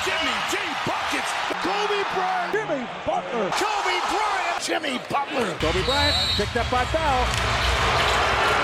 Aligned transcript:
Jimmy 0.00 0.32
G 0.48 0.56
buckets. 0.88 1.28
Kobe 1.60 2.00
Bryant. 2.16 2.56
Jimmy 2.56 2.88
Butler. 3.04 3.52
Kobe 3.52 3.96
Bryant. 4.08 4.56
Jimmy 4.64 4.96
Butler. 5.12 5.52
Kobe 5.60 5.84
Bryant 5.84 6.16
picked 6.40 6.56
up 6.56 6.64
by 6.72 6.88
foul. 6.88 7.28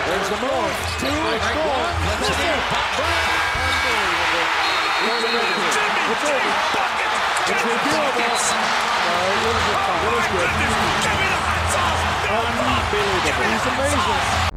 There's 0.09 0.29
the 0.33 0.41
move. 0.41 0.73
Two, 0.97 1.13
four. 1.13 1.77
Jimmy 2.25 2.57
G 6.17 6.33
buckets. 6.73 7.17
It's 7.53 7.63
reviewable. 7.69 8.17
Uh, 8.17 9.29
it 9.29 9.45
was 9.45 9.57
a 9.57 9.77
foul. 9.77 9.93
It 10.01 10.13
was 10.17 10.27
good. 10.33 10.51
Give 10.57 11.21
me 11.21 11.29
the 11.29 11.41
hot 11.45 11.69
sauce. 11.69 12.01
Unbelievable. 12.33 13.13
He's 13.45 13.67
amazing. 13.77 14.56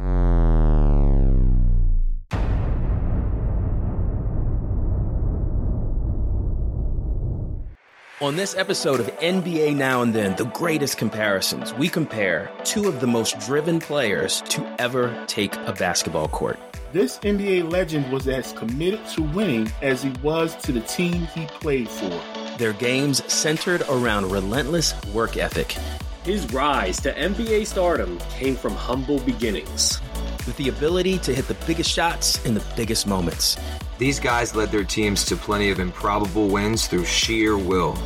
On 8.22 8.36
this 8.36 8.54
episode 8.54 9.00
of 9.00 9.06
NBA 9.20 9.74
Now 9.74 10.02
and 10.02 10.14
Then, 10.14 10.36
the 10.36 10.44
greatest 10.44 10.98
comparisons, 10.98 11.72
we 11.72 11.88
compare 11.88 12.52
two 12.64 12.86
of 12.86 13.00
the 13.00 13.06
most 13.06 13.40
driven 13.40 13.80
players 13.80 14.42
to 14.50 14.62
ever 14.78 15.24
take 15.26 15.56
a 15.56 15.72
basketball 15.72 16.28
court. 16.28 16.58
This 16.92 17.18
NBA 17.20 17.70
legend 17.72 18.12
was 18.12 18.28
as 18.28 18.52
committed 18.52 19.00
to 19.14 19.22
winning 19.22 19.72
as 19.80 20.02
he 20.02 20.10
was 20.22 20.54
to 20.56 20.70
the 20.70 20.82
team 20.82 21.28
he 21.28 21.46
played 21.46 21.88
for. 21.88 22.10
Their 22.58 22.74
games 22.74 23.24
centered 23.32 23.84
around 23.88 24.30
relentless 24.30 24.92
work 25.14 25.38
ethic. 25.38 25.78
His 26.22 26.44
rise 26.52 27.00
to 27.00 27.14
NBA 27.14 27.66
stardom 27.68 28.18
came 28.32 28.54
from 28.54 28.74
humble 28.74 29.20
beginnings. 29.20 29.98
With 30.46 30.58
the 30.58 30.68
ability 30.68 31.16
to 31.20 31.34
hit 31.34 31.48
the 31.48 31.56
biggest 31.66 31.90
shots 31.90 32.44
in 32.44 32.52
the 32.52 32.64
biggest 32.76 33.06
moments. 33.06 33.56
These 34.00 34.18
guys 34.18 34.54
led 34.54 34.70
their 34.70 34.82
teams 34.82 35.26
to 35.26 35.36
plenty 35.36 35.68
of 35.68 35.78
improbable 35.78 36.48
wins 36.48 36.86
through 36.86 37.04
sheer 37.04 37.58
will. 37.58 37.98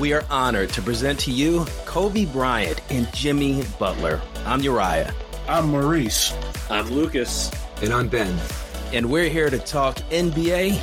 We 0.00 0.14
are 0.14 0.24
honored 0.30 0.70
to 0.70 0.80
present 0.80 1.20
to 1.20 1.30
you 1.30 1.66
Kobe 1.84 2.24
Bryant 2.24 2.80
and 2.88 3.12
Jimmy 3.12 3.62
Butler. 3.78 4.22
I'm 4.46 4.62
Uriah. 4.62 5.12
I'm 5.46 5.68
Maurice. 5.68 6.34
I'm 6.70 6.88
Lucas. 6.88 7.50
And 7.82 7.92
I'm 7.92 8.08
Ben. 8.08 8.34
And 8.94 9.10
we're 9.10 9.28
here 9.28 9.50
to 9.50 9.58
talk 9.58 9.96
NBA 10.08 10.80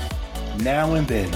Now 0.62 0.94
and 0.94 1.08
then. 1.08 1.34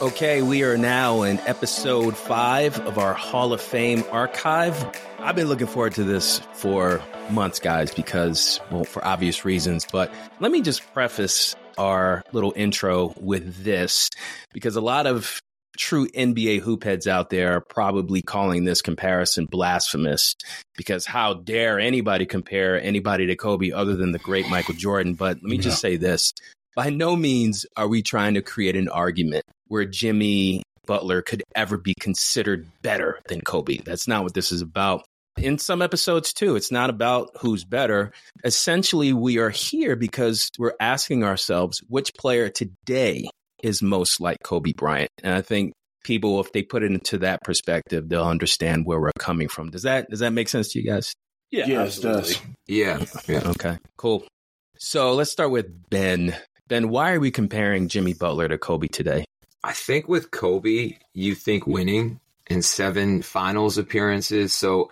Okay, 0.00 0.40
we 0.40 0.62
are 0.62 0.78
now 0.78 1.22
in 1.22 1.40
episode 1.40 2.16
five 2.16 2.78
of 2.86 2.96
our 2.96 3.12
Hall 3.12 3.52
of 3.52 3.60
Fame 3.60 4.04
archive. 4.12 4.86
I've 5.22 5.36
been 5.36 5.48
looking 5.48 5.66
forward 5.66 5.94
to 5.94 6.04
this 6.04 6.40
for 6.54 7.02
months, 7.30 7.60
guys, 7.60 7.94
because, 7.94 8.58
well, 8.70 8.84
for 8.84 9.04
obvious 9.04 9.44
reasons. 9.44 9.86
But 9.90 10.10
let 10.40 10.50
me 10.50 10.62
just 10.62 10.82
preface 10.94 11.54
our 11.76 12.22
little 12.32 12.52
intro 12.56 13.14
with 13.20 13.62
this, 13.62 14.08
because 14.52 14.76
a 14.76 14.80
lot 14.80 15.06
of 15.06 15.38
true 15.76 16.08
NBA 16.08 16.60
hoop 16.60 16.84
heads 16.84 17.06
out 17.06 17.30
there 17.30 17.56
are 17.56 17.60
probably 17.60 18.22
calling 18.22 18.64
this 18.64 18.82
comparison 18.82 19.46
blasphemous 19.46 20.34
because 20.76 21.06
how 21.06 21.34
dare 21.34 21.78
anybody 21.78 22.26
compare 22.26 22.80
anybody 22.82 23.26
to 23.26 23.36
Kobe 23.36 23.70
other 23.70 23.96
than 23.96 24.12
the 24.12 24.18
great 24.18 24.48
Michael 24.48 24.74
Jordan? 24.74 25.14
But 25.14 25.36
let 25.36 25.44
me 25.44 25.58
just 25.58 25.80
say 25.80 25.96
this 25.96 26.32
by 26.74 26.90
no 26.90 27.14
means 27.14 27.66
are 27.76 27.88
we 27.88 28.02
trying 28.02 28.34
to 28.34 28.42
create 28.42 28.76
an 28.76 28.88
argument 28.88 29.44
where 29.68 29.84
Jimmy 29.84 30.62
Butler 30.86 31.22
could 31.22 31.42
ever 31.54 31.78
be 31.78 31.94
considered 32.00 32.66
better 32.82 33.20
than 33.28 33.40
Kobe. 33.42 33.78
That's 33.78 34.08
not 34.08 34.24
what 34.24 34.34
this 34.34 34.50
is 34.50 34.60
about. 34.60 35.04
In 35.36 35.58
some 35.58 35.80
episodes, 35.80 36.32
too, 36.32 36.56
it's 36.56 36.70
not 36.70 36.90
about 36.90 37.30
who's 37.40 37.64
better. 37.64 38.12
Essentially, 38.44 39.12
we 39.12 39.38
are 39.38 39.50
here 39.50 39.96
because 39.96 40.50
we're 40.58 40.74
asking 40.80 41.24
ourselves 41.24 41.82
which 41.88 42.12
player 42.14 42.48
today 42.48 43.26
is 43.62 43.82
most 43.82 44.20
like 44.20 44.38
Kobe 44.42 44.72
Bryant. 44.72 45.10
And 45.22 45.34
I 45.34 45.42
think 45.42 45.72
people, 46.04 46.40
if 46.40 46.52
they 46.52 46.62
put 46.62 46.82
it 46.82 46.90
into 46.90 47.18
that 47.18 47.42
perspective, 47.42 48.08
they'll 48.08 48.24
understand 48.24 48.86
where 48.86 49.00
we're 49.00 49.12
coming 49.18 49.48
from. 49.48 49.70
Does 49.70 49.82
that 49.82 50.10
does 50.10 50.20
that 50.20 50.32
make 50.32 50.48
sense 50.48 50.72
to 50.72 50.80
you 50.80 50.86
guys? 50.86 51.14
Yeah, 51.50 51.66
yes, 51.66 51.98
it 51.98 52.02
does. 52.02 52.40
Yeah. 52.66 53.04
yeah. 53.26 53.42
Okay, 53.44 53.78
cool. 53.96 54.24
So 54.78 55.14
let's 55.14 55.30
start 55.30 55.50
with 55.50 55.90
Ben. 55.90 56.36
Ben, 56.68 56.88
why 56.88 57.12
are 57.12 57.20
we 57.20 57.30
comparing 57.30 57.88
Jimmy 57.88 58.14
Butler 58.14 58.48
to 58.48 58.58
Kobe 58.58 58.86
today? 58.86 59.24
I 59.62 59.72
think 59.72 60.08
with 60.08 60.30
Kobe, 60.30 60.96
you 61.12 61.34
think 61.34 61.66
winning 61.66 62.20
in 62.46 62.62
seven 62.62 63.22
finals 63.22 63.78
appearances. 63.78 64.52
So 64.52 64.90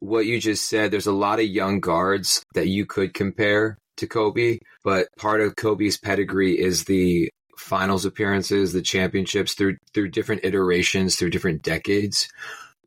what 0.00 0.26
you 0.26 0.40
just 0.40 0.68
said, 0.68 0.90
there's 0.90 1.06
a 1.06 1.12
lot 1.12 1.38
of 1.40 1.46
young 1.46 1.80
guards 1.80 2.42
that 2.54 2.68
you 2.68 2.86
could 2.86 3.14
compare 3.14 3.78
to 3.96 4.06
Kobe, 4.06 4.58
but 4.84 5.08
part 5.16 5.40
of 5.40 5.56
Kobe's 5.56 5.96
pedigree 5.96 6.58
is 6.58 6.84
the 6.84 7.30
finals 7.56 8.04
appearances, 8.04 8.72
the 8.72 8.82
championships 8.82 9.54
through 9.54 9.78
through 9.94 10.08
different 10.10 10.44
iterations, 10.44 11.16
through 11.16 11.30
different 11.30 11.62
decades. 11.62 12.28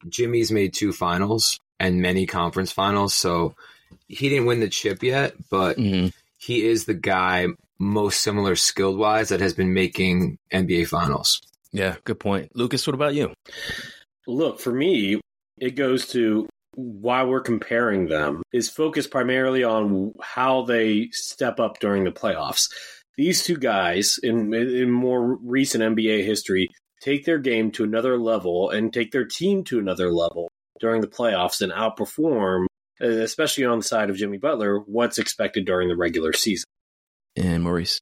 Jimmy's 0.08 0.52
made 0.52 0.74
two 0.74 0.94
finals 0.94 1.60
and 1.80 2.02
many 2.02 2.26
conference 2.28 2.72
finals, 2.72 3.14
so 3.16 3.56
he 4.08 4.30
didn't 4.30 4.46
win 4.46 4.60
the 4.60 4.70
chip 4.70 5.02
yet, 5.02 5.34
but 5.50 5.78
Mm-hmm. 5.78 6.08
he 6.38 6.66
is 6.68 6.86
the 6.86 6.94
guy 6.94 7.48
most 7.80 8.22
similar 8.22 8.56
skilled 8.56 8.98
wise 9.00 9.30
that 9.30 9.40
has 9.40 9.54
been 9.54 9.74
making 9.74 10.38
NBA 10.54 10.88
finals. 10.88 11.42
Yeah, 11.72 11.96
good 12.04 12.20
point. 12.20 12.56
Lucas, 12.56 12.86
what 12.86 12.94
about 12.94 13.16
you? 13.16 13.34
Look, 14.28 14.60
for 14.60 14.72
me, 14.72 15.20
it 15.60 15.72
goes 15.76 16.08
to 16.10 16.48
why 16.80 17.24
we're 17.24 17.42
comparing 17.42 18.08
them 18.08 18.42
is 18.54 18.70
focused 18.70 19.12
primarily 19.12 19.64
on 19.64 20.14
how 20.22 20.64
they 20.64 21.10
step 21.12 21.60
up 21.60 21.80
during 21.80 22.04
the 22.04 22.12
playoffs. 22.12 22.70
These 23.18 23.44
two 23.44 23.58
guys 23.58 24.18
in 24.24 24.54
in 24.54 24.90
more 24.90 25.38
recent 25.44 25.84
NBA 25.84 26.24
history 26.24 26.70
take 27.02 27.26
their 27.26 27.40
game 27.40 27.72
to 27.72 27.84
another 27.84 28.18
level 28.18 28.70
and 28.70 28.94
take 28.94 29.12
their 29.12 29.26
team 29.26 29.64
to 29.66 29.80
another 29.80 30.12
level 30.12 30.50
during 30.80 31.02
the 31.02 31.08
playoffs 31.08 31.62
and 31.62 31.72
outperform, 31.72 32.66
especially 33.02 33.66
on 33.66 33.80
the 33.80 33.84
side 33.84 34.10
of 34.10 34.16
Jimmy 34.16 34.38
Butler, 34.38 34.80
what's 34.80 35.18
expected 35.18 35.66
during 35.66 35.90
the 35.90 35.98
regular 35.98 36.34
season. 36.34 36.66
And 37.36 37.64
Maurice. 37.64 38.00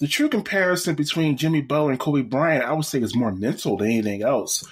The 0.00 0.06
true 0.06 0.28
comparison 0.28 0.94
between 0.94 1.36
Jimmy 1.36 1.60
Butler 1.60 1.90
and 1.90 1.98
Kobe 2.00 2.22
Bryant, 2.22 2.64
I 2.64 2.72
would 2.72 2.84
say, 2.84 3.00
is 3.00 3.16
more 3.16 3.34
mental 3.34 3.76
than 3.76 3.88
anything 3.88 4.22
else. 4.22 4.64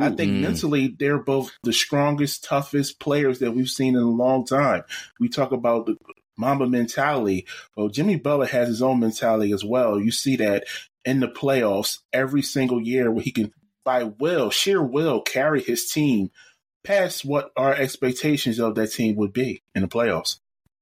I 0.00 0.10
think 0.10 0.32
Mm. 0.32 0.40
mentally, 0.40 0.88
they're 0.98 1.22
both 1.22 1.52
the 1.62 1.72
strongest, 1.72 2.44
toughest 2.44 2.98
players 2.98 3.38
that 3.40 3.52
we've 3.52 3.68
seen 3.68 3.94
in 3.94 4.02
a 4.02 4.10
long 4.10 4.44
time. 4.44 4.82
We 5.20 5.28
talk 5.28 5.52
about 5.52 5.86
the 5.86 5.96
Mamba 6.36 6.66
mentality. 6.66 7.46
Well, 7.76 7.88
Jimmy 7.88 8.16
Butler 8.16 8.46
has 8.46 8.68
his 8.68 8.82
own 8.82 9.00
mentality 9.00 9.52
as 9.52 9.64
well. 9.64 10.00
You 10.00 10.10
see 10.10 10.36
that 10.36 10.64
in 11.04 11.20
the 11.20 11.28
playoffs 11.28 11.98
every 12.12 12.42
single 12.42 12.80
year 12.80 13.10
where 13.10 13.22
he 13.22 13.30
can, 13.32 13.52
by 13.84 14.04
will, 14.04 14.50
sheer 14.50 14.82
will, 14.82 15.20
carry 15.20 15.62
his 15.62 15.90
team 15.90 16.30
past 16.84 17.24
what 17.24 17.50
our 17.56 17.74
expectations 17.74 18.58
of 18.58 18.74
that 18.76 18.92
team 18.92 19.16
would 19.16 19.32
be 19.32 19.62
in 19.74 19.82
the 19.82 19.88
playoffs. 19.88 20.38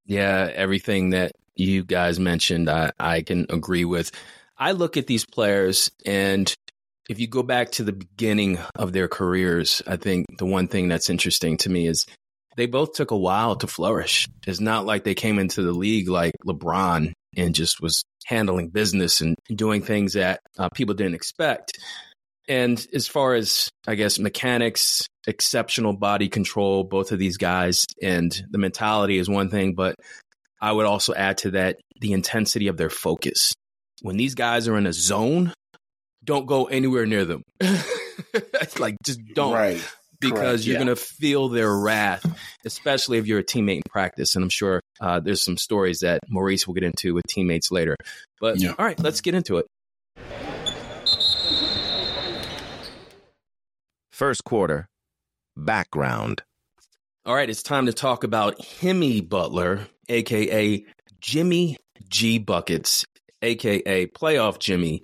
Yeah, 0.07 0.51
everything 0.55 1.11
that 1.11 1.33
you 1.69 1.85
guys 1.85 2.19
mentioned, 2.19 2.71
I, 2.71 2.93
I 2.99 3.23
can 3.23 3.47
agree 3.51 3.85
with. 3.85 4.11
I 4.57 4.73
look 4.73 4.97
at 4.97 5.07
these 5.07 5.25
players, 5.25 5.91
and 6.05 6.53
if 7.09 7.19
you 7.19 7.27
go 7.27 7.43
back 7.43 7.73
to 7.73 7.85
the 7.85 7.93
beginning 7.93 8.59
of 8.77 8.93
their 8.93 9.09
careers, 9.09 9.83
I 9.87 9.97
think 9.97 10.27
the 10.39 10.47
one 10.47 10.69
thing 10.69 10.89
that's 10.89 11.11
interesting 11.11 11.57
to 11.59 11.71
me 11.71 11.87
is 11.87 12.07
they 12.57 12.67
both 12.67 12.93
took 12.93 13.11
a 13.11 13.17
while 13.17 13.57
to 13.57 13.67
flourish. 13.67 14.29
It's 14.47 14.61
not 14.61 14.87
like 14.87 15.05
they 15.05 15.15
came 15.15 15.39
into 15.39 15.63
the 15.63 15.73
league 15.73 16.09
like 16.09 16.35
LeBron 16.47 17.13
and 17.37 17.55
just 17.55 17.81
was 17.81 18.03
handling 18.27 18.69
business 18.69 19.21
and 19.21 19.37
doing 19.55 19.83
things 19.83 20.13
that 20.15 20.41
uh, 20.59 20.69
people 20.69 20.95
didn't 20.95 21.15
expect. 21.15 21.79
And 22.49 22.85
as 22.93 23.07
far 23.07 23.35
as, 23.35 23.69
I 23.87 23.95
guess, 23.95 24.19
mechanics, 24.19 25.07
exceptional 25.27 25.93
body 25.93 26.29
control, 26.29 26.85
both 26.85 27.13
of 27.13 27.19
these 27.19 27.37
guys, 27.37 27.87
and 28.03 28.31
the 28.51 28.59
mentality 28.59 29.19
is 29.19 29.29
one 29.29 29.51
thing, 29.51 29.75
but 29.75 29.95
I 30.61 30.73
would 30.73 30.87
also 30.87 31.15
add 31.15 31.39
to 31.39 31.53
that 31.53 31.79
the 32.01 32.13
intensity 32.13 32.69
of 32.69 32.77
their 32.77 32.91
focus. 32.91 33.55
When 34.03 34.17
these 34.17 34.35
guys 34.35 34.69
are 34.69 34.77
in 34.77 34.87
a 34.87 34.93
zone, 34.93 35.53
don't 36.25 36.47
go 36.47 36.67
anywhere 36.67 37.07
near 37.07 37.25
them. 37.25 37.43
like, 38.79 38.97
just 39.05 39.21
don't. 39.35 39.53
Right. 39.55 39.83
Because 40.21 40.39
Correct, 40.39 40.65
you're 40.65 40.73
yeah. 40.75 40.85
going 40.85 40.95
to 40.95 41.03
feel 41.03 41.49
their 41.49 41.75
wrath, 41.75 42.27
especially 42.67 43.17
if 43.17 43.27
you're 43.27 43.39
a 43.39 43.45
teammate 43.45 43.77
in 43.77 43.83
practice. 43.89 44.35
And 44.35 44.43
I'm 44.45 44.51
sure 44.51 44.81
uh, 45.01 45.19
there's 45.21 45.43
some 45.43 45.57
stories 45.57 46.01
that 46.01 46.21
Maurice 46.29 46.67
will 46.67 46.75
get 46.75 46.83
into 46.83 47.15
with 47.15 47.25
teammates 47.27 47.71
later. 47.71 47.97
But 48.39 48.59
Yeah. 48.59 48.75
all 48.79 48.85
right, 48.85 49.01
let's 49.01 49.23
get 49.23 49.35
into 49.35 49.57
it. 49.57 49.67
First 54.13 54.45
quarter. 54.45 54.87
Background. 55.57 56.43
All 57.27 57.35
right, 57.35 57.51
it's 57.51 57.63
time 57.63 57.85
to 57.85 57.93
talk 57.93 58.25
about 58.25 58.59
Jimmy 58.81 59.21
Butler, 59.21 59.87
aka 60.09 60.83
Jimmy 61.21 61.77
G 62.09 62.39
Buckets, 62.39 63.05
aka 63.43 64.07
Playoff 64.07 64.59
Jimmy. 64.59 65.03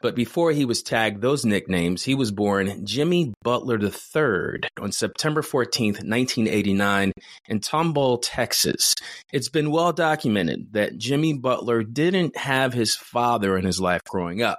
But 0.00 0.14
before 0.14 0.50
he 0.52 0.64
was 0.64 0.82
tagged 0.82 1.20
those 1.20 1.44
nicknames, 1.44 2.02
he 2.02 2.14
was 2.14 2.30
born 2.30 2.86
Jimmy 2.86 3.34
Butler 3.42 3.78
III 3.78 4.60
on 4.80 4.92
September 4.92 5.42
14th, 5.42 6.00
1989, 6.02 7.12
in 7.48 7.60
Tomball, 7.60 8.18
Texas. 8.22 8.94
It's 9.30 9.50
been 9.50 9.70
well 9.70 9.92
documented 9.92 10.72
that 10.72 10.96
Jimmy 10.96 11.34
Butler 11.34 11.82
didn't 11.82 12.34
have 12.38 12.72
his 12.72 12.96
father 12.96 13.58
in 13.58 13.66
his 13.66 13.78
life 13.78 14.00
growing 14.08 14.40
up. 14.40 14.58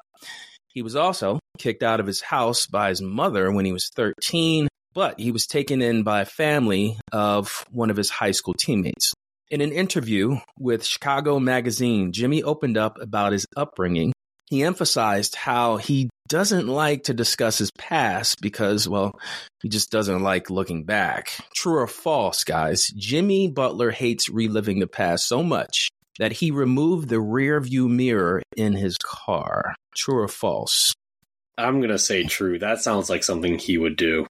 He 0.67 0.83
was 0.83 0.95
also 0.95 1.39
kicked 1.57 1.81
out 1.81 1.99
of 1.99 2.05
his 2.05 2.21
house 2.21 2.67
by 2.67 2.89
his 2.89 3.01
mother 3.01 3.51
when 3.51 3.65
he 3.65 3.73
was 3.73 3.89
13, 3.95 4.67
but 4.99 5.17
he 5.17 5.31
was 5.31 5.47
taken 5.47 5.81
in 5.81 6.03
by 6.03 6.19
a 6.19 6.25
family 6.25 6.99
of 7.13 7.63
one 7.71 7.89
of 7.89 7.95
his 7.95 8.09
high 8.09 8.31
school 8.31 8.53
teammates. 8.53 9.13
In 9.49 9.61
an 9.61 9.71
interview 9.71 10.39
with 10.59 10.85
Chicago 10.85 11.39
Magazine, 11.39 12.11
Jimmy 12.11 12.43
opened 12.43 12.75
up 12.75 12.99
about 12.99 13.31
his 13.31 13.45
upbringing. 13.55 14.11
He 14.49 14.61
emphasized 14.61 15.35
how 15.35 15.77
he 15.77 16.09
doesn't 16.27 16.67
like 16.67 17.03
to 17.03 17.13
discuss 17.13 17.59
his 17.59 17.71
past 17.77 18.41
because, 18.41 18.89
well, 18.89 19.17
he 19.63 19.69
just 19.69 19.89
doesn't 19.89 20.21
like 20.21 20.49
looking 20.49 20.83
back. 20.83 21.31
True 21.55 21.77
or 21.77 21.87
false, 21.87 22.43
guys? 22.43 22.87
Jimmy 22.97 23.47
Butler 23.47 23.91
hates 23.91 24.27
reliving 24.27 24.79
the 24.79 24.87
past 24.87 25.29
so 25.29 25.41
much 25.41 25.87
that 26.19 26.33
he 26.33 26.51
removed 26.51 27.07
the 27.07 27.21
rear 27.21 27.61
view 27.61 27.87
mirror 27.87 28.41
in 28.57 28.73
his 28.73 28.97
car. 28.97 29.75
True 29.95 30.17
or 30.23 30.27
false? 30.27 30.93
I'm 31.57 31.79
gonna 31.79 31.97
say 31.97 32.25
true. 32.25 32.59
That 32.59 32.81
sounds 32.81 33.09
like 33.09 33.23
something 33.23 33.57
he 33.57 33.77
would 33.77 33.95
do. 33.95 34.25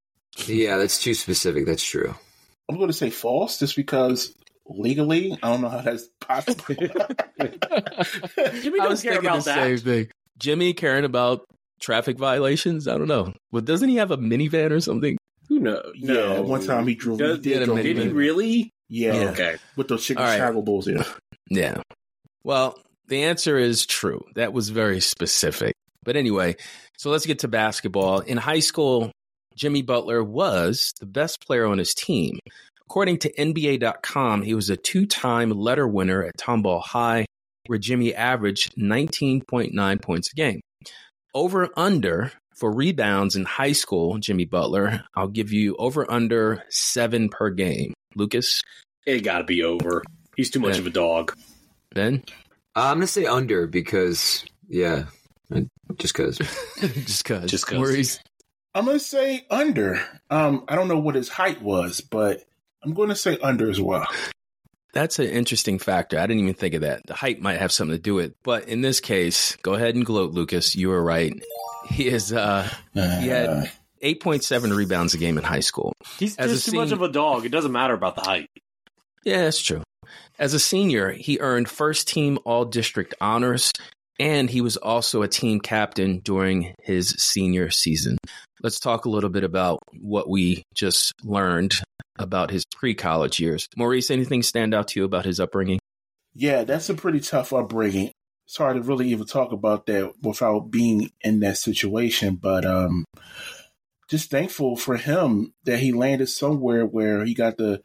Yeah, 0.46 0.78
that's 0.78 1.02
too 1.02 1.14
specific. 1.14 1.66
That's 1.66 1.84
true. 1.84 2.16
I'm 2.70 2.76
going 2.78 2.88
to 2.88 2.94
say 2.94 3.10
false 3.10 3.60
just 3.60 3.76
because 3.76 4.34
legally, 4.68 5.38
I 5.42 5.50
don't 5.50 5.62
know 5.62 5.70
how 5.70 5.82
that's 5.82 6.08
possible. 6.22 6.64
Jimmy 8.62 8.80
I 8.80 8.86
don't 8.88 9.02
care 9.02 9.20
about 9.20 9.40
the 9.40 9.44
that. 9.46 9.64
same 9.64 9.78
thing. 9.80 10.08
Jimmy 10.38 10.74
caring 10.74 11.06
about 11.06 11.46
traffic 11.82 12.18
violations? 12.18 12.88
I 12.88 12.98
don't 12.98 13.08
know. 13.08 13.34
Well, 13.52 13.62
doesn't 13.62 13.90
he 13.90 13.96
have 13.98 14.12
a 14.12 14.18
minivan 14.18 14.72
or 14.72 14.80
something? 14.80 15.18
Who 15.50 15.60
knows? 15.60 15.92
yeah, 15.96 16.14
No. 16.14 16.42
one 16.44 16.66
time 16.66 16.88
he 16.88 16.96
drove. 16.96 17.20
Does- 17.20 17.38
he 17.38 17.44
did, 17.44 17.60
did 17.60 17.66
drove 17.66 17.82
Did 17.84 17.98
he 17.98 18.08
really? 18.10 18.70
Yeah, 18.88 19.14
Yeah. 19.14 19.30
Okay. 19.32 19.56
with 19.76 19.88
those 19.88 20.06
chicken 20.06 20.24
All 20.24 20.30
right. 20.30 20.38
travel 20.38 20.62
bulls. 20.62 20.88
Yeah, 20.88 21.04
Yeah. 21.50 21.82
Well, 22.44 22.80
the 23.08 23.24
answer 23.24 23.58
is 23.58 23.86
true. 23.86 24.24
That 24.36 24.54
was 24.54 24.70
very 24.70 25.00
specific. 25.00 25.74
But 26.04 26.16
anyway, 26.16 26.56
so 26.98 27.10
let's 27.10 27.26
get 27.26 27.40
to 27.40 27.48
basketball. 27.48 28.20
In 28.20 28.38
high 28.38 28.60
school, 28.62 29.12
Jimmy 29.60 29.82
Butler 29.82 30.24
was 30.24 30.94
the 31.02 31.06
best 31.06 31.46
player 31.46 31.66
on 31.66 31.78
his 31.78 31.94
team. 31.94 32.40
According 32.86 33.18
to 33.20 33.34
NBA.com, 33.34 34.42
he 34.44 34.54
was 34.54 34.70
a 34.70 34.78
two 34.78 35.06
time 35.06 35.50
letter 35.52 35.86
winner 35.86 36.24
at 36.24 36.38
Tomball 36.38 36.82
High, 36.82 37.26
where 37.68 37.78
Jimmy 37.78 38.16
averaged 38.16 38.76
19.9 38.78 40.02
points 40.02 40.32
a 40.32 40.36
game. 40.36 40.62
Over 41.36 41.68
under 41.76 42.32
for 42.56 42.72
rebounds 42.74 43.36
in 43.36 43.44
high 43.44 43.74
school, 43.74 44.18
Jimmy 44.18 44.46
Butler, 44.46 45.04
I'll 45.16 45.28
give 45.28 45.52
you 45.52 45.76
over 45.78 46.10
under 46.10 46.64
seven 46.70 47.28
per 47.30 47.50
game. 47.50 47.94
Lucas, 48.16 48.62
It 49.06 49.22
got 49.24 49.40
to 49.40 49.44
be 49.44 49.62
over. 49.64 50.04
He's 50.38 50.50
too 50.50 50.60
much 50.62 50.76
Yeah. 50.76 50.80
of 50.82 50.88
a 50.88 50.92
dog. 50.92 51.36
Ben? 51.94 52.24
Uh, 52.76 52.88
I'm 52.92 52.98
gonna 52.98 53.08
say 53.08 53.26
under 53.26 53.68
because 53.68 54.46
yeah, 54.70 55.06
just 55.98 56.16
because. 56.16 56.38
just 56.38 56.44
because. 56.80 57.06
just 57.06 57.26
cause. 57.26 57.52
Just 57.52 57.68
'cause. 57.68 58.20
Maurice? 58.74 58.76
I'm 58.76 58.86
going 58.86 58.98
to 58.98 59.04
say 59.04 59.46
under. 59.50 60.02
Um, 60.30 60.66
I 60.68 60.76
don't 60.76 60.88
know 60.88 61.00
what 61.00 61.16
his 61.16 61.30
height 61.30 61.62
was, 61.62 62.02
but 62.02 62.44
I'm 62.84 62.94
going 62.94 63.10
to 63.10 63.16
say 63.16 63.38
under 63.42 63.70
as 63.70 63.80
well. 63.82 64.08
That's 64.94 65.20
an 65.20 65.28
interesting 65.28 65.78
factor. 65.78 66.18
I 66.18 66.26
didn't 66.26 66.42
even 66.44 66.56
think 66.56 66.74
of 66.74 66.82
that. 66.82 67.02
The 67.06 67.14
height 67.14 67.42
might 67.42 67.60
have 67.60 67.72
something 67.72 67.96
to 67.96 68.02
do 68.02 68.16
with 68.16 68.26
it. 68.32 68.38
But 68.44 68.68
in 68.68 68.82
this 68.82 69.00
case, 69.00 69.56
go 69.58 69.76
ahead 69.76 69.96
and 69.96 70.06
gloat, 70.06 70.32
Lucas. 70.32 70.76
You 70.76 70.90
were 70.90 71.04
right. 71.04 71.32
He 71.90 72.08
is 72.08 72.34
uh 72.34 72.68
he 72.94 73.00
Uh, 73.00 73.10
had 73.20 73.72
8.7 74.04 74.76
rebounds 74.76 75.14
a 75.14 75.18
game 75.18 75.38
in 75.38 75.44
high 75.44 75.60
school. 75.60 75.94
He's 76.18 76.38
As 76.38 76.52
just 76.52 76.70
too 76.70 76.76
much 76.78 76.92
of 76.92 77.02
a 77.02 77.08
dog. 77.10 77.46
It 77.46 77.50
doesn't 77.50 77.72
matter 77.72 77.94
about 77.94 78.16
the 78.16 78.22
height. 78.22 78.48
Yeah, 79.24 79.44
that's 79.44 79.62
true. 79.62 79.84
As 80.40 80.54
a 80.54 80.60
senior, 80.60 81.12
he 81.12 81.40
earned 81.40 81.70
first 81.70 82.08
team 82.08 82.40
all 82.46 82.66
district 82.66 83.14
honors, 83.22 83.72
and 84.20 84.50
he 84.50 84.62
was 84.62 84.78
also 84.78 85.22
a 85.22 85.28
team 85.28 85.60
captain 85.60 86.20
during 86.20 86.74
his 86.82 87.10
senior 87.20 87.70
season. 87.70 88.18
Let's 88.62 88.80
talk 88.80 89.06
a 89.06 89.10
little 89.10 89.30
bit 89.30 89.44
about 89.44 89.80
what 90.00 90.30
we 90.30 90.64
just 90.74 91.14
learned 91.24 91.76
about 92.18 92.52
his 92.52 92.66
pre 92.76 92.94
college 92.94 93.40
years. 93.40 93.68
Maurice, 93.78 94.12
anything 94.12 94.44
stand 94.44 94.74
out 94.74 94.90
to 94.90 95.00
you 95.00 95.06
about 95.06 95.26
his 95.26 95.40
upbringing? 95.40 95.80
yeah, 96.34 96.64
that's 96.64 96.90
a 96.90 96.94
pretty 96.94 97.20
tough 97.20 97.54
upbringing. 97.54 98.12
It's 98.46 98.58
hard 98.58 98.78
to 98.78 98.82
really 98.82 99.10
even 99.10 99.26
talk 99.26 99.52
about 99.52 99.86
that 99.88 100.14
without 100.22 100.72
being 100.72 101.12
in 101.22 101.42
that 101.42 101.58
situation, 101.58 102.36
but 102.36 102.66
um, 102.66 103.06
just 104.10 104.32
thankful 104.32 104.76
for 104.76 104.98
him 104.98 105.54
that 105.66 105.80
he 105.80 105.92
landed 105.92 106.28
somewhere 106.28 106.86
where 106.86 107.26
he 107.26 107.34
got 107.34 107.58
the 107.58 107.82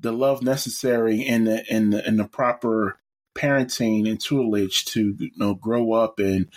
the 0.00 0.12
love 0.12 0.42
necessary 0.42 1.24
and 1.26 1.46
the 1.46 1.64
and 1.70 1.92
the, 1.92 2.06
and 2.06 2.18
the 2.18 2.28
proper 2.28 2.98
parenting 3.34 4.08
and 4.08 4.20
tutelage 4.20 4.84
to 4.84 5.16
you 5.18 5.30
know 5.36 5.54
grow 5.54 5.92
up 5.92 6.18
and 6.18 6.48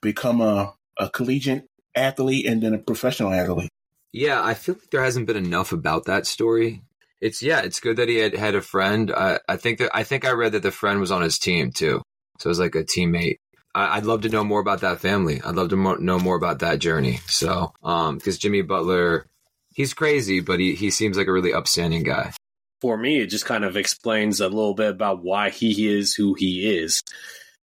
become 0.00 0.40
a, 0.40 0.74
a 0.98 1.08
collegiate 1.10 1.66
athlete 1.94 2.46
and 2.46 2.62
then 2.62 2.74
a 2.74 2.78
professional 2.78 3.32
athlete. 3.32 3.70
Yeah, 4.12 4.42
I 4.42 4.54
feel 4.54 4.74
like 4.74 4.90
there 4.90 5.02
hasn't 5.02 5.26
been 5.26 5.36
enough 5.36 5.72
about 5.72 6.06
that 6.06 6.26
story. 6.26 6.82
It's 7.20 7.42
yeah, 7.42 7.60
it's 7.60 7.80
good 7.80 7.96
that 7.96 8.08
he 8.08 8.16
had 8.16 8.34
had 8.34 8.54
a 8.54 8.62
friend. 8.62 9.12
I, 9.12 9.38
I 9.48 9.56
think 9.56 9.78
that 9.78 9.90
I 9.94 10.04
think 10.04 10.24
I 10.24 10.32
read 10.32 10.52
that 10.52 10.62
the 10.62 10.70
friend 10.70 11.00
was 11.00 11.10
on 11.10 11.22
his 11.22 11.38
team 11.38 11.70
too, 11.70 12.02
so 12.38 12.48
it 12.48 12.50
was 12.50 12.58
like 12.58 12.74
a 12.74 12.82
teammate. 12.82 13.36
I, 13.74 13.96
I'd 13.96 14.06
love 14.06 14.22
to 14.22 14.28
know 14.28 14.42
more 14.42 14.60
about 14.60 14.80
that 14.80 15.00
family. 15.00 15.40
I'd 15.44 15.54
love 15.54 15.68
to 15.68 15.76
mo- 15.76 15.96
know 15.96 16.18
more 16.18 16.36
about 16.36 16.60
that 16.60 16.78
journey. 16.78 17.20
So, 17.26 17.72
um, 17.82 18.16
because 18.16 18.38
Jimmy 18.38 18.62
Butler, 18.62 19.26
he's 19.74 19.94
crazy, 19.94 20.40
but 20.40 20.60
he 20.60 20.74
he 20.74 20.90
seems 20.90 21.16
like 21.16 21.26
a 21.26 21.32
really 21.32 21.52
upstanding 21.52 22.02
guy. 22.02 22.32
For 22.80 22.96
me, 22.96 23.20
it 23.20 23.26
just 23.26 23.44
kind 23.44 23.64
of 23.64 23.76
explains 23.76 24.40
a 24.40 24.48
little 24.48 24.74
bit 24.74 24.90
about 24.90 25.22
why 25.22 25.50
he 25.50 25.86
is 25.86 26.14
who 26.14 26.34
he 26.34 26.78
is. 26.78 27.02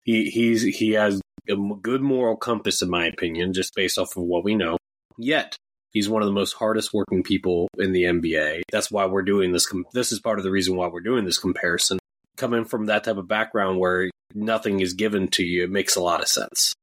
He 0.05 0.31
he's 0.31 0.62
he 0.62 0.93
has 0.93 1.20
a 1.49 1.57
good 1.57 2.03
moral 2.03 2.37
compass, 2.37 2.83
in 2.83 2.91
my 2.91 3.07
opinion, 3.07 3.53
just 3.53 3.75
based 3.75 3.99
off 3.99 4.17
of 4.17 4.23
what 4.25 4.45
we 4.45 4.55
know. 4.55 4.77
Yet 5.19 5.57
he's 5.93 6.09
one 6.09 6.23
of 6.23 6.27
the 6.27 6.35
most 6.35 6.53
hardest 6.55 6.93
working 6.93 7.23
people 7.23 7.69
in 7.79 7.93
the 7.93 8.05
NBA. 8.05 8.63
That's 8.71 8.91
why 8.91 9.07
we're 9.07 9.23
doing 9.23 9.53
this. 9.53 9.67
Com- 9.67 9.87
this 9.93 10.13
is 10.13 10.21
part 10.21 10.39
of 10.39 10.45
the 10.45 10.51
reason 10.51 10.77
why 10.77 10.89
we're 10.89 11.01
doing 11.01 11.25
this 11.25 11.39
comparison. 11.39 11.99
Coming 12.37 12.65
from 12.65 12.87
that 12.87 13.05
type 13.05 13.17
of 13.17 13.29
background 13.29 13.79
where 13.79 14.11
nothing 14.35 14.81
is 14.81 14.93
given 14.93 15.29
to 15.29 15.43
you, 15.43 15.65
it 15.65 15.71
makes 15.71 15.97
a 15.97 16.03
lot 16.03 16.21
of 16.21 16.29
sense. 16.29 16.75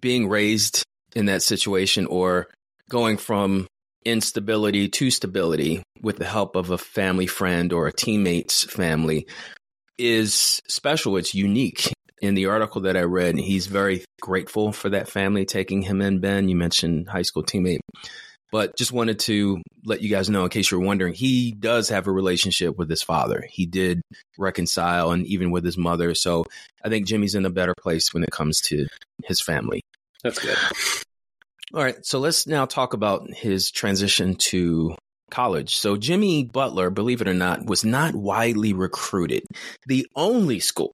being 0.00 0.28
raised 0.28 0.84
in 1.16 1.26
that 1.26 1.42
situation 1.42 2.06
or 2.06 2.46
going 2.88 3.16
from 3.16 3.66
instability 4.04 4.88
to 4.88 5.10
stability 5.10 5.82
with 6.00 6.16
the 6.16 6.24
help 6.24 6.56
of 6.56 6.70
a 6.70 6.78
family 6.78 7.26
friend 7.26 7.72
or 7.72 7.86
a 7.86 7.92
teammate's 7.92 8.64
family 8.64 9.26
is 9.98 10.60
special. 10.68 11.16
It's 11.16 11.34
unique. 11.34 11.92
In 12.20 12.34
the 12.34 12.46
article 12.46 12.82
that 12.82 12.96
I 12.96 13.02
read, 13.02 13.38
he's 13.38 13.66
very 13.66 14.04
grateful 14.20 14.72
for 14.72 14.90
that 14.90 15.08
family 15.08 15.46
taking 15.46 15.82
him 15.82 16.02
in. 16.02 16.20
Ben, 16.20 16.48
you 16.48 16.56
mentioned 16.56 17.08
high 17.08 17.22
school 17.22 17.42
teammate, 17.42 17.80
but 18.52 18.76
just 18.76 18.92
wanted 18.92 19.20
to 19.20 19.62
let 19.86 20.02
you 20.02 20.10
guys 20.10 20.28
know, 20.28 20.44
in 20.44 20.50
case 20.50 20.70
you're 20.70 20.80
wondering, 20.80 21.14
he 21.14 21.52
does 21.52 21.88
have 21.88 22.06
a 22.06 22.12
relationship 22.12 22.76
with 22.76 22.90
his 22.90 23.02
father. 23.02 23.46
He 23.48 23.64
did 23.64 24.02
reconcile, 24.36 25.12
and 25.12 25.26
even 25.26 25.50
with 25.50 25.64
his 25.64 25.78
mother. 25.78 26.14
So 26.14 26.44
I 26.84 26.90
think 26.90 27.06
Jimmy's 27.06 27.34
in 27.34 27.46
a 27.46 27.50
better 27.50 27.74
place 27.80 28.12
when 28.12 28.22
it 28.22 28.30
comes 28.30 28.60
to 28.62 28.86
his 29.24 29.40
family. 29.40 29.80
That's 30.22 30.38
good. 30.38 30.58
All 31.72 31.82
right, 31.82 32.04
so 32.04 32.18
let's 32.18 32.46
now 32.46 32.66
talk 32.66 32.92
about 32.92 33.32
his 33.32 33.70
transition 33.70 34.34
to 34.34 34.94
college. 35.30 35.76
So 35.76 35.96
Jimmy 35.96 36.44
Butler, 36.44 36.90
believe 36.90 37.22
it 37.22 37.28
or 37.28 37.34
not, 37.34 37.64
was 37.64 37.84
not 37.84 38.14
widely 38.14 38.72
recruited. 38.72 39.44
The 39.86 40.06
only 40.16 40.58
school, 40.58 40.92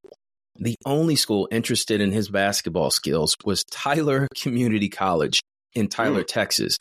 the 0.59 0.77
only 0.85 1.17
school 1.17 1.49
interested 1.51 2.01
in 2.01 2.13
his 2.13 2.29
basketball 2.29 2.91
skills 2.91 3.37
was 3.45 3.65
Tyler 3.71 4.29
Community 4.41 4.89
College 4.89 5.41
in 5.75 5.89
Tyler, 5.89 6.23
mm. 6.23 6.27
Texas. 6.27 6.77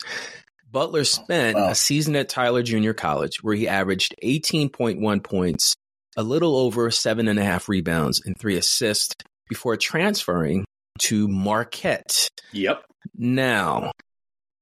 Butler 0.70 1.00
oh, 1.00 1.04
spent 1.04 1.56
Wow. 1.56 1.70
a 1.70 1.74
season 1.74 2.16
at 2.16 2.28
Tyler 2.28 2.62
Junior 2.62 2.94
College 2.94 3.42
where 3.42 3.54
he 3.54 3.68
averaged 3.68 4.14
18.1 4.22 5.22
points, 5.22 5.74
a 6.16 6.22
little 6.22 6.56
over 6.56 6.90
seven 6.90 7.28
and 7.28 7.38
a 7.38 7.44
half 7.44 7.68
rebounds, 7.68 8.22
and 8.24 8.38
three 8.38 8.56
assists 8.56 9.14
before 9.48 9.76
transferring 9.76 10.64
to 10.98 11.28
Marquette. 11.28 12.28
Yep. 12.52 12.84
Now, 13.16 13.92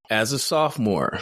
as 0.09 0.31
a 0.31 0.39
sophomore, 0.39 1.19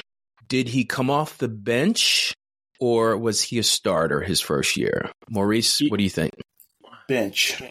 did 0.47 0.67
he 0.67 0.85
come 0.85 1.09
off 1.09 1.37
the 1.37 1.47
bench 1.47 2.33
or 2.79 3.17
was 3.17 3.41
he 3.41 3.59
a 3.59 3.63
starter 3.63 4.21
his 4.21 4.41
first 4.41 4.75
year? 4.75 5.09
Maurice, 5.29 5.79
what 5.87 5.97
do 5.97 6.03
you 6.03 6.09
think? 6.09 6.31
Bench. 7.07 7.61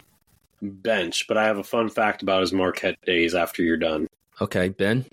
Bench, 0.63 1.27
but 1.27 1.37
I 1.37 1.45
have 1.45 1.57
a 1.57 1.63
fun 1.63 1.89
fact 1.89 2.21
about 2.23 2.41
his 2.41 2.53
Marquette 2.53 2.95
days 3.05 3.35
after 3.35 3.61
you're 3.63 3.77
done. 3.77 4.07
Okay, 4.41 4.69
Ben. 4.69 5.05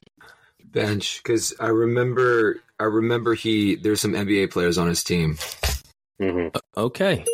Bench, 0.64 1.20
because 1.22 1.52
I 1.58 1.66
remember 1.68 2.60
I 2.78 2.84
remember 2.84 3.34
he 3.34 3.74
there's 3.74 4.00
some 4.00 4.12
NBA 4.12 4.50
players 4.52 4.78
on 4.78 4.86
his 4.88 5.02
team. 5.02 5.36
hmm 6.20 6.48
Okay. 6.76 7.24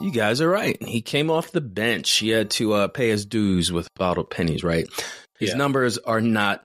You 0.00 0.10
guys 0.12 0.40
are 0.40 0.48
right. 0.48 0.80
He 0.82 1.00
came 1.02 1.30
off 1.30 1.52
the 1.52 1.60
bench. 1.60 2.10
He 2.18 2.28
had 2.30 2.50
to 2.52 2.72
uh, 2.74 2.88
pay 2.88 3.08
his 3.10 3.26
dues 3.26 3.70
with 3.72 3.88
bottled 3.94 4.30
pennies, 4.30 4.64
right? 4.64 4.86
His 5.38 5.50
Yeah. 5.50 5.56
numbers 5.56 5.98
are 5.98 6.20
not 6.20 6.62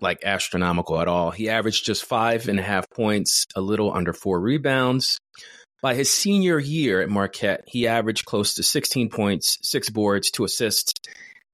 like 0.00 0.22
astronomical 0.24 1.00
at 1.00 1.08
all. 1.08 1.30
He 1.32 1.48
averaged 1.48 1.84
just 1.84 2.04
five 2.04 2.48
and 2.48 2.58
a 2.58 2.62
half 2.62 2.88
points, 2.90 3.44
a 3.56 3.60
little 3.60 3.92
under 3.92 4.12
four 4.12 4.40
rebounds. 4.40 5.18
By 5.80 5.94
his 5.94 6.12
senior 6.12 6.58
year 6.58 7.00
at 7.00 7.08
Marquette, 7.08 7.62
he 7.66 7.86
averaged 7.86 8.24
close 8.24 8.54
to 8.54 8.64
16 8.64 9.10
points, 9.10 9.58
six 9.62 9.88
boards, 9.90 10.30
two 10.30 10.44
assists. 10.44 10.92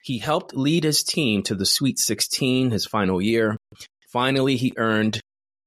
He 0.03 0.19
helped 0.19 0.57
lead 0.57 0.85
his 0.85 1.05
team 1.05 1.43
to 1.45 1.55
the 1.55 1.67
Sweet 1.67 1.99
16 1.99 2.71
his 2.71 2.87
final 2.87 3.21
year. 3.21 3.59
Finally, 4.09 4.57
he 4.57 4.73
earned 4.79 5.21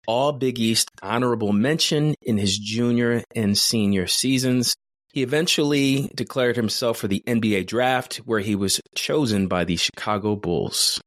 all 0.07 0.31
Big 0.31 0.57
East 0.57 0.89
honorable 1.03 1.53
mention 1.53 2.15
in 2.21 2.37
his 2.37 2.57
junior 2.57 3.23
and 3.35 3.55
senior 3.55 4.07
seasons. 4.07 4.75
He 5.13 5.21
eventually 5.21 6.09
declared 6.15 6.55
himself 6.55 6.97
for 6.97 7.07
the 7.07 7.23
NBA 7.27 7.67
draft, 7.67 8.17
where 8.17 8.39
he 8.39 8.55
was 8.55 8.81
chosen 8.95 9.47
by 9.47 9.65
the 9.65 9.75
Chicago 9.75 10.35
Bulls. 10.35 10.99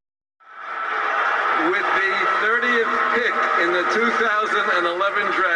With 1.66 1.82
the 1.82 2.12
30th 2.42 3.14
pick 3.14 3.34
in 3.64 3.72
the 3.72 3.82
2011 3.92 5.22
draft, 5.32 5.49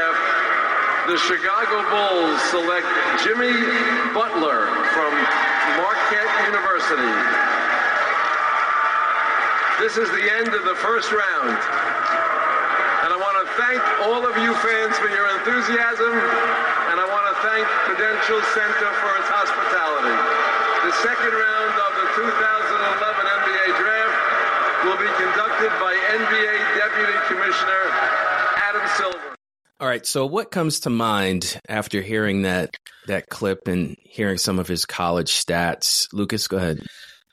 the 1.06 1.20
Chicago 1.20 1.84
Bulls 1.92 2.40
select 2.49 2.88
Jimmy 3.20 3.52
Butler 4.16 4.73
from 4.96 5.12
Marquette 5.76 6.32
University. 6.49 7.12
This 9.76 10.00
is 10.00 10.08
the 10.16 10.25
end 10.32 10.49
of 10.56 10.64
the 10.64 10.73
first 10.80 11.12
round. 11.12 11.61
And 13.04 13.12
I 13.12 13.18
want 13.20 13.37
to 13.37 13.46
thank 13.61 13.84
all 14.00 14.25
of 14.25 14.32
you 14.40 14.56
fans 14.64 14.96
for 14.96 15.12
your 15.12 15.28
enthusiasm, 15.28 16.08
and 16.88 16.96
I 16.96 17.04
want 17.04 17.28
to 17.28 17.37
thank 17.44 17.68
Prudential 17.84 18.40
Center 18.56 18.88
for 19.04 19.12
its 19.20 19.28
hospitality. 19.28 20.16
The 20.88 20.94
second 21.04 21.37
round 21.37 21.75
of 21.84 21.92
the 22.00 22.06
2011 22.16 23.28
NBA 23.44 23.66
draft 23.76 24.16
will 24.88 24.96
be 24.96 25.12
conducted 25.20 25.68
by 25.84 25.92
NBA 26.16 26.54
Deputy 26.80 27.18
Commissioner 27.28 27.92
Adam 28.56 28.88
Silver. 28.96 29.33
All 29.81 29.88
right, 29.88 30.07
so 30.07 30.25
what 30.25 30.50
comes 30.50 30.81
to 30.81 30.90
mind 30.90 31.61
after 31.69 32.00
hearing 32.00 32.43
that 32.43 32.76
that 33.07 33.28
clip 33.28 33.66
and 33.66 33.97
hearing 34.04 34.38
some 34.38 34.59
of 34.59 34.69
his 34.69 34.87
college 34.87 35.33
stats? 35.33 36.07
Lucas, 36.12 36.47
go 36.47 36.59
ahead. 36.59 36.87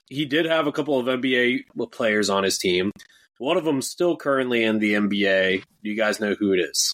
He 0.10 0.26
did 0.26 0.46
have 0.46 0.68
a 0.68 0.72
couple 0.72 1.00
of 1.00 1.06
NBA 1.06 1.66
players 1.92 2.30
on 2.30 2.44
his 2.44 2.58
team. 2.58 2.92
One 3.38 3.58
of 3.58 3.64
them 3.64 3.82
still 3.82 4.18
currently 4.18 4.64
in 4.64 4.80
the 4.80 4.94
NBA. 4.94 5.64
Do 5.84 5.90
you 5.90 5.96
guys 5.96 6.20
know 6.20 6.34
who 6.34 6.54
it 6.54 6.60
is? 6.60 6.94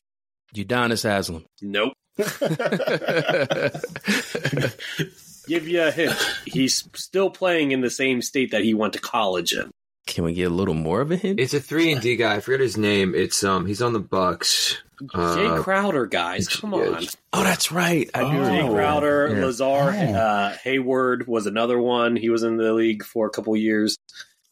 Udonis 0.54 1.04
Haslem. 1.04 1.46
Nope. 1.62 1.94
Give 5.48 5.68
you 5.68 5.82
a 5.82 5.92
hint. 5.92 6.14
He's 6.46 6.88
still 6.94 7.30
playing 7.30 7.72
in 7.72 7.82
the 7.82 7.90
same 7.90 8.22
state 8.22 8.52
that 8.52 8.64
he 8.64 8.74
went 8.74 8.94
to 8.94 9.00
college 9.00 9.54
in. 9.54 9.72
Can 10.06 10.26
we 10.26 10.34
get 10.34 10.52
a 10.52 10.54
little 10.54 10.74
more 10.74 11.02
of 11.02 11.12
a 11.12 11.16
hint? 11.16 11.40
It's 11.40 11.54
a 11.54 11.60
three 11.60 11.92
and 11.92 12.02
D 12.02 12.18
guy. 12.18 12.36
I 12.36 12.40
forget 12.42 12.60
his 12.60 12.78
name. 12.78 13.16
It's 13.16 13.44
um 13.44 13.66
he's 13.66 13.82
on 13.82 13.94
the 13.94 14.00
Bucks. 14.00 14.78
Jae 15.02 15.60
Uh, 15.60 15.62
Crowder, 15.62 16.06
guys, 16.08 16.48
come 16.48 16.74
yeah, 16.74 16.80
on. 16.90 17.06
oh, 17.34 17.44
that's 17.44 17.72
right. 17.72 18.10
I 18.14 18.22
Oh. 18.22 18.26
Jae. 18.30 18.70
Crowder, 18.74 19.30
Yeah. 19.32 19.46
Lazar, 19.46 19.66
Oh. 19.66 20.14
uh, 20.20 20.58
Hayward 20.64 21.28
was 21.28 21.46
another 21.46 21.78
one. 21.80 22.16
He 22.16 22.30
was 22.30 22.44
in 22.44 22.58
the 22.58 22.74
league 22.74 23.04
for 23.04 23.28
a 23.28 23.30
couple 23.30 23.56
years. 23.56 23.96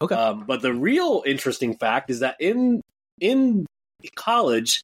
Okay. 0.02 0.14
Um, 0.14 0.44
but 0.46 0.62
the 0.62 0.74
real 0.74 1.24
interesting 1.26 1.78
fact 1.78 2.10
is 2.10 2.20
that 2.20 2.36
in 2.40 2.82
in 3.22 3.66
college, 4.16 4.82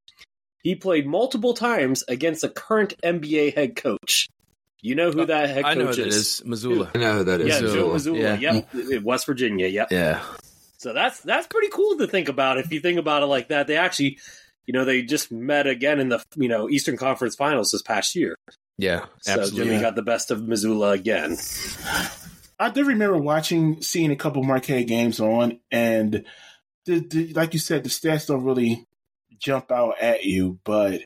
he 0.63 0.73
played 0.75 1.05
multiple 1.05 1.53
times 1.53 2.03
against 2.07 2.43
a 2.43 2.49
current 2.49 2.95
NBA 3.03 3.53
head 3.53 3.75
coach. 3.75 4.27
You 4.81 4.95
know 4.95 5.11
who 5.11 5.25
that 5.27 5.49
head 5.49 5.63
I 5.65 5.73
know 5.75 5.87
coach 5.87 5.97
who 5.97 6.03
is? 6.05 6.15
is. 6.15 6.41
Mazzulla. 6.45 6.89
I 6.95 6.97
know 6.97 7.17
who 7.19 7.23
that 7.25 7.41
is. 7.41 7.47
Yeah, 7.49 7.59
Joe 7.59 7.89
Mazzulla. 7.89 7.93
Mazzulla. 8.17 8.41
Yeah. 8.41 8.61
Yep, 8.93 9.03
West 9.03 9.25
Virginia. 9.27 9.67
Yep. 9.67 9.91
Yeah. 9.91 10.23
So 10.77 10.93
that's 10.93 11.19
that's 11.19 11.45
pretty 11.45 11.67
cool 11.69 11.97
to 11.99 12.07
think 12.07 12.29
about. 12.29 12.57
If 12.57 12.71
you 12.71 12.79
think 12.79 12.97
about 12.97 13.21
it 13.21 13.27
like 13.27 13.49
that, 13.49 13.67
they 13.67 13.77
actually, 13.77 14.17
you 14.65 14.73
know, 14.73 14.85
they 14.85 15.01
just 15.01 15.31
met 15.31 15.67
again 15.67 15.99
in 15.99 16.09
the 16.09 16.23
you 16.35 16.47
know 16.47 16.69
Eastern 16.69 16.97
Conference 16.97 17.35
Finals 17.35 17.71
this 17.71 17.81
past 17.81 18.15
year. 18.15 18.37
Yeah. 18.77 19.05
So 19.21 19.33
Absolutely. 19.33 19.65
Jimmy 19.65 19.81
got 19.81 19.95
the 19.95 20.01
best 20.01 20.31
of 20.31 20.39
Mazzulla 20.39 20.93
again. 20.93 21.37
I 22.59 22.69
do 22.69 22.85
remember 22.85 23.17
watching, 23.17 23.81
seeing 23.81 24.11
a 24.11 24.15
couple 24.15 24.43
Marquette 24.43 24.87
games 24.87 25.19
on, 25.19 25.59
and 25.71 26.25
the, 26.85 26.99
the, 26.99 27.33
like 27.33 27.53
you 27.53 27.59
said, 27.59 27.83
the 27.83 27.89
stats 27.89 28.27
don't 28.27 28.43
really 28.43 28.87
jump 29.39 29.71
out 29.71 29.99
at 29.99 30.23
you, 30.23 30.59
but 30.63 31.01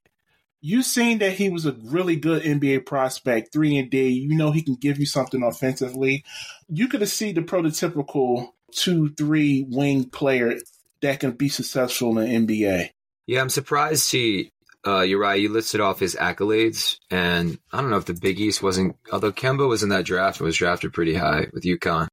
you 0.61 0.83
seen 0.83 1.19
that 1.19 1.33
he 1.33 1.49
was 1.49 1.65
a 1.65 1.73
really 1.83 2.15
good 2.15 2.43
NBA 2.43 2.85
prospect, 2.85 3.53
three 3.53 3.77
and 3.77 3.89
D. 3.89 4.09
You 4.09 4.35
know 4.35 4.51
he 4.51 4.63
can 4.63 4.75
give 4.75 4.99
you 4.99 5.05
something 5.05 5.43
offensively. 5.43 6.23
You 6.67 6.87
could 6.87 7.01
have 7.01 7.09
seen 7.09 7.35
the 7.35 7.41
prototypical 7.41 8.49
two, 8.71 9.13
three 9.13 9.65
wing 9.69 10.09
player 10.09 10.55
that 11.01 11.19
can 11.19 11.31
be 11.31 11.49
successful 11.49 12.17
in 12.17 12.45
the 12.45 12.63
NBA. 12.63 12.89
Yeah, 13.27 13.41
I'm 13.41 13.49
surprised 13.49 14.11
he. 14.11 14.51
Uh, 14.85 15.01
you're 15.01 15.19
right. 15.19 15.41
You 15.41 15.49
listed 15.49 15.81
off 15.81 15.99
his 15.99 16.15
accolades, 16.15 16.97
and 17.09 17.57
I 17.73 17.81
don't 17.81 17.89
know 17.89 17.97
if 17.97 18.05
the 18.05 18.13
Big 18.13 18.39
East 18.39 18.61
wasn't. 18.61 18.95
Although 19.11 19.31
Kemba 19.31 19.67
was 19.67 19.81
in 19.81 19.89
that 19.89 20.05
draft, 20.05 20.39
and 20.39 20.45
was 20.45 20.57
drafted 20.57 20.93
pretty 20.93 21.15
high 21.15 21.47
with 21.53 21.63
UConn. 21.63 22.07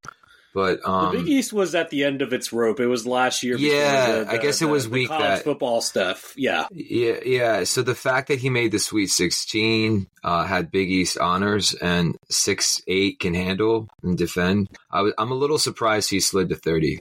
But 0.54 0.80
um, 0.86 1.14
the 1.14 1.20
Big 1.22 1.28
East 1.28 1.52
was 1.54 1.74
at 1.74 1.88
the 1.90 2.04
end 2.04 2.20
of 2.22 2.32
its 2.34 2.52
rope. 2.52 2.78
It 2.80 2.86
was 2.86 3.06
last 3.06 3.42
year. 3.42 3.56
Yeah, 3.56 4.22
the- 4.24 4.28
I 4.30 4.36
the- 4.36 4.42
guess 4.42 4.60
it 4.62 4.66
was 4.66 4.84
the 4.84 4.90
weak 4.90 5.08
college 5.08 5.22
that- 5.22 5.44
football 5.44 5.80
stuff. 5.82 6.34
Yeah, 6.36 6.66
Yeah, 6.70 7.20
yeah. 7.24 7.64
So 7.64 7.82
the 7.82 7.94
fact 7.94 8.28
that 8.28 8.38
he 8.38 8.48
made 8.50 8.70
the 8.72 8.78
Sweet 8.78 9.06
16, 9.08 10.06
uh, 10.24 10.44
had 10.44 10.70
Big 10.70 10.90
East 10.90 11.16
honors, 11.18 11.72
and 11.74 12.16
six 12.30 12.82
eight 12.86 13.18
can 13.18 13.32
handle 13.34 13.88
and 14.02 14.16
defend, 14.16 14.68
I 14.90 15.00
was, 15.02 15.14
I'm 15.18 15.30
a 15.30 15.34
little 15.34 15.58
surprised 15.58 16.10
he 16.10 16.20
slid 16.20 16.50
to 16.50 16.54
30, 16.56 17.00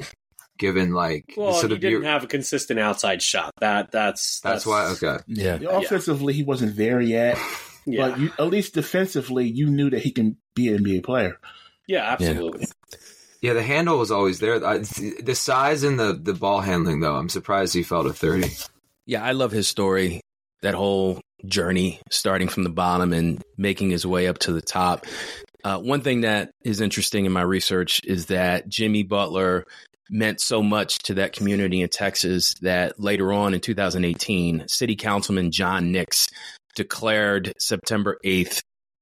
given 0.62 0.94
like 0.94 1.34
well, 1.36 1.52
sort 1.54 1.72
he 1.72 1.76
of 1.76 1.82
didn't 1.82 2.04
your- 2.04 2.10
have 2.10 2.24
a 2.24 2.28
consistent 2.28 2.80
outside 2.80 3.22
shot. 3.22 3.52
That 3.60 3.92
that's 3.92 4.40
that's 4.40 4.66
why. 4.66 4.86
Okay, 4.92 5.18
yeah. 5.28 5.56
Offensively, 5.56 6.32
he 6.34 6.44
wasn't 6.44 6.78
there 6.78 7.02
yet, 7.02 7.38
Yeah, 7.86 8.10
but 8.10 8.20
you, 8.20 8.32
at 8.40 8.48
least 8.48 8.74
defensively, 8.76 9.46
you 9.50 9.68
knew 9.70 9.90
that 9.90 10.02
he 10.04 10.12
can 10.12 10.38
be 10.56 10.70
an 10.70 10.84
NBA 10.86 11.04
player. 11.04 11.38
yeah, 11.88 12.04
absolutely. 12.14 12.68
yeah. 13.42 13.54
The 13.54 13.64
handle 13.64 13.98
was 13.98 14.12
always 14.12 14.40
there. 14.40 14.64
I, 14.66 14.78
the 14.78 15.34
size 15.36 15.84
and 15.84 16.00
the 16.00 16.14
the 16.14 16.34
ball 16.36 16.62
handling, 16.62 17.00
though, 17.02 17.16
I'm 17.16 17.28
surprised 17.30 17.74
he 17.74 17.84
fell 17.84 18.04
to 18.04 18.14
30. 18.14 18.48
Yeah, 19.08 19.24
I 19.24 19.32
love 19.34 19.52
his 19.52 19.68
story. 19.68 20.22
That 20.62 20.76
whole 20.76 21.20
journey, 21.48 22.00
starting 22.12 22.48
from 22.48 22.64
the 22.64 22.70
bottom 22.70 23.14
and 23.14 23.42
making 23.58 23.90
his 23.90 24.06
way 24.06 24.28
up 24.28 24.38
to 24.40 24.54
the 24.54 24.62
top. 24.62 25.06
Uh, 25.64 25.80
one 25.80 26.02
thing 26.02 26.22
that 26.22 26.52
is 26.64 26.82
interesting 26.82 27.26
in 27.26 27.32
my 27.32 27.42
research 27.42 28.00
is 28.04 28.28
that 28.28 28.70
Jimmy 28.70 29.02
Butler 29.04 29.66
meant 30.12 30.42
so 30.42 30.62
much 30.62 31.00
to 31.00 31.16
that 31.16 31.34
community 31.34 31.82
in 31.82 31.90
Texas 31.90 32.54
that 32.62 33.00
later 33.00 33.32
on 33.32 33.54
in 33.54 33.62
2018, 33.62 34.66
City 34.68 34.96
Councilman 34.96 35.52
John 35.52 35.92
Nix 35.92 36.28
declared 36.76 37.54
September 37.58 38.18
8th, 38.24 38.62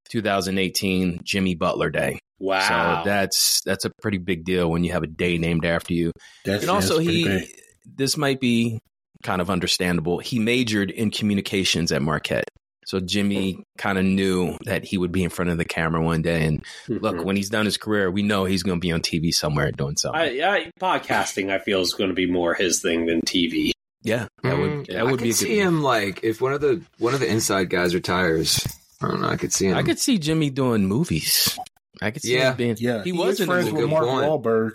2018, 0.10 1.20
Jimmy 1.24 1.56
Butler 1.56 1.90
Day. 1.90 2.20
Wow, 2.40 3.02
So 3.04 3.10
that's 3.10 3.62
that's 3.66 3.84
a 3.84 3.92
pretty 4.02 4.18
big 4.18 4.46
deal 4.46 4.70
when 4.70 4.86
you 4.86 4.94
have 4.94 5.04
a 5.04 5.08
day 5.08 5.38
named 5.38 5.66
after 5.66 5.94
you. 5.94 6.14
That's, 6.46 6.64
and 6.64 6.72
also 6.72 7.00
he 7.00 7.26
big. 7.26 7.50
this 7.86 8.16
might 8.16 8.40
be 8.40 8.80
kind 9.24 9.42
of 9.42 9.50
understandable 9.50 10.20
he 10.20 10.40
majored 10.40 10.90
in 10.90 11.12
communications 11.12 11.92
at 11.92 12.02
marquette 12.02 12.46
so 12.90 13.00
jimmy 13.00 13.64
kind 13.78 13.98
of 14.00 14.04
knew 14.06 14.58
that 14.66 14.84
he 14.84 14.98
would 14.98 15.12
be 15.12 15.24
in 15.24 15.30
front 15.30 15.52
of 15.52 15.58
the 15.58 15.66
camera 15.66 16.02
one 16.02 16.22
day 16.24 16.46
and 16.46 16.66
look 16.88 17.16
Mhm. 17.18 17.24
when 17.26 17.36
he's 17.36 17.50
done 17.50 17.66
his 17.66 17.78
career 17.78 18.10
we 18.10 18.24
know 18.24 18.46
he's 18.46 18.64
going 18.64 18.78
to 18.80 18.82
be 18.82 18.92
on 18.92 19.02
tv 19.02 19.32
somewhere 19.32 19.72
doing 19.72 19.96
something 19.98 20.20
I, 20.20 20.42
I, 20.58 20.72
podcasting, 20.82 21.52
I 21.52 21.60
feel 21.60 21.82
is 21.82 21.94
going 21.94 22.10
to 22.10 22.16
be 22.16 22.26
more 22.30 22.54
his 22.56 22.82
thing 22.82 23.06
than 23.06 23.22
TV. 23.22 23.72
yeah 24.04 24.28
that 24.44 24.58
would 24.58 24.70
Mm, 24.72 24.88
that 24.88 25.06
would 25.06 25.20
I 25.22 25.24
be 25.24 25.30
a 25.30 25.34
could 25.34 25.40
good 25.40 25.48
see 25.48 25.60
him 25.60 25.84
like 25.84 26.24
if 26.24 26.42
one 26.42 26.54
of 26.54 26.62
the 26.62 26.82
one 26.98 27.14
of 27.14 27.20
the 27.20 27.28
inside 27.32 27.70
guys 27.70 27.94
retires. 27.94 28.60
I 29.02 29.08
don't 29.08 29.22
know. 29.22 29.30
I 29.30 29.38
could 29.38 29.54
see 29.54 29.68
him. 29.68 29.78
i 29.78 29.84
could 29.84 30.00
see 30.00 30.18
jimmy 30.18 30.50
doing 30.50 30.86
movies 30.86 31.58
i 32.02 32.12
could 32.12 32.22
see 32.22 32.34
Yeah. 32.36 32.52
him 32.52 32.58
being 32.58 32.76
Yeah, 32.80 33.04
he, 33.04 33.12
he, 33.12 33.18
was 33.18 33.36
is 33.36 33.40
in 33.42 33.48
the 33.48 33.54
friends 33.54 33.66
movie. 33.72 33.84
with 33.84 33.86
Good 33.86 33.92
Mark 33.92 34.06
point. 34.08 34.26
Wahlberg. 34.26 34.72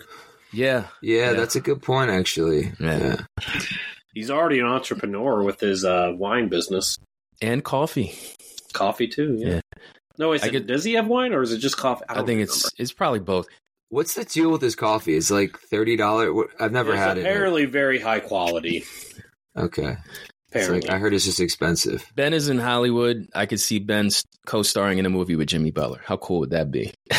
yeah 0.53 0.83
Yeah, 1.01 1.17
Yeah. 1.17 1.33
that's 1.33 1.55
a 1.55 1.61
good 1.61 1.81
point, 1.81 2.09
actually. 2.11 2.71
Yeah. 2.79 2.97
Yeah. 3.39 3.45
He's 4.13 4.31
already 4.31 4.59
an 4.59 4.65
entrepreneur 4.67 5.43
with 5.43 5.59
his 5.59 5.83
uh, 5.83 6.11
wine 6.15 6.47
business, 6.47 6.97
and 7.41 7.63
coffee 7.63 8.17
coffee 8.73 9.07
too. 9.07 9.35
Yeah. 9.39 9.47
Yeah. 9.47 9.59
No, 10.17 10.29
wait, 10.29 10.43
I 10.43 10.47
so 10.47 10.51
could- 10.51 10.67
does 10.67 10.83
he 10.83 10.93
have 10.93 11.07
wine 11.07 11.33
or 11.33 11.41
is 11.41 11.51
it 11.51 11.57
just 11.59 11.77
coffee? 11.77 12.03
i, 12.09 12.13
don't 12.15 12.25
think 12.25 12.41
it's 12.41 12.69
it's 12.77 12.93
probably 12.93 13.19
both 13.19 13.47
What's 13.89 14.15
the 14.15 14.25
deal 14.25 14.49
with 14.51 14.61
his 14.61 14.75
coffee? 14.75 15.15
It's 15.15 15.29
like 15.29 15.57
thirty 15.59 15.95
dollars. 15.95 16.47
I've 16.59 16.71
never 16.71 16.89
remember. 16.91 16.95
had 17.09 17.17
it's 17.17 17.25
it. 17.25 17.29
apparently 17.29 17.65
very 17.65 17.99
high 17.99 18.19
quality. 18.19 18.83
Okay. 19.57 19.95
Apparently, 20.49 20.81
like 20.81 20.89
I 20.89 20.97
heard 20.97 21.13
it's 21.13 21.23
just 21.23 21.39
expensive. 21.39 22.05
ben 22.13 22.33
is 22.33 22.49
in 22.49 22.59
hollywood 22.59 23.27
i 23.33 23.45
could 23.45 23.59
see 23.61 23.79
ben 23.79 24.09
co-starring 24.45 24.97
in 24.97 25.05
a 25.05 25.09
movie 25.09 25.35
with 25.37 25.47
jimmy 25.47 25.71
butler 25.71 26.01
how 26.03 26.17
cool 26.17 26.41
would 26.41 26.49
that 26.49 26.71
be 26.71 26.93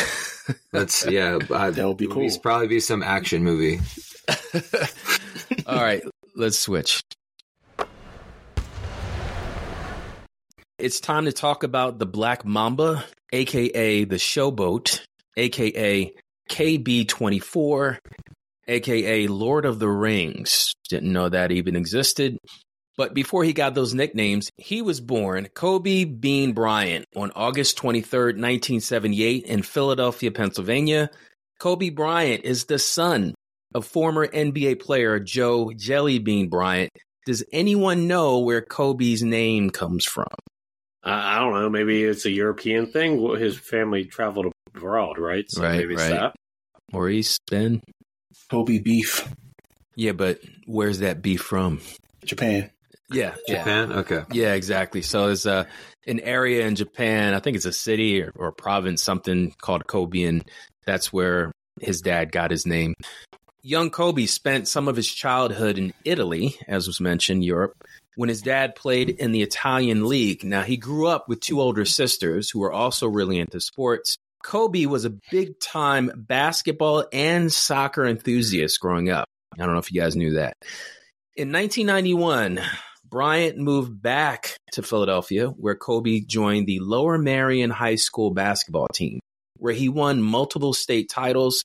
That's 0.71 1.05
yeah. 1.07 1.39
I, 1.53 1.71
That 1.71 1.87
would 1.87 1.97
be 1.97 2.07
cool. 2.07 2.25
It's 2.25 2.37
probably 2.37 2.67
be 2.67 2.79
some 2.79 3.03
action 3.03 3.43
movie. 3.43 3.79
All 5.67 5.81
right, 5.81 6.01
let's 6.35 6.57
switch. 6.57 7.01
It's 10.79 10.99
time 10.99 11.25
to 11.25 11.31
talk 11.31 11.63
about 11.63 11.97
the 11.97 12.05
Black 12.05 12.45
Mamba, 12.45 13.03
aka 13.33 14.03
the 14.03 14.17
Showboat, 14.17 15.01
aka 15.35 16.13
KB24, 16.51 17.97
aka 18.67 19.25
Lord 19.25 19.65
of 19.65 19.79
the 19.79 19.89
Rings. 19.89 20.75
Didn't 20.87 21.11
know 21.11 21.29
that 21.29 21.51
even 21.51 21.75
existed. 21.75 22.37
But 22.95 23.15
before 23.15 23.43
he 23.43 23.53
got 23.53 23.73
those 23.73 23.95
nicknames, 23.95 24.51
he 24.57 24.83
was 24.83 25.01
born 25.01 25.47
Kobe 25.55 26.03
Bean 26.03 26.53
Bryant 26.53 27.05
on 27.15 27.31
August 27.35 27.79
23rd, 27.79 28.37
1978, 28.37 29.45
in 29.45 29.63
Philadelphia, 29.63 30.29
Pennsylvania. 30.29 31.09
Kobe 31.57 31.89
Bryant 31.89 32.45
is 32.45 32.65
the 32.65 32.77
son 32.77 33.33
of 33.73 33.83
former 33.83 34.27
NBA 34.27 34.79
player 34.79 35.19
Joe 35.19 35.71
Jellybean 35.75 36.51
Bryant. 36.51 36.91
Does 37.25 37.43
anyone 37.51 38.07
know 38.07 38.37
where 38.37 38.61
Kobe's 38.61 39.23
name 39.23 39.71
comes 39.71 40.05
from? 40.05 40.27
I 41.07 41.37
I 41.37 41.39
don't 41.39 41.53
know. 41.53 41.69
Maybe 41.69 42.03
it's 42.03 42.25
a 42.25 42.31
European 42.31 42.87
thing. 42.87 43.19
His 43.37 43.57
family 43.57 44.05
traveled 44.05 44.51
abroad, 44.75 45.17
right? 45.17 45.45
So 45.49 45.63
Right, 45.63 45.77
maybe 45.77 45.95
right. 45.95 46.09
that. 46.09 46.35
Maurice, 46.91 47.37
Ben? 47.49 47.81
Kobe 48.49 48.79
beef, 48.79 49.27
Yeah, 49.95 50.13
but 50.13 50.39
where's 50.65 50.99
that 50.99 51.21
beef 51.21 51.41
from? 51.41 51.81
Japan. 52.23 52.69
Yeah, 53.09 53.35
yeah. 53.47 53.57
Japan. 53.59 53.91
Okay. 53.91 54.23
Yeah, 54.31 54.53
exactly. 54.53 55.01
So 55.01 55.27
there's 55.27 55.45
a 55.45 55.51
uh, 55.51 55.63
an 56.07 56.19
area 56.21 56.65
in 56.65 56.75
Japan. 56.75 57.33
I 57.33 57.39
think 57.39 57.57
it's 57.57 57.65
a 57.65 57.73
city 57.73 58.21
or, 58.21 58.31
or 58.35 58.47
a 58.47 58.53
province, 58.53 59.03
something 59.03 59.53
called 59.61 59.87
Kobe, 59.87 60.23
and 60.23 60.43
that's 60.85 61.11
where 61.11 61.51
his 61.81 62.01
dad 62.01 62.31
got 62.31 62.51
his 62.51 62.65
name. 62.65 62.93
Young 63.61 63.89
Kobe 63.89 64.25
spent 64.25 64.69
some 64.69 64.87
of 64.87 64.95
his 64.95 65.07
childhood 65.13 65.77
in 65.77 65.93
Italy, 66.05 66.55
as 66.67 66.87
was 66.87 67.01
mentioned, 67.01 67.43
Europe, 67.43 67.73
when 68.17 68.29
his 68.29 68.41
dad 68.41 68.75
played 68.75 69.11
in 69.11 69.31
the 69.31 69.43
Italian 69.43 70.07
league. 70.07 70.43
Now 70.43 70.63
he 70.63 70.75
grew 70.75 71.05
up 71.05 71.29
with 71.29 71.39
two 71.39 71.61
older 71.61 71.85
sisters 71.85 72.49
who 72.49 72.59
were 72.59 72.73
also 72.73 73.07
really 73.07 73.37
into 73.37 73.61
sports. 73.61 74.17
Kobe 74.43 74.87
was 74.87 75.05
a 75.05 75.13
big 75.29 75.59
time 75.59 76.11
basketball 76.15 77.05
and 77.13 77.53
soccer 77.53 78.07
enthusiast 78.07 78.79
growing 78.79 79.11
up. 79.11 79.25
I 79.53 79.63
don't 79.63 79.73
know 79.73 79.79
if 79.79 79.91
you 79.91 80.01
guys 80.01 80.15
knew 80.15 80.33
that. 80.33 80.55
In 81.35 81.51
1991, 81.51 82.59
Bryant 83.05 83.59
moved 83.59 84.01
back 84.01 84.57
to 84.71 84.81
Philadelphia, 84.81 85.49
where 85.49 85.75
Kobe 85.75 86.21
joined 86.21 86.65
the 86.65 86.79
Lower 86.79 87.19
Merion 87.19 87.69
High 87.69 87.95
School 87.95 88.31
basketball 88.31 88.87
team, 88.91 89.19
where 89.57 89.73
he 89.73 89.89
won 89.89 90.23
multiple 90.23 90.73
state 90.73 91.07
titles 91.07 91.63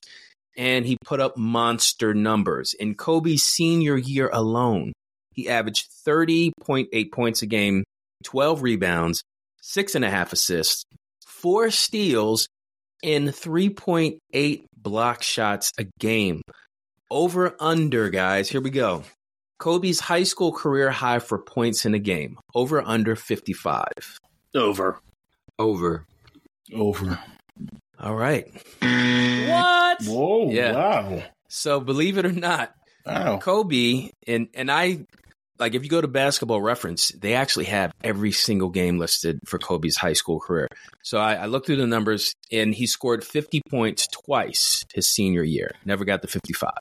and 0.55 0.85
he 0.85 0.97
put 1.03 1.19
up 1.19 1.35
monster 1.35 2.13
numbers. 2.13 2.75
In 2.79 2.93
Kobe's 2.93 3.41
senior 3.41 3.97
year 3.97 4.29
alone, 4.31 4.93
he 5.33 5.49
averaged 5.49 5.89
30.8 6.07 7.11
points 7.11 7.41
a 7.41 7.45
game, 7.45 7.83
12 8.23 8.61
rebounds, 8.61 9.23
six 9.61 9.95
and 9.95 10.05
a 10.05 10.09
half 10.09 10.33
assists, 10.33 10.85
four 11.25 11.71
steals, 11.71 12.47
and 13.03 13.29
3.8 13.29 14.65
block 14.77 15.23
shots 15.23 15.71
a 15.77 15.85
game. 15.99 16.41
Over 17.11 17.55
under, 17.59 18.09
guys. 18.09 18.49
Here 18.49 18.61
we 18.61 18.69
go. 18.69 19.03
Kobe's 19.59 19.99
high 19.99 20.23
school 20.23 20.51
career 20.51 20.89
high 20.89 21.19
for 21.19 21.37
points 21.37 21.85
in 21.85 21.93
a 21.93 21.99
game. 21.99 22.37
Over 22.55 22.81
under 22.81 23.15
55. 23.15 23.85
Over. 24.55 24.99
Over. 25.59 26.05
Over. 26.73 27.19
All 27.99 28.15
right. 28.15 28.45
What? 28.81 30.01
Whoa! 30.03 30.49
Yeah. 30.49 30.73
Wow! 30.73 31.23
So 31.47 31.79
believe 31.79 32.17
it 32.17 32.25
or 32.25 32.31
not, 32.31 32.73
Wow! 33.05 33.37
Kobe 33.37 34.09
and 34.27 34.47
and 34.53 34.71
I 34.71 35.05
like 35.59 35.75
if 35.75 35.83
you 35.83 35.89
go 35.89 36.01
to 36.01 36.07
basketball 36.07 36.61
reference, 36.61 37.09
they 37.09 37.33
actually 37.35 37.65
have 37.65 37.93
every 38.03 38.31
single 38.31 38.69
game 38.69 38.97
listed 38.97 39.39
for 39.45 39.59
Kobe's 39.59 39.97
high 39.97 40.13
school 40.13 40.39
career. 40.39 40.67
So 41.03 41.19
I, 41.19 41.35
I 41.35 41.45
looked 41.45 41.67
through 41.67 41.77
the 41.77 41.87
numbers 41.87 42.33
and 42.51 42.73
he 42.73 42.87
scored 42.87 43.23
50 43.23 43.61
points 43.69 44.07
twice 44.07 44.83
his 44.93 45.07
senior 45.07 45.43
year. 45.43 45.71
Never 45.85 46.05
got 46.05 46.21
the 46.21 46.27
55. 46.27 46.71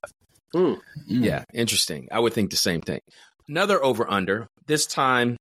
Hmm. 0.52 0.58
Mm. 0.58 0.78
Yeah, 1.06 1.44
interesting. 1.52 2.08
I 2.10 2.20
would 2.20 2.32
think 2.32 2.50
the 2.50 2.56
same 2.56 2.80
thing. 2.80 3.00
Another 3.48 3.82
over 3.82 4.10
under. 4.10 4.46
This 4.66 4.86
time, 4.86 5.36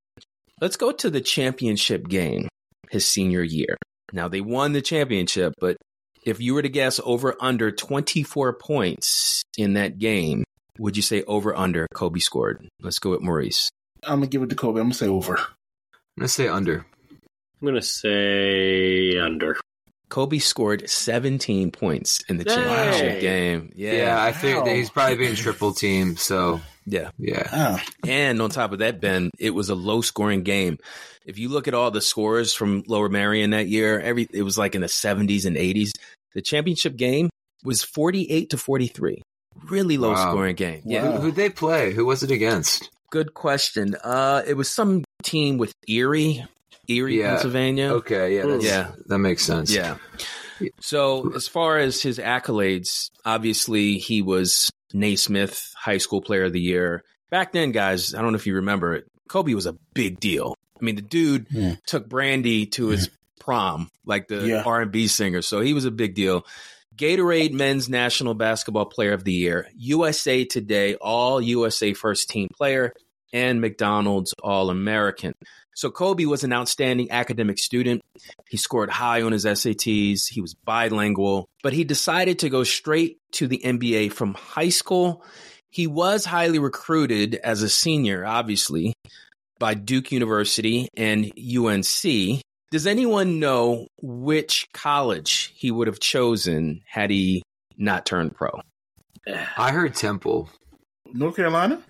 let's 0.59 0.77
go 0.77 0.91
to 0.91 1.09
the 1.09 1.21
championship 1.21 2.07
game 2.07 2.47
his 2.89 3.05
senior 3.05 3.43
year. 3.43 3.77
Now 4.13 4.27
they 4.27 4.41
won 4.41 4.73
the 4.73 4.81
championship, 4.81 5.53
but 5.59 5.77
if 6.25 6.39
you 6.39 6.53
were 6.53 6.61
to 6.61 6.69
guess 6.69 6.99
over 7.03 7.35
under 7.39 7.71
24 7.71 8.53
points 8.53 9.43
in 9.57 9.73
that 9.73 9.97
game, 9.97 10.43
would 10.81 10.95
you 10.97 11.03
say 11.03 11.23
over 11.23 11.55
under 11.55 11.87
Kobe 11.93 12.19
scored? 12.19 12.67
Let's 12.81 12.99
go 12.99 13.11
with 13.11 13.21
Maurice. 13.21 13.69
I'm 14.03 14.15
gonna 14.19 14.27
give 14.27 14.41
it 14.41 14.49
to 14.49 14.55
Kobe. 14.55 14.79
I'm 14.79 14.87
gonna 14.87 14.93
say 14.95 15.07
over. 15.07 15.37
I'm 15.37 16.17
gonna 16.17 16.27
say 16.27 16.47
under. 16.47 16.85
I'm 17.61 17.67
gonna 17.67 17.81
say 17.81 19.17
under. 19.17 19.57
Kobe 20.09 20.39
scored 20.39 20.89
17 20.89 21.71
points 21.71 22.21
in 22.27 22.37
the 22.37 22.43
Dang. 22.43 22.57
championship 22.57 23.21
game. 23.21 23.71
Yeah. 23.75 23.93
Yeah, 23.93 24.23
I 24.23 24.31
think 24.33 24.65
Wow. 24.65 24.73
he's 24.73 24.89
probably 24.89 25.15
being 25.15 25.35
triple 25.35 25.71
team. 25.73 26.17
So 26.17 26.59
Yeah. 26.85 27.11
yeah. 27.17 27.47
Wow! 27.55 27.79
And 28.07 28.41
on 28.41 28.49
top 28.49 28.73
of 28.73 28.79
that, 28.79 28.99
Ben, 28.99 29.29
it 29.39 29.51
was 29.51 29.69
a 29.69 29.75
low 29.75 30.01
scoring 30.01 30.43
game. 30.43 30.79
If 31.25 31.37
you 31.37 31.47
look 31.49 31.67
at 31.67 31.73
all 31.75 31.91
the 31.91 32.01
scores 32.01 32.53
from 32.53 32.83
Lower 32.87 33.07
Merion 33.07 33.51
that 33.51 33.67
year, 33.67 33.99
every 34.01 34.27
it 34.33 34.41
was 34.41 34.57
like 34.57 34.73
in 34.75 34.81
the 34.81 34.87
70s 34.89 35.45
and 35.45 35.55
80s. 35.55 35.91
The 36.33 36.41
championship 36.41 36.95
game 36.97 37.29
was 37.63 37.83
48 37.83 38.49
to 38.49 38.57
43. 38.57 39.21
Really 39.69 39.97
low 39.97 40.11
Wow. 40.13 40.31
scoring 40.31 40.55
game. 40.55 40.81
Yeah. 40.85 41.03
Wow. 41.05 41.11
Who, 41.13 41.21
who'd 41.21 41.35
they 41.35 41.49
play? 41.49 41.93
Who 41.93 42.05
was 42.05 42.23
it 42.23 42.31
against? 42.31 42.89
Good 43.09 43.33
question. 43.33 43.95
Uh 44.03 44.41
it 44.47 44.55
was 44.55 44.69
some 44.69 45.03
team 45.23 45.57
with 45.57 45.73
Erie, 45.87 46.45
Erie, 46.87 47.19
Yeah. 47.19 47.31
Pennsylvania. 47.33 47.93
Okay, 47.93 48.35
yeah, 48.37 48.45
that's, 48.45 48.63
Yeah. 48.65 48.91
that 49.07 49.19
makes 49.19 49.43
sense. 49.43 49.73
Yeah. 49.73 49.97
So 50.79 51.33
as 51.35 51.47
far 51.47 51.77
as 51.77 52.01
his 52.01 52.19
accolades, 52.19 53.09
obviously 53.25 53.97
he 53.97 54.21
was 54.21 54.69
Naismith 54.93 55.73
High 55.77 55.97
School 55.97 56.21
Player 56.21 56.45
of 56.45 56.53
the 56.53 56.61
Year. 56.61 57.03
Back 57.29 57.51
then, 57.51 57.71
guys, 57.71 58.13
I 58.13 58.21
don't 58.21 58.31
know 58.31 58.37
if 58.37 58.45
you 58.47 58.55
remember 58.55 58.93
it. 58.93 59.05
Kobe 59.27 59.53
was 59.53 59.65
a 59.65 59.75
big 59.93 60.19
deal. 60.19 60.55
I 60.79 60.83
mean, 60.83 60.95
the 60.95 61.01
dude 61.01 61.47
Yeah. 61.49 61.75
took 61.85 62.07
Brandy 62.09 62.65
to 62.67 62.87
his 62.87 63.09
prom, 63.39 63.89
like 64.05 64.27
the 64.27 64.45
Yeah. 64.47 64.63
R 64.65 64.81
and 64.81 64.91
B 64.91 65.07
singer. 65.07 65.41
So 65.41 65.61
he 65.61 65.73
was 65.73 65.85
a 65.85 65.91
big 65.91 66.13
deal. 66.15 66.45
Gatorade 67.01 67.51
Men's 67.51 67.89
National 67.89 68.35
Basketball 68.35 68.85
Player 68.85 69.13
of 69.13 69.23
the 69.23 69.33
Year, 69.33 69.67
USA 69.75 70.45
Today 70.45 70.93
All 71.01 71.41
USA 71.41 71.93
First 71.93 72.29
Team 72.29 72.47
Player, 72.55 72.93
and 73.33 73.59
McDonald's 73.59 74.35
All 74.43 74.69
American. 74.69 75.33
So 75.73 75.89
Kobe 75.89 76.25
was 76.25 76.43
an 76.43 76.53
outstanding 76.53 77.09
academic 77.09 77.57
student. 77.57 78.03
He 78.51 78.57
scored 78.57 78.91
high 78.91 79.23
on 79.23 79.31
his 79.31 79.45
SATs. 79.45 80.29
He 80.29 80.41
was 80.41 80.53
bilingual, 80.53 81.47
but 81.63 81.73
he 81.73 81.85
decided 81.85 82.37
to 82.39 82.49
go 82.49 82.63
straight 82.63 83.17
to 83.31 83.47
the 83.47 83.59
NBA 83.65 84.11
from 84.11 84.35
high 84.35 84.69
school. 84.69 85.25
He 85.71 85.87
was 85.87 86.23
highly 86.23 86.59
recruited 86.59 87.33
as 87.33 87.63
a 87.63 87.69
senior, 87.69 88.23
obviously, 88.27 88.93
by 89.57 89.73
Duke 89.73 90.11
University 90.11 90.87
and 90.95 91.31
UNC. 91.35 92.43
Does 92.71 92.87
anyone 92.87 93.39
know 93.39 93.87
which 94.01 94.67
college 94.73 95.53
he 95.55 95.71
would 95.71 95.87
have 95.87 95.99
chosen 95.99 96.81
had 96.87 97.09
he 97.09 97.43
not 97.77 98.05
turned 98.05 98.33
pro? 98.33 98.61
I 99.57 99.71
heard 99.71 99.93
Temple. 99.93 100.49
North 101.13 101.35
Carolina. 101.35 101.81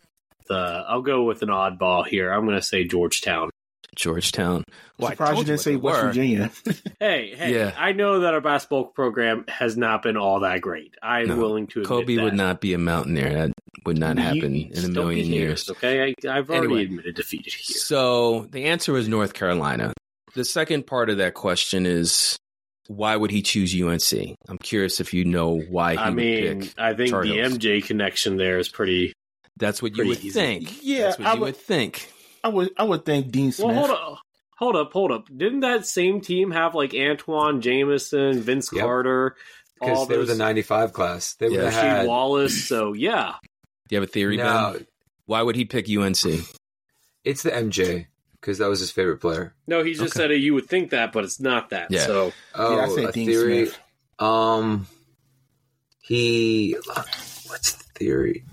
Uh, 0.50 0.84
I'll 0.88 1.02
go 1.04 1.24
with 1.24 1.44
an 1.44 1.50
oddball 1.50 2.06
here. 2.06 2.32
I'm 2.32 2.46
gonna 2.46 2.62
say 2.62 2.84
Georgetown. 2.84 3.50
Georgetown. 3.96 4.64
Well, 4.98 5.10
I 5.10 5.12
Surprised 5.12 5.38
you 5.40 5.44
didn't 5.46 5.60
say 5.62 5.76
West 5.76 6.02
were. 6.02 6.08
Virginia. 6.08 6.52
Hey, 7.00 7.34
hey, 7.36 7.54
Yeah. 7.54 7.74
I 7.78 7.92
know 7.94 8.22
that 8.22 8.34
our 8.34 8.42
basketball 8.42 8.86
program 8.86 9.44
has 9.48 9.76
not 9.76 10.02
been 10.04 10.18
all 10.18 10.42
that 10.42 10.62
great. 10.62 10.96
I'm 11.02 11.28
No. 11.30 11.38
willing 11.38 11.68
to 11.68 11.80
admit 11.80 11.88
Kobe 11.88 12.16
that. 12.16 12.24
would 12.24 12.34
not 12.36 12.62
be 12.62 12.74
a 12.74 12.78
mountaineer. 12.78 13.34
That 13.34 13.52
would 13.86 13.98
not 13.98 14.18
You- 14.18 14.24
happen 14.24 14.56
in 14.56 14.86
a 14.86 14.88
million 14.88 15.28
be 15.28 15.34
years. 15.36 15.70
Okay, 15.70 16.04
I, 16.24 16.30
I've 16.30 16.50
already 16.50 16.66
Anyway. 16.68 16.84
admitted 16.84 17.16
defeated 17.16 17.54
here. 17.54 17.78
So 17.78 18.46
the 18.52 18.66
answer 18.66 18.96
is 18.98 19.08
North 19.08 19.34
Carolina. 19.34 19.94
The 20.34 20.46
second 20.46 20.88
part 20.88 21.10
of 21.10 21.18
that 21.18 21.34
question 21.34 21.86
is 21.86 22.38
why 22.88 23.16
would 23.16 23.32
he 23.32 23.42
choose 23.42 23.74
UNC? 23.80 24.36
I'm 24.48 24.58
curious 24.58 25.00
if 25.00 25.14
you 25.14 25.26
know 25.26 25.60
why 25.60 25.94
he 25.94 25.98
I 25.98 26.08
would 26.10 26.16
mean, 26.18 26.62
pick. 26.62 26.74
I 26.80 26.94
think 26.94 27.10
Tar 27.12 27.24
the 27.26 27.34
Heels. 27.34 27.54
MJ 27.58 27.84
connection 27.86 28.38
there 28.38 28.58
is 28.60 28.70
pretty. 28.70 29.14
That's 29.58 29.82
what 29.82 29.96
you 29.96 30.08
would 30.08 30.18
easy. 30.20 30.30
think. 30.32 30.80
Yeah, 30.82 31.04
That's 31.04 31.20
what 31.20 31.28
I 31.28 31.34
you 31.34 31.40
would- 31.42 31.46
would 31.48 31.58
think. 31.58 32.12
I 32.44 32.50
would. 32.50 32.72
I 32.78 32.84
would 32.84 33.06
think 33.06 33.32
Dean 33.32 33.52
Smith. 33.52 33.68
Well, 33.68 33.76
hold 33.88 33.92
up, 33.92 34.20
hold 34.58 34.76
up, 34.76 34.94
hold 34.94 35.12
up. 35.12 35.28
Didn't 35.36 35.60
that 35.60 35.86
same 35.86 36.22
team 36.22 36.50
have 36.52 36.74
like 36.74 36.94
Antawn 36.94 37.62
Jamison, 37.62 38.42
Vince 38.42 38.70
Yep. 38.74 38.82
Carter, 38.84 39.36
Because 39.80 39.98
all 39.98 40.06
they 40.08 40.18
were 40.18 40.26
the 40.26 40.36
95 40.36 40.92
class. 40.94 41.36
They 41.36 41.50
would 41.50 41.56
Yeah. 41.60 41.70
have 41.70 41.74
had. 41.74 42.08
Wallace? 42.08 42.68
So 42.68 42.94
yeah, 42.94 43.34
Do 43.90 43.96
you 43.96 44.02
have 44.02 44.10
a 44.10 44.12
theory, 44.12 44.38
No, 44.38 44.74
Ben? 44.78 44.88
Why 45.28 45.42
would 45.44 45.56
he 45.56 45.66
pick 45.66 45.88
UNC? 45.88 46.42
it's 47.24 47.44
the 47.44 47.52
MJ 47.52 48.08
because 48.42 48.58
that 48.58 48.68
was 48.68 48.80
his 48.80 48.92
favorite 48.92 49.20
player. 49.20 49.54
no, 49.68 49.84
he 49.84 49.94
just 49.94 50.16
Okay. 50.18 50.28
said 50.34 50.42
you 50.42 50.54
would 50.56 50.68
think 50.68 50.90
that, 50.90 51.14
but 51.14 51.24
it's 51.24 51.40
not 51.40 51.70
that. 51.70 51.92
Yeah. 51.92 52.06
So 52.06 52.34
Oh, 52.56 52.76
yeah, 52.76 52.84
I 52.86 52.90
say 52.90 53.04
a 53.06 53.12
Dean 53.12 53.28
theory. 53.28 53.66
Smith. 53.68 53.80
Um, 54.20 54.88
he. 56.02 56.76
What's 57.48 57.74
the 57.74 57.84
theory? 57.96 58.44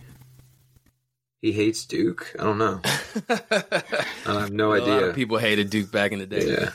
He 1.41 1.53
hates 1.53 1.85
Duke. 1.87 2.35
I 2.39 2.43
don't 2.45 2.59
know. 2.59 2.81
I 3.31 4.41
have 4.41 4.51
no 4.51 4.75
a 4.75 4.79
lot 4.79 4.83
idea. 4.83 5.09
of 5.11 5.15
people 5.15 5.39
hated 5.39 5.71
Duke 5.71 5.91
back 5.93 6.13
in 6.13 6.19
the 6.19 6.27
day. 6.27 6.51
Yeah. 6.53 6.71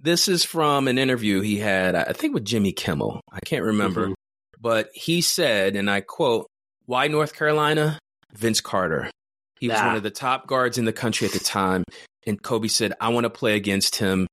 This 0.00 0.26
is 0.28 0.42
from 0.44 0.88
an 0.88 0.98
interview 0.98 1.40
he 1.40 1.58
had, 1.58 1.94
I 1.94 2.12
think, 2.12 2.32
with 2.34 2.44
Jimmy 2.44 2.72
Kimmel. 2.72 3.20
I 3.30 3.40
can't 3.44 3.64
remember. 3.64 4.08
Mhm. 4.08 4.14
But 4.60 4.88
he 4.94 5.20
said, 5.20 5.76
and 5.76 5.90
I 5.90 6.00
quote, 6.00 6.46
Why 6.86 7.08
North 7.08 7.34
Carolina? 7.34 7.98
Vince 8.32 8.60
Carter. 8.60 9.10
He 9.58 9.68
was 9.68 9.78
Ah. 9.78 9.86
one 9.88 9.96
of 9.96 10.02
the 10.02 10.10
top 10.10 10.46
guards 10.46 10.78
in 10.78 10.84
the 10.84 10.92
country 10.92 11.26
at 11.26 11.32
the 11.32 11.40
time. 11.40 11.82
And 12.26 12.42
Kobe 12.42 12.68
said, 12.68 12.92
I 13.00 13.10
want 13.10 13.24
to 13.24 13.30
play 13.30 13.56
against 13.56 13.96
him 13.96 14.26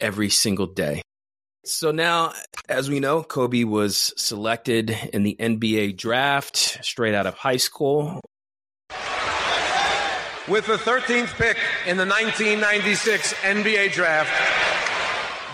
every 0.00 0.30
single 0.30 0.66
day. 0.66 1.02
So 1.64 1.90
now, 1.92 2.32
as 2.68 2.90
we 2.90 3.00
know, 3.00 3.22
Kobe 3.22 3.64
was 3.64 4.12
selected 4.16 4.90
in 5.12 5.22
the 5.22 5.36
NBA 5.40 5.96
draft 5.96 6.56
straight 6.84 7.14
out 7.14 7.26
of 7.26 7.34
high 7.34 7.56
school. 7.56 8.20
With 10.46 10.66
the 10.66 10.76
13th 10.76 11.34
pick 11.36 11.56
in 11.86 11.96
the 11.96 12.04
1996 12.04 13.32
NBA 13.32 13.92
Draft, 13.92 14.30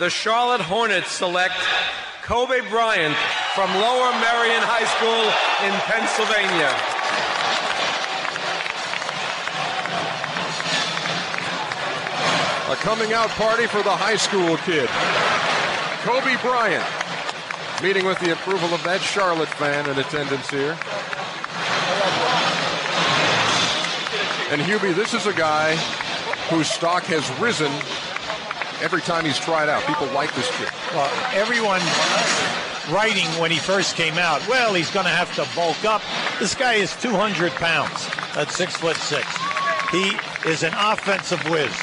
the 0.01 0.11
Charlotte 0.11 0.61
Hornets 0.61 1.13
select 1.13 1.55
Kobe 2.23 2.61
Bryant 2.69 3.15
from 3.55 3.71
Lower 3.75 4.11
Merion 4.19 4.63
High 4.67 4.87
School 4.99 5.31
in 5.63 5.75
Pennsylvania. 5.87 7.00
A 12.71 12.77
coming 12.77 13.13
out 13.13 13.31
party 13.31 13.67
for 13.67 13.83
the 13.83 13.91
high 13.91 14.15
school 14.15 14.57
kid. 14.59 14.89
Kobe 16.07 16.41
Bryant. 16.41 16.87
Meeting 17.83 18.07
with 18.07 18.21
the 18.21 18.31
approval 18.31 18.73
of 18.73 18.81
that 18.85 19.01
Charlotte 19.01 19.49
fan 19.49 19.91
in 19.91 19.99
attendance 19.99 20.49
here. 20.49 20.79
And 24.55 24.63
Hubie, 24.63 24.95
this 24.95 25.15
is 25.15 25.27
a 25.27 25.33
guy 25.33 25.75
whose 26.47 26.71
stock 26.71 27.03
has 27.11 27.27
risen 27.41 27.73
every 28.85 29.01
time 29.01 29.25
he's 29.25 29.41
tried 29.41 29.69
out. 29.69 29.83
People 29.83 30.07
like 30.15 30.33
this 30.37 30.49
kid. 30.57 30.69
Well, 30.95 31.11
everyone 31.35 31.83
writing 32.95 33.27
when 33.41 33.51
he 33.51 33.59
first 33.59 33.97
came 33.97 34.15
out, 34.15 34.47
well, 34.47 34.75
he's 34.75 34.93
going 34.93 35.07
to 35.07 35.11
have 35.11 35.35
to 35.35 35.57
bulk 35.57 35.85
up. 35.85 36.03
This 36.39 36.55
guy 36.55 36.75
is 36.75 36.95
200 37.03 37.51
pounds 37.51 38.09
at 38.37 38.53
six 38.53 38.77
foot 38.77 38.97
six. 38.97 39.27
He 39.91 40.15
is 40.47 40.63
an 40.63 40.73
offensive 40.79 41.43
whiz. 41.51 41.75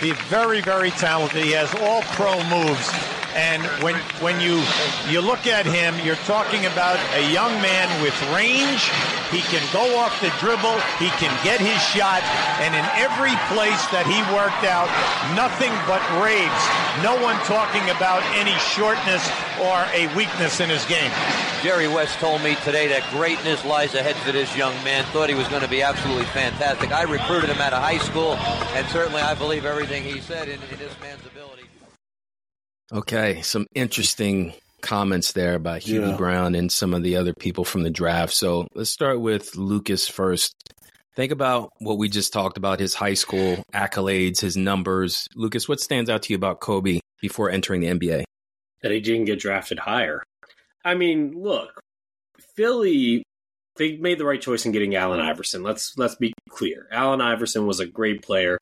He's 0.00 0.18
very, 0.28 0.60
very 0.60 0.90
talented. 0.90 1.42
He 1.42 1.52
has 1.52 1.74
all 1.80 2.02
pro 2.14 2.36
moves. 2.50 2.92
And 3.36 3.62
when 3.84 3.94
when 4.24 4.40
you 4.40 4.64
you 5.12 5.20
look 5.20 5.46
at 5.46 5.66
him, 5.66 5.92
you're 6.00 6.20
talking 6.24 6.64
about 6.64 6.96
a 7.12 7.32
young 7.32 7.52
man 7.60 7.84
with 8.00 8.16
range. 8.32 8.88
He 9.28 9.44
can 9.52 9.60
go 9.76 9.84
off 10.00 10.16
the 10.24 10.32
dribble. 10.40 10.80
He 10.96 11.12
can 11.20 11.32
get 11.44 11.60
his 11.60 11.76
shot. 11.92 12.24
And 12.64 12.72
in 12.72 12.84
every 12.96 13.36
place 13.52 13.84
that 13.92 14.08
he 14.08 14.16
worked 14.32 14.64
out, 14.64 14.88
nothing 15.36 15.72
but 15.84 16.00
raves. 16.16 16.64
No 17.04 17.12
one 17.20 17.36
talking 17.44 17.84
about 17.92 18.24
any 18.32 18.56
shortness 18.72 19.20
or 19.60 19.84
a 19.92 20.08
weakness 20.16 20.60
in 20.60 20.70
his 20.72 20.84
game. 20.86 21.12
Jerry 21.62 21.88
West 21.88 22.18
told 22.18 22.42
me 22.42 22.54
today 22.64 22.88
that 22.88 23.04
greatness 23.10 23.64
lies 23.64 23.94
ahead 23.94 24.16
for 24.16 24.32
this 24.32 24.56
young 24.56 24.72
man. 24.84 25.04
Thought 25.12 25.28
he 25.28 25.34
was 25.34 25.48
going 25.48 25.62
to 25.62 25.68
be 25.68 25.82
absolutely 25.82 26.24
fantastic. 26.26 26.92
I 26.92 27.02
recruited 27.02 27.50
him 27.50 27.60
out 27.60 27.72
of 27.72 27.82
high 27.82 27.98
school, 27.98 28.36
and 28.76 28.86
certainly 28.88 29.20
I 29.20 29.34
believe 29.34 29.64
everything 29.86 30.14
he 30.14 30.20
said 30.20 30.48
in, 30.48 30.60
in 30.72 30.78
this 30.78 31.00
man's 31.00 31.24
ability. 31.24 31.62
Okay, 32.92 33.40
some 33.42 33.66
interesting 33.74 34.52
comments 34.80 35.32
there 35.32 35.58
by 35.58 35.78
Hubie 35.78 36.10
Yeah. 36.10 36.16
Brown 36.16 36.54
and 36.56 36.70
some 36.70 36.92
of 36.92 37.02
the 37.02 37.16
other 37.16 37.32
people 37.34 37.64
from 37.64 37.82
the 37.82 37.90
draft. 37.90 38.32
So 38.32 38.66
let's 38.74 38.90
start 38.90 39.20
with 39.20 39.54
Lucas 39.56 40.08
first. 40.08 40.54
Think 41.14 41.32
about 41.32 41.70
what 41.78 41.98
we 41.98 42.08
just 42.08 42.32
talked 42.32 42.58
about 42.58 42.80
his 42.80 42.94
high 42.94 43.14
school 43.14 43.62
accolades, 43.72 44.40
his 44.40 44.56
numbers. 44.56 45.26
Lucas, 45.34 45.68
what 45.68 45.80
stands 45.80 46.10
out 46.10 46.22
to 46.22 46.32
you 46.32 46.36
about 46.36 46.60
Kobe 46.60 47.00
before 47.20 47.50
entering 47.50 47.80
the 47.80 47.88
NBA? 47.88 48.24
that 48.82 48.92
he 48.92 49.00
didn't 49.00 49.24
get 49.24 49.40
drafted 49.40 49.78
higher. 49.80 50.22
I 50.84 50.94
mean, 50.94 51.32
look, 51.34 51.80
Philly 52.56 53.22
they 53.78 53.96
made 53.96 54.18
the 54.18 54.24
right 54.24 54.40
choice 54.40 54.66
in 54.66 54.72
getting 54.72 54.94
Allen 54.94 55.18
Iverson. 55.18 55.62
Let's 55.62 55.96
let's 55.96 56.14
be 56.16 56.32
clear. 56.50 56.86
Allen 56.92 57.20
Iverson 57.20 57.66
was 57.66 57.80
a 57.80 57.86
great 57.86 58.22
player, 58.22 58.58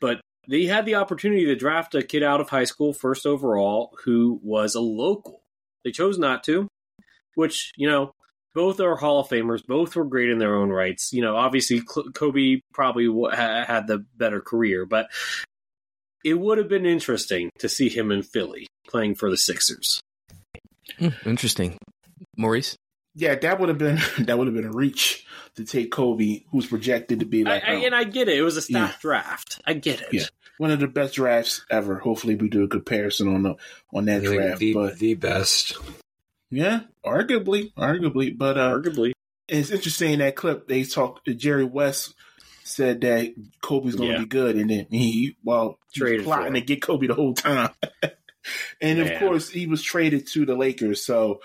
but 0.00 0.20
they 0.48 0.64
had 0.64 0.86
the 0.86 0.94
opportunity 0.94 1.46
to 1.46 1.56
draft 1.56 1.94
a 1.94 2.02
kid 2.02 2.22
out 2.22 2.40
of 2.40 2.50
high 2.50 2.64
school 2.64 2.92
first 2.92 3.26
overall 3.26 3.96
who 4.04 4.40
was 4.42 4.74
a 4.74 4.80
local. 4.80 5.42
They 5.84 5.90
chose 5.90 6.18
not 6.18 6.44
to, 6.44 6.68
which, 7.34 7.72
you 7.76 7.88
know, 7.88 8.12
both 8.54 8.80
are 8.80 8.96
Hall 8.96 9.20
of 9.20 9.28
Famers. 9.28 9.64
Both 9.66 9.94
were 9.96 10.04
great 10.04 10.30
in 10.30 10.38
their 10.38 10.56
own 10.56 10.70
rights. 10.70 11.12
You 11.12 11.22
know, 11.22 11.36
obviously 11.36 11.82
Kobe 12.14 12.60
probably 12.72 13.06
had 13.34 13.86
the 13.86 14.04
better 14.16 14.40
career, 14.40 14.86
but 14.86 15.08
it 16.24 16.34
would 16.34 16.58
have 16.58 16.68
been 16.68 16.86
interesting 16.86 17.50
to 17.58 17.68
see 17.68 17.88
him 17.88 18.10
in 18.10 18.22
Philly 18.22 18.66
playing 18.88 19.14
for 19.14 19.30
the 19.30 19.36
Sixers. 19.36 20.00
Hmm, 20.98 21.08
interesting. 21.24 21.76
Maurice? 22.36 22.76
Yeah, 23.18 23.34
that 23.34 23.58
would 23.58 23.68
have 23.70 23.78
been 23.78 23.98
that 24.26 24.36
would 24.38 24.46
have 24.46 24.54
been 24.54 24.66
a 24.66 24.72
reach 24.72 25.26
to 25.56 25.64
take 25.64 25.90
Kobe, 25.90 26.42
who's 26.52 26.66
projected 26.66 27.20
to 27.20 27.26
be 27.26 27.42
like 27.44 27.64
I, 27.64 27.76
um, 27.76 27.82
and 27.84 27.94
I 27.94 28.04
get 28.04 28.28
it. 28.28 28.36
It 28.38 28.42
was 28.42 28.56
a 28.58 28.62
stacked 28.62 28.94
Yeah. 28.94 29.00
draft. 29.00 29.60
I 29.66 29.72
get 29.72 30.02
it. 30.02 30.08
Yeah. 30.12 30.24
one 30.58 30.70
of 30.70 30.80
the 30.80 30.86
best 30.86 31.14
drafts 31.14 31.64
ever. 31.70 31.96
Hopefully, 31.98 32.34
we 32.34 32.48
do 32.50 32.62
a 32.64 32.68
comparison 32.68 33.34
on 33.34 33.42
the 33.42 33.54
on 33.94 34.04
that 34.04 34.22
I 34.22 34.26
draft. 34.26 34.58
the, 34.60 34.74
but 34.74 34.98
the 34.98 35.14
best. 35.14 35.76
yeah, 36.50 36.80
arguably, 37.04 37.72
arguably. 37.74 38.36
But 38.36 38.58
uh, 38.58 38.70
Arguably. 38.78 39.12
it's 39.48 39.70
interesting 39.70 40.12
in 40.14 40.18
that 40.18 40.36
clip 40.36 40.68
they 40.68 40.84
talked. 40.84 41.26
Jerry 41.36 41.64
West 41.64 42.14
said 42.64 43.00
that 43.02 43.32
Kobe's 43.62 43.94
going 43.96 44.10
to 44.10 44.14
Yeah. 44.16 44.20
be 44.22 44.26
good, 44.26 44.56
and 44.56 44.68
then 44.68 44.86
he 44.90 45.36
well 45.42 45.78
he 45.92 46.02
was 46.02 46.08
Traded 46.10 46.24
plotting 46.26 46.48
for 46.52 46.60
to 46.60 46.66
get 46.66 46.82
Kobe 46.82 47.06
the 47.06 47.14
whole 47.14 47.32
time. 47.32 47.70
and 48.80 48.98
of 49.00 49.18
course, 49.18 49.48
he 49.48 49.66
was 49.66 49.82
traded 49.82 50.26
to 50.28 50.44
the 50.44 50.54
Lakers. 50.54 51.04
So 51.04 51.40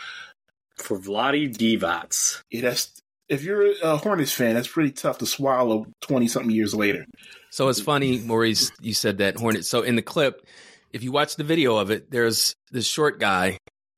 For 0.82 0.98
Vlade 0.98 1.56
Divac. 1.56 2.42
yeah, 2.50 2.62
that's 2.62 2.92
if 3.30 3.44
you're 3.44 3.72
a 3.82 3.98
Hornets 3.98 4.34
fan, 4.34 4.56
that's 4.56 4.68
pretty 4.68 4.92
tough 4.92 5.20
to 5.20 5.26
swallow 5.26 5.86
twenty 6.02 6.28
something 6.28 6.52
years 6.52 6.76
later. 6.76 7.06
So 7.50 7.70
it's 7.70 7.82
funny, 7.82 8.18
Maurice, 8.20 8.72
you 8.82 8.94
said 8.94 9.20
that 9.20 9.38
Hornet. 9.38 9.66
So 9.66 9.82
in 9.82 9.96
the 9.96 10.02
clip, 10.02 10.46
if 10.94 11.04
you 11.04 11.12
watch 11.12 11.36
the 11.36 11.44
video 11.44 11.78
of 11.78 11.92
it, 11.92 12.10
there's 12.12 12.54
this 12.72 12.86
short 12.86 13.20
guy. 13.20 13.58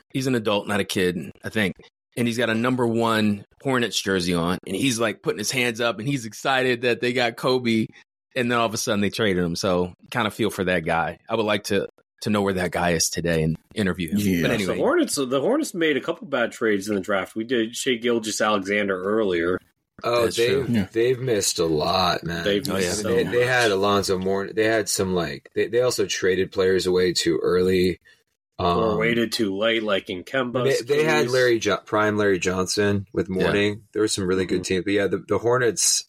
He's 0.09 0.27
an 0.27 0.35
adult, 0.35 0.67
not 0.67 0.79
a 0.79 0.85
kid, 0.85 1.31
I 1.43 1.49
think. 1.49 1.75
And 2.15 2.27
he's 2.27 2.37
got 2.37 2.49
a 2.49 2.55
number 2.55 2.85
one 2.85 3.43
Hornets 3.63 3.99
jersey 3.99 4.35
on. 4.35 4.59
And 4.67 4.75
he's 4.75 4.99
like 4.99 5.23
putting 5.23 5.39
his 5.39 5.51
hands 5.51 5.81
up 5.81 5.97
and 5.99 6.07
he's 6.07 6.25
excited 6.25 6.81
that 6.81 7.01
they 7.01 7.13
got 7.13 7.35
Kobe. 7.37 7.87
And 8.35 8.51
then 8.51 8.59
all 8.59 8.65
of 8.65 8.73
a 8.73 8.77
sudden 8.77 9.01
they 9.01 9.09
traded 9.09 9.43
him. 9.43 9.55
So 9.55 9.93
kind 10.11 10.27
of 10.27 10.33
feel 10.33 10.51
for 10.51 10.63
that 10.65 10.85
guy. 10.85 11.17
I 11.27 11.35
would 11.35 11.45
like 11.45 11.65
to 11.65 11.87
to 12.23 12.29
know 12.29 12.41
where 12.41 12.53
that 12.53 12.71
guy 12.71 12.91
is 12.91 13.09
today 13.09 13.43
and 13.43 13.57
interview 13.73 14.09
him. 14.09 14.17
Yeah. 14.19 14.47
But 14.47 14.59
The 14.65 14.75
Hornets 14.75 15.15
the 15.15 15.39
Hornets 15.41 15.73
made 15.73 15.95
a 15.97 16.01
couple 16.01 16.27
bad 16.27 16.51
trades 16.51 16.89
in 16.89 16.95
the 16.95 17.01
draft. 17.01 17.35
We 17.35 17.43
did 17.45 17.75
Shea 17.75 17.99
Gilgis 17.99 18.43
Alexander 18.45 19.01
earlier. 19.01 19.59
Oh, 20.03 20.23
That's 20.23 20.35
they 20.37 20.47
true. 20.49 20.65
Yeah. 20.67 20.87
they've 20.91 21.19
missed 21.19 21.59
a 21.59 21.65
lot, 21.65 22.23
man. 22.23 22.43
They've 22.43 22.67
Oh, 22.69 22.77
yeah. 22.77 22.91
so 22.91 23.09
they, 23.15 23.23
much. 23.23 23.33
they 23.33 23.45
had 23.45 23.71
Alonzo 23.71 24.17
Moore. 24.17 24.49
They 24.51 24.65
had 24.65 24.89
some 24.89 25.13
like 25.13 25.49
they, 25.55 25.67
they 25.67 25.81
also 25.81 26.05
traded 26.05 26.51
players 26.51 26.85
away 26.87 27.13
too 27.13 27.39
early. 27.41 27.99
Um, 28.59 28.77
or 28.77 28.97
waited 28.97 29.31
too 29.31 29.55
late, 29.57 29.81
like 29.83 30.09
in 30.09 30.23
Kemba. 30.23 30.63
They, 30.63 30.95
they 30.97 31.03
had 31.03 31.29
Larry 31.29 31.57
jo- 31.59 31.77
Prime 31.85 32.17
Larry 32.17 32.37
Johnson 32.39 33.07
with 33.11 33.27
Mourning. 33.29 33.83
There 33.93 34.01
were 34.01 34.07
some 34.07 34.25
really 34.27 34.45
good 34.45 34.63
teams, 34.63 34.83
but 34.85 34.93
yeah, 34.93 35.07
the, 35.07 35.17
the 35.27 35.39
Hornets 35.39 36.05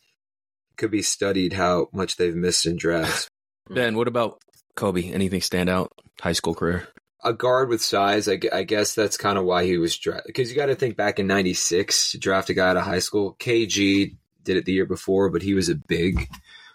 could 0.76 0.90
be 0.90 1.02
studied 1.02 1.54
how 1.54 1.88
much 1.92 2.16
they've 2.16 2.34
missed 2.34 2.66
in 2.66 2.76
drafts. 2.76 3.28
Ben, 3.70 3.96
what 3.96 4.08
about 4.08 4.40
Kobe? 4.74 5.10
Anything 5.12 5.40
stand 5.40 5.68
out? 5.68 5.92
High 6.20 6.32
school 6.32 6.54
career? 6.54 6.88
a 7.24 7.32
guard 7.32 7.70
with 7.70 7.82
size, 7.82 8.28
I, 8.28 8.38
I 8.52 8.62
guess 8.62 8.94
that's 8.94 9.16
kind 9.16 9.38
of 9.38 9.44
why 9.44 9.64
he 9.64 9.78
was 9.78 9.96
drafted. 9.96 10.26
Because 10.26 10.50
you 10.50 10.56
got 10.56 10.66
to 10.66 10.74
think 10.74 10.96
back 10.96 11.18
in 11.18 11.26
'96 11.26 12.12
to 12.12 12.18
draft 12.18 12.50
a 12.50 12.54
guy 12.54 12.68
out 12.68 12.76
of 12.76 12.84
high 12.84 12.98
school. 12.98 13.34
KG 13.40 14.14
did 14.44 14.56
it 14.56 14.66
the 14.66 14.72
year 14.72 14.84
before, 14.84 15.30
but 15.30 15.42
he 15.42 15.54
was 15.54 15.68
a 15.68 15.74
big. 15.74 16.28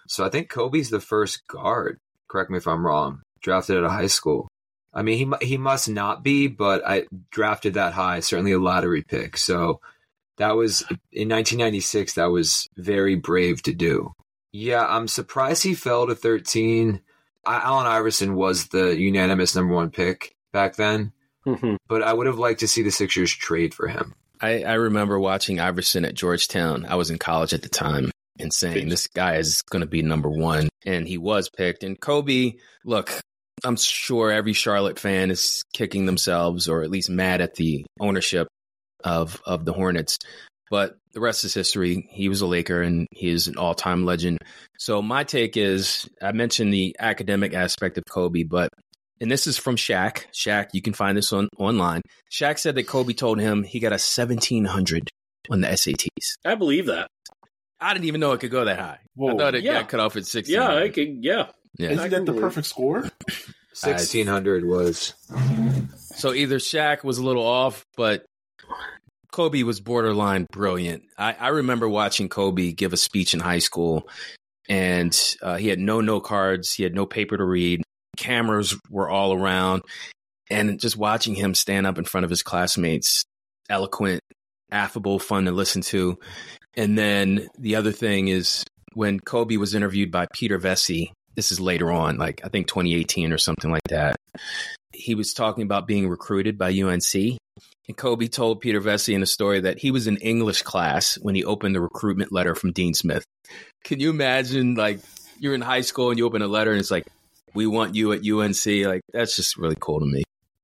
So 0.08 0.26
I 0.26 0.30
think 0.30 0.50
Kobe's 0.50 0.90
the 0.90 1.00
first 1.00 1.48
guard. 1.48 2.00
Correct 2.28 2.50
me 2.50 2.58
if 2.58 2.68
I'm 2.68 2.86
wrong. 2.86 3.22
Drafted 3.42 3.78
out 3.78 3.84
of 3.84 3.92
high 3.92 4.08
school. 4.08 4.48
I 4.92 5.04
mean, 5.04 5.38
he 5.40 5.48
he 5.48 5.58
must 5.58 5.88
not 5.88 6.24
be, 6.24 6.48
but 6.48 6.86
I 6.86 7.06
drafted 7.30 7.76
that 7.76 7.94
high. 7.94 8.20
Certainly 8.20 8.54
a 8.54 8.60
lottery 8.60 9.04
pick. 9.04 9.38
So 9.38 9.82
that 10.38 10.56
was 10.56 10.82
in 11.12 11.30
1996. 11.30 12.16
That 12.16 12.32
was 12.32 12.68
very 12.76 13.16
brave 13.16 13.62
to 13.64 13.74
do. 13.74 14.14
Yeah, 14.52 14.84
I'm 14.84 15.08
surprised 15.08 15.62
he 15.62 15.76
fell 15.76 16.08
to 16.08 16.16
13. 16.16 17.02
I- 17.45 17.62
Allen 17.62 17.88
Iverson 17.88 18.36
was 18.36 18.67
the 18.67 18.95
unanimous 18.99 19.56
number 19.56 19.73
one 19.73 19.89
pick 19.91 20.36
back 20.54 20.75
then, 20.75 21.13
Mhm. 21.45 21.78
but 21.88 22.04
I 22.04 22.13
would 22.13 22.28
have 22.28 22.39
liked 22.39 22.60
to 22.62 22.67
see 22.67 22.84
the 22.84 22.91
Sixers 22.91 23.32
trade 23.32 23.73
for 23.73 23.88
him. 23.88 24.13
I, 24.41 24.63
I 24.63 24.73
remember 24.73 25.19
watching 25.19 25.60
Iverson 25.60 26.06
at 26.06 26.13
Georgetown. 26.15 26.86
I 26.86 26.95
was 26.95 27.10
in 27.10 27.17
college 27.17 27.54
at 27.54 27.62
the 27.62 27.69
time 27.69 28.12
and 28.39 28.54
saying, 28.54 28.88
this 28.89 29.08
guy 29.08 29.36
is 29.36 29.62
going 29.63 29.82
to 29.82 29.86
be 29.88 30.02
number 30.02 30.30
one. 30.30 30.69
And 30.86 31.06
he 31.08 31.17
was 31.17 31.49
picked. 31.49 31.84
And 31.84 31.99
Kobe, 31.99 32.54
look, 32.86 33.19
I'm 33.65 33.75
sure 33.75 34.32
every 34.32 34.54
Charlotte 34.54 34.97
fan 34.97 35.30
is 35.30 35.63
kicking 35.73 36.06
themselves 36.06 36.69
or 36.69 36.84
at 36.84 36.89
least 36.89 37.10
mad 37.10 37.41
at 37.41 37.56
the 37.56 37.86
ownership 37.99 38.47
of, 39.04 39.41
of 39.45 39.65
the 39.65 39.73
Hornets. 39.73 40.17
But 40.71 40.95
the 41.13 41.19
rest 41.19 41.43
is 41.43 41.54
history. 41.54 42.08
He 42.12 42.30
was 42.30 42.41
a 42.41 42.45
Laker 42.48 42.82
and 42.82 43.08
he 43.12 43.30
is 43.30 43.48
an 43.48 43.58
all 43.58 43.74
time 43.76 44.06
legend. 44.06 44.39
So 44.78 45.02
my 45.02 45.24
take 45.24 45.58
is 45.58 46.10
I 46.22 46.32
mentioned 46.32 46.74
the 46.74 46.95
academic 47.00 47.54
aspect 47.54 47.98
of 47.98 48.04
Kobe, 48.10 48.43
but 48.43 48.69
and 49.22 49.30
this 49.30 49.48
is 49.48 49.58
from 49.58 49.76
Shaq. 49.76 50.26
Shaq, 50.34 50.67
you 50.74 50.82
can 50.82 50.93
find 50.93 51.17
this 51.17 51.34
on 51.34 51.50
online. 51.58 52.02
Shaq 52.32 52.58
said 52.60 52.76
that 52.76 52.88
Kobe 52.88 53.13
told 53.13 53.39
him 53.39 53.63
he 53.63 53.80
got 53.80 53.91
a 53.91 54.00
1700 54.00 55.10
on 55.50 55.62
the 55.62 55.67
SATs. 55.67 56.38
I 56.45 56.56
believe 56.56 56.86
that. 56.86 57.08
I 57.82 57.93
didn't 57.93 58.06
even 58.06 58.19
know 58.22 58.34
it 58.34 58.39
could 58.39 58.52
go 58.52 58.65
that 58.65 58.78
high. 58.80 59.00
Whoa. 59.15 59.34
I 59.34 59.38
thought 59.38 59.56
it 59.56 59.63
Yeah. 59.63 59.74
got 59.82 59.89
cut 59.89 60.00
off 60.00 60.15
at 60.15 60.26
16. 60.26 60.54
Yeah, 60.54 60.74
I 60.76 60.89
could, 60.89 61.24
yeah. 61.24 61.48
Yeah. 61.78 61.91
Isn't 61.91 62.12
that 62.12 62.26
the 62.26 62.34
perfect 62.34 62.67
score? 62.67 63.10
1600 63.74 64.65
was. 64.65 65.13
So 65.95 66.34
either 66.34 66.58
Shaq 66.58 67.04
was 67.04 67.17
a 67.17 67.24
little 67.24 67.45
off, 67.45 67.86
but 67.95 68.26
Kobe 69.32 69.63
was 69.63 69.80
borderline 69.80 70.46
brilliant. 70.52 71.04
I, 71.18 71.36
I 71.39 71.48
remember 71.50 71.88
watching 71.88 72.30
Kobe 72.30 72.72
give 72.72 72.94
a 72.94 72.98
speech 72.98 73.34
in 73.34 73.39
high 73.39 73.60
school, 73.60 74.10
and 74.68 75.18
uh, 75.42 75.58
he 75.58 75.68
had 75.68 75.80
no 75.80 76.02
note 76.02 76.22
cards, 76.22 76.74
he 76.74 76.84
had 76.84 76.96
no 76.96 77.06
paper 77.06 77.38
to 77.38 77.44
read, 77.44 77.84
cameras 78.18 78.76
were 78.89 79.10
all 79.10 79.34
around, 79.34 79.84
and 80.50 80.80
just 80.80 80.98
watching 80.98 81.36
him 81.36 81.54
stand 81.54 81.86
up 81.86 81.98
in 81.98 82.06
front 82.06 82.24
of 82.24 82.30
his 82.30 82.44
classmates, 82.44 83.24
eloquent, 83.70 84.22
affable, 84.72 85.20
fun 85.20 85.46
to 85.46 85.52
listen 85.52 85.82
to. 85.82 86.18
And 86.76 86.98
then 86.98 87.48
the 87.58 87.76
other 87.76 87.92
thing 87.92 88.28
is 88.28 88.63
when 88.94 89.20
Kobe 89.20 89.58
was 89.58 89.76
interviewed 89.76 90.12
by 90.12 90.28
Peter 90.34 90.60
Vecsey, 90.60 91.12
this 91.39 91.54
is 91.54 91.62
later 91.62 91.89
on, 91.89 92.17
like 92.17 92.41
I 92.43 92.49
think 92.49 92.67
2018 92.67 93.32
or 93.32 93.38
something 93.38 93.71
like 93.71 93.88
that. 93.88 94.17
He 94.91 95.15
was 95.15 95.34
talking 95.34 95.63
about 95.63 95.88
being 95.88 96.10
recruited 96.10 96.58
by 96.58 96.78
UNC. 96.78 97.39
And 97.88 97.95
Kobe 97.95 98.28
told 98.28 98.60
Peter 98.60 98.82
Vecsey 98.82 99.13
in 99.13 99.23
a 99.23 99.25
story 99.25 99.62
that 99.62 99.80
he 99.80 99.89
was 99.89 100.06
in 100.06 100.17
English 100.17 100.63
class 100.63 101.15
when 101.15 101.36
he 101.36 101.45
opened 101.45 101.75
the 101.75 101.80
recruitment 101.80 102.34
letter 102.34 102.56
from 102.56 102.73
Dean 102.73 102.93
Smith. 102.93 103.23
Can 103.86 104.02
you 104.02 104.10
imagine, 104.10 104.75
like, 104.75 104.99
you're 105.39 105.56
in 105.56 105.62
high 105.62 105.80
school 105.80 106.10
and 106.10 106.19
you 106.19 106.25
open 106.25 106.41
a 106.41 106.47
letter 106.47 106.71
and 106.71 106.80
it's 106.82 106.91
like, 106.91 107.08
we 107.54 107.65
want 107.65 107.95
you 107.95 108.12
at 108.12 108.19
UNC? 108.19 108.65
Like, 108.86 109.02
that's 109.13 109.38
just 109.38 109.56
really 109.56 109.78
cool 109.80 110.02
to 110.02 110.06
me. 110.06 110.23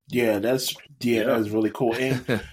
Yeah, 0.10 0.40
that's 0.40 0.76
yeah, 1.00 1.24
that's 1.24 1.50
really 1.50 1.72
cool. 1.72 1.96
And 1.96 2.26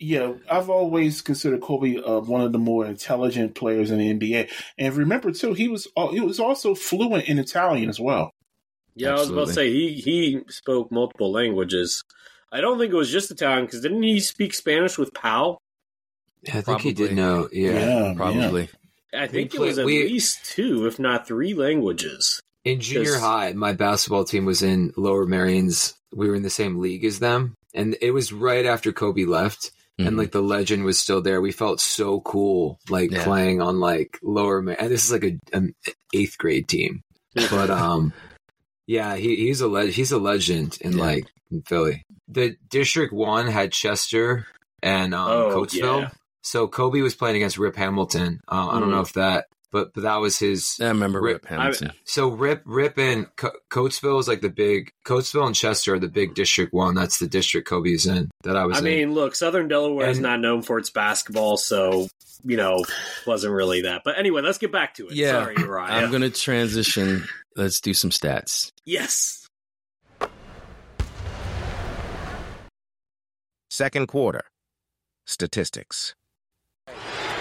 yeah, 0.00 0.32
I've 0.50 0.68
always 0.70 1.22
considered 1.22 1.60
Kobe 1.60 1.96
uh, 1.96 2.20
one 2.20 2.40
of 2.42 2.52
the 2.52 2.58
more 2.58 2.86
intelligent 2.86 3.54
players 3.54 3.90
in 3.90 3.98
the 3.98 4.12
NBA. 4.12 4.50
And 4.78 4.94
remember 4.94 5.32
too, 5.32 5.54
he 5.54 5.68
was 5.68 5.88
al- 5.96 6.12
he 6.12 6.20
was 6.20 6.38
also 6.40 6.74
fluent 6.74 7.28
in 7.28 7.38
Italian 7.38 7.88
as 7.88 7.98
well. 8.00 8.30
Yeah, 8.94 9.10
I 9.10 9.14
was 9.14 9.30
about 9.30 9.48
to 9.48 9.52
say 9.52 9.70
he 9.72 9.92
he 9.94 10.40
spoke 10.48 10.90
multiple 10.92 11.30
languages. 11.32 12.02
I 12.52 12.60
don't 12.60 12.78
think 12.78 12.92
it 12.92 12.96
was 12.96 13.10
just 13.10 13.30
Italian 13.30 13.66
because 13.66 13.80
didn't 13.82 14.02
he 14.02 14.20
speak 14.20 14.54
Spanish 14.54 14.96
with 14.98 15.12
Pau? 15.12 15.58
I 16.52 16.60
think 16.60 16.80
he 16.82 16.92
did 16.92 17.12
know. 17.14 17.48
Yeah, 17.52 17.72
Yeah, 18.08 18.14
Probably. 18.16 18.68
I 19.12 19.26
think 19.26 19.52
We 19.52 19.58
it 19.58 19.62
was 19.62 19.78
at 19.78 19.86
we- 19.86 20.04
least 20.04 20.44
two, 20.44 20.86
if 20.86 20.98
not 20.98 21.26
three 21.26 21.54
languages. 21.54 22.40
In 22.64 22.80
junior 22.80 23.12
'Cause- 23.12 23.20
high, 23.20 23.52
my 23.52 23.72
basketball 23.72 24.24
team 24.24 24.44
was 24.44 24.62
in 24.62 24.92
Lower 24.96 25.26
Merion's. 25.26 25.94
We 26.14 26.28
were 26.28 26.34
in 26.34 26.42
the 26.42 26.50
same 26.50 26.78
league 26.78 27.04
as 27.04 27.18
them, 27.18 27.54
and 27.74 27.96
it 28.00 28.12
was 28.12 28.32
right 28.32 28.64
after 28.66 28.92
Kobe 28.92 29.24
left, 29.24 29.70
and 29.98 30.10
Mhm. 30.10 30.18
like 30.18 30.32
the 30.32 30.42
legend 30.42 30.84
was 30.84 30.98
still 30.98 31.22
there. 31.22 31.40
We 31.40 31.52
felt 31.52 31.80
so 31.80 32.20
cool, 32.20 32.78
like 32.88 33.10
Yeah. 33.10 33.24
playing 33.24 33.60
on 33.62 33.80
like 33.80 34.18
Lower. 34.22 34.60
Mar- 34.62 34.76
and 34.78 34.90
this 34.90 35.04
is 35.04 35.12
like 35.12 35.24
a 35.24 35.38
an 35.52 35.74
eighth 36.14 36.36
grade 36.38 36.68
team, 36.68 37.02
but 37.50 37.70
um, 37.70 38.12
yeah, 38.86 39.16
he, 39.16 39.36
he's 39.36 39.60
a 39.60 39.68
le- 39.68 39.86
he's 39.86 40.12
a 40.12 40.18
legend 40.18 40.78
in 40.80 40.92
Yeah. 40.98 41.04
like 41.04 41.26
in 41.50 41.62
Philly. 41.62 42.02
The 42.28 42.56
District 42.68 43.12
One 43.12 43.46
had 43.46 43.72
Chester 43.72 44.46
and 44.82 45.14
um, 45.14 45.30
Oh, 45.30 45.50
Coatesville. 45.56 46.00
yeah. 46.02 46.10
So 46.42 46.68
Kobe 46.68 47.00
was 47.00 47.14
playing 47.14 47.36
against 47.36 47.58
Rip 47.58 47.76
Hamilton. 47.76 48.40
Uh, 48.50 48.68
I 48.68 48.78
don't 48.80 48.88
Mm. 48.88 48.92
know 48.92 49.00
if 49.00 49.12
that, 49.14 49.46
but 49.76 49.92
but 49.94 50.02
that 50.04 50.16
was 50.16 50.38
his. 50.38 50.76
I 50.80 50.86
remember 50.88 51.20
Rip- 51.20 51.42
Rip 51.42 51.46
Hamilton. 51.46 51.92
So 52.04 52.28
Rip 52.28 52.62
Rip 52.64 52.96
and 52.98 53.26
Co- 53.36 53.52
Coatesville 53.70 54.18
is 54.20 54.28
like 54.28 54.40
the 54.40 54.48
big 54.48 54.90
Coatesville 55.04 55.46
and 55.46 55.54
Chester 55.54 55.94
are 55.94 55.98
the 55.98 56.08
big 56.08 56.34
District 56.34 56.72
One. 56.72 56.94
That's 56.94 57.18
the 57.18 57.26
district 57.26 57.68
Kobe's 57.68 58.06
in 58.06 58.30
that 58.44 58.56
I 58.56 58.64
was 58.64 58.76
I 58.76 58.78
in. 58.80 58.84
mean, 58.84 59.14
look, 59.14 59.34
Southern 59.34 59.68
Delaware 59.68 60.08
is 60.08 60.18
not 60.20 60.40
known 60.40 60.62
for 60.62 60.78
its 60.78 60.90
basketball, 60.90 61.56
so 61.56 62.08
you 62.44 62.56
know, 62.56 62.84
wasn't 63.26 63.52
really 63.52 63.82
that. 63.82 64.02
But 64.04 64.18
anyway, 64.18 64.40
let's 64.42 64.58
get 64.58 64.72
back 64.72 64.94
to 64.94 65.08
it. 65.08 65.14
yeah. 65.14 65.32
Sorry, 65.32 65.54
Uriah. 65.58 65.84
I'm 65.84 66.10
going 66.10 66.22
to 66.22 66.30
transition. 66.30 67.26
Let's 67.56 67.80
do 67.80 67.92
some 67.94 68.10
stats. 68.10 68.70
yes. 68.84 69.46
Second 73.70 74.06
quarter. 74.08 74.42
Statistics. 75.26 76.14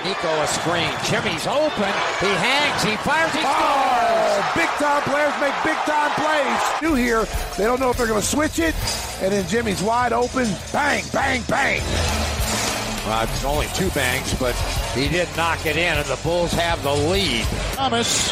Nico 0.06 0.30
a 0.30 0.46
screen. 0.46 0.94
Jimmy's 1.10 1.48
open. 1.48 1.90
He 2.22 2.30
hangs. 2.38 2.84
He 2.86 2.96
fires. 3.02 3.34
He 3.34 3.42
oh, 3.42 3.50
scores. 3.50 4.38
Oh, 4.38 4.52
big 4.54 4.70
time 4.78 5.02
players 5.02 5.34
make 5.42 5.58
big 5.66 5.80
time 5.82 6.12
plays. 6.14 6.62
You 6.82 6.94
here, 6.94 7.26
they 7.58 7.66
don't 7.66 7.80
know 7.80 7.90
if 7.90 7.98
they're 7.98 8.06
going 8.06 8.22
to 8.22 8.26
switch 8.26 8.60
it, 8.60 8.76
and 9.22 9.34
then 9.34 9.48
Jimmy's 9.48 9.82
wide 9.82 10.14
open. 10.14 10.46
Bang, 10.72 11.04
bang, 11.12 11.42
bang. 11.50 11.82
Well, 13.10 13.24
it's 13.24 13.44
only 13.44 13.66
two 13.74 13.90
bangs, 13.98 14.34
but 14.36 14.54
he 14.94 15.10
did 15.10 15.28
knock 15.36 15.66
it 15.66 15.76
in, 15.76 15.98
and 15.98 16.06
the 16.06 16.20
Bulls 16.22 16.54
have 16.54 16.82
the 16.84 16.94
lead. 16.94 17.46
Thomas 17.74 18.32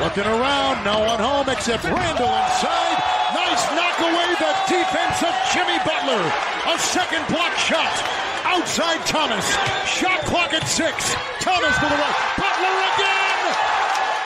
looking 0.00 0.24
around, 0.24 0.82
no 0.84 1.00
one 1.00 1.20
home 1.20 1.48
except 1.48 1.84
Randall 1.84 2.32
inside. 2.32 2.96
Nice 3.36 3.64
knock 3.76 4.00
away 4.00 4.32
the 4.40 4.52
defense 4.64 5.20
of 5.20 5.34
Jimmy 5.52 5.76
Butler. 5.84 6.24
A 6.72 6.78
second 6.78 7.26
block 7.28 7.52
shot. 7.56 8.27
Outside 8.44 9.04
Thomas. 9.06 9.44
Shot 9.86 10.20
clock 10.26 10.52
at 10.52 10.66
six. 10.68 11.14
Thomas 11.40 11.74
to 11.78 11.86
the 11.86 11.96
right. 11.96 12.16
Butler 12.36 12.76
again. 12.94 13.38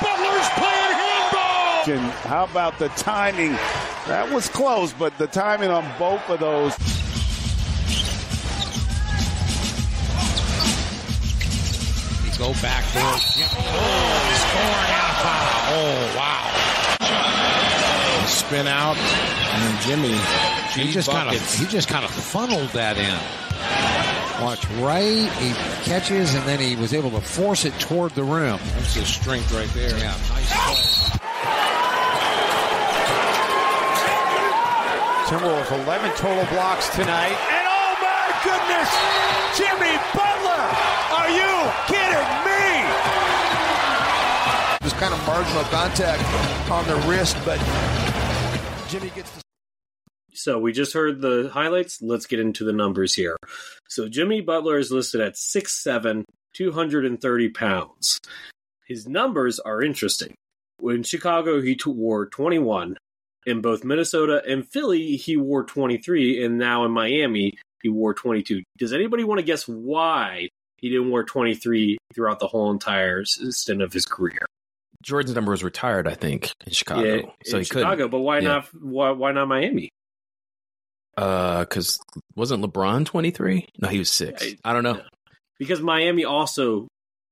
Butler's 0.01 0.49
playing 0.59 0.95
handball. 0.99 1.85
And 1.95 2.13
how 2.29 2.45
about 2.45 2.79
the 2.79 2.89
timing? 2.91 3.53
That 4.07 4.31
was 4.33 4.49
close, 4.49 4.93
but 4.93 5.17
the 5.19 5.27
timing 5.27 5.71
on 5.71 5.85
both 5.99 6.29
of 6.29 6.41
those. 6.41 6.75
He 12.25 12.31
go 12.39 12.53
back 12.61 12.85
door. 12.93 13.15
Jimmy. 13.35 13.49
Oh, 13.55 14.33
scoring 14.43 14.91
and 14.91 15.07
a 15.07 15.15
foul. 15.23 15.75
Oh, 15.75 16.17
wow. 16.17 16.47
spin 18.27 18.67
out, 18.67 18.97
and 18.97 19.63
then 19.63 19.77
Jimmy. 19.83 20.19
He 20.75 20.91
just 20.93 21.11
kind 21.11 21.29
of 21.35 21.55
he 21.55 21.67
just 21.67 21.89
kind 21.89 22.05
of 22.05 22.11
funneled 22.11 22.71
that 22.71 22.97
in. 22.99 23.19
Watch 24.41 24.67
right, 24.81 25.31
he 25.39 25.53
catches, 25.85 26.35
and 26.35 26.45
then 26.47 26.59
he 26.59 26.75
was 26.77 26.95
able 26.95 27.11
to 27.11 27.21
force 27.21 27.65
it 27.65 27.73
toward 27.79 28.13
the 28.13 28.25
rim. 28.25 28.59
That's 28.75 28.95
his 28.95 29.09
strength 29.09 29.53
right 29.53 29.69
there. 29.75 29.97
Yeah, 29.99 30.17
nice 30.31 30.53
play. 30.53 31.19
Timberwolves 35.27 35.71
11 35.85 36.11
total 36.17 36.45
blocks 36.55 36.89
tonight. 36.91 37.33
And 37.33 37.67
oh 37.69 37.95
my 38.03 38.33
goodness, 38.45 38.91
Jimmy 39.57 39.97
Butler! 40.13 40.65
Are 41.17 41.31
you 41.31 41.71
kidding 41.87 42.29
me? 42.45 42.85
Just 44.83 44.97
kind 44.97 45.15
of 45.15 45.27
marginal 45.27 45.65
contact 45.65 46.23
on 46.71 46.85
the 46.87 46.97
wrist, 47.09 47.37
but 47.45 47.59
Jimmy 48.89 49.11
gets 49.15 49.31
the 49.31 49.41
So 50.35 50.59
we 50.59 50.73
just 50.73 50.93
heard 50.95 51.21
the 51.21 51.51
highlights. 51.53 52.01
Let's 52.03 52.27
get 52.27 52.41
into 52.41 52.65
the 52.65 52.73
numbers 52.73 53.15
here. 53.15 53.37
So 53.89 54.09
Jimmy 54.09 54.41
Butler 54.41 54.79
is 54.79 54.91
listed 54.91 55.21
at 55.21 55.35
6'7, 55.35 56.25
230 56.55 57.49
pounds. 57.51 58.19
His 58.87 59.07
numbers 59.07 59.59
are 59.61 59.83
interesting. 59.83 60.35
In 60.83 61.03
Chicago, 61.03 61.61
he 61.61 61.77
t- 61.77 61.91
wore 61.91 62.27
21. 62.27 62.97
In 63.47 63.61
both 63.61 63.85
Minnesota 63.85 64.43
and 64.49 64.67
Philly, 64.69 65.17
he 65.17 65.37
wore 65.37 65.65
23. 65.65 66.45
And 66.45 66.59
now 66.59 66.85
in 66.85 66.91
Miami, 66.93 67.55
he 67.83 67.89
wore 67.89 68.15
22. 68.15 68.63
Does 68.79 68.93
anybody 68.93 69.25
want 69.25 69.39
to 69.39 69.45
guess 69.45 69.67
why 69.69 70.49
he 70.79 70.89
didn't 70.89 71.11
wear 71.11 71.25
23 71.25 71.99
throughout 72.15 72.41
the 72.41 72.47
whole 72.49 72.71
entire 72.71 73.25
stint 73.25 73.83
of 73.83 73.93
his 73.93 74.07
career? 74.07 74.39
Jordan's 75.03 75.35
number 75.35 75.51
was 75.51 75.65
retired, 75.65 76.07
I 76.07 76.15
think, 76.15 76.53
in 76.67 76.73
Chicago. 76.73 77.03
Yeah, 77.03 77.23
so 77.45 77.57
in 77.59 77.63
he 77.65 77.69
couldn't. 77.69 77.89
Chicago, 77.89 78.09
but 78.09 78.21
why 78.21 78.39
Yeah. 78.39 78.49
not? 78.49 78.69
Why, 78.81 79.11
why 79.11 79.33
not 79.33 79.49
Miami? 79.49 79.89
Uh, 81.17 81.61
because 81.61 81.99
wasn't 82.35 82.65
LeBron 82.65 83.05
23? 83.05 83.67
No, 83.81 83.89
he 83.89 83.99
was 83.99 84.11
six. 84.11 84.43
I- 84.43 84.57
I 84.65 84.73
don't 84.73 84.83
know. 84.83 85.01
Because 85.59 85.81
Miami 85.81 86.25
also 86.25 86.89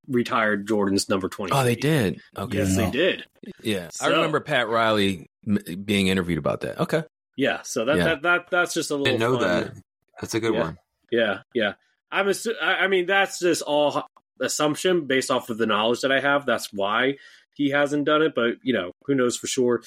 retired 0.07 0.67
Jordan's 0.69 1.09
number 1.09 1.29
20. 1.29 1.53
Oh, 1.53 1.65
they 1.65 1.75
did. 1.77 2.21
Okay. 2.37 2.59
Yes, 2.59 2.77
they 2.77 2.91
did. 2.91 3.25
Yeah. 3.63 3.89
I 4.01 4.09
remember 4.09 4.41
Pat 4.41 4.69
Riley 4.69 5.27
m- 5.47 5.59
being 5.85 6.09
interviewed 6.09 6.39
about 6.39 6.61
that. 6.63 6.79
Okay. 6.81 7.03
Yeah, 7.37 7.63
so 7.63 7.85
that, 7.87 7.97
Yeah. 7.97 8.05
that 8.05 8.23
that 8.23 8.51
that's 8.51 8.75
just 8.75 8.91
a 8.91 8.95
little. 8.97 9.07
Didn't 9.07 9.21
know 9.21 9.39
fun. 9.39 9.49
that. 9.49 9.73
That's 10.21 10.35
a 10.35 10.41
good 10.41 10.53
Yeah. 10.55 10.61
one. 10.61 10.79
Yeah, 11.11 11.39
yeah. 11.55 11.73
I'm. 12.13 12.27
Assu- 12.27 12.61
I 12.61 12.85
I 12.85 12.87
mean, 12.89 13.07
that's 13.07 13.39
just 13.39 13.63
all 13.63 14.05
assumption 14.41 15.07
based 15.07 15.31
off 15.31 15.49
of 15.51 15.57
the 15.59 15.67
knowledge 15.67 16.03
that 16.03 16.13
I 16.13 16.21
have. 16.21 16.45
That's 16.45 16.73
why 16.73 17.17
he 17.55 17.71
hasn't 17.71 18.05
done 18.05 18.23
it, 18.23 18.35
but 18.35 18.55
you 18.63 18.73
know, 18.75 18.93
who 19.07 19.15
knows 19.15 19.37
for 19.37 19.47
sure. 19.47 19.83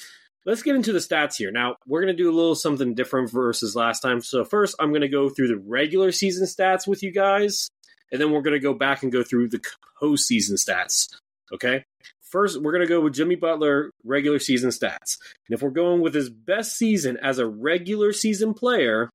Let's 0.46 0.62
get 0.62 0.76
into 0.76 0.92
the 0.92 0.98
stats 0.98 1.36
here. 1.36 1.50
Now, 1.50 1.76
we're 1.86 2.02
going 2.02 2.14
to 2.14 2.22
do 2.22 2.30
a 2.30 2.36
little 2.36 2.54
something 2.54 2.94
different 2.94 3.30
versus 3.30 3.74
last 3.74 4.00
time. 4.00 4.20
So, 4.20 4.44
first, 4.44 4.76
I'm 4.78 4.90
going 4.90 5.00
to 5.00 5.08
go 5.08 5.30
through 5.30 5.48
the 5.48 5.56
regular 5.56 6.12
season 6.12 6.46
stats 6.46 6.86
with 6.86 7.02
you 7.02 7.12
guys, 7.12 7.70
and 8.12 8.20
then 8.20 8.30
we're 8.30 8.42
going 8.42 8.52
to 8.52 8.60
go 8.60 8.74
back 8.74 9.02
and 9.02 9.10
go 9.10 9.22
through 9.22 9.48
the 9.48 9.62
postseason 10.02 10.52
stats. 10.62 11.08
Okay? 11.52 11.84
First, 12.20 12.60
we're 12.60 12.72
going 12.72 12.86
to 12.86 12.88
go 12.88 13.00
with 13.00 13.14
Jimmy 13.14 13.36
Butler 13.36 13.90
regular 14.04 14.38
season 14.38 14.68
stats. 14.70 15.16
And 15.48 15.54
if 15.54 15.62
we're 15.62 15.70
going 15.70 16.02
with 16.02 16.14
his 16.14 16.28
best 16.28 16.76
season 16.76 17.16
as 17.22 17.38
a 17.38 17.46
regular 17.46 18.12
season 18.12 18.52
player, 18.54 19.08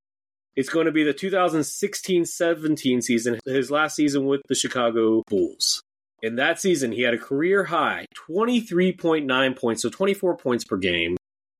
It's 0.55 0.69
going 0.69 0.87
to 0.87 0.91
be 0.91 1.03
the 1.03 1.13
2016 1.13 2.25
17 2.25 3.01
season, 3.01 3.39
his 3.45 3.71
last 3.71 3.95
season 3.95 4.25
with 4.25 4.41
the 4.49 4.55
Chicago 4.55 5.23
Bulls. 5.27 5.81
In 6.21 6.35
that 6.35 6.59
season, 6.59 6.91
he 6.91 7.03
had 7.03 7.13
a 7.13 7.17
career 7.17 7.63
high 7.63 8.05
23.9 8.29 9.57
points, 9.57 9.81
so 9.83 9.89
24 9.89 10.35
points 10.37 10.65
per 10.65 10.75
game, 10.75 11.15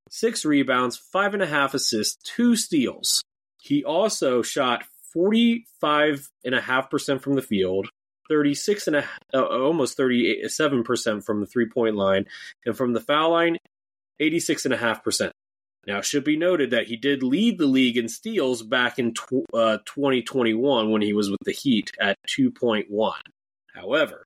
six 0.09 0.45
rebounds, 0.45 0.97
five 0.97 1.33
and 1.33 1.43
a 1.43 1.47
half 1.47 1.73
assists, 1.73 2.17
two 2.23 2.55
steals. 2.55 3.21
He 3.61 3.83
also 3.83 4.41
shot 4.41 4.85
45.5% 5.15 7.21
from 7.21 7.35
the 7.35 7.41
field, 7.41 7.89
36 8.29 8.87
and 8.87 8.95
a, 8.97 9.03
uh, 9.33 9.43
almost 9.43 9.97
37% 9.97 11.23
from 11.23 11.41
the 11.41 11.47
three 11.47 11.69
point 11.69 11.95
line, 11.95 12.25
and 12.65 12.77
from 12.77 12.93
the 12.93 13.01
foul 13.01 13.31
line, 13.31 13.57
86.5%. 14.21 15.31
Now, 15.87 15.99
it 15.99 16.05
should 16.05 16.23
be 16.23 16.37
noted 16.37 16.71
that 16.71 16.87
he 16.87 16.97
did 16.97 17.23
lead 17.23 17.57
the 17.57 17.65
league 17.65 17.97
in 17.97 18.09
steals 18.09 18.61
back 18.61 18.99
in 18.99 19.13
tw- 19.13 19.45
uh, 19.53 19.77
2021 19.85 20.91
when 20.91 21.01
he 21.01 21.13
was 21.13 21.31
with 21.31 21.39
the 21.45 21.53
Heat 21.53 21.91
at 21.99 22.17
2.1. 22.27 23.13
However, 23.73 24.25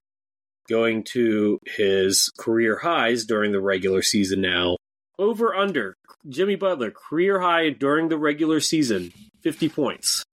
going 0.68 1.04
to 1.04 1.60
his 1.64 2.30
career 2.38 2.76
highs 2.76 3.24
during 3.24 3.52
the 3.52 3.60
regular 3.60 4.02
season 4.02 4.40
now, 4.40 4.76
over 5.18 5.54
under 5.54 5.96
Jimmy 6.28 6.56
Butler, 6.56 6.90
career 6.90 7.40
high 7.40 7.70
during 7.70 8.08
the 8.08 8.18
regular 8.18 8.60
season, 8.60 9.12
50 9.42 9.68
points. 9.68 10.24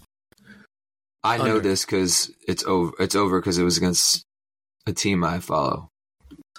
I 1.23 1.37
know 1.37 1.59
this 1.59 1.85
because 1.85 2.31
it's 2.47 2.63
over. 2.65 2.93
It's 2.99 3.15
over 3.15 3.39
because 3.39 3.57
it 3.57 3.63
was 3.63 3.77
against 3.77 4.23
a 4.87 4.93
team 4.93 5.23
I 5.23 5.39
follow. 5.39 5.89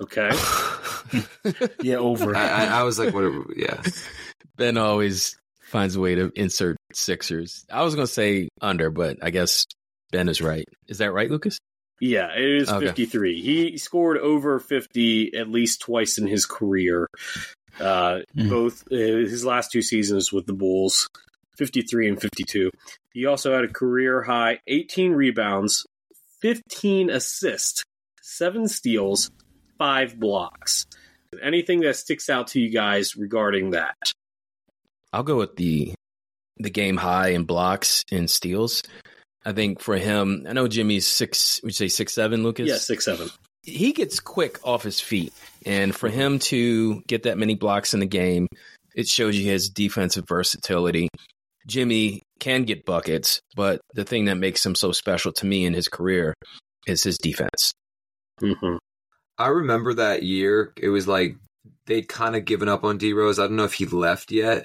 Okay. 0.00 0.30
yeah, 1.82 1.96
over. 1.96 2.34
I, 2.36 2.48
I, 2.48 2.64
I 2.66 2.82
was 2.84 2.98
like, 2.98 3.14
what? 3.14 3.56
Yeah. 3.56 3.82
Ben 4.56 4.76
always 4.76 5.36
finds 5.62 5.96
a 5.96 6.00
way 6.00 6.14
to 6.14 6.30
insert 6.36 6.76
Sixers. 6.92 7.64
I 7.70 7.82
was 7.82 7.94
going 7.94 8.06
to 8.06 8.12
say 8.12 8.48
under, 8.60 8.90
but 8.90 9.18
I 9.22 9.30
guess 9.30 9.64
Ben 10.10 10.28
is 10.28 10.42
right. 10.42 10.66
Is 10.88 10.98
that 10.98 11.12
right, 11.12 11.30
Lucas? 11.30 11.58
Yeah, 12.00 12.32
it 12.36 12.44
is 12.44 12.68
Okay. 12.68 12.86
53. 12.86 13.40
He 13.40 13.78
scored 13.78 14.18
over 14.18 14.58
50 14.58 15.34
at 15.34 15.48
least 15.48 15.80
twice 15.80 16.18
in 16.18 16.26
his 16.26 16.46
career. 16.46 17.06
Uh, 17.80 18.20
Hmm. 18.34 18.48
Both 18.48 18.84
uh, 18.92 18.96
his 18.96 19.44
last 19.44 19.72
two 19.72 19.82
seasons 19.82 20.32
with 20.32 20.46
the 20.46 20.52
Bulls, 20.52 21.08
53 21.56 22.08
and 22.08 22.20
52. 22.20 22.70
He 23.12 23.26
also 23.26 23.54
had 23.54 23.64
a 23.64 23.68
career 23.68 24.22
high 24.22 24.60
18 24.66 25.12
rebounds, 25.12 25.86
15 26.40 27.10
assists, 27.10 27.82
seven 28.20 28.68
steals, 28.68 29.30
five 29.78 30.18
blocks. 30.18 30.86
Anything 31.42 31.80
that 31.80 31.96
sticks 31.96 32.28
out 32.28 32.48
to 32.48 32.60
you 32.60 32.68
guys 32.70 33.16
regarding 33.16 33.70
that? 33.70 33.96
I'll 35.12 35.22
go 35.22 35.36
with 35.36 35.56
the 35.56 35.94
the 36.58 36.70
game 36.70 36.96
high 36.98 37.28
in 37.28 37.44
blocks 37.44 38.04
and 38.12 38.30
steals. 38.30 38.82
I 39.44 39.52
think 39.52 39.80
for 39.80 39.96
him, 39.96 40.46
I 40.48 40.52
know 40.52 40.68
Jimmy's 40.68 41.06
six. 41.06 41.60
Would 41.62 41.70
you 41.70 41.74
say 41.74 41.88
six 41.88 42.12
seven, 42.12 42.42
Lucas? 42.42 42.68
Yeah, 42.68 42.76
six 42.76 43.04
seven. 43.06 43.28
He 43.62 43.92
gets 43.92 44.18
quick 44.20 44.58
off 44.64 44.82
his 44.82 45.00
feet, 45.00 45.32
and 45.64 45.94
for 45.94 46.08
him 46.08 46.38
to 46.40 47.00
get 47.02 47.22
that 47.24 47.38
many 47.38 47.54
blocks 47.54 47.94
in 47.94 48.00
the 48.00 48.06
game, 48.06 48.48
it 48.94 49.06
shows 49.06 49.36
you 49.36 49.44
his 49.44 49.68
defensive 49.68 50.24
versatility. 50.28 51.08
Jimmy 51.66 52.22
can 52.40 52.64
get 52.64 52.84
buckets, 52.84 53.40
but 53.54 53.80
the 53.94 54.04
thing 54.04 54.24
that 54.24 54.34
makes 54.34 54.66
him 54.66 54.74
so 54.74 54.90
special 54.90 55.32
to 55.34 55.46
me 55.46 55.64
in 55.64 55.74
his 55.74 55.86
career 55.86 56.34
is 56.86 57.04
his 57.04 57.18
defense. 57.18 57.72
Mm-hmm. 58.40 58.76
I 59.38 59.46
remember 59.46 59.94
that 59.94 60.24
year. 60.24 60.72
It 60.76 60.88
was 60.88 61.06
like 61.06 61.36
they'd 61.86 62.08
kind 62.08 62.34
of 62.34 62.44
given 62.44 62.68
up 62.68 62.82
on 62.84 62.98
D 62.98 63.12
Rose. 63.12 63.38
I 63.38 63.44
don't 63.46 63.56
know 63.56 63.64
if 63.64 63.74
he 63.74 63.86
left 63.86 64.32
yet, 64.32 64.64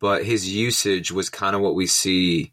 but 0.00 0.24
his 0.24 0.50
usage 0.52 1.12
was 1.12 1.28
kind 1.28 1.54
of 1.54 1.62
what 1.62 1.74
we 1.74 1.86
see 1.86 2.52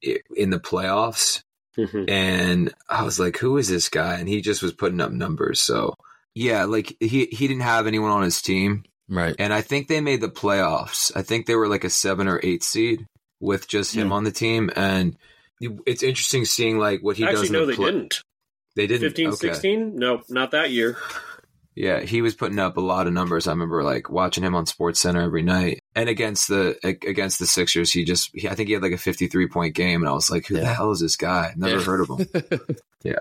in 0.00 0.50
the 0.50 0.60
playoffs. 0.60 1.40
Mm-hmm. 1.78 2.08
And 2.10 2.74
I 2.88 3.04
was 3.04 3.20
like, 3.20 3.36
who 3.38 3.56
is 3.56 3.68
this 3.68 3.88
guy? 3.88 4.18
And 4.18 4.28
he 4.28 4.40
just 4.40 4.62
was 4.62 4.72
putting 4.72 5.00
up 5.00 5.12
numbers. 5.12 5.60
So 5.60 5.94
yeah, 6.34 6.64
like 6.64 6.96
he 7.00 7.26
he 7.26 7.46
didn't 7.48 7.62
have 7.62 7.86
anyone 7.86 8.10
on 8.10 8.22
his 8.22 8.42
team, 8.42 8.84
right? 9.08 9.34
And 9.38 9.52
I 9.54 9.60
think 9.62 9.86
they 9.88 10.00
made 10.00 10.20
the 10.20 10.28
playoffs. 10.28 11.12
I 11.16 11.22
think 11.22 11.46
they 11.46 11.54
were 11.54 11.68
like 11.68 11.84
a 11.84 11.90
seven 11.90 12.26
or 12.28 12.40
eight 12.42 12.62
seed 12.64 13.06
with 13.40 13.68
just 13.68 13.94
him 13.94 14.08
Yeah. 14.08 14.14
on 14.14 14.24
the 14.24 14.32
team. 14.32 14.70
And 14.74 15.16
it's 15.60 16.02
interesting 16.02 16.44
seeing 16.44 16.78
like 16.78 17.00
what 17.00 17.16
he 17.16 17.24
does. 17.24 17.40
Actually, 17.42 17.46
in 17.48 17.52
no, 17.52 17.60
the 17.66 17.72
they 17.72 17.76
play- 17.76 17.90
didn't. 17.92 18.22
They 18.76 18.86
didn't. 18.86 19.08
15, 19.08 19.26
Okay. 19.28 19.36
16? 19.36 19.96
No, 19.96 20.22
not 20.28 20.52
that 20.52 20.70
year. 20.70 20.96
Yeah, 21.80 22.00
he 22.00 22.22
was 22.22 22.34
putting 22.34 22.58
up 22.58 22.76
a 22.76 22.80
lot 22.80 23.06
of 23.06 23.12
numbers. 23.12 23.46
I 23.46 23.52
remember 23.52 23.84
like 23.84 24.10
watching 24.10 24.42
him 24.42 24.56
on 24.56 24.66
Sports 24.66 24.98
Center 24.98 25.20
every 25.22 25.42
night, 25.42 25.78
and 25.94 26.08
against 26.08 26.48
the 26.48 26.76
against 26.82 27.38
the 27.38 27.46
Sixers, 27.46 27.92
he 27.92 28.04
just 28.04 28.30
he, 28.34 28.48
I 28.48 28.54
think 28.56 28.66
he 28.66 28.72
had 28.72 28.82
like 28.82 28.92
a 28.92 28.98
fifty 28.98 29.28
three 29.28 29.46
point 29.46 29.76
game, 29.76 30.02
and 30.02 30.08
I 30.08 30.12
was 30.12 30.28
like, 30.28 30.46
who 30.48 30.56
the 30.56 30.66
hell 30.66 30.90
is 30.90 30.98
this 31.00 31.14
guy? 31.16 31.52
Never 31.56 31.76
Yeah. 31.78 31.84
heard 31.84 32.00
of 32.00 32.08
him. 32.18 32.26
yeah, 33.04 33.18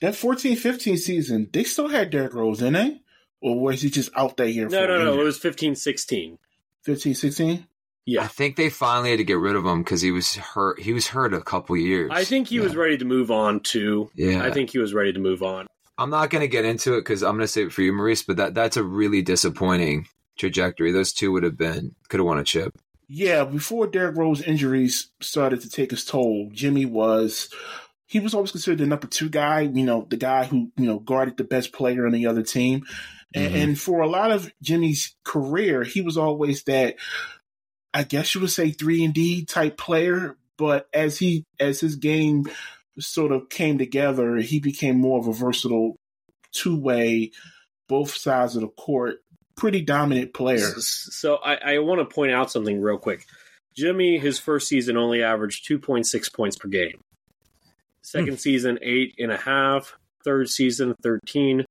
That 0.00 0.16
14 0.16 0.56
15 0.56 0.96
season, 0.96 1.48
they 1.52 1.62
still 1.62 1.86
had 1.88 2.10
Derrick 2.10 2.34
Rose, 2.34 2.58
didn't 2.58 2.72
they? 2.74 3.00
Or 3.40 3.60
was 3.60 3.82
he 3.82 3.90
just 3.90 4.10
out 4.16 4.36
that 4.38 4.50
year? 4.50 4.68
No, 4.68 4.80
for 4.80 4.86
no, 4.88 5.04
no. 5.04 5.20
It 5.20 5.24
was 5.24 5.38
15, 5.38 5.76
16. 5.76 6.38
15 6.82 7.14
16? 7.14 7.66
Yeah, 8.04 8.22
I 8.24 8.26
think 8.26 8.56
they 8.56 8.68
finally 8.68 9.10
had 9.10 9.18
to 9.18 9.24
get 9.24 9.38
rid 9.38 9.54
of 9.54 9.64
him 9.64 9.84
because 9.84 10.00
he 10.00 10.10
was 10.10 10.34
hurt. 10.34 10.80
He 10.80 10.92
was 10.92 11.06
hurt 11.06 11.32
a 11.34 11.40
couple 11.40 11.76
years. 11.76 12.10
I 12.12 12.24
think 12.24 12.48
he 12.48 12.58
was 12.58 12.74
ready 12.74 12.98
to 12.98 13.04
move 13.04 13.30
on 13.30 13.60
too. 13.60 14.10
Yeah. 14.16 14.42
I 14.44 14.50
think 14.50 14.70
he 14.70 14.78
was 14.78 14.92
ready 14.92 15.12
to 15.12 15.20
move 15.20 15.44
on. 15.44 15.68
I'm 15.98 16.10
not 16.10 16.30
going 16.30 16.40
to 16.40 16.48
get 16.48 16.64
into 16.64 16.94
it 16.94 17.00
because 17.00 17.22
I'm 17.22 17.36
going 17.36 17.40
to 17.40 17.48
save 17.48 17.68
it 17.68 17.72
for 17.72 17.82
you, 17.82 17.92
Maurice. 17.92 18.22
But 18.22 18.36
that 18.38 18.54
that's 18.54 18.76
a 18.76 18.82
really 18.82 19.22
disappointing 19.22 20.08
trajectory. 20.38 20.92
Those 20.92 21.12
two 21.12 21.32
would 21.32 21.42
have 21.42 21.56
been 21.56 21.94
could 22.08 22.20
have 22.20 22.26
won 22.26 22.38
a 22.38 22.44
chip. 22.44 22.78
Yeah, 23.08 23.44
before 23.44 23.86
Derrick 23.88 24.16
Rose 24.16 24.40
injuries 24.40 25.10
started 25.20 25.60
to 25.60 25.68
take 25.68 25.90
his 25.90 26.04
toll, 26.04 26.48
Jimmy 26.52 26.86
was 26.86 27.50
he 28.06 28.20
was 28.20 28.34
always 28.34 28.52
considered 28.52 28.78
the 28.78 28.86
number 28.86 29.06
two 29.06 29.28
guy, 29.28 29.60
you 29.60 29.84
know, 29.84 30.06
the 30.08 30.16
guy 30.16 30.44
who, 30.44 30.70
you 30.76 30.86
know, 30.86 30.98
guarded 30.98 31.36
the 31.36 31.44
best 31.44 31.72
player 31.72 32.06
on 32.06 32.12
the 32.12 32.26
other 32.26 32.42
team. 32.42 32.84
And, 33.34 33.52
Mhm. 33.54 33.62
and 33.62 33.80
for 33.80 34.00
a 34.00 34.08
lot 34.08 34.30
of 34.32 34.52
Jimmy's 34.62 35.14
career, 35.24 35.82
he 35.82 36.02
was 36.02 36.18
always 36.18 36.62
that 36.64 36.96
I 37.94 38.04
guess 38.04 38.34
you 38.34 38.40
would 38.40 38.50
say 38.50 38.70
three 38.70 39.04
and 39.04 39.12
D 39.14 39.44
type 39.44 39.76
player. 39.76 40.36
But 40.56 40.88
as 40.92 41.18
he 41.18 41.44
as 41.58 41.80
his 41.80 41.96
game 41.96 42.44
sort 42.98 43.32
of 43.32 43.48
came 43.48 43.78
together, 43.78 44.36
he 44.36 44.60
became 44.60 44.98
more 44.98 45.18
of 45.18 45.28
a 45.28 45.32
versatile 45.32 45.96
two 46.52 46.76
way, 46.76 47.30
both 47.88 48.14
sides 48.14 48.54
of 48.56 48.62
the 48.62 48.68
court, 48.68 49.16
pretty 49.56 49.80
dominant 49.80 50.34
player. 50.34 50.70
So 50.78 51.36
I, 51.36 51.74
I 51.74 51.78
want 51.78 52.00
to 52.00 52.14
point 52.14 52.32
out 52.32 52.50
something 52.50 52.80
real 52.80 52.98
quick. 52.98 53.26
Jimmy, 53.74 54.18
his 54.18 54.38
first 54.38 54.68
season 54.68 54.96
only 54.96 55.22
averaged 55.22 55.66
2.6 55.66 56.32
points 56.34 56.56
per 56.56 56.68
game. 56.68 57.00
Second 58.02 58.34
hmm. 58.34 58.36
season, 58.36 58.78
eight 58.82 59.14
and 59.18 59.32
a 59.32 59.36
half. 59.36 59.96
Third 60.24 60.48
season, 60.48 60.94
13. 61.02 61.64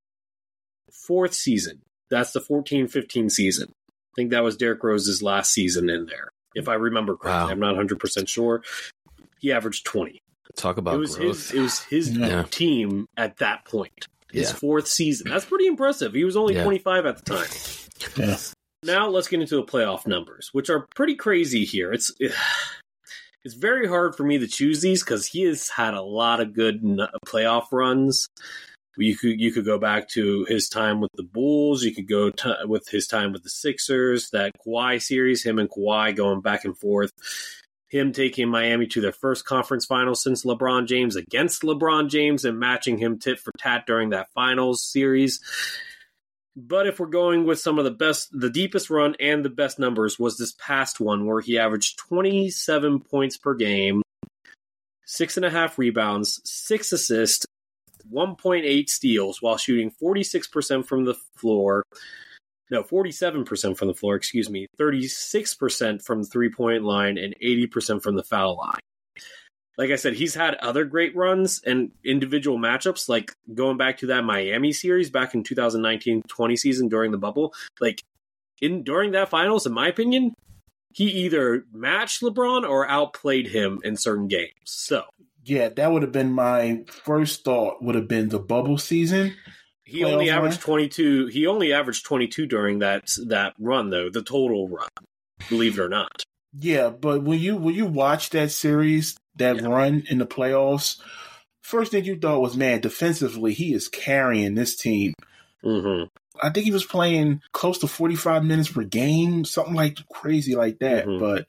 Fourth 0.92 1.34
season, 1.34 1.82
that's 2.10 2.32
the 2.32 2.42
14 2.42 2.88
15 2.88 3.30
season. 3.30 3.70
I 3.70 4.14
think 4.16 4.32
that 4.32 4.44
was 4.44 4.58
Derrick 4.58 4.84
Rose's 4.84 5.24
last 5.24 5.54
season 5.54 5.90
in 5.90 6.06
there, 6.06 6.30
if 6.54 6.68
I 6.68 6.74
remember 6.74 7.16
correctly. 7.16 7.46
Wow. 7.46 7.50
I'm 7.50 7.60
not 7.60 7.76
100% 7.76 8.28
sure. 8.28 8.62
He 9.40 9.52
averaged 9.52 9.86
20. 9.86 10.21
Talk 10.56 10.78
about 10.78 10.96
it 10.96 11.00
was 11.00 11.16
growth. 11.18 11.50
his, 11.50 11.52
it 11.54 11.60
was 11.62 11.80
his 11.84 12.12
Yeah. 12.18 12.44
team 12.50 13.08
at 13.18 13.38
that 13.38 13.66
point. 13.66 14.08
His 14.32 14.50
Yeah. 14.50 14.56
fourth 14.56 14.88
season. 14.88 15.30
That's 15.30 15.46
pretty 15.46 15.68
impressive. 15.68 16.14
He 16.14 16.24
was 16.24 16.38
only 16.38 16.56
Yeah. 16.56 16.64
25 16.64 17.06
at 17.06 17.24
the 17.26 17.36
time. 17.36 18.18
Yeah. 18.18 18.38
Now 18.84 19.10
let's 19.10 19.28
get 19.28 19.42
into 19.42 19.56
the 19.58 19.64
playoff 19.64 20.08
numbers, 20.08 20.50
which 20.54 20.70
are 20.70 20.88
pretty 20.96 21.16
crazy 21.16 21.66
here. 21.66 21.92
It's 21.92 22.12
it's 23.44 23.56
very 23.56 23.88
hard 23.88 24.16
for 24.16 24.24
me 24.24 24.38
to 24.38 24.48
choose 24.48 24.82
these 24.82 25.04
because 25.04 25.26
he 25.28 25.44
has 25.44 25.70
had 25.70 25.94
a 25.94 26.02
lot 26.02 26.40
of 26.40 26.54
good 26.54 26.82
playoff 27.26 27.66
runs. 27.72 28.28
You 28.98 29.16
could 29.18 29.40
you 29.40 29.52
could 29.52 29.66
go 29.66 29.78
back 29.80 30.10
to 30.10 30.46
his 30.50 30.68
time 30.68 31.00
with 31.00 31.12
the 31.16 31.24
Bulls. 31.24 31.84
You 31.84 31.94
could 31.96 32.08
go 32.10 32.30
t- 32.30 32.52
with 32.66 32.88
his 32.90 33.08
time 33.08 33.32
with 33.32 33.44
the 33.44 33.50
Sixers. 33.50 34.30
That 34.32 34.52
Kawhi 34.66 35.02
series, 35.02 35.44
him 35.44 35.60
and 35.60 35.70
Kawhi 35.70 36.16
going 36.16 36.42
back 36.42 36.66
and 36.66 36.78
forth. 36.78 37.12
Him 37.92 38.14
taking 38.14 38.48
Miami 38.48 38.88
to 38.88 39.02
their 39.02 39.12
first 39.12 39.44
conference 39.44 39.86
final 39.86 40.16
since 40.16 40.46
LeBron 40.46 40.88
James 40.88 41.18
against 41.18 41.64
LeBron 41.64 42.10
James 42.10 42.46
and 42.46 42.58
matching 42.58 42.98
him 42.98 43.20
tit 43.20 43.38
for 43.38 43.52
tat 43.58 43.84
during 43.86 44.12
that 44.12 44.32
finals 44.34 44.82
series. 44.82 45.42
But 46.56 46.88
if 46.88 47.02
we're 47.02 47.08
going 47.08 47.44
with 47.44 47.60
some 47.60 47.78
of 47.80 47.84
the 47.84 47.92
best, 47.92 48.30
the 48.32 48.50
deepest 48.50 48.90
run 48.90 49.18
and 49.20 49.44
the 49.44 49.50
best 49.50 49.78
numbers 49.78 50.18
was 50.18 50.38
this 50.38 50.54
past 50.54 51.02
one 51.02 51.26
where 51.26 51.42
he 51.42 51.60
averaged 51.60 52.00
27 52.00 53.02
points 53.02 53.36
per 53.36 53.56
game, 53.56 54.02
six 55.06 55.36
and 55.36 55.46
a 55.46 55.50
half 55.50 55.78
rebounds, 55.78 56.40
six 56.46 56.94
assists, 56.94 57.46
1.8 58.10 58.88
steals 58.88 59.42
while 59.42 59.58
shooting 59.58 59.92
46% 60.02 60.86
from 60.86 61.04
the 61.04 61.16
floor. 61.36 61.84
No, 62.72 62.84
47% 62.84 63.78
from 63.78 63.88
the 63.90 63.94
floor, 63.94 64.16
excuse 64.16 64.50
me, 64.50 64.66
36% 64.80 66.04
from 66.04 66.24
the 66.24 66.30
three 66.30 66.50
point 66.50 66.84
line, 66.84 67.18
and 67.18 67.36
80% 67.44 68.02
from 68.02 68.16
the 68.16 68.24
foul 68.24 68.58
line 68.58 68.80
like 69.82 69.90
I 69.90 69.96
said, 69.96 70.14
he's 70.14 70.36
had 70.36 70.56
other 70.56 70.86
great 70.86 71.16
runs 71.16 71.62
and 71.66 71.92
individual 72.04 72.60
matchups, 72.60 73.10
like 73.10 73.32
going 73.54 73.78
back 73.78 73.98
to 73.98 74.08
that 74.08 74.24
Miami 74.24 74.74
series 74.74 75.10
back 75.10 75.34
in 75.34 75.44
2019-20 75.44 76.58
season 76.60 76.88
during 76.88 77.12
the 77.12 77.18
bubble. 77.18 77.54
Like 77.80 78.04
in 78.62 78.84
during 78.84 79.12
that 79.12 79.30
finals, 79.30 79.66
in 79.66 79.74
my 79.74 79.88
opinion, 79.88 80.36
he 80.94 81.06
either 81.06 81.66
matched 81.74 82.22
LeBron 82.22 82.68
or 82.68 82.88
outplayed 82.88 83.48
him 83.48 83.80
in 83.84 83.96
certain 83.96 84.28
games. 84.28 84.52
So 84.66 85.06
Yeah, 85.46 85.70
that 85.70 85.92
would 85.92 86.04
have 86.04 86.12
been 86.12 86.32
my 86.32 86.84
first 86.88 87.44
thought. 87.44 87.82
Would 87.82 87.96
have 87.96 88.08
been 88.08 88.30
the 88.30 88.40
bubble 88.40 88.78
season. 88.78 89.34
He 89.92 90.04
only 90.04 90.30
averaged 90.30 90.62
twenty 90.62 90.88
two. 90.88 91.28
He 91.28 91.48
only 91.48 91.74
averaged 91.74 92.06
twenty 92.06 92.28
two 92.28 92.46
during 92.46 92.80
that 92.80 93.10
that 93.28 93.54
run, 93.60 93.90
though 93.90 94.10
the 94.10 94.24
total 94.24 94.68
run. 94.68 94.90
Believe 95.50 95.78
it 95.78 95.82
or 95.82 95.90
not. 95.90 96.24
Yeah, 96.54 96.90
but 96.90 97.24
when 97.24 97.40
you 97.40 97.56
when 97.56 97.76
you 97.76 97.86
watch 97.86 98.30
that 98.32 98.52
series, 98.52 99.18
that 99.36 99.62
run 99.62 100.04
in 100.10 100.18
the 100.18 100.26
playoffs, 100.26 101.00
first 101.62 101.92
thing 101.92 102.06
you 102.06 102.18
thought 102.18 102.42
was, 102.42 102.58
man, 102.58 102.82
defensively 102.82 103.54
he 103.54 103.74
is 103.74 103.88
carrying 103.88 104.56
this 104.56 104.76
team. 104.76 105.14
Mm-hmm. 105.64 106.06
I 106.42 106.50
think 106.50 106.66
he 106.66 106.72
was 106.72 106.86
playing 106.86 107.42
close 107.52 107.78
to 107.80 107.88
forty 107.88 108.16
five 108.16 108.44
minutes 108.44 108.70
per 108.70 108.84
game, 108.84 109.46
something 109.46 109.76
like 109.76 109.98
crazy 110.12 110.56
like 110.56 110.80
that. 110.80 111.06
Mhm. 111.06 111.20
But 111.20 111.48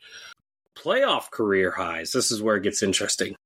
Playoff 0.76 1.30
career 1.30 1.70
highs. 1.70 2.12
This 2.12 2.30
is 2.30 2.42
where 2.42 2.56
it 2.56 2.62
gets 2.62 2.82
interesting. 2.82 3.36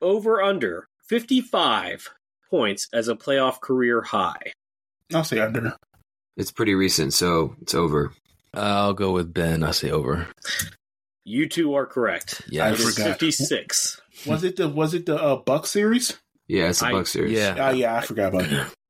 Over 0.00 0.42
under 0.42 0.88
fifty 1.06 1.40
five 1.40 2.10
points 2.50 2.88
as 2.92 3.08
a 3.08 3.14
playoff 3.14 3.60
career 3.60 4.02
high. 4.02 4.52
I'll 5.14 5.24
say 5.24 5.38
under. 5.38 5.76
It's 6.36 6.52
pretty 6.52 6.74
recent, 6.74 7.12
so 7.14 7.56
it's 7.62 7.74
over. 7.74 8.12
I'll 8.54 8.92
go 8.94 9.12
with 9.12 9.32
Ben. 9.32 9.62
I 9.62 9.70
say 9.70 9.90
over. 9.90 10.28
You 11.24 11.48
two 11.48 11.74
are 11.74 11.86
correct. 11.86 12.42
Yeah, 12.48 12.66
I 12.66 12.68
it 12.72 12.80
is 12.80 12.94
forgot. 12.94 13.08
fifty 13.10 13.30
six. 13.30 14.00
Was 14.26 14.44
it 14.44 14.56
the 14.56 14.68
was 14.68 14.94
it 14.94 15.06
the 15.06 15.16
uh, 15.20 15.36
Buck 15.36 15.66
series? 15.66 16.18
Yeah, 16.48 16.68
it's 16.68 16.82
a 16.82 16.86
I- 16.86 16.92
Buck 16.92 17.06
series. 17.06 17.32
Yeah. 17.32 17.56
Oh 17.58 17.70
yeah, 17.72 17.96
I 17.96 18.00
forgot 18.02 18.34
about 18.34 18.48
that. 18.50 18.72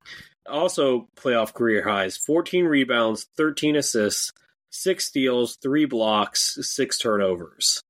Also, 0.49 1.09
playoff 1.17 1.53
career 1.53 1.83
highs 1.83 2.17
14 2.17 2.67
rebounds, 2.67 3.27
13 3.37 3.75
assists, 3.75 4.31
6 4.71 5.05
steals, 5.05 5.57
3 5.61 5.87
blocks, 5.87 6.57
6 6.61 6.99
turnovers. 6.99 7.81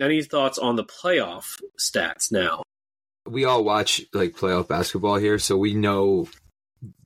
Any 0.00 0.22
thoughts 0.22 0.56
on 0.58 0.76
the 0.76 0.84
playoff 0.84 1.58
stats 1.78 2.32
now? 2.32 2.62
We 3.28 3.44
all 3.44 3.64
watch 3.64 4.02
like 4.12 4.36
playoff 4.36 4.68
basketball 4.68 5.16
here, 5.16 5.38
so 5.38 5.56
we 5.56 5.74
know 5.74 6.28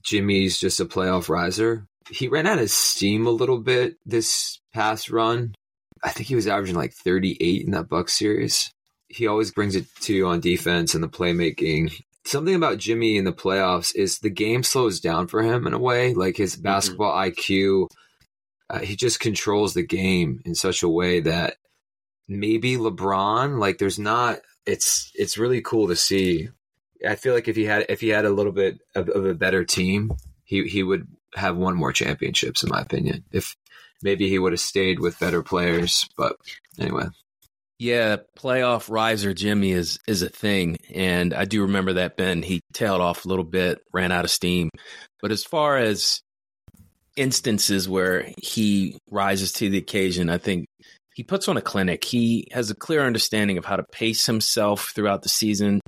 Jimmy's 0.03 0.59
just 0.59 0.81
a 0.81 0.85
playoff 0.85 1.29
riser. 1.29 1.87
He 2.11 2.29
ran 2.29 2.47
out 2.47 2.59
of 2.59 2.71
steam 2.71 3.27
a 3.27 3.31
little 3.31 3.59
bit 3.59 3.97
this 4.05 4.61
past 4.75 5.11
run. 5.11 5.55
I 6.03 6.11
think 6.11 6.29
he 6.29 6.35
was 6.35 6.47
averaging 6.47 6.77
like 6.77 6.93
38 6.93 7.65
in 7.65 7.71
that 7.73 7.89
Buck 7.89 8.09
series. 8.09 8.73
He 9.09 9.27
always 9.27 9.53
brings 9.53 9.77
it 9.77 9.87
to 10.03 10.15
you 10.15 10.27
on 10.27 10.41
defense 10.41 10.95
and 10.95 11.05
the 11.05 11.09
playmaking. 11.09 12.03
Something 12.25 12.55
about 12.55 12.79
Jimmy 12.79 13.17
in 13.17 13.25
the 13.25 13.33
playoffs 13.33 13.95
is 13.95 14.19
the 14.19 14.31
game 14.31 14.63
slows 14.63 15.01
down 15.01 15.29
for 15.29 15.43
him 15.43 15.67
in 15.67 15.75
a 15.75 15.79
way, 15.79 16.15
like 16.15 16.37
his 16.37 16.57
basketball 16.57 17.13
IQ. 17.15 17.89
Uh, 18.71 18.79
he 18.79 18.97
just 18.97 19.21
controls 19.21 19.75
the 19.75 19.83
game 19.83 20.41
in 20.45 20.55
such 20.55 20.83
a 20.83 20.89
way 20.89 21.21
that 21.21 21.57
maybe 22.29 22.77
LeBron, 22.77 23.59
like 23.59 23.79
there's 23.79 23.99
not 23.99 24.41
it's 24.67 25.11
it's 25.15 25.39
really 25.39 25.61
cool 25.61 25.89
to 25.89 25.97
see. 25.97 26.49
I 27.07 27.17
feel 27.17 27.35
like 27.35 27.49
if 27.49 27.57
he 27.57 27.65
had 27.65 27.87
if 27.89 28.01
he 28.01 28.09
had 28.09 28.25
a 28.25 28.31
little 28.31 28.53
bit 28.53 28.81
of, 28.95 29.09
of 29.09 29.27
a 29.27 29.35
better 29.35 29.65
team, 29.65 30.13
he 30.45 30.65
he 30.65 30.83
would 30.83 31.07
have 31.35 31.57
won 31.57 31.75
more 31.75 31.93
championships 31.93 32.63
in 32.63 32.71
my 32.71 32.81
opinion. 32.81 33.25
If 33.33 33.57
maybe 34.03 34.29
he 34.29 34.39
would 34.39 34.53
have 34.53 34.61
stayed 34.61 35.01
with 35.01 35.19
better 35.19 35.43
players, 35.43 36.09
but 36.17 36.37
anyway. 36.79 37.07
Yeah, 37.79 38.19
playoff 38.39 38.89
riser 38.89 39.35
Jimmy 39.35 39.73
is 39.73 39.99
is 40.07 40.23
a 40.23 40.29
thing, 40.29 40.77
and 40.95 41.35
I 41.35 41.45
do 41.45 41.63
remember 41.63 41.95
that 41.95 42.17
Ben 42.17 42.43
he 42.43 42.61
tailed 42.73 43.01
off 43.01 43.25
a 43.25 43.29
little 43.29 43.45
bit, 43.45 43.81
ran 43.93 44.13
out 44.13 44.25
of 44.25 44.31
steam. 44.31 44.71
But 45.21 45.33
as 45.33 45.43
far 45.43 45.79
as 45.79 46.21
instances 47.17 47.89
where 47.89 48.31
he 48.39 48.99
rises 49.11 49.53
to 49.55 49.69
the 49.69 49.79
occasion, 49.79 50.31
I 50.31 50.39
think 50.39 50.67
he 51.15 51.23
puts 51.23 51.49
on 51.49 51.57
a 51.57 51.63
clinic. 51.63 52.05
He 52.05 52.49
has 52.53 52.71
a 52.71 52.75
clear 52.75 53.03
understanding 53.03 53.59
of 53.59 53.65
how 53.65 53.77
to 53.77 53.85
pace 53.93 54.27
himself 54.27 54.93
throughout 54.95 55.23
the 55.23 55.29
season. 55.29 55.81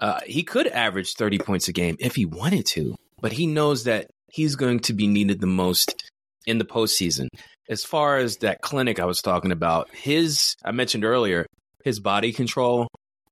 Uh, 0.00 0.20
he 0.26 0.42
could 0.42 0.66
average 0.68 1.14
thirty 1.14 1.38
points 1.38 1.68
a 1.68 1.72
game 1.72 1.96
if 1.98 2.14
he 2.14 2.24
wanted 2.24 2.66
to, 2.66 2.94
but 3.20 3.32
he 3.32 3.46
knows 3.46 3.84
that 3.84 4.08
he's 4.30 4.56
going 4.56 4.80
to 4.80 4.92
be 4.92 5.06
needed 5.06 5.40
the 5.40 5.46
most 5.46 6.10
in 6.46 6.58
the 6.58 6.64
postseason 6.64 7.28
as 7.68 7.84
far 7.84 8.18
as 8.18 8.38
that 8.38 8.62
clinic 8.62 8.98
I 8.98 9.04
was 9.04 9.20
talking 9.20 9.52
about, 9.52 9.90
his 9.94 10.56
I 10.64 10.72
mentioned 10.72 11.04
earlier, 11.04 11.46
his 11.84 12.00
body 12.00 12.32
control, 12.32 12.88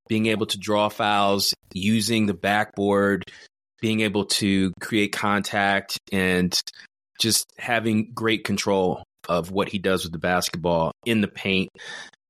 being 0.09 0.27
able 0.27 0.47
to 0.47 0.59
draw 0.59 0.89
fouls, 0.89 1.55
using 1.73 2.27
the 2.27 2.35
backboard, 2.35 3.25
being 3.81 4.01
able 4.01 4.27
to 4.27 4.73
create 4.81 5.13
contact 5.13 5.99
and 6.13 6.59
just 7.21 7.51
having 7.59 8.13
great 8.13 8.45
control 8.45 9.03
of 9.29 9.51
what 9.51 9.69
he 9.69 9.79
does 9.79 10.05
with 10.05 10.13
the 10.13 10.19
basketball 10.19 10.93
in 11.05 11.21
the 11.21 11.29
paint. 11.29 11.71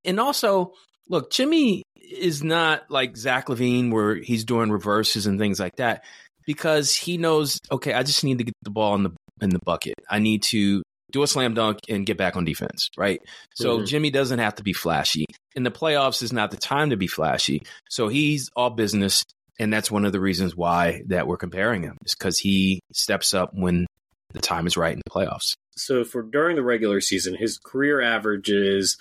And 0.04 0.20
also, 0.20 0.72
look, 1.08 1.30
Jimmy 1.30 1.82
is 2.00 2.42
not 2.44 2.90
like 2.90 3.16
Zach 3.16 3.48
LaVine 3.48 3.90
where 3.92 4.14
he's 4.16 4.44
doing 4.44 4.70
reverses 4.70 5.26
and 5.26 5.38
things 5.38 5.58
like 5.58 5.76
that 5.76 6.04
because 6.46 6.94
he 6.94 7.18
knows, 7.18 7.58
okay, 7.70 7.92
I 7.92 8.02
just 8.02 8.22
need 8.24 8.38
to 8.38 8.44
get 8.44 8.54
the 8.62 8.70
ball 8.70 8.94
in 8.94 9.02
the 9.02 9.10
in 9.42 9.50
the 9.50 9.58
bucket. 9.64 9.94
I 10.08 10.18
need 10.18 10.42
to 10.44 10.82
do 11.12 11.22
a 11.22 11.26
slam 11.26 11.54
dunk 11.54 11.78
and 11.88 12.06
get 12.06 12.16
back 12.16 12.36
on 12.36 12.44
defense, 12.44 12.88
right? 12.96 13.20
So 13.54 13.78
Mhm. 13.78 13.86
Jimmy 13.86 14.10
doesn't 14.10 14.38
have 14.38 14.54
to 14.56 14.62
be 14.62 14.72
flashy. 14.72 15.26
In 15.54 15.62
the 15.62 15.70
playoffs 15.70 16.22
is 16.22 16.32
not 16.32 16.50
the 16.50 16.56
time 16.56 16.90
to 16.90 16.96
be 16.96 17.06
flashy. 17.06 17.62
So 17.90 18.08
he's 18.08 18.50
all 18.56 18.70
business 18.70 19.24
and 19.58 19.72
that's 19.72 19.90
one 19.90 20.04
of 20.04 20.12
the 20.12 20.20
reasons 20.20 20.54
why 20.56 21.02
that 21.06 21.26
we're 21.26 21.36
comparing 21.36 21.82
him 21.82 21.96
is 22.04 22.14
cuz 22.14 22.38
he 22.38 22.80
steps 22.92 23.34
up 23.34 23.50
when 23.52 23.86
the 24.32 24.40
time 24.40 24.66
is 24.66 24.76
right 24.76 24.92
in 24.92 25.00
the 25.04 25.10
playoffs. 25.10 25.54
So 25.76 26.04
for 26.04 26.22
during 26.22 26.56
the 26.56 26.62
regular 26.62 27.00
season, 27.00 27.34
his 27.34 27.58
career 27.58 28.00
average 28.00 28.50
is 28.50 28.96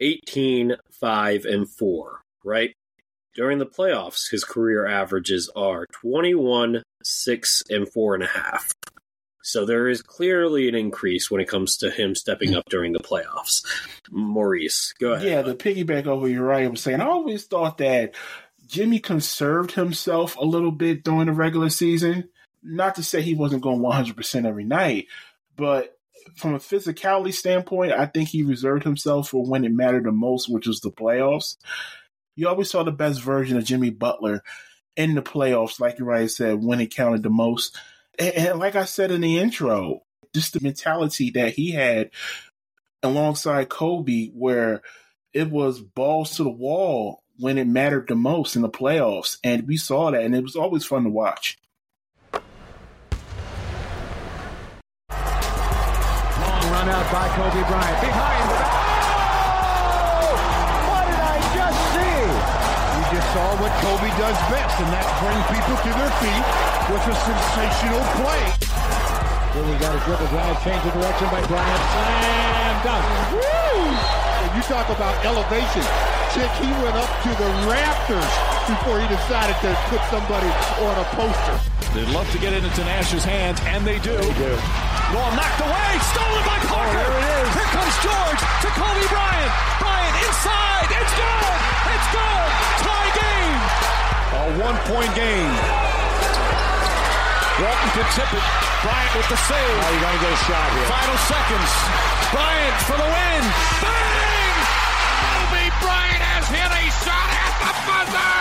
18, 0.00 0.76
5, 0.92 1.44
and 1.44 1.68
4, 1.68 2.20
right? 2.44 2.72
During 3.34 3.58
the 3.58 3.66
playoffs, 3.66 4.30
his 4.30 4.44
career 4.44 4.86
averages 4.86 5.50
are 5.54 5.86
21, 5.92 6.82
6, 7.02 7.62
and 7.68 7.86
4.5. 7.86 8.72
So 9.42 9.64
there 9.64 9.88
is 9.88 10.02
clearly 10.02 10.68
an 10.68 10.74
increase 10.74 11.30
when 11.30 11.40
it 11.40 11.48
comes 11.48 11.76
to 11.76 11.90
him 11.90 12.16
stepping 12.16 12.56
up 12.56 12.64
during 12.68 12.92
the 12.92 12.98
playoffs. 12.98 13.64
Maurice, 14.10 14.92
go 14.98 15.12
ahead. 15.12 15.26
Yeah, 15.26 15.42
the 15.42 15.54
piggyback 15.54 16.06
over 16.06 16.26
Uriah 16.26 16.70
was 16.70 16.80
saying, 16.80 17.00
I 17.00 17.06
always 17.06 17.44
thought 17.44 17.78
that 17.78 18.14
Jimmy 18.66 18.98
conserved 18.98 19.72
himself 19.72 20.36
a 20.36 20.44
little 20.44 20.72
bit 20.72 21.04
during 21.04 21.26
the 21.26 21.32
regular 21.32 21.70
season. 21.70 22.28
Not 22.66 22.96
to 22.96 23.02
say 23.02 23.22
he 23.22 23.34
wasn't 23.34 23.62
going 23.62 23.80
100% 23.80 24.46
every 24.46 24.64
night, 24.64 25.06
but 25.56 25.96
from 26.34 26.54
a 26.54 26.58
physicality 26.58 27.32
standpoint, 27.32 27.92
I 27.92 28.06
think 28.06 28.28
he 28.28 28.42
reserved 28.42 28.84
himself 28.84 29.28
for 29.28 29.44
when 29.44 29.64
it 29.64 29.72
mattered 29.72 30.04
the 30.04 30.12
most, 30.12 30.48
which 30.48 30.66
was 30.66 30.80
the 30.80 30.90
playoffs. 30.90 31.56
You 32.34 32.48
always 32.48 32.70
saw 32.70 32.82
the 32.82 32.92
best 32.92 33.22
version 33.22 33.56
of 33.56 33.64
Jimmy 33.64 33.90
Butler 33.90 34.42
in 34.96 35.14
the 35.14 35.22
playoffs, 35.22 35.78
like 35.78 35.98
Uriah 35.98 36.28
said, 36.28 36.62
when 36.62 36.80
it 36.80 36.94
counted 36.94 37.22
the 37.22 37.30
most. 37.30 37.78
And, 38.18 38.34
and 38.34 38.58
like 38.58 38.74
I 38.74 38.84
said 38.84 39.10
in 39.10 39.20
the 39.20 39.38
intro, 39.38 40.02
just 40.34 40.52
the 40.52 40.60
mentality 40.60 41.30
that 41.30 41.54
he 41.54 41.70
had 41.70 42.10
alongside 43.02 43.68
Kobe, 43.68 44.30
where 44.34 44.82
it 45.32 45.50
was 45.50 45.80
balls 45.80 46.36
to 46.36 46.44
the 46.44 46.50
wall 46.50 47.22
when 47.38 47.58
it 47.58 47.66
mattered 47.66 48.08
the 48.08 48.16
most 48.16 48.56
in 48.56 48.62
the 48.62 48.68
playoffs. 48.68 49.38
And 49.44 49.66
we 49.66 49.76
saw 49.76 50.10
that, 50.10 50.22
and 50.22 50.34
it 50.34 50.42
was 50.42 50.56
always 50.56 50.84
fun 50.84 51.04
to 51.04 51.10
watch. 51.10 51.58
By 57.12 57.28
Kobe 57.28 57.62
Bryant. 57.70 58.00
Behind 58.02 58.50
the 58.50 58.56
back. 58.58 58.82
Oh! 60.20 60.34
What 60.90 61.06
did 61.06 61.22
I 61.22 61.38
just 61.54 61.78
see? 61.94 62.18
You 62.98 63.02
just 63.14 63.28
saw 63.30 63.46
what 63.62 63.70
Kobe 63.78 64.10
does 64.18 64.34
best, 64.50 64.74
and 64.82 64.90
that's 64.90 65.12
bring 65.22 65.38
people 65.54 65.76
to 65.86 65.90
their 66.02 66.10
feet 66.18 66.44
with 66.90 67.06
a 67.06 67.14
sensational 67.14 68.02
play. 68.18 68.42
Here 69.54 69.64
we 69.70 69.78
got 69.78 69.94
a 69.94 70.00
dribble 70.04 70.26
drive, 70.34 70.58
change 70.64 70.82
of 70.84 70.92
direction 70.94 71.28
by 71.30 71.46
Bryant. 71.46 71.82
Slam 71.94 72.74
dunk. 72.82 73.06
Woo! 73.32 74.25
And 74.46 74.54
you 74.54 74.62
talk 74.70 74.86
about 74.94 75.18
elevation. 75.26 75.82
Chick, 76.30 76.46
he 76.62 76.70
went 76.78 76.94
up 76.94 77.10
to 77.26 77.30
the 77.34 77.50
rafters 77.66 78.30
before 78.70 79.02
he 79.02 79.06
decided 79.10 79.58
to 79.58 79.74
put 79.90 79.98
somebody 80.06 80.46
on 80.86 80.94
a 81.02 81.06
poster. 81.18 81.58
They'd 81.90 82.06
love 82.14 82.30
to 82.30 82.38
get 82.38 82.54
it 82.54 82.62
into 82.62 82.86
Nash's 82.86 83.26
hands, 83.26 83.58
and 83.66 83.82
they 83.82 83.98
do. 83.98 84.14
They 84.14 84.34
do. 84.38 84.54
Ball 85.10 85.34
knocked 85.34 85.66
away, 85.66 85.90
stolen 86.14 86.42
by 86.46 86.62
oh, 86.62 86.70
Parker. 86.70 86.94
there 86.94 87.10
it 87.10 87.26
is. 87.26 87.48
Here 87.58 87.70
comes 87.74 87.94
George 88.06 88.40
to 88.62 88.68
Kobe 88.70 89.06
Bryant. 89.10 89.52
Bryant 89.82 90.14
inside. 90.14 90.88
It's 90.94 91.14
good. 91.18 91.58
It's 91.90 92.08
good. 92.14 92.48
Tie 92.86 93.12
game. 93.18 93.60
A 94.30 94.42
one-point 94.62 95.12
game. 95.18 95.54
Walton 97.66 97.90
to 97.98 98.04
tip 98.14 98.30
it. 98.30 98.46
Bryant 98.86 99.12
with 99.18 99.26
the 99.26 99.40
save. 99.50 99.58
Oh, 99.58 99.90
you're 99.90 100.04
going 100.06 100.14
to 100.14 100.22
get 100.22 100.30
a 100.30 100.42
shot 100.46 100.70
here. 100.70 100.86
Final 100.86 101.18
seconds. 101.34 101.70
Bryant 102.30 102.78
for 102.86 102.94
the 102.94 103.08
win. 103.10 103.42
Bang! 103.82 104.15
Kobe 105.76 105.84
Bryant 105.84 106.22
has 106.24 106.48
hit 106.48 106.70
a 106.72 106.84
shot 107.04 107.28
at 107.36 107.52
the 107.60 107.72
buzzer. 107.84 108.32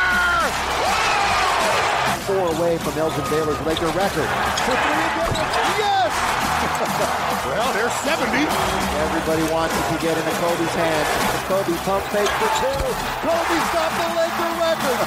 Four 2.26 2.48
away 2.58 2.78
from 2.80 2.96
Elgin 2.98 3.26
Baylor's 3.30 3.60
Laker 3.68 3.92
record. 3.92 4.30
For 4.64 4.76
three 4.76 5.04
again. 5.12 5.36
Yes! 5.76 6.12
well, 7.52 7.70
they're 7.76 7.92
70. 8.08 8.24
Everybody 8.32 9.44
wants 9.52 9.76
it 9.76 9.86
to 9.94 9.98
get 10.02 10.18
into 10.18 10.34
Kobe's 10.40 10.76
hands. 10.80 11.08
Kobe 11.52 11.76
pump 11.84 12.04
fake 12.10 12.32
for 12.40 12.50
two. 12.64 12.80
Kobe's 13.22 13.68
got 13.76 13.92
the 14.00 14.08
Laker 14.16 14.52
record. 14.64 15.00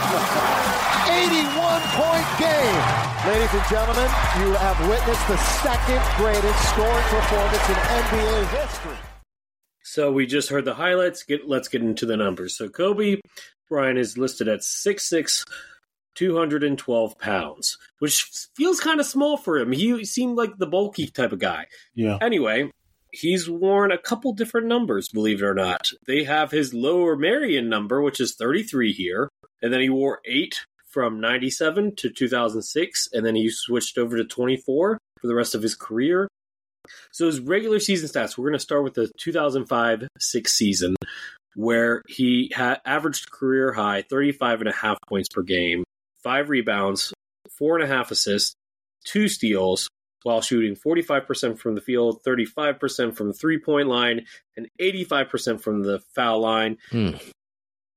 81 1.08 1.80
point 1.96 2.28
game. 2.38 2.84
Ladies 3.26 3.52
and 3.56 3.66
gentlemen, 3.72 4.08
you 4.44 4.52
have 4.60 4.78
witnessed 4.88 5.26
the 5.26 5.40
second 5.64 6.00
greatest 6.20 6.60
scoring 6.70 7.08
performance 7.08 7.66
in 7.68 7.76
NBA 8.04 8.46
history. 8.52 9.17
So 9.88 10.12
we 10.12 10.26
just 10.26 10.50
heard 10.50 10.66
the 10.66 10.74
highlights. 10.74 11.22
Get 11.22 11.48
let's 11.48 11.68
get 11.68 11.82
into 11.82 12.04
the 12.04 12.16
numbers. 12.16 12.56
So 12.56 12.68
Kobe 12.68 13.20
Bryant 13.70 13.98
is 13.98 14.18
listed 14.18 14.46
at 14.46 14.60
6'6", 14.60 15.46
212 16.14 17.18
pounds, 17.18 17.78
which 17.98 18.28
feels 18.54 18.80
kind 18.80 19.00
of 19.00 19.06
small 19.06 19.38
for 19.38 19.58
him. 19.58 19.72
He 19.72 20.04
seemed 20.04 20.36
like 20.36 20.58
the 20.58 20.66
bulky 20.66 21.06
type 21.06 21.32
of 21.32 21.38
guy. 21.38 21.66
Yeah. 21.94 22.18
Anyway, 22.20 22.70
he's 23.12 23.48
worn 23.48 23.90
a 23.90 23.98
couple 23.98 24.34
different 24.34 24.66
numbers, 24.66 25.08
believe 25.08 25.42
it 25.42 25.46
or 25.46 25.54
not. 25.54 25.90
They 26.06 26.24
have 26.24 26.50
his 26.50 26.74
Lower 26.74 27.16
Merion 27.16 27.68
number, 27.68 28.02
which 28.02 28.20
is 28.20 28.34
33 28.34 28.92
here, 28.92 29.30
and 29.62 29.72
then 29.72 29.80
he 29.80 29.88
wore 29.88 30.20
8 30.26 30.66
from 30.86 31.18
97 31.18 31.96
to 31.96 32.10
2006, 32.10 33.08
and 33.12 33.24
then 33.24 33.34
he 33.34 33.48
switched 33.50 33.96
over 33.96 34.18
to 34.18 34.24
24 34.24 34.98
for 35.20 35.26
the 35.26 35.34
rest 35.34 35.54
of 35.54 35.62
his 35.62 35.74
career. 35.74 36.28
So 37.12 37.26
his 37.26 37.40
regular 37.40 37.80
season 37.80 38.08
stats, 38.08 38.36
we're 38.36 38.44
going 38.48 38.58
to 38.58 38.58
start 38.58 38.84
with 38.84 38.94
the 38.94 39.10
2005 39.18 40.08
6 40.18 40.52
season, 40.52 40.96
where 41.54 42.02
he 42.08 42.52
had 42.54 42.80
averaged 42.84 43.30
career 43.30 43.72
high 43.72 44.02
35 44.02 44.60
and 44.60 44.68
a 44.68 44.72
half 44.72 44.98
points 45.08 45.28
per 45.28 45.42
game, 45.42 45.84
five 46.22 46.48
rebounds, 46.50 47.12
four 47.58 47.78
and 47.78 47.84
a 47.84 47.94
half 47.94 48.10
assists, 48.10 48.54
two 49.04 49.28
steals, 49.28 49.88
while 50.24 50.40
shooting 50.40 50.74
45% 50.76 51.58
from 51.58 51.74
the 51.74 51.80
field, 51.80 52.20
35% 52.26 53.16
from 53.16 53.28
the 53.28 53.32
three 53.32 53.58
point 53.58 53.88
line, 53.88 54.26
and 54.56 54.68
85% 54.80 55.60
from 55.60 55.82
the 55.82 56.00
foul 56.14 56.40
line. 56.40 56.76
Hmm. 56.90 57.10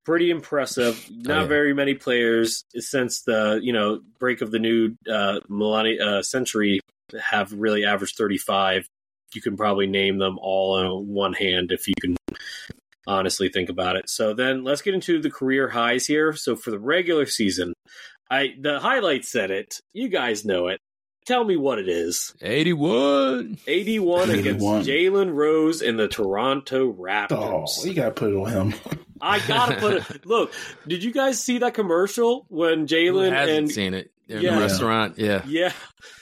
Pretty 0.04 0.32
impressive. 0.32 1.08
Not 1.12 1.38
Oh, 1.38 1.42
yeah. 1.42 1.48
very 1.48 1.74
many 1.76 1.94
players 1.94 2.64
since 2.76 3.22
the 3.22 3.60
you 3.62 3.72
know 3.72 4.02
break 4.20 4.42
of 4.42 4.50
the 4.50 4.58
new 4.58 4.96
uh, 5.08 5.42
millennium 5.48 6.08
uh, 6.08 6.22
century 6.24 6.80
have 7.24 7.52
really 7.54 7.86
averaged 7.86 8.16
35. 8.18 8.86
You 9.34 9.42
can 9.42 9.56
probably 9.58 9.88
name 9.88 10.18
them 10.18 10.38
all 10.42 10.76
on 10.78 11.08
one 11.08 11.34
hand 11.34 11.72
if 11.72 11.88
you 11.88 11.94
can 12.02 12.16
honestly 13.08 13.50
think 13.50 13.70
about 13.70 13.96
it. 13.96 14.10
So 14.10 14.34
then 14.34 14.64
let's 14.64 14.82
get 14.82 14.94
into 14.94 15.22
the 15.22 15.32
career 15.32 15.70
highs 15.70 16.06
here. 16.06 16.34
So 16.34 16.56
for 16.56 16.72
the 16.72 16.80
regular 16.80 17.26
season, 17.26 17.74
I 18.30 18.56
the 18.60 18.80
highlights 18.80 19.32
said 19.32 19.52
it. 19.52 19.80
You 19.94 20.10
guys 20.10 20.46
know 20.46 20.68
it. 20.68 20.80
Tell 21.26 21.44
me 21.44 21.56
what 21.56 21.78
it 21.78 21.88
is. 21.88 22.34
81. 22.42 23.60
81 23.68 24.30
against 24.32 24.66
Jalen 24.66 25.32
Rose 25.34 25.82
and 25.84 26.00
the 26.00 26.08
Toronto 26.08 26.92
Raptors. 26.92 27.80
Oh, 27.82 27.86
you 27.86 27.94
gotta 27.94 28.12
put 28.12 28.32
it 28.32 28.36
on 28.36 28.72
him. 28.72 28.74
I 29.22 29.40
gotta 29.48 29.76
put 29.76 29.94
it. 30.10 30.26
Look, 30.26 30.52
did 30.88 31.04
you 31.04 31.14
guys 31.14 31.42
see 31.42 31.60
that 31.60 31.76
commercial 31.76 32.46
when 32.50 32.88
Jalen 32.88 33.34
hasn't 33.34 33.58
and 33.58 33.72
seen 33.72 33.94
it? 33.94 34.12
They're 34.28 34.38
in 34.40 34.44
Yeah. 34.46 34.56
the 34.56 34.62
restaurant. 34.62 35.20
Yeah. 35.20 35.44
yeah, 35.46 35.74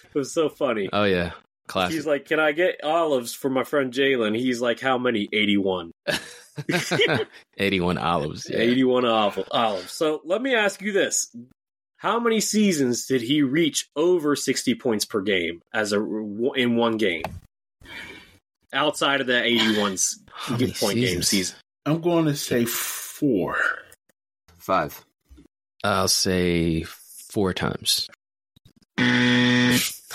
it 0.13 0.17
was 0.17 0.33
so 0.33 0.49
funny. 0.49 0.89
Oh 0.91 1.03
yeah. 1.03 1.31
Classic. 1.67 1.93
He's 1.95 2.05
like, 2.07 2.25
"Can 2.25 2.39
I 2.39 2.51
get 2.51 2.83
olives 2.83 3.33
for 3.33 3.49
my 3.49 3.63
friend 3.63 3.93
Jalen?" 3.93 4.35
He's 4.35 4.59
like, 4.59 4.79
"How 4.79 4.97
many? 4.97 5.29
81. 5.31 5.91
81 7.57 7.97
olives. 7.97 8.47
Yeah. 8.49 8.57
81 8.57 9.05
ol- 9.05 9.45
olives." 9.51 9.91
So 9.91 10.21
let 10.25 10.41
me 10.41 10.55
ask 10.55 10.81
you 10.81 10.91
this: 10.91 11.27
How 11.97 12.19
many 12.19 12.39
seasons 12.39 13.05
did 13.05 13.21
he 13.21 13.43
reach 13.43 13.87
over 13.95 14.35
60 14.35 14.75
points 14.75 15.05
per 15.05 15.21
game 15.21 15.61
as 15.73 15.93
a 15.93 15.99
in 16.55 16.75
one 16.75 16.97
game? 16.97 17.23
Outside 18.73 19.21
of 19.21 19.27
the 19.27 19.43
81 19.43 19.93
s- 19.93 20.19
many 20.49 20.71
point 20.71 20.95
game 20.97 21.21
season. 21.21 21.55
I'm 21.85 22.01
going 22.01 22.25
to 22.25 22.35
say 22.35 22.65
four. 22.65 23.57
Five. 24.57 25.03
I'll 25.83 26.07
say 26.07 26.83
four 26.83 27.53
times. 27.53 28.09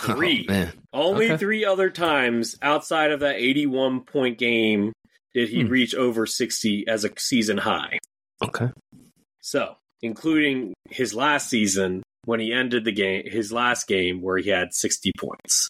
Three. 0.05 0.47
Oh. 0.49 0.71
Only 0.93 1.27
Okay. 1.27 1.37
three 1.39 1.65
other 1.65 1.91
times 1.91 2.57
outside 2.63 3.11
of 3.11 3.21
that 3.21 3.37
81 3.37 4.03
point 4.03 4.39
game 4.39 4.93
did 5.35 5.49
he 5.49 5.63
Hmm. 5.63 5.69
reach 5.69 5.95
over 5.95 6.27
60 6.27 6.85
as 6.87 7.05
a 7.05 7.11
season 7.19 7.59
high. 7.59 7.99
Okay. 8.43 8.69
So, 9.41 9.77
including 10.03 10.75
his 10.91 11.15
last 11.15 11.49
season 11.51 12.03
when 12.25 12.41
he 12.41 12.53
ended 12.53 12.85
the 12.85 12.93
game, 12.93 13.25
his 13.27 13.53
last 13.53 13.87
game 13.89 14.23
where 14.23 14.39
he 14.39 14.51
had 14.51 14.73
60 14.75 15.11
points. 15.19 15.69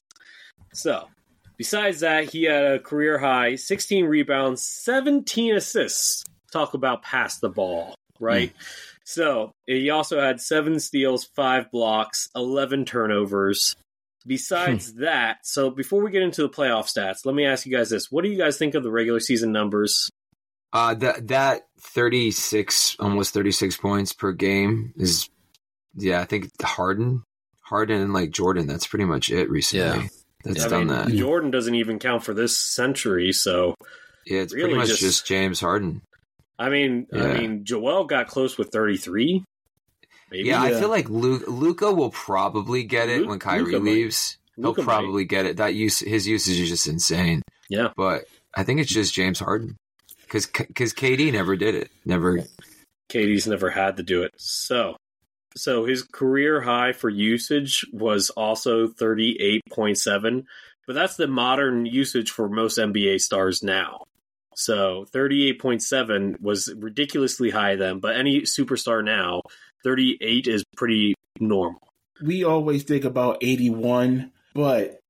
So, 0.73 1.09
besides 1.57 2.01
that, 2.01 2.31
he 2.31 2.45
had 2.45 2.65
a 2.65 2.79
career 2.79 3.19
high 3.19 3.57
16 3.57 4.05
rebounds, 4.07 4.63
17 4.67 5.55
assists. 5.55 6.25
Talk 6.53 6.75
about 6.75 7.03
pass 7.03 7.39
the 7.39 7.49
ball, 7.49 7.95
right? 8.21 8.53
So, 9.05 9.53
he 9.67 9.91
also 9.91 10.21
had 10.21 10.41
seven 10.41 10.79
steals, 10.81 11.25
five 11.37 11.71
blocks, 11.71 12.29
11 12.37 12.85
turnovers. 12.85 13.75
Besides 14.27 14.95
that, 14.95 15.39
so 15.43 15.71
before 15.71 16.03
we 16.03 16.11
get 16.11 16.23
into 16.23 16.43
the 16.43 16.49
playoff 16.49 16.85
stats, 16.87 17.27
let 17.27 17.35
me 17.35 17.45
ask 17.45 17.67
you 17.67 17.77
guys 17.77 17.91
this. 17.91 18.11
What 18.11 18.25
do 18.25 18.31
you 18.31 18.39
guys 18.39 18.57
think 18.57 18.75
of 18.75 18.83
the 18.83 18.91
regular 18.91 19.21
season 19.21 19.53
numbers? 19.53 20.11
Uh, 20.73 20.95
that 20.95 21.29
that 21.29 21.63
thirty 21.81 22.31
six, 22.31 22.97
almost 22.99 23.35
thirty 23.35 23.53
six 23.53 23.77
points 23.77 24.13
per 24.13 24.33
game 24.33 24.93
is, 24.97 25.29
yeah, 25.95 26.21
I 26.21 26.25
think 26.25 26.51
Harden, 26.63 27.23
Harden, 27.63 28.01
and 28.01 28.13
like 28.13 28.31
Jordan. 28.31 28.67
That's 28.67 28.87
pretty 28.87 29.05
much 29.05 29.31
it 29.31 29.51
recently. 29.51 30.05
Yeah. 30.05 30.09
That's 30.45 30.65
I 30.65 30.69
done 30.69 30.79
mean, 30.81 30.89
that. 30.89 31.09
Jordan 31.09 31.51
doesn't 31.51 31.75
even 31.75 31.99
count 31.99 32.25
for 32.25 32.35
this 32.35 32.57
century, 32.59 33.33
so 33.33 33.75
Yeah, 34.27 34.41
it's 34.41 34.53
really 34.55 34.71
pretty 34.75 34.79
much 34.79 34.89
just- 34.89 35.01
just, 35.01 35.27
James 35.27 35.61
Harden. 35.61 36.03
I 36.59 36.69
mean, 36.69 37.07
I 37.13 37.39
mean, 37.39 37.65
Joel 37.65 38.05
got 38.05 38.29
close 38.29 38.57
with 38.57 38.69
33. 38.71 39.43
Maybe. 40.35 40.49
Yeah, 40.49 40.63
I 40.63 40.71
feel 40.73 40.89
like 40.89 41.09
Luka 41.09 41.93
will 41.93 42.11
probably 42.11 42.83
get 42.83 43.09
it 43.09 43.21
Lu- 43.21 43.29
when 43.29 43.39
Kyrie 43.39 43.67
Luka 43.67 43.79
leaves. 43.79 44.37
Luka 44.57 44.81
He'll 44.81 44.85
probably 44.85 45.25
get 45.25 45.47
it. 45.47 45.59
That 45.59 45.75
use 45.75 46.01
his 46.01 46.27
usage 46.27 46.59
is 46.59 46.69
just 46.71 46.89
insane. 46.89 47.43
Yeah. 47.69 47.91
but 47.97 48.25
I 48.53 48.65
think 48.65 48.81
it's 48.81 48.93
just 48.93 49.15
James 49.15 49.39
Harden 49.39 49.77
because 50.23 50.47
because 50.47 50.93
KD 50.93 51.33
never 51.33 51.55
did 51.55 51.77
it. 51.77 51.91
Never. 52.05 52.43
KD's 53.11 53.47
never 53.47 53.71
had 53.71 53.97
to 53.99 54.03
do 54.03 54.25
it. 54.25 54.33
So, 54.37 54.97
so 55.55 55.85
his 55.85 56.03
career 56.03 56.61
high 56.61 56.93
for 56.93 57.09
usage 57.09 57.87
was 57.93 58.31
also 58.31 58.89
38.7, 58.89 60.45
but 60.87 60.95
that's 60.95 61.17
the 61.17 61.29
modern 61.29 61.87
usage 61.87 62.33
for 62.33 62.49
most 62.49 62.77
NBA 62.77 63.21
stars 63.21 63.63
now. 63.63 64.03
So 64.57 65.07
38.7 65.15 66.41
was 66.41 66.73
ridiculously 66.77 67.51
high 67.51 67.77
then, 67.77 68.01
but 68.01 68.17
any 68.17 68.43
superstar 68.43 69.05
now, 69.05 69.43
38 69.85 70.47
is 70.49 70.65
pretty 70.77 71.15
normal. 71.39 71.81
We 72.23 72.45
always 72.45 72.85
think 72.85 73.05
about 73.05 73.39
81, 73.43 74.33
but 74.55 75.01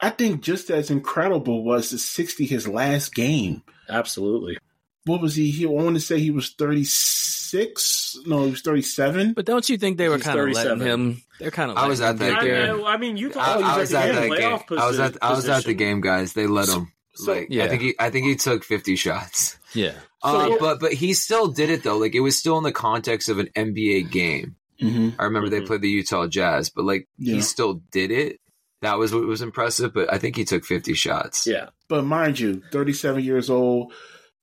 I 0.00 0.10
think 0.10 0.42
just 0.42 0.70
as 0.70 0.90
incredible 0.90 1.64
was 1.64 1.90
the 1.90 1.98
60 1.98 2.46
his 2.46 2.68
last 2.68 3.14
game. 3.14 3.62
Absolutely. 3.88 4.58
What 5.04 5.22
was 5.22 5.34
he? 5.34 5.50
he 5.50 5.64
I 5.64 5.68
want 5.68 5.96
to 5.96 6.00
say 6.00 6.20
he 6.20 6.30
was 6.30 6.50
36. 6.50 8.18
No, 8.26 8.44
he 8.44 8.50
was 8.50 8.60
37. 8.60 9.32
But 9.32 9.46
don't 9.46 9.68
you 9.68 9.78
think 9.78 9.96
they 9.96 10.08
were 10.08 10.18
kind 10.18 10.38
of 10.38 10.46
letting 10.46 10.78
37. 10.78 10.80
him? 10.80 11.22
They're 11.38 11.50
kind 11.50 11.70
of. 11.70 11.78
I 11.78 11.86
was 11.88 12.00
at 12.00 12.18
that 12.18 12.42
get 12.42 12.66
game. 12.68 12.84
I, 12.84 12.94
I 12.94 12.96
mean, 12.98 13.16
you 13.16 13.30
I, 13.30 13.32
thought 13.32 13.62
I 13.62 13.78
was 13.78 13.94
at 13.94 14.12
that 14.12 14.30
game. 14.36 14.78
I 14.78 14.86
was 14.86 14.98
at 14.98 15.16
I 15.22 15.32
was 15.32 15.48
at 15.48 15.64
the 15.64 15.74
game, 15.74 16.00
guys. 16.00 16.34
They 16.34 16.46
let 16.46 16.68
him. 16.68 16.92
So- 17.14 17.32
like 17.32 17.48
Yeah. 17.50 17.64
I 17.64 17.68
think 17.68 17.82
he 17.82 17.94
I 17.98 18.10
think 18.10 18.26
he 18.26 18.36
took 18.36 18.64
fifty 18.64 18.96
shots. 18.96 19.57
Yeah. 19.74 19.94
Uh, 20.22 20.48
So- 20.48 20.58
but 20.58 20.80
but 20.80 20.92
he 20.92 21.12
still 21.14 21.48
did 21.48 21.70
it 21.70 21.82
though. 21.82 21.98
Like 21.98 22.14
it 22.14 22.20
was 22.20 22.36
still 22.38 22.58
in 22.58 22.64
the 22.64 22.72
context 22.72 23.28
of 23.28 23.38
an 23.38 23.48
NBA 23.56 24.10
game. 24.10 24.56
Mm-hmm. 24.80 25.20
I 25.20 25.24
remember 25.24 25.48
they 25.48 25.60
Mhm. 25.60 25.66
played 25.66 25.82
the 25.82 25.88
Utah 25.90 26.26
Jazz, 26.26 26.70
but 26.70 26.84
like 26.84 27.08
Yeah. 27.18 27.34
he 27.34 27.40
still 27.40 27.82
did 27.90 28.10
it. 28.10 28.38
That 28.82 28.98
was 28.98 29.12
what 29.12 29.26
was 29.26 29.42
impressive. 29.42 29.92
But 29.92 30.12
I 30.12 30.18
think 30.18 30.36
he 30.36 30.44
took 30.44 30.64
fifty 30.64 30.94
shots. 30.94 31.46
Yeah. 31.46 31.70
But 31.88 32.04
mind 32.04 32.38
you, 32.38 32.62
37 32.72 33.24
years 33.24 33.50
old. 33.50 33.92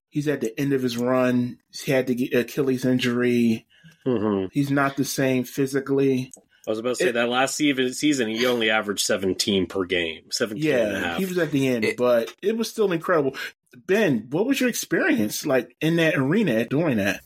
He's 0.10 0.28
at 0.28 0.42
the 0.42 0.58
end 0.60 0.72
of 0.74 0.82
his 0.82 0.98
run. 0.98 1.58
He 1.72 1.92
had 1.92 2.08
the 2.08 2.30
Achilles 2.34 2.86
injury. 2.86 3.66
hmm 4.06 4.46
He's 4.52 4.70
not 4.72 4.98
the 4.98 5.06
same 5.06 5.44
physically. 5.44 6.32
I 6.68 6.72
was 6.72 6.80
about 6.80 6.90
to 6.90 6.96
say 6.96 7.10
It- 7.10 7.14
that 7.14 7.30
last 7.30 7.56
season 7.56 8.28
he 8.30 8.46
only 8.46 8.70
averaged 8.70 9.06
17 9.06 9.68
per 9.68 9.84
game, 9.86 10.24
17 10.32 10.72
and 10.72 10.82
a 10.82 10.92
Yeah, 10.92 11.00
half. 11.00 11.18
he 11.20 11.26
was 11.26 11.38
at 11.38 11.52
the 11.52 11.68
end, 11.68 11.86
It- 11.86 11.98
but 11.98 12.34
it 12.42 12.58
was 12.58 12.70
still 12.70 12.92
incredible. 12.92 13.36
Ben, 13.76 14.28
what 14.30 14.46
was 14.46 14.60
your 14.60 14.70
experience 14.70 15.46
like 15.46 15.76
in 15.82 15.98
that 15.98 16.16
arena 16.16 16.66
doing 16.66 16.98
that? 16.98 17.22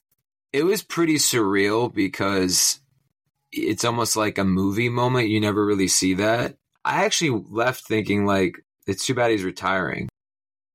it 0.51 0.63
was 0.63 0.83
pretty 0.83 1.15
surreal 1.15 1.93
because 1.93 2.79
it's 3.51 3.85
almost 3.85 4.15
like 4.15 4.37
a 4.37 4.43
movie 4.43 4.89
moment. 4.89 5.29
You 5.29 5.39
never 5.39 5.65
really 5.65 5.87
see 5.87 6.15
that. 6.15 6.55
I 6.83 7.05
actually 7.05 7.43
left 7.49 7.85
thinking 7.85 8.25
like 8.25 8.57
it's 8.87 9.05
too 9.05 9.13
bad 9.13 9.31
he's 9.31 9.43
retiring 9.43 10.09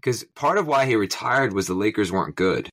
because 0.01 0.25
part 0.35 0.59
of 0.59 0.66
why 0.66 0.87
he 0.87 0.97
retired 0.97 1.53
was 1.53 1.66
the 1.66 1.75
Lakers 1.75 2.12
weren't 2.12 2.37
good. 2.37 2.68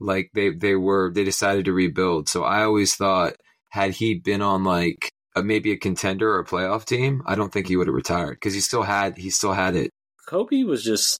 Like 0.00 0.30
they 0.34 0.50
they 0.50 0.74
were 0.74 1.12
they 1.12 1.24
decided 1.24 1.66
to 1.66 1.72
rebuild. 1.72 2.28
So 2.28 2.42
I 2.44 2.64
always 2.64 2.96
thought 2.96 3.34
had 3.70 3.92
he 3.92 4.14
been 4.14 4.42
on 4.42 4.64
like 4.64 5.10
a, 5.36 5.42
maybe 5.42 5.72
a 5.72 5.76
contender 5.76 6.32
or 6.32 6.40
a 6.40 6.44
playoff 6.44 6.84
team, 6.84 7.22
I 7.26 7.34
don't 7.34 7.52
think 7.52 7.68
he 7.68 7.76
would 7.76 7.86
have 7.86 7.94
retired 7.94 8.34
because 8.34 8.54
he 8.54 8.60
still 8.60 8.82
had 8.82 9.16
he 9.16 9.30
still 9.30 9.52
had 9.52 9.76
it. 9.76 9.90
Kobe 10.26 10.64
was 10.64 10.82
just 10.82 11.18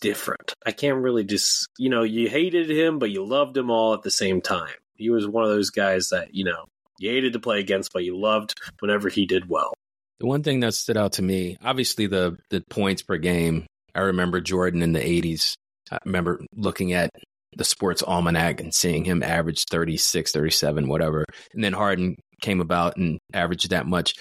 different. 0.00 0.54
I 0.64 0.72
can't 0.72 1.02
really 1.02 1.24
just 1.24 1.68
you 1.78 1.88
know 1.88 2.02
you 2.02 2.28
hated 2.28 2.70
him, 2.70 2.98
but 2.98 3.10
you 3.10 3.24
loved 3.24 3.56
him 3.56 3.70
all 3.70 3.94
at 3.94 4.02
the 4.02 4.10
same 4.10 4.40
time. 4.40 4.74
He 4.96 5.10
was 5.10 5.26
one 5.26 5.44
of 5.44 5.50
those 5.50 5.70
guys 5.70 6.08
that 6.10 6.34
you 6.34 6.44
know 6.44 6.64
you 6.98 7.10
hated 7.10 7.32
to 7.34 7.40
play 7.40 7.60
against, 7.60 7.92
but 7.92 8.04
you 8.04 8.18
loved 8.18 8.54
whenever 8.80 9.08
he 9.08 9.26
did 9.26 9.48
well. 9.48 9.74
The 10.18 10.26
one 10.26 10.42
thing 10.42 10.60
that 10.60 10.74
stood 10.74 10.98
out 10.98 11.12
to 11.14 11.22
me, 11.22 11.56
obviously 11.64 12.06
the 12.06 12.36
the 12.50 12.62
points 12.68 13.02
per 13.02 13.16
game. 13.16 13.66
I 13.94 14.00
remember 14.00 14.40
Jordan 14.40 14.82
in 14.82 14.92
the 14.92 15.00
'80s. 15.00 15.54
I 15.90 15.98
remember 16.04 16.40
looking 16.54 16.92
at 16.92 17.10
the 17.56 17.64
sports 17.64 18.02
almanac 18.02 18.60
and 18.60 18.72
seeing 18.72 19.04
him 19.04 19.22
average 19.22 19.64
36, 19.64 20.30
37, 20.30 20.88
whatever. 20.88 21.24
And 21.52 21.64
then 21.64 21.72
Harden 21.72 22.16
came 22.40 22.60
about 22.60 22.96
and 22.96 23.18
averaged 23.32 23.70
that 23.70 23.86
much. 23.86 24.14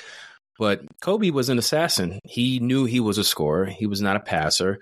But 0.58 0.82
Kobe 1.00 1.30
was 1.30 1.50
an 1.50 1.58
assassin. 1.58 2.20
He 2.26 2.60
knew 2.60 2.86
he 2.86 3.00
was 3.00 3.18
a 3.18 3.24
scorer. 3.24 3.66
He 3.66 3.86
was 3.86 4.02
not 4.02 4.18
a 4.18 4.22
passer. 4.22 4.80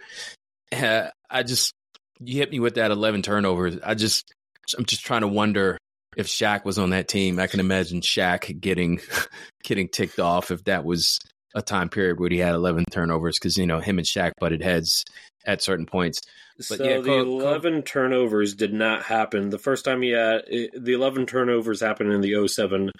Uh, 0.71 1.09
I 1.29 1.43
just, 1.43 1.73
you 2.19 2.37
hit 2.37 2.51
me 2.51 2.59
with 2.59 2.75
that 2.75 2.91
11 2.91 3.21
turnovers. 3.21 3.77
I 3.83 3.95
just, 3.95 4.33
I'm 4.77 4.85
just 4.85 5.05
trying 5.05 5.21
to 5.21 5.27
wonder 5.27 5.77
if 6.15 6.27
Shaq 6.27 6.65
was 6.65 6.77
on 6.77 6.91
that 6.91 7.07
team. 7.07 7.39
I 7.39 7.47
can 7.47 7.59
imagine 7.59 8.01
Shaq 8.01 8.59
getting, 8.59 8.99
getting 9.63 9.87
ticked 9.87 10.19
off 10.19 10.51
if 10.51 10.63
that 10.65 10.83
was 10.83 11.19
a 11.55 11.61
time 11.61 11.89
period 11.89 12.19
where 12.19 12.29
he 12.29 12.37
had 12.37 12.55
11 12.55 12.85
turnovers 12.91 13.37
because, 13.39 13.57
you 13.57 13.65
know, 13.65 13.79
him 13.79 13.97
and 13.97 14.07
Shaq 14.07 14.31
butted 14.39 14.61
heads 14.61 15.05
at 15.47 15.63
certain 15.63 15.85
points. 15.85 16.21
But 16.57 16.65
so 16.65 16.83
yeah, 16.83 16.99
the 16.99 17.13
eleven 17.13 17.83
turnovers 17.83 18.55
did 18.55 18.73
not 18.73 19.03
happen. 19.03 19.49
The 19.49 19.59
first 19.59 19.85
time 19.85 20.01
he 20.01 20.09
had 20.09 20.41
the 20.47 20.93
eleven 20.93 21.25
turnovers 21.25 21.81
happened 21.81 22.11
in 22.11 22.21
the 22.21 22.47
07 22.47 22.91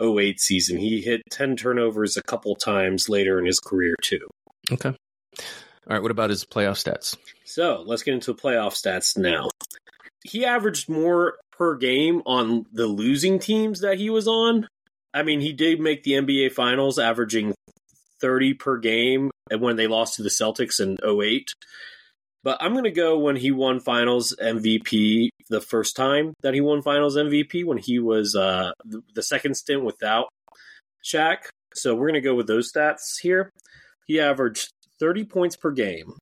08 0.00 0.40
season. 0.40 0.78
He 0.78 1.00
hit 1.00 1.22
ten 1.30 1.56
turnovers 1.56 2.16
a 2.16 2.22
couple 2.22 2.54
times 2.56 3.08
later 3.08 3.38
in 3.38 3.46
his 3.46 3.58
career 3.58 3.94
too. 4.02 4.28
Okay. 4.70 4.94
All 5.88 5.94
right. 5.94 6.02
What 6.02 6.10
about 6.10 6.30
his 6.30 6.44
playoff 6.44 6.82
stats? 6.82 7.16
So 7.44 7.82
let's 7.86 8.02
get 8.02 8.14
into 8.14 8.34
playoff 8.34 8.72
stats 8.72 9.16
now. 9.16 9.50
He 10.24 10.44
averaged 10.44 10.88
more 10.88 11.36
per 11.52 11.76
game 11.76 12.22
on 12.26 12.66
the 12.72 12.86
losing 12.86 13.38
teams 13.38 13.80
that 13.80 13.98
he 13.98 14.10
was 14.10 14.26
on. 14.26 14.68
I 15.14 15.22
mean, 15.22 15.40
he 15.40 15.52
did 15.52 15.80
make 15.80 16.02
the 16.02 16.12
NBA 16.12 16.52
Finals, 16.52 16.98
averaging 16.98 17.54
30 18.20 18.54
per 18.54 18.78
game 18.78 19.30
and 19.50 19.60
when 19.60 19.76
they 19.76 19.86
lost 19.86 20.14
to 20.14 20.22
the 20.22 20.28
Celtics 20.28 20.80
in 20.80 20.96
08. 21.04 21.52
But 22.42 22.58
I'm 22.60 22.72
going 22.72 22.84
to 22.84 22.90
go 22.90 23.18
when 23.18 23.36
he 23.36 23.50
won 23.50 23.80
Finals 23.80 24.34
MVP 24.40 25.30
the 25.48 25.60
first 25.60 25.96
time 25.96 26.34
that 26.42 26.54
he 26.54 26.60
won 26.60 26.82
Finals 26.82 27.16
MVP 27.16 27.64
when 27.64 27.78
he 27.78 27.98
was 27.98 28.34
uh, 28.36 28.72
the 29.14 29.22
second 29.22 29.56
stint 29.56 29.84
without 29.84 30.28
Shaq. 31.04 31.38
So 31.74 31.94
we're 31.94 32.08
going 32.08 32.14
to 32.14 32.20
go 32.20 32.34
with 32.34 32.46
those 32.46 32.72
stats 32.72 33.18
here. 33.20 33.50
He 34.06 34.20
averaged 34.20 34.70
30 35.00 35.24
points 35.24 35.56
per 35.56 35.70
game, 35.70 36.14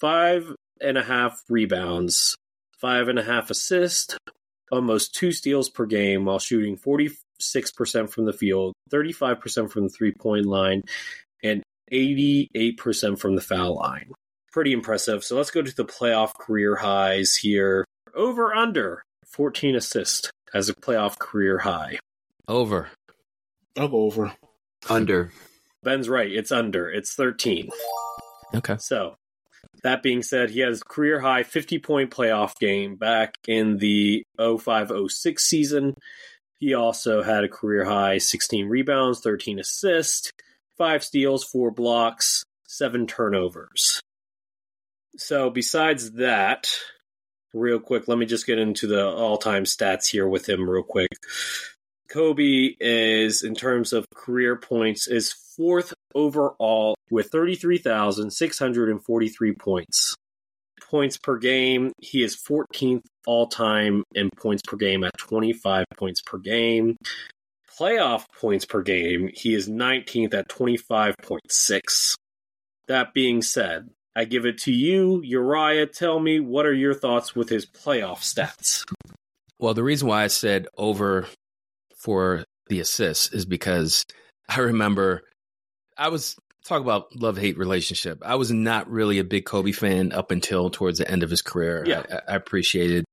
five 0.00 0.52
and 0.80 0.96
a 0.96 1.02
half 1.02 1.42
rebounds, 1.48 2.36
five 2.80 3.08
and 3.08 3.18
a 3.18 3.24
half 3.24 3.50
assists, 3.50 4.16
almost 4.70 5.14
two 5.14 5.32
steals 5.32 5.68
per 5.68 5.86
game 5.86 6.24
while 6.24 6.38
shooting 6.38 6.76
46% 6.76 7.16
from 8.10 8.24
the 8.24 8.32
field, 8.32 8.74
35% 8.92 9.70
from 9.70 9.84
the 9.84 9.88
three 9.90 10.12
point 10.12 10.46
line, 10.46 10.82
and 11.42 11.62
88% 11.92 13.18
from 13.18 13.34
the 13.34 13.42
foul 13.42 13.76
line 13.76 14.12
pretty 14.50 14.72
impressive. 14.72 15.24
So 15.24 15.36
let's 15.36 15.50
go 15.50 15.62
to 15.62 15.74
the 15.74 15.84
playoff 15.84 16.34
career 16.34 16.76
highs 16.76 17.36
here. 17.36 17.84
Over 18.14 18.54
under 18.54 19.02
14 19.26 19.76
assists 19.76 20.30
as 20.52 20.68
a 20.68 20.74
playoff 20.74 21.18
career 21.18 21.58
high. 21.58 21.98
Over. 22.48 22.88
I'll 23.76 23.88
go 23.88 24.02
over. 24.02 24.32
Under. 24.88 25.30
Ben's 25.82 26.08
right. 26.08 26.30
It's 26.30 26.50
under. 26.50 26.90
It's 26.90 27.14
13. 27.14 27.70
Okay. 28.54 28.76
So 28.78 29.16
that 29.82 30.02
being 30.02 30.22
said, 30.22 30.50
he 30.50 30.60
has 30.60 30.82
career 30.82 31.20
high 31.20 31.42
50 31.42 31.78
point 31.78 32.10
playoff 32.10 32.58
game 32.58 32.96
back 32.96 33.34
in 33.46 33.78
the 33.78 34.24
05 34.38 34.92
06 35.08 35.44
season. 35.44 35.94
He 36.58 36.74
also 36.74 37.22
had 37.22 37.44
a 37.44 37.48
career 37.48 37.84
high 37.84 38.18
16 38.18 38.68
rebounds, 38.68 39.20
13 39.20 39.58
assists, 39.58 40.30
5 40.76 41.02
steals, 41.02 41.44
4 41.44 41.70
blocks, 41.70 42.44
7 42.68 43.06
turnovers. 43.06 44.00
So 45.16 45.50
besides 45.50 46.12
that, 46.12 46.68
real 47.54 47.80
quick, 47.80 48.08
let 48.08 48.18
me 48.18 48.26
just 48.26 48.46
get 48.46 48.58
into 48.58 48.86
the 48.86 49.06
all-time 49.06 49.64
stats 49.64 50.06
here 50.06 50.28
with 50.28 50.48
him 50.48 50.68
real 50.68 50.82
quick. 50.82 51.08
Kobe 52.10 52.74
is 52.80 53.42
in 53.42 53.54
terms 53.54 53.92
of 53.92 54.04
career 54.14 54.56
points 54.56 55.06
is 55.06 55.32
fourth 55.32 55.94
overall 56.14 56.96
with 57.10 57.30
33,643 57.30 59.52
points. 59.54 60.14
Points 60.90 61.18
per 61.18 61.36
game, 61.36 61.92
he 62.00 62.22
is 62.22 62.36
14th 62.36 63.04
all 63.26 63.46
time 63.46 64.02
in 64.14 64.30
points 64.36 64.62
per 64.66 64.76
game 64.76 65.04
at 65.04 65.16
25 65.18 65.84
points 65.96 66.22
per 66.22 66.38
game. 66.38 66.96
Playoff 67.78 68.24
points 68.38 68.64
per 68.64 68.82
game, 68.82 69.30
he 69.32 69.54
is 69.54 69.68
19th 69.68 70.34
at 70.34 70.48
25.6. 70.48 72.14
That 72.88 73.14
being 73.14 73.42
said, 73.42 73.90
I 74.16 74.24
give 74.24 74.44
it 74.44 74.58
to 74.62 74.72
you, 74.72 75.22
Uriah. 75.22 75.86
Tell 75.86 76.18
me, 76.18 76.40
what 76.40 76.66
are 76.66 76.74
your 76.74 76.94
thoughts 76.94 77.36
with 77.36 77.48
his 77.48 77.64
playoff 77.64 78.18
stats? 78.18 78.84
Well, 79.58 79.74
the 79.74 79.84
reason 79.84 80.08
why 80.08 80.24
I 80.24 80.26
said 80.26 80.66
over 80.76 81.26
for 81.94 82.44
the 82.68 82.80
assists 82.80 83.32
is 83.32 83.44
because 83.44 84.04
I 84.48 84.60
remember 84.60 85.22
I 85.96 86.08
was 86.08 86.34
talk 86.70 86.82
about 86.82 87.14
love 87.14 87.36
hate 87.36 87.58
relationship. 87.58 88.22
I 88.24 88.36
was 88.36 88.50
not 88.50 88.90
really 88.90 89.18
a 89.18 89.24
big 89.24 89.44
Kobe 89.44 89.72
fan 89.72 90.12
up 90.12 90.30
until 90.30 90.70
towards 90.70 90.98
the 90.98 91.10
end 91.10 91.22
of 91.22 91.30
his 91.30 91.42
career. 91.42 91.84
Yeah. 91.86 92.04
I, 92.10 92.32
I 92.32 92.36
appreciated 92.36 93.04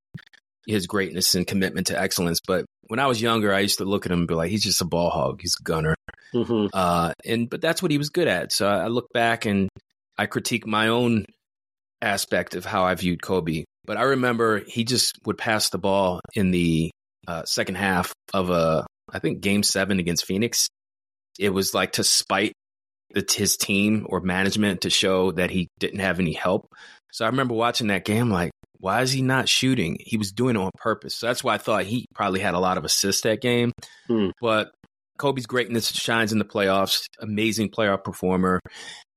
his 0.68 0.86
greatness 0.86 1.34
and 1.34 1.48
commitment 1.48 1.88
to 1.88 2.00
excellence. 2.00 2.40
But 2.46 2.66
when 2.88 3.00
I 3.00 3.08
was 3.08 3.22
younger, 3.22 3.54
I 3.54 3.60
used 3.60 3.80
to 3.80 3.86
look 3.86 4.06
at 4.06 4.12
him 4.12 4.20
and 4.20 4.28
be 4.28 4.34
like, 4.34 4.52
he's 4.52 4.64
just 4.64 4.82
a 4.82 4.86
ball 4.86 5.10
hog. 5.10 5.42
He's 5.42 5.56
a 5.60 5.64
gunner. 5.64 5.96
Mm-hmm. 6.34 6.68
Uh, 6.74 7.14
and 7.26 7.50
but 7.50 7.62
that's 7.62 7.82
what 7.82 7.92
he 7.92 7.98
was 7.98 8.10
good 8.10 8.28
at. 8.28 8.52
So 8.52 8.68
I 8.68 8.88
look 8.88 9.08
back 9.14 9.46
and 9.46 9.70
I 10.18 10.26
critique 10.26 10.68
my 10.68 10.90
own 10.90 11.26
aspect 12.02 12.56
of 12.56 12.66
how 12.66 12.84
I 12.84 12.96
viewed 12.96 13.22
Kobe. 13.22 13.64
But 13.86 13.98
I 13.98 14.04
remember 14.04 14.62
he 14.68 14.84
just 14.84 15.18
would 15.26 15.38
pass 15.38 15.70
the 15.70 15.78
ball 15.78 16.20
in 16.34 16.52
the 16.52 16.92
uh, 17.28 17.44
second 17.46 17.76
half 17.76 18.14
of 18.34 18.50
a, 18.50 18.86
I 19.10 19.20
think, 19.20 19.42
game 19.42 19.64
seven 19.64 20.00
against 20.00 20.26
Phoenix. 20.26 20.68
It 21.40 21.50
was 21.50 21.74
like 21.74 21.94
to 21.94 22.04
spite 22.04 22.54
the, 23.14 23.26
his 23.30 23.58
team 23.58 24.06
or 24.10 24.20
management 24.22 24.82
to 24.82 24.90
show 24.90 25.32
that 25.32 25.50
he 25.50 25.68
didn't 25.80 26.00
have 26.00 26.20
any 26.20 26.34
help. 26.34 26.68
So 27.12 27.26
I 27.26 27.30
remember 27.30 27.54
watching 27.54 27.88
that 27.88 28.06
game, 28.06 28.30
like, 28.30 28.52
why 28.80 29.02
is 29.02 29.12
he 29.12 29.22
not 29.22 29.50
shooting? 29.50 29.98
He 30.00 30.18
was 30.18 30.32
doing 30.32 30.56
it 30.56 30.60
on 30.60 30.72
purpose. 30.78 31.16
So 31.16 31.28
that's 31.28 31.44
why 31.44 31.56
I 31.56 31.58
thought 31.58 31.86
he 31.86 32.06
probably 32.14 32.40
had 32.40 32.54
a 32.54 32.60
lot 32.60 32.78
of 32.78 32.86
assists 32.86 33.24
that 33.24 33.42
game. 33.42 33.72
Hmm. 34.08 34.30
But 34.40 34.72
Kobe's 35.18 35.48
greatness 35.48 35.92
shines 35.92 36.32
in 36.32 36.38
the 36.38 36.46
playoffs. 36.46 37.06
Amazing 37.20 37.70
playoff 37.70 38.04
performer. 38.04 38.60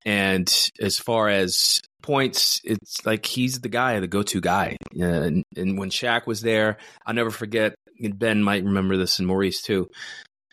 And 0.07 0.51
as 0.81 0.99
far 0.99 1.29
as 1.29 1.81
points, 2.03 2.61
it's 2.65 3.05
like 3.05 3.27
he's 3.27 3.61
the 3.61 3.69
guy, 3.69 4.01
the 4.01 4.07
go-to 4.07 4.41
guy. 4.41 4.79
And, 4.99 5.43
and 5.55 5.79
when 5.79 5.91
Shaq 5.91 6.27
was 6.27 6.41
there, 6.41 6.79
I'll 7.05 7.15
never 7.15 7.31
forget. 7.31 7.75
Ben 8.01 8.43
might 8.43 8.65
remember 8.65 8.97
this, 8.97 9.19
and 9.19 9.29
Maurice 9.29 9.61
too. 9.61 9.91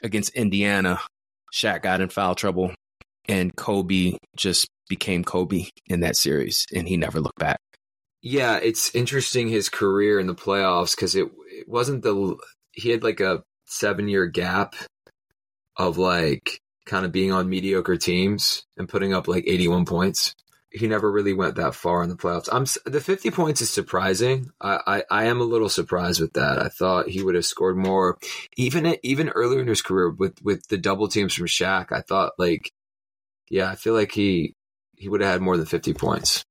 Against 0.03 0.35
Indiana, 0.35 0.99
Shaq 1.53 1.81
got 1.81 2.01
in 2.01 2.09
foul 2.09 2.35
trouble, 2.35 2.73
and 3.27 3.55
Kobe 3.55 4.17
just 4.35 4.69
became 4.89 5.23
Kobe 5.23 5.65
in 5.87 5.99
that 6.01 6.15
series, 6.15 6.65
and 6.73 6.87
he 6.87 6.97
never 6.97 7.19
looked 7.19 7.39
back. 7.39 7.59
Yeah, 8.21 8.57
it's 8.57 8.93
interesting 8.95 9.47
his 9.47 9.69
career 9.69 10.19
in 10.19 10.27
the 10.27 10.35
playoffs 10.35 10.95
because 10.95 11.15
it, 11.15 11.27
it 11.49 11.67
wasn't 11.67 12.03
the 12.03 12.37
he 12.71 12.89
had 12.89 13.03
like 13.03 13.19
a 13.19 13.43
seven 13.65 14.07
year 14.07 14.25
gap 14.25 14.75
of 15.75 15.97
like 15.97 16.61
kind 16.85 17.05
of 17.05 17.11
being 17.11 17.31
on 17.31 17.49
mediocre 17.49 17.97
teams 17.97 18.65
and 18.77 18.89
putting 18.89 19.13
up 19.13 19.27
like 19.27 19.43
81 19.47 19.85
points. 19.85 20.33
He 20.69 20.87
never 20.87 21.09
really 21.09 21.33
went 21.33 21.55
that 21.55 21.75
far 21.75 22.03
in 22.03 22.09
the 22.09 22.15
playoffs. 22.15 22.49
I'm 22.51 22.65
the 22.91 22.99
50 22.99 23.31
points 23.31 23.61
is 23.61 23.69
surprising. 23.69 24.51
I, 24.59 24.79
I, 24.85 25.03
I 25.09 25.23
am 25.25 25.39
a 25.39 25.45
little 25.45 25.69
surprised 25.69 26.19
with 26.19 26.33
that. 26.33 26.59
I 26.59 26.67
thought 26.67 27.09
he 27.09 27.23
would 27.23 27.35
have 27.35 27.45
scored 27.45 27.77
more, 27.77 28.17
even 28.57 28.97
even 29.01 29.29
earlier 29.29 29.61
in 29.61 29.67
his 29.67 29.81
career 29.81 30.09
with 30.09 30.41
with 30.43 30.67
the 30.67 30.77
double 30.77 31.07
teams 31.07 31.33
from 31.33 31.47
Shaq. 31.47 31.91
I 31.91 32.01
thought 32.01 32.33
like, 32.37 32.71
yeah, 33.49 33.69
I 33.69 33.75
feel 33.75 33.93
like 33.93 34.11
he 34.11 34.53
he 34.95 35.09
would 35.09 35.21
have 35.21 35.31
had 35.31 35.41
more 35.41 35.57
than 35.57 35.65
50 35.65 35.93
points. 35.93 36.43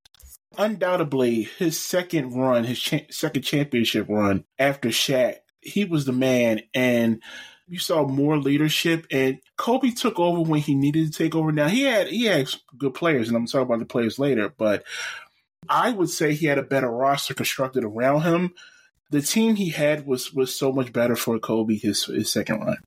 Undoubtedly, 0.57 1.43
his 1.43 1.79
second 1.79 2.33
run, 2.33 2.63
his 2.63 2.79
cha- 2.79 3.05
second 3.11 3.41
championship 3.43 4.07
run 4.09 4.45
after 4.57 4.89
Shaq, 4.89 5.35
he 5.59 5.85
was 5.85 6.05
the 6.05 6.13
man 6.13 6.61
and 6.73 7.21
you 7.67 7.79
saw 7.79 8.07
more 8.07 8.37
leadership 8.37 9.05
and 9.11 9.39
Kobe 9.57 9.91
took 9.91 10.19
over 10.19 10.41
when 10.41 10.61
he 10.61 10.73
needed 10.73 11.11
to 11.11 11.17
take 11.17 11.35
over. 11.35 11.51
Now 11.51 11.67
he 11.67 11.83
had 11.83 12.07
he 12.07 12.25
had 12.25 12.49
good 12.77 12.93
players, 12.93 13.27
and 13.27 13.35
I'm 13.35 13.45
talking 13.45 13.63
about 13.63 13.79
the 13.79 13.85
players 13.85 14.17
later, 14.17 14.53
but 14.57 14.83
I 15.69 15.91
would 15.91 16.09
say 16.09 16.33
he 16.33 16.45
had 16.45 16.57
a 16.57 16.63
better 16.63 16.89
roster 16.89 17.33
constructed 17.33 17.83
around 17.83 18.21
him. 18.21 18.53
The 19.09 19.21
team 19.21 19.55
he 19.55 19.69
had 19.69 20.05
was 20.05 20.33
was 20.33 20.55
so 20.55 20.71
much 20.71 20.93
better 20.93 21.15
for 21.15 21.37
Kobe 21.39 21.75
his 21.75 22.05
his 22.05 22.31
second 22.31 22.61
run. 22.61 22.77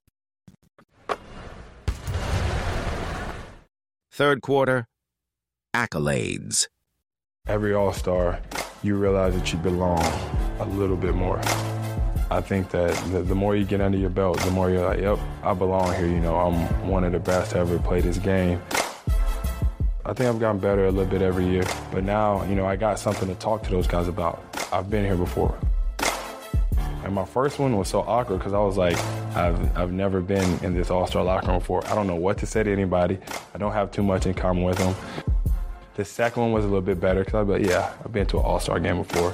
Third 4.13 4.41
quarter, 4.41 4.89
accolades. 5.73 6.67
Every 7.47 7.73
All 7.73 7.93
Star, 7.93 8.41
you 8.83 8.97
realize 8.97 9.33
that 9.35 9.53
you 9.53 9.57
belong 9.59 10.03
a 10.59 10.65
little 10.65 10.97
bit 10.97 11.15
more. 11.15 11.39
I 12.29 12.41
think 12.41 12.71
that 12.71 12.93
the, 13.13 13.21
the, 13.21 13.35
more 13.35 13.55
you 13.55 13.63
get 13.63 13.79
under 13.79 13.97
your 13.97 14.09
belt, 14.09 14.37
the 14.41 14.51
more 14.51 14.69
you're 14.69 14.85
like, 14.85 14.99
yep, 14.99 15.17
I 15.43 15.53
belong 15.53 15.95
here. 15.95 16.07
You 16.07 16.19
know, 16.19 16.35
I'm 16.35 16.89
one 16.89 17.05
of 17.05 17.13
the 17.13 17.19
best 17.19 17.51
to 17.51 17.59
ever 17.59 17.79
play 17.79 18.01
this 18.01 18.17
game. 18.17 18.61
I 20.03 20.11
think 20.11 20.29
I've 20.29 20.41
gotten 20.41 20.59
better 20.59 20.87
a 20.87 20.91
little 20.91 21.09
bit 21.09 21.21
every 21.21 21.47
year, 21.47 21.63
but 21.89 22.03
now, 22.03 22.43
you 22.43 22.55
know, 22.55 22.65
I 22.65 22.75
got 22.75 22.99
something 22.99 23.29
to 23.29 23.35
talk 23.35 23.63
to 23.63 23.69
those 23.69 23.87
guys 23.87 24.09
about. 24.09 24.43
I've 24.73 24.89
been 24.89 25.05
here 25.05 25.15
before. 25.15 25.57
And 27.03 27.15
my 27.15 27.25
first 27.25 27.57
one 27.57 27.77
was 27.77 27.87
so 27.87 28.01
awkward 28.01 28.37
because 28.37 28.53
I 28.53 28.59
was 28.59 28.77
like, 28.77 28.97
I've, 29.35 29.77
I've 29.77 29.91
never 29.91 30.21
been 30.21 30.63
in 30.63 30.73
this 30.73 30.89
All 30.89 31.07
Star 31.07 31.23
locker 31.23 31.47
room 31.47 31.59
before. 31.59 31.85
I 31.87 31.95
don't 31.95 32.07
know 32.07 32.15
what 32.15 32.37
to 32.39 32.45
say 32.45 32.63
to 32.63 32.71
anybody. 32.71 33.17
I 33.53 33.57
don't 33.57 33.71
have 33.71 33.91
too 33.91 34.03
much 34.03 34.25
in 34.25 34.33
common 34.33 34.63
with 34.63 34.77
them. 34.77 34.95
The 35.95 36.05
second 36.05 36.41
one 36.41 36.51
was 36.51 36.63
a 36.63 36.67
little 36.67 36.81
bit 36.81 36.99
better 36.99 37.21
because 37.21 37.33
I 37.33 37.41
was 37.41 37.59
like, 37.59 37.69
yeah, 37.69 37.93
I've 38.05 38.13
been 38.13 38.27
to 38.27 38.37
an 38.37 38.45
All 38.45 38.59
Star 38.59 38.79
game 38.79 38.97
before. 39.03 39.33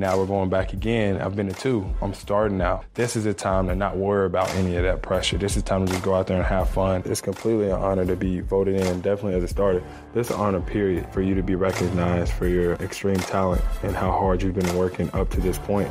Now 0.00 0.16
we're 0.16 0.24
going 0.24 0.48
back 0.48 0.72
again. 0.72 1.20
I've 1.20 1.36
been 1.36 1.48
to 1.48 1.52
two. 1.52 1.86
I'm 2.00 2.14
starting 2.14 2.56
now. 2.56 2.84
This 2.94 3.16
is 3.16 3.26
a 3.26 3.34
time 3.34 3.68
to 3.68 3.74
not 3.74 3.98
worry 3.98 4.24
about 4.24 4.48
any 4.54 4.76
of 4.76 4.82
that 4.84 5.02
pressure. 5.02 5.36
This 5.36 5.58
is 5.58 5.62
time 5.62 5.84
to 5.84 5.92
just 5.92 6.02
go 6.02 6.14
out 6.14 6.26
there 6.26 6.38
and 6.38 6.46
have 6.46 6.70
fun. 6.70 7.02
It's 7.04 7.20
completely 7.20 7.66
an 7.66 7.72
honor 7.72 8.06
to 8.06 8.16
be 8.16 8.40
voted 8.40 8.80
in, 8.80 9.02
definitely 9.02 9.34
as 9.34 9.44
a 9.44 9.48
starter. 9.48 9.84
This 10.14 10.30
honor, 10.30 10.62
period, 10.62 11.12
for 11.12 11.20
you 11.20 11.34
to 11.34 11.42
be 11.42 11.54
recognized 11.54 12.32
for 12.32 12.48
your 12.48 12.76
extreme 12.76 13.18
talent 13.18 13.60
and 13.82 13.94
how 13.94 14.10
hard 14.10 14.42
you've 14.42 14.54
been 14.54 14.74
working 14.74 15.10
up 15.12 15.28
to 15.32 15.40
this 15.42 15.58
point. 15.58 15.90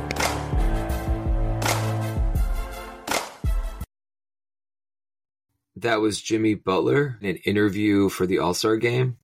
That 5.76 6.00
was 6.00 6.20
Jimmy 6.20 6.56
Butler 6.56 7.16
in 7.20 7.28
an 7.28 7.36
interview 7.44 8.08
for 8.08 8.26
the 8.26 8.40
All 8.40 8.54
Star 8.54 8.76
game. 8.76 9.18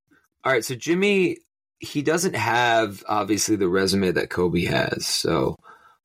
All 0.44 0.52
right, 0.52 0.64
so 0.64 0.76
Jimmy, 0.76 1.38
he 1.78 2.02
doesn't 2.02 2.36
have 2.36 3.04
obviously 3.08 3.56
the 3.56 3.68
resume 3.68 4.12
that 4.12 4.30
Kobe 4.30 4.64
has. 4.64 5.06
So, 5.06 5.56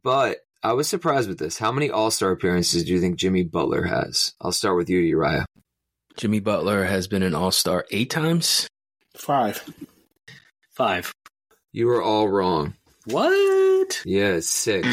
but 0.03 0.39
I 0.63 0.73
was 0.73 0.87
surprised 0.87 1.29
with 1.29 1.39
this. 1.39 1.57
How 1.57 1.71
many 1.71 1.89
All 1.89 2.11
Star 2.11 2.31
appearances 2.31 2.83
do 2.83 2.91
you 2.91 2.99
think 2.99 3.17
Jimmy 3.17 3.43
Butler 3.43 3.83
has? 3.83 4.33
I'll 4.41 4.51
start 4.51 4.77
with 4.77 4.89
you, 4.89 4.99
Uriah. 4.99 5.45
Jimmy 6.17 6.39
Butler 6.39 6.85
has 6.85 7.07
been 7.07 7.23
an 7.23 7.35
All 7.35 7.51
Star 7.51 7.85
eight 7.91 8.09
times. 8.09 8.67
Five. 9.15 9.63
Five. 10.71 11.13
You 11.71 11.87
were 11.87 12.01
all 12.01 12.27
wrong. 12.27 12.75
What? 13.05 14.01
Yeah, 14.05 14.33
it's 14.33 14.49
six. 14.49 14.87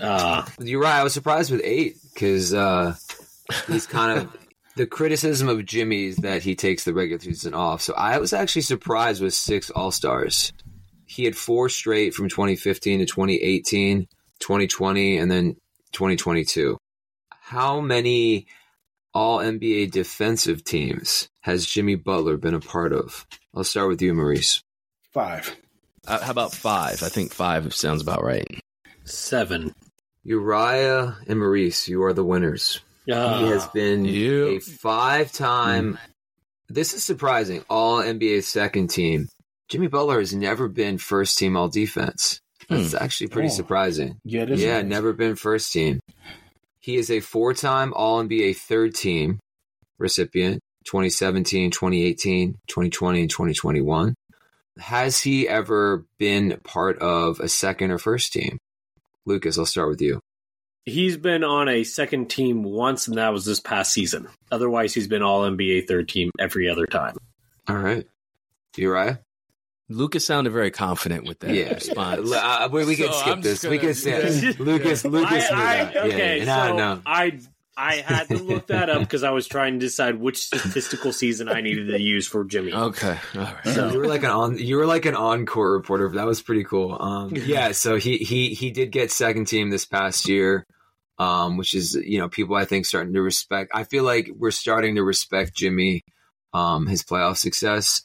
Uh, 0.00 0.46
Uriah, 0.60 0.90
I 0.90 1.02
was 1.02 1.12
surprised 1.12 1.50
with 1.50 1.60
eight 1.64 1.96
because 2.14 2.54
uh, 2.54 2.94
he's 3.66 3.86
kind 3.86 4.20
of 4.20 4.36
the 4.76 4.86
criticism 4.86 5.48
of 5.48 5.64
Jimmy 5.64 6.04
is 6.04 6.16
that 6.16 6.42
he 6.42 6.54
takes 6.54 6.84
the 6.84 6.92
regular 6.92 7.20
season 7.20 7.54
off. 7.54 7.80
So 7.80 7.94
I 7.94 8.18
was 8.18 8.32
actually 8.32 8.62
surprised 8.62 9.22
with 9.22 9.34
six 9.34 9.70
All 9.70 9.90
Stars. 9.90 10.52
He 11.06 11.24
had 11.24 11.34
four 11.36 11.68
straight 11.70 12.14
from 12.14 12.28
2015 12.28 13.00
to 13.00 13.06
2018, 13.06 14.06
2020, 14.38 15.16
and 15.16 15.30
then 15.30 15.56
2022. 15.92 16.76
How 17.30 17.80
many 17.80 18.46
All 19.14 19.38
NBA 19.38 19.92
defensive 19.92 20.62
teams 20.62 21.30
has 21.40 21.64
Jimmy 21.64 21.94
Butler 21.94 22.36
been 22.36 22.54
a 22.54 22.60
part 22.60 22.92
of? 22.92 23.26
I'll 23.54 23.64
start 23.64 23.88
with 23.88 24.02
you, 24.02 24.12
Maurice. 24.12 24.62
Five. 25.12 25.56
Uh, 26.06 26.22
how 26.22 26.30
about 26.30 26.52
five? 26.52 27.02
I 27.02 27.08
think 27.08 27.32
five 27.32 27.72
sounds 27.74 28.02
about 28.02 28.22
right. 28.22 28.46
Seven. 29.04 29.74
Uriah 30.22 31.16
and 31.26 31.38
Maurice, 31.38 31.88
you 31.88 32.02
are 32.02 32.12
the 32.12 32.24
winners. 32.24 32.80
Uh, 33.10 33.38
he 33.40 33.46
has 33.50 33.66
been 33.68 34.06
a 34.06 34.58
five 34.58 35.32
time. 35.32 35.94
Mm. 35.94 35.98
This 36.68 36.94
is 36.94 37.04
surprising. 37.04 37.64
All 37.70 37.98
NBA 38.02 38.42
second 38.42 38.88
team. 38.88 39.28
Jimmy 39.68 39.86
Butler 39.86 40.18
has 40.20 40.34
never 40.34 40.68
been 40.68 40.98
first 40.98 41.38
team 41.38 41.56
all 41.56 41.68
defense. 41.68 42.40
That's 42.68 42.94
actually 42.94 43.28
pretty 43.28 43.48
Oh. 43.48 43.52
surprising. 43.52 44.16
Yeah, 44.24 44.42
it 44.42 44.50
is 44.50 44.62
Yeah, 44.62 44.80
nice. 44.82 44.90
never 44.90 45.12
been 45.12 45.36
first 45.36 45.72
team. 45.72 46.00
He 46.80 46.96
is 46.96 47.10
a 47.10 47.20
four 47.20 47.54
time 47.54 47.92
All 47.94 48.20
NBA 48.22 48.54
third 48.56 48.94
team 48.94 49.38
recipient 49.98 50.60
2017, 50.84 51.70
2018, 51.70 52.56
2020, 52.66 53.20
and 53.20 53.30
2021. 53.30 54.14
Has 54.78 55.20
he 55.22 55.48
ever 55.48 56.04
been 56.18 56.58
part 56.64 56.98
of 56.98 57.40
a 57.40 57.48
second 57.48 57.90
or 57.92 57.98
first 57.98 58.32
team? 58.32 58.58
Lucas, 59.24 59.58
I'll 59.58 59.66
start 59.66 59.88
with 59.88 60.00
you. 60.02 60.20
He's 60.86 61.16
been 61.16 61.42
on 61.44 61.68
a 61.68 61.82
second 61.84 62.30
team 62.30 62.62
once, 62.62 63.08
and 63.08 63.18
that 63.18 63.32
was 63.32 63.44
this 63.44 63.58
past 63.60 63.92
season. 63.92 64.28
Otherwise, 64.52 64.94
he's 64.94 65.08
been 65.08 65.22
all 65.22 65.42
NBA 65.42 65.88
third 65.88 66.08
team 66.08 66.30
every 66.38 66.68
other 66.70 66.86
time. 66.86 67.16
All 67.68 67.76
right. 67.76 68.06
Uriah? 68.76 69.20
Lucas 69.88 70.24
sounded 70.26 70.50
very 70.50 70.70
confident 70.70 71.26
with 71.26 71.40
that 71.40 71.54
Yeah. 71.54 71.74
response. 71.74 72.30
Uh, 72.32 72.68
we, 72.70 72.84
we 72.84 72.96
can 72.96 73.06
So 73.06 73.12
skip 73.18 73.32
I'm 73.34 73.40
this. 73.40 73.62
We 73.62 73.78
gonna- 73.78 73.88
can 73.88 73.94
say 73.94 74.52
Lucas. 74.58 75.04
Lucas. 75.04 75.44
I, 75.50 75.52
knew 75.52 75.56
I, 75.56 75.84
that. 75.84 75.94
Yeah, 75.94 76.00
okay, 76.02 76.40
and 76.40 76.50
I 76.50 76.68
so 76.68 76.76
know. 76.76 77.00
I 77.06 77.38
I 77.78 77.96
had 77.96 78.28
to 78.28 78.38
look 78.38 78.68
that 78.68 78.88
up 78.88 79.00
because 79.00 79.22
I 79.22 79.30
was 79.30 79.46
trying 79.46 79.74
to 79.74 79.78
decide 79.86 80.18
which 80.18 80.38
statistical 80.46 81.12
season 81.12 81.48
I 81.48 81.60
needed 81.60 81.88
to 81.88 82.00
use 82.00 82.26
for 82.26 82.42
Jimmy. 82.44 82.72
Okay, 82.72 83.18
all 83.34 83.40
right. 83.42 83.64
So- 83.66 83.90
you 83.92 83.98
were 83.98 84.06
like 84.08 84.22
an 84.24 84.30
on. 84.30 84.58
You 84.58 84.76
were 84.76 84.86
like 84.86 85.04
an 85.06 85.14
encore 85.14 85.72
reporter. 85.72 86.08
That 86.10 86.26
was 86.26 86.42
pretty 86.42 86.64
cool. 86.64 86.96
Um, 87.00 87.32
yeah. 87.36 87.72
So 87.72 87.96
he 87.96 88.18
he 88.18 88.54
he 88.54 88.70
did 88.70 88.90
get 88.92 89.10
second 89.12 89.46
team 89.46 89.70
this 89.70 89.84
past 89.86 90.28
year, 90.28 90.66
um, 91.18 91.56
which 91.56 91.74
is 91.74 91.94
you 91.94 92.18
know 92.18 92.28
people 92.28 92.56
I 92.56 92.64
think 92.64 92.86
starting 92.86 93.14
to 93.14 93.22
respect. 93.22 93.70
I 93.74 93.84
feel 93.84 94.04
like 94.04 94.30
we're 94.36 94.50
starting 94.50 94.96
to 94.96 95.02
respect 95.02 95.54
Jimmy, 95.54 96.02
um, 96.52 96.86
his 96.86 97.02
playoff 97.02 97.36
success, 97.36 98.02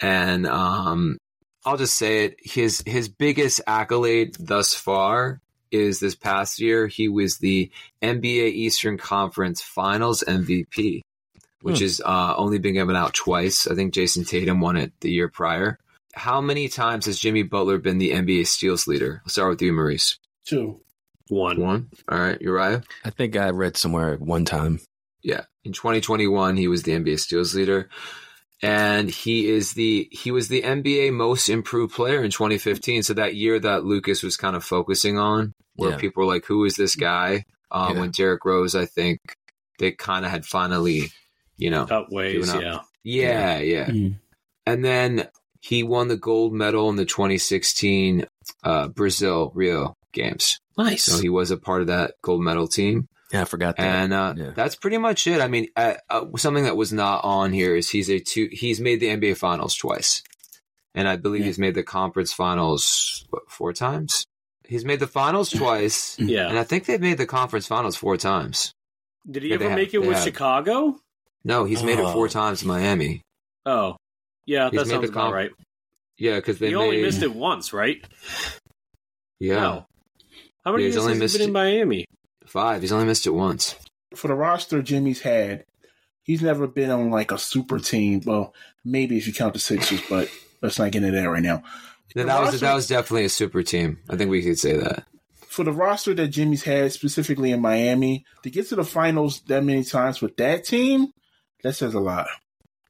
and 0.00 0.46
um, 0.46 1.18
I'll 1.64 1.76
just 1.76 1.94
say 1.94 2.24
it. 2.26 2.36
His 2.42 2.82
his 2.86 3.08
biggest 3.08 3.60
accolade 3.66 4.36
thus 4.38 4.74
far 4.74 5.40
is 5.70 6.00
this 6.00 6.14
past 6.14 6.60
year. 6.60 6.86
He 6.86 7.08
was 7.08 7.38
the 7.38 7.70
NBA 8.02 8.50
Eastern 8.52 8.98
Conference 8.98 9.62
Finals 9.62 10.22
MVP 10.26 11.00
which 11.62 11.78
Hmm. 11.78 11.84
is 11.84 12.02
uh, 12.04 12.34
only 12.36 12.58
been 12.58 12.74
given 12.74 12.96
out 12.96 13.14
twice. 13.14 13.68
I 13.68 13.76
think 13.76 13.94
Jayson 13.94 14.24
Tatum 14.24 14.60
won 14.60 14.76
it 14.76 14.92
the 15.00 15.12
year 15.12 15.28
prior. 15.28 15.78
How 16.12 16.40
many 16.40 16.66
times 16.68 17.06
has 17.06 17.20
Jimmy 17.20 17.44
Butler 17.44 17.78
been 17.78 17.98
the 17.98 18.10
NBA 18.10 18.48
steals 18.48 18.88
leader? 18.88 19.22
I'll 19.24 19.30
start 19.30 19.50
with 19.50 19.62
you, 19.62 19.72
Maurice. 19.72 20.18
Two. 20.44 20.80
One. 21.28 21.60
One. 21.60 21.90
All 22.08 22.18
right, 22.18 22.40
Uriah. 22.40 22.82
I 23.04 23.10
think 23.10 23.36
I 23.36 23.50
read 23.50 23.76
somewhere 23.76 24.16
one 24.16 24.44
time. 24.44 24.80
Yeah, 25.22 25.42
in 25.64 25.72
2021, 25.72 26.56
he 26.56 26.68
was 26.68 26.82
the 26.82 26.92
NBA 26.92 27.18
steals 27.20 27.54
leader, 27.54 27.88
and 28.62 29.08
he 29.10 29.48
is 29.48 29.72
the 29.74 30.08
he 30.10 30.30
was 30.30 30.48
the 30.48 30.62
NBA 30.62 31.12
most 31.12 31.48
improved 31.48 31.94
player 31.94 32.22
in 32.22 32.30
2015. 32.30 33.02
So 33.04 33.14
that 33.14 33.34
year 33.34 33.58
that 33.60 33.84
Lucas 33.84 34.22
was 34.22 34.36
kind 34.36 34.56
of 34.56 34.64
focusing 34.64 35.18
on, 35.18 35.52
where 35.76 35.90
Yeah. 35.92 35.96
people 35.98 36.24
were 36.24 36.32
like, 36.32 36.44
"Who 36.46 36.64
is 36.64 36.74
this 36.76 36.96
guy?" 36.96 37.44
Um, 37.70 37.94
Yeah. 37.94 38.00
When 38.00 38.10
Derrick 38.10 38.44
Rose, 38.44 38.74
I 38.74 38.84
think 38.86 39.20
they 39.78 39.92
kind 39.92 40.24
of 40.24 40.30
had 40.30 40.44
finally, 40.44 41.10
you 41.56 41.70
know, 41.70 41.86
Cut 41.86 42.12
ways, 42.12 42.50
given 42.50 42.50
up. 42.66 42.86
yeah. 43.04 43.58
Yeah, 43.58 43.58
yeah. 43.90 44.08
And 44.66 44.84
then 44.84 45.28
he 45.60 45.82
won 45.82 46.08
the 46.08 46.16
gold 46.16 46.52
medal 46.52 46.88
in 46.90 46.96
the 46.96 47.04
2016 47.04 48.26
uh, 48.64 48.88
Brazil 48.88 49.50
Rio 49.54 49.94
Games. 50.12 50.58
Nice. 50.78 51.04
So 51.04 51.20
he 51.20 51.28
was 51.28 51.50
a 51.50 51.56
part 51.56 51.80
of 51.82 51.86
that 51.88 52.14
gold 52.22 52.42
medal 52.42 52.66
team. 52.68 53.08
Yeah, 53.32 53.42
I 53.42 53.44
forgot 53.44 53.76
that. 53.76 53.82
And 53.86 54.12
uh, 54.12 54.34
Yeah. 54.36 54.50
that's 54.54 54.76
pretty 54.76 54.98
much 54.98 55.26
it. 55.26 55.40
I 55.40 55.48
mean, 55.48 55.68
uh, 55.76 55.94
uh, 56.10 56.24
something 56.36 56.64
that 56.64 56.76
was 56.76 56.92
not 56.92 57.24
on 57.24 57.52
here 57.52 57.74
is 57.74 57.88
he's 57.90 58.10
a 58.10 58.18
two. 58.18 58.48
He's 58.52 58.78
made 58.80 59.00
the 59.00 59.06
NBA 59.08 59.36
Finals 59.38 59.74
twice, 59.74 60.22
and 60.94 61.08
I 61.08 61.16
believe 61.16 61.44
he's 61.44 61.58
made 61.58 61.74
the 61.74 61.82
conference 61.82 62.32
finals 62.32 63.24
what, 63.30 63.50
four 63.50 63.72
times. 63.72 64.26
He's 64.68 64.84
made 64.84 65.00
the 65.00 65.06
finals 65.06 65.50
twice, 65.50 66.16
Yeah. 66.18 66.48
and 66.48 66.58
I 66.58 66.64
think 66.64 66.84
they've 66.86 67.00
made 67.00 67.18
the 67.18 67.26
conference 67.26 67.66
finals 67.66 67.96
four 67.96 68.16
times. 68.16 68.72
Did 69.30 69.42
he 69.44 69.48
Yeah, 69.50 69.54
ever 69.56 69.68
have- 69.70 69.78
make 69.78 69.94
it 69.94 69.98
with 70.00 70.14
have. 70.16 70.24
Chicago? 70.24 70.98
No, 71.44 71.64
he's 71.64 71.82
made 71.82 71.98
it 71.98 72.12
four 72.12 72.28
times 72.28 72.62
in 72.62 72.68
Miami. 72.68 73.22
Oh, 73.66 73.96
yeah, 74.46 74.70
He's 74.70 74.78
that 74.80 74.86
made 74.86 74.92
sounds 74.92 75.06
the 75.06 75.12
about 75.12 75.20
conf- 75.24 75.34
right. 75.34 75.50
Yeah, 76.18 76.36
because 76.36 76.58
they 76.58 76.68
He 76.68 76.74
made, 76.74 76.80
only 76.82 77.02
missed 77.02 77.22
it 77.22 77.34
once, 77.34 77.72
right? 77.72 78.04
Yeah, 79.40 79.54
No. 79.56 79.86
How 80.64 80.72
many 80.72 80.84
Yeah, 80.84 80.88
he's 80.88 80.94
years 80.94 81.02
only 81.04 81.12
has 81.14 81.20
missed 81.20 81.34
he 81.34 81.38
been 81.40 81.48
in 81.48 81.52
Miami? 81.52 82.06
five. 82.46 82.82
He's 82.82 82.92
only 82.92 83.06
missed 83.06 83.26
it 83.26 83.30
once. 83.30 83.76
For 84.14 84.28
the 84.28 84.34
roster 84.34 84.82
Jimmy's 84.82 85.20
had, 85.20 85.64
he's 86.22 86.42
never 86.42 86.66
been 86.66 86.90
on 86.90 87.10
like 87.10 87.32
a 87.32 87.38
super 87.38 87.78
team. 87.78 88.20
Well, 88.26 88.54
maybe 88.84 89.16
if 89.16 89.26
you 89.26 89.32
count 89.32 89.54
the 89.54 89.58
Sixers, 89.60 90.02
but 90.08 90.28
let's 90.60 90.78
not 90.78 90.90
get 90.92 91.02
into 91.02 91.18
that 91.18 91.28
right 91.30 91.42
now. 91.42 91.62
No, 92.14 92.22
The 92.22 92.24
that 92.24 92.40
was 92.40 92.60
that 92.60 92.74
was 92.74 92.86
definitely 92.88 93.24
a 93.24 93.28
super 93.30 93.62
team. 93.62 93.98
I 94.10 94.16
think 94.16 94.30
we 94.30 94.42
could 94.42 94.58
say 94.58 94.76
that. 94.76 95.04
for 95.46 95.64
the 95.64 95.72
roster 95.72 96.12
that 96.14 96.28
Jimmy's 96.28 96.62
had, 96.64 96.92
specifically 96.92 97.52
in 97.52 97.60
Miami, 97.62 98.24
to 98.42 98.50
get 98.50 98.68
to 98.68 98.76
the 98.76 98.84
finals 98.84 99.40
that 99.48 99.64
many 99.64 99.82
times 99.84 100.20
with 100.20 100.36
that 100.36 100.64
team, 100.64 101.08
that 101.62 101.74
says 101.74 101.94
a 101.94 102.00
lot. 102.00 102.26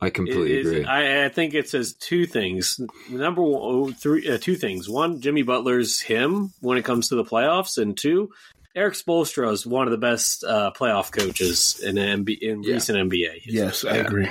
I 0.02 0.10
completely 0.10 0.52
It 0.52 0.60
is- 0.66 0.66
agree. 0.72 0.84
I, 0.84 1.24
I 1.26 1.28
think 1.28 1.54
it 1.54 1.68
says 1.68 1.94
two 1.94 2.26
things. 2.26 2.80
Number 3.08 3.42
one, 3.42 3.60
oh, 3.62 3.90
three, 3.92 4.28
uh, 4.28 4.38
two 4.38 4.56
things. 4.56 4.88
One, 4.88 5.20
Jimmy 5.20 5.42
Butler's 5.42 6.00
him 6.00 6.52
when 6.60 6.76
it 6.78 6.84
comes 6.84 7.08
to 7.08 7.14
the 7.14 7.24
playoffs, 7.24 7.78
and 7.80 7.96
two, 7.96 8.30
Erik 8.74 8.94
Spoelstra 8.94 9.52
is 9.52 9.66
one 9.66 9.86
of 9.86 9.90
the 9.92 9.98
best 9.98 10.44
uh, 10.44 10.72
playoff 10.76 11.12
coaches 11.12 11.80
in 11.84 11.96
MB, 11.96 12.38
in 12.40 12.62
Yeah. 12.62 12.74
recent 12.74 12.98
NBA. 13.10 13.42
Yes, 13.46 13.84
I 13.84 13.96
agree. 13.96 14.28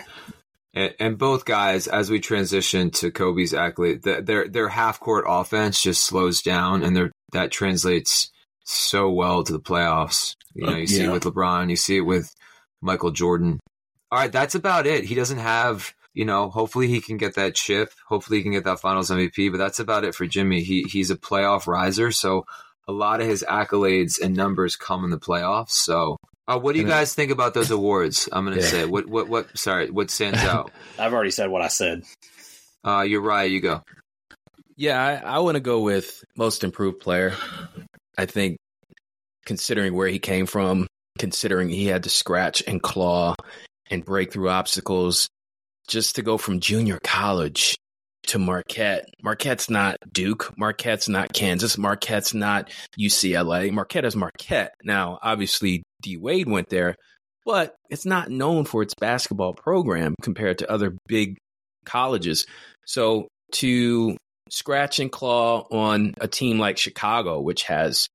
And, 0.73 0.93
and 0.99 1.17
both 1.17 1.45
guys, 1.45 1.87
as 1.87 2.09
we 2.09 2.19
transition 2.19 2.91
to 2.91 3.11
Kobe's 3.11 3.53
accolade, 3.53 4.03
the, 4.03 4.21
their 4.21 4.47
their 4.47 4.69
half 4.69 4.99
court 4.99 5.25
offense 5.27 5.81
just 5.81 6.03
slows 6.05 6.41
down, 6.41 6.81
and 6.83 6.95
their 6.95 7.11
that 7.33 7.51
translates 7.51 8.31
so 8.63 9.09
well 9.11 9.43
to 9.43 9.51
the 9.53 9.59
playoffs. 9.59 10.35
You 10.55 10.65
know, 10.65 10.75
you 10.75 10.87
see 10.87 11.03
it 11.03 11.11
with 11.11 11.23
LeBron, 11.23 11.69
you 11.69 11.75
see 11.75 11.97
it 11.97 12.01
with 12.01 12.33
Michael 12.81 13.11
Jordan. 13.11 13.59
All 14.11 14.19
right, 14.19 14.31
that's 14.31 14.55
about 14.55 14.87
it. 14.87 15.05
He 15.05 15.15
doesn't 15.15 15.37
have, 15.37 15.93
you 16.13 16.25
know. 16.25 16.49
Hopefully, 16.49 16.87
he 16.87 16.99
can 17.01 17.17
get 17.17 17.35
that 17.35 17.55
chip. 17.55 17.93
Hopefully, 18.07 18.39
he 18.39 18.43
can 18.43 18.51
get 18.51 18.65
that 18.65 18.79
Finals 18.81 19.09
MVP. 19.09 19.51
But 19.51 19.57
that's 19.57 19.79
about 19.79 20.03
it 20.03 20.13
for 20.15 20.25
Jimmy. 20.27 20.61
He 20.63 20.83
he's 20.83 21.11
a 21.11 21.15
playoff 21.15 21.65
riser, 21.67 22.11
so 22.11 22.45
a 22.87 22.91
lot 22.91 23.21
of 23.21 23.27
his 23.27 23.45
accolades 23.47 24.19
and 24.21 24.35
numbers 24.35 24.75
come 24.75 25.03
in 25.05 25.09
the 25.11 25.19
playoffs. 25.19 25.71
So. 25.71 26.17
Uh, 26.47 26.59
what 26.59 26.73
do 26.73 26.81
you 26.81 26.87
guys 26.87 27.13
think 27.13 27.31
about 27.31 27.53
those 27.53 27.71
awards? 27.71 28.27
I'm 28.31 28.43
gonna 28.43 28.57
Yeah. 28.57 28.63
say 28.63 28.85
what 28.85 29.05
what 29.07 29.29
what. 29.29 29.57
Sorry, 29.57 29.89
what 29.89 30.09
stands 30.09 30.39
out? 30.39 30.71
I've 30.99 31.13
already 31.13 31.31
said 31.31 31.49
what 31.49 31.61
I 31.61 31.67
said. 31.69 32.03
Uh, 32.85 33.01
you're 33.07 33.21
right. 33.21 33.49
You 33.49 33.61
go. 33.61 33.83
Yeah, 34.75 35.01
I, 35.23 35.35
I 35.35 35.39
want 35.39 35.55
to 35.55 35.61
go 35.61 35.79
with 35.81 36.23
most 36.35 36.63
improved 36.65 36.99
player. 36.99 37.33
I 38.17 38.25
think, 38.25 38.57
considering 39.45 39.93
where 39.93 40.07
he 40.07 40.19
came 40.19 40.45
from, 40.47 40.87
considering 41.19 41.69
he 41.69 41.85
had 41.87 42.03
to 42.03 42.09
scratch 42.09 42.63
and 42.67 42.81
claw 42.81 43.35
and 43.91 44.03
break 44.03 44.33
through 44.33 44.49
obstacles, 44.49 45.27
just 45.87 46.15
to 46.15 46.23
go 46.23 46.37
from 46.37 46.59
junior 46.59 46.97
college 47.03 47.77
to 48.27 48.39
Marquette. 48.39 49.09
Marquette's 49.21 49.69
not 49.69 49.97
Duke. 50.11 50.53
Marquette's 50.57 51.09
not 51.09 51.33
Kansas. 51.33 51.77
Marquette's 51.77 52.33
not 52.33 52.71
UCLA. 52.99 53.71
Marquette 53.71 54.05
is 54.05 54.15
Marquette. 54.15 54.73
Now, 54.83 55.19
obviously, 55.21 55.83
D 56.01 56.17
Wade 56.17 56.49
went 56.49 56.69
there, 56.69 56.95
but 57.45 57.75
it's 57.89 58.05
not 58.05 58.29
known 58.29 58.65
for 58.65 58.81
its 58.81 58.93
basketball 58.95 59.53
program 59.53 60.15
compared 60.21 60.59
to 60.59 60.71
other 60.71 60.97
big 61.07 61.37
colleges. 61.85 62.45
So 62.85 63.27
to 63.53 64.17
scratch 64.49 64.99
and 64.99 65.11
claw 65.11 65.65
on 65.71 66.13
a 66.19 66.27
team 66.27 66.59
like 66.59 66.77
Chicago, 66.77 67.41
which 67.41 67.63
has 67.63 68.07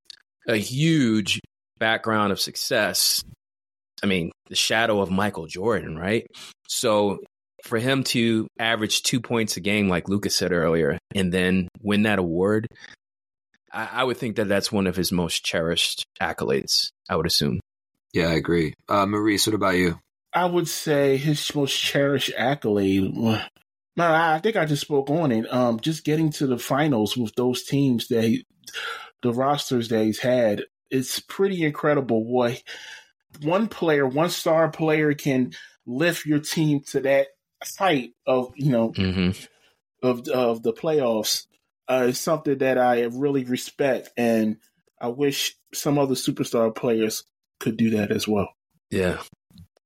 a 0.46 0.56
huge 0.56 1.40
background 1.78 2.32
of 2.32 2.40
success. 2.40 3.22
I 4.02 4.06
mean, 4.06 4.32
the 4.48 4.56
shadow 4.56 5.00
of 5.00 5.10
Michael 5.10 5.46
Jordan, 5.46 5.98
right? 5.98 6.26
So 6.68 7.18
for 7.64 7.78
him 7.78 8.04
to 8.04 8.46
average 8.58 9.02
two 9.02 9.20
points 9.20 9.56
a 9.56 9.60
game, 9.60 9.88
like 9.88 10.08
Lucas 10.08 10.36
said 10.36 10.52
earlier, 10.52 10.98
and 11.14 11.32
then 11.32 11.68
win 11.82 12.02
that 12.02 12.18
award, 12.18 12.68
I, 13.72 13.88
I 13.92 14.04
would 14.04 14.16
think 14.16 14.36
that 14.36 14.48
that's 14.48 14.70
one 14.70 14.86
of 14.86 14.96
his 14.96 15.12
most 15.12 15.44
cherished 15.44 16.04
accolades. 16.20 16.90
I 17.08 17.16
would 17.16 17.26
assume. 17.26 17.60
Yeah, 18.12 18.28
I 18.28 18.34
agree. 18.34 18.74
Uh, 18.88 19.06
Maurice, 19.06 19.46
what 19.46 19.54
about 19.54 19.76
you? 19.76 19.98
I 20.32 20.44
would 20.46 20.68
say 20.68 21.16
his 21.16 21.54
most 21.54 21.78
cherished 21.78 22.30
accolade. 22.36 23.14
No, 23.14 23.40
I 23.98 24.38
think 24.42 24.56
I 24.56 24.66
just 24.66 24.82
spoke 24.82 25.08
on 25.10 25.32
it. 25.32 25.52
Um, 25.52 25.80
just 25.80 26.04
getting 26.04 26.30
to 26.32 26.46
the 26.46 26.58
finals 26.58 27.16
with 27.16 27.34
those 27.36 27.64
teams 27.64 28.08
that 28.08 28.24
he, 28.24 28.44
the 29.22 29.32
rosters 29.32 29.88
that 29.88 30.04
he's 30.04 30.18
had, 30.18 30.64
it's 30.90 31.20
pretty 31.20 31.64
incredible. 31.64 32.24
What 32.24 32.62
one 33.42 33.68
player, 33.68 34.06
one 34.06 34.30
star 34.30 34.70
player, 34.70 35.14
can 35.14 35.52
lift 35.86 36.26
your 36.26 36.40
team 36.40 36.80
to 36.88 37.00
that 37.00 37.28
height 37.78 38.10
of 38.26 38.52
you 38.56 38.70
know 38.70 38.90
Mm-hmm. 38.90 39.30
of 40.06 40.28
of 40.28 40.62
the 40.62 40.72
playoffs 40.72 41.46
uh, 41.88 42.06
is 42.08 42.20
something 42.20 42.58
that 42.58 42.78
I 42.78 43.02
really 43.02 43.44
respect, 43.44 44.10
and 44.16 44.56
I 45.00 45.08
wish 45.08 45.56
some 45.72 45.98
other 45.98 46.14
superstar 46.14 46.74
players 46.74 47.24
could 47.60 47.76
do 47.76 47.90
that 47.90 48.10
as 48.10 48.26
well. 48.26 48.48
Yeah. 48.90 49.22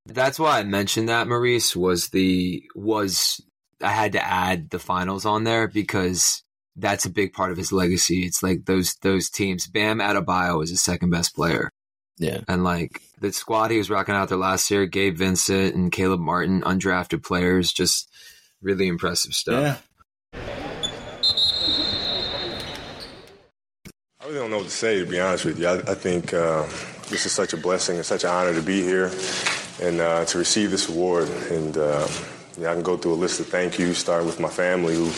That's 0.07 0.39
why 0.39 0.59
I 0.59 0.63
mentioned 0.65 1.09
that 1.09 1.29
Maurice 1.29 1.77
was 1.77 2.09
the 2.09 2.63
was 2.75 3.41
I 3.83 3.91
had 3.91 4.13
to 4.13 4.25
add 4.25 4.71
the 4.71 4.79
finals 4.79 5.25
on 5.25 5.45
there 5.45 5.69
because 5.69 6.43
that's 6.77 7.05
a 7.05 7.11
big 7.11 7.33
part 7.33 7.53
of 7.53 7.59
his 7.59 7.73
legacy. 7.73 8.25
It's 8.25 8.43
like 8.43 8.65
those 8.65 8.97
those 9.03 9.31
teams. 9.31 9.67
Bam 9.67 9.99
Adebayo 9.99 10.63
is 10.65 10.71
his 10.71 10.83
second 10.83 11.11
best 11.11 11.35
player. 11.35 11.71
Yeah. 12.21 12.41
And 12.47 12.63
like 12.63 13.01
the 13.19 13.33
squad 13.33 13.71
he 13.71 13.79
was 13.79 13.89
rocking 13.89 14.15
out 14.15 14.29
there 14.29 14.37
last 14.37 14.71
year, 14.71 14.85
Gabe 14.85 15.17
Vincent 15.17 15.75
and 15.75 15.91
Caleb 15.91 16.21
Martin, 16.21 16.61
undrafted 16.61 17.25
players, 17.25 17.73
just 17.73 18.11
really 18.61 18.89
impressive 18.89 19.33
stuff. 19.33 19.83
Yeah. 20.35 20.41
I 24.21 24.27
really 24.27 24.35
don't 24.35 24.51
know 24.51 24.59
what 24.59 24.67
to 24.67 24.71
say, 24.71 24.99
to 24.99 25.07
be 25.07 25.19
honest 25.19 25.47
with 25.47 25.59
you. 25.59 25.67
I, 25.67 25.79
I 25.79 25.95
think 25.95 26.35
uh, 26.35 26.65
this 27.09 27.25
is 27.25 27.33
such 27.33 27.55
a 27.55 27.57
blessing 27.57 27.97
and 27.97 28.05
such 28.05 28.25
an 28.25 28.31
honor 28.31 28.53
to 28.53 28.63
be 28.63 28.83
here 28.83 29.11
and 29.81 30.03
uh, 30.03 30.27
to 30.27 30.37
receive 30.37 30.71
this 30.71 30.91
award. 30.91 31.27
And 31.51 31.79
uh, 31.79 32.07
you 32.57 32.65
know, 32.65 32.71
I 32.71 32.75
can 32.75 32.83
go 32.83 32.97
through 32.97 33.15
a 33.15 33.15
list 33.15 33.41
of 33.41 33.47
thank 33.47 33.79
yous, 33.79 33.99
starting 33.99 34.27
with 34.27 34.41
my 34.41 34.49
family, 34.49 34.95
who, 34.95 35.11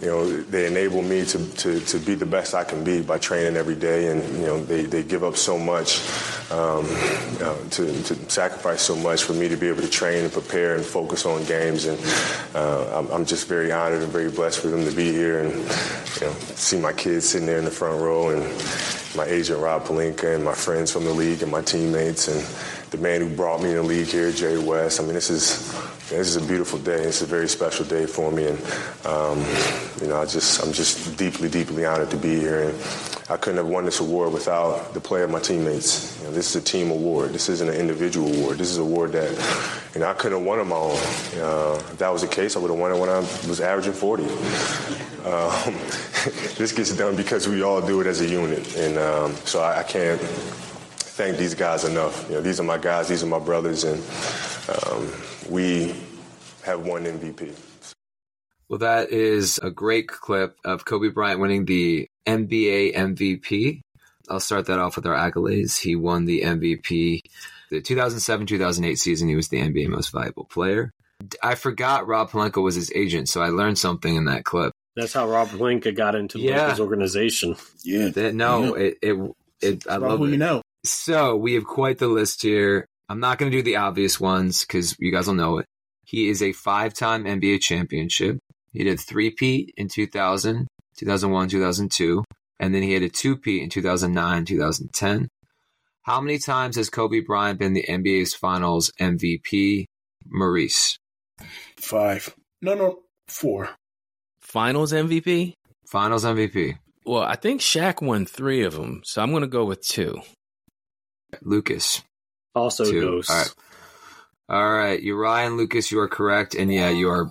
you 0.00 0.08
know, 0.08 0.42
they 0.42 0.66
enable 0.66 1.02
me 1.02 1.24
to, 1.24 1.54
to, 1.56 1.80
to 1.80 1.98
be 1.98 2.14
the 2.14 2.26
best 2.26 2.54
I 2.54 2.64
can 2.64 2.84
be 2.84 3.00
by 3.00 3.18
training 3.18 3.56
every 3.56 3.74
day. 3.74 4.10
And, 4.10 4.22
you 4.36 4.46
know, 4.46 4.62
they, 4.62 4.82
they 4.82 5.02
give 5.02 5.24
up 5.24 5.36
so 5.36 5.58
much 5.58 6.00
um, 6.50 6.86
uh, 7.40 7.56
to, 7.70 8.02
to 8.04 8.30
sacrifice 8.30 8.82
so 8.82 8.96
much 8.96 9.22
for 9.22 9.32
me 9.32 9.48
to 9.48 9.56
be 9.56 9.68
able 9.68 9.82
to 9.82 9.90
train 9.90 10.24
and 10.24 10.32
prepare 10.32 10.74
and 10.74 10.84
focus 10.84 11.24
on 11.26 11.44
games. 11.44 11.86
And 11.86 11.98
uh, 12.54 12.98
I'm, 12.98 13.10
I'm 13.10 13.24
just 13.24 13.48
very 13.48 13.72
honored 13.72 14.02
and 14.02 14.12
very 14.12 14.30
blessed 14.30 14.60
for 14.60 14.68
them 14.68 14.84
to 14.84 14.94
be 14.94 15.12
here 15.12 15.40
and, 15.40 15.52
you 15.54 16.26
know, 16.26 16.32
see 16.54 16.78
my 16.78 16.92
kids 16.92 17.28
sitting 17.28 17.46
there 17.46 17.58
in 17.58 17.64
the 17.64 17.70
front 17.70 18.00
row 18.00 18.30
and 18.30 18.42
my 19.16 19.24
agent 19.26 19.60
Rob 19.60 19.84
Pelinka 19.84 20.34
and 20.34 20.44
my 20.44 20.54
friends 20.54 20.90
from 20.90 21.04
the 21.04 21.12
league 21.12 21.42
and 21.42 21.50
my 21.50 21.62
teammates 21.62 22.28
and 22.28 22.44
the 22.90 22.98
man 22.98 23.20
who 23.20 23.28
brought 23.34 23.62
me 23.62 23.70
in 23.70 23.76
the 23.76 23.82
league 23.82 24.08
here, 24.08 24.32
Jerry 24.32 24.58
West. 24.58 25.00
I 25.00 25.04
mean, 25.04 25.14
this 25.14 25.30
is 25.30 25.72
this 26.10 26.28
is 26.28 26.36
a 26.36 26.46
beautiful 26.46 26.78
day. 26.78 27.02
It's 27.02 27.22
a 27.22 27.26
very 27.26 27.48
special 27.48 27.86
day 27.86 28.04
for 28.04 28.30
me, 28.30 28.46
and 28.48 28.58
um, 29.06 29.38
you 30.00 30.08
know, 30.08 30.20
I 30.20 30.26
just 30.26 30.62
I'm 30.62 30.72
just 30.72 31.16
deeply, 31.16 31.48
deeply 31.48 31.86
honored 31.86 32.10
to 32.10 32.16
be 32.16 32.38
here. 32.38 32.68
And 32.68 32.78
I 33.30 33.38
couldn't 33.38 33.56
have 33.56 33.68
won 33.68 33.86
this 33.86 34.00
award 34.00 34.34
without 34.34 34.92
the 34.92 35.00
play 35.00 35.22
of 35.22 35.30
my 35.30 35.40
teammates. 35.40 36.18
You 36.18 36.26
know, 36.26 36.32
this 36.32 36.54
is 36.54 36.62
a 36.62 36.64
team 36.64 36.90
award. 36.90 37.30
This 37.30 37.48
isn't 37.48 37.68
an 37.68 37.74
individual 37.74 38.34
award. 38.34 38.58
This 38.58 38.70
is 38.70 38.76
an 38.76 38.82
award 38.82 39.12
that 39.12 39.30
you 39.94 40.00
know 40.00 40.08
I 40.08 40.12
couldn't 40.12 40.38
have 40.38 40.46
won 40.46 40.58
on 40.58 40.68
my 40.68 40.76
own. 40.76 40.98
Uh, 41.40 41.80
if 41.90 41.98
that 41.98 42.12
was 42.12 42.20
the 42.20 42.28
case, 42.28 42.54
I 42.54 42.58
would 42.58 42.70
have 42.70 42.78
won 42.78 42.92
it 42.92 42.98
when 42.98 43.08
I 43.08 43.20
was 43.48 43.60
averaging 43.62 43.94
40. 43.94 44.24
Um, 44.24 44.28
this 46.58 46.72
gets 46.72 46.94
done 46.94 47.16
because 47.16 47.48
we 47.48 47.62
all 47.62 47.80
do 47.80 48.02
it 48.02 48.06
as 48.06 48.20
a 48.20 48.28
unit, 48.28 48.76
and 48.76 48.98
um, 48.98 49.34
so 49.46 49.60
I, 49.60 49.78
I 49.78 49.82
can't 49.84 50.20
thank 51.14 51.36
these 51.36 51.54
guys 51.54 51.84
enough. 51.84 52.28
You 52.28 52.36
know, 52.36 52.40
these 52.42 52.60
are 52.60 52.64
my 52.64 52.78
guys, 52.78 53.08
these 53.08 53.22
are 53.22 53.26
my 53.26 53.38
brothers, 53.38 53.84
and 53.84 54.02
um, 54.86 55.10
we 55.50 55.94
have 56.64 56.84
one 56.86 57.04
MVP. 57.04 57.54
Well, 58.68 58.78
that 58.78 59.10
is 59.10 59.58
a 59.58 59.70
great 59.70 60.08
clip 60.08 60.56
of 60.64 60.84
Kobe 60.84 61.08
Bryant 61.10 61.40
winning 61.40 61.64
the 61.66 62.08
NBA 62.26 62.94
MVP. 62.94 63.80
I'll 64.30 64.40
start 64.40 64.66
that 64.66 64.78
off 64.78 64.96
with 64.96 65.06
our 65.06 65.14
accolades. 65.14 65.78
He 65.78 65.96
won 65.96 66.24
the 66.24 66.40
MVP 66.42 67.20
the 67.70 67.80
2007-2008 67.82 68.96
season. 68.98 69.28
He 69.28 69.36
was 69.36 69.48
the 69.48 69.60
NBA 69.60 69.88
Most 69.88 70.12
Valuable 70.12 70.46
Player. 70.46 70.90
I 71.42 71.54
forgot 71.54 72.06
Rob 72.06 72.30
Pelinka 72.30 72.62
was 72.62 72.74
his 72.74 72.90
agent, 72.94 73.28
so 73.28 73.42
I 73.42 73.48
learned 73.48 73.78
something 73.78 74.14
in 74.16 74.24
that 74.26 74.44
clip. 74.44 74.72
That's 74.96 75.12
how 75.12 75.28
Rob 75.28 75.52
Linka 75.52 75.92
got 75.92 76.14
into 76.14 76.38
the 76.38 76.44
Yeah. 76.44 76.62
Lakers 76.64 76.80
organization. 76.80 77.56
Yeah. 77.82 78.08
That, 78.08 78.34
no, 78.34 78.74
it, 78.74 78.98
it, 79.02 79.32
it, 79.60 79.86
I 79.88 79.96
About 79.96 80.10
love 80.10 80.18
who 80.20 80.26
it. 80.26 80.30
you 80.32 80.36
know. 80.38 80.62
So 80.84 81.34
we 81.34 81.54
have 81.54 81.64
quite 81.64 81.98
the 81.98 82.08
list 82.08 82.42
here. 82.42 82.86
I'm 83.08 83.20
not 83.20 83.38
going 83.38 83.50
to 83.50 83.56
do 83.56 83.62
the 83.62 83.76
obvious 83.76 84.20
ones 84.20 84.64
because 84.64 84.96
you 84.98 85.10
guys 85.10 85.26
will 85.26 85.34
know 85.34 85.58
it. 85.58 85.66
He 86.04 86.28
is 86.28 86.42
a 86.42 86.52
five-time 86.52 87.24
NBA 87.24 87.60
championship. 87.60 88.38
He 88.72 88.84
did 88.84 89.00
three-peat 89.00 89.74
in 89.76 89.88
2000, 89.88 90.66
2001, 90.98 91.48
2002, 91.48 92.24
and 92.60 92.74
then 92.74 92.82
he 92.82 92.92
had 92.92 93.02
a 93.02 93.08
two-peat 93.08 93.62
in 93.62 93.70
2009, 93.70 94.44
2010. 94.44 95.28
How 96.02 96.20
many 96.20 96.38
times 96.38 96.76
has 96.76 96.90
Kobe 96.90 97.20
Bryant 97.20 97.58
been 97.58 97.72
the 97.72 97.86
NBA's 97.88 98.34
Finals 98.34 98.92
MVP? 99.00 99.86
Maurice. 100.26 100.98
Five. 101.78 102.34
No, 102.60 102.74
no, 102.74 102.98
four. 103.26 103.70
Finals 104.40 104.92
MVP? 104.92 105.54
Finals 105.88 106.24
MVP. 106.24 106.76
Well, 107.06 107.22
I 107.22 107.36
think 107.36 107.62
Shaq 107.62 108.02
won 108.02 108.26
three 108.26 108.62
of 108.62 108.74
them, 108.74 109.00
so 109.04 109.22
I'm 109.22 109.30
going 109.30 109.42
to 109.42 109.46
go 109.46 109.64
with 109.64 109.86
two. 109.86 110.20
Lucas. 111.42 112.02
Also 112.54 112.84
Two. 112.84 113.00
Ghost. 113.00 113.30
All 113.30 113.36
right. 113.38 113.54
All 114.48 114.72
right. 114.72 115.02
Uriah 115.02 115.46
and 115.46 115.56
Lucas, 115.56 115.90
you 115.90 115.98
are 116.00 116.08
correct. 116.08 116.54
And 116.54 116.72
yeah, 116.72 116.90
you 116.90 117.08
are. 117.10 117.30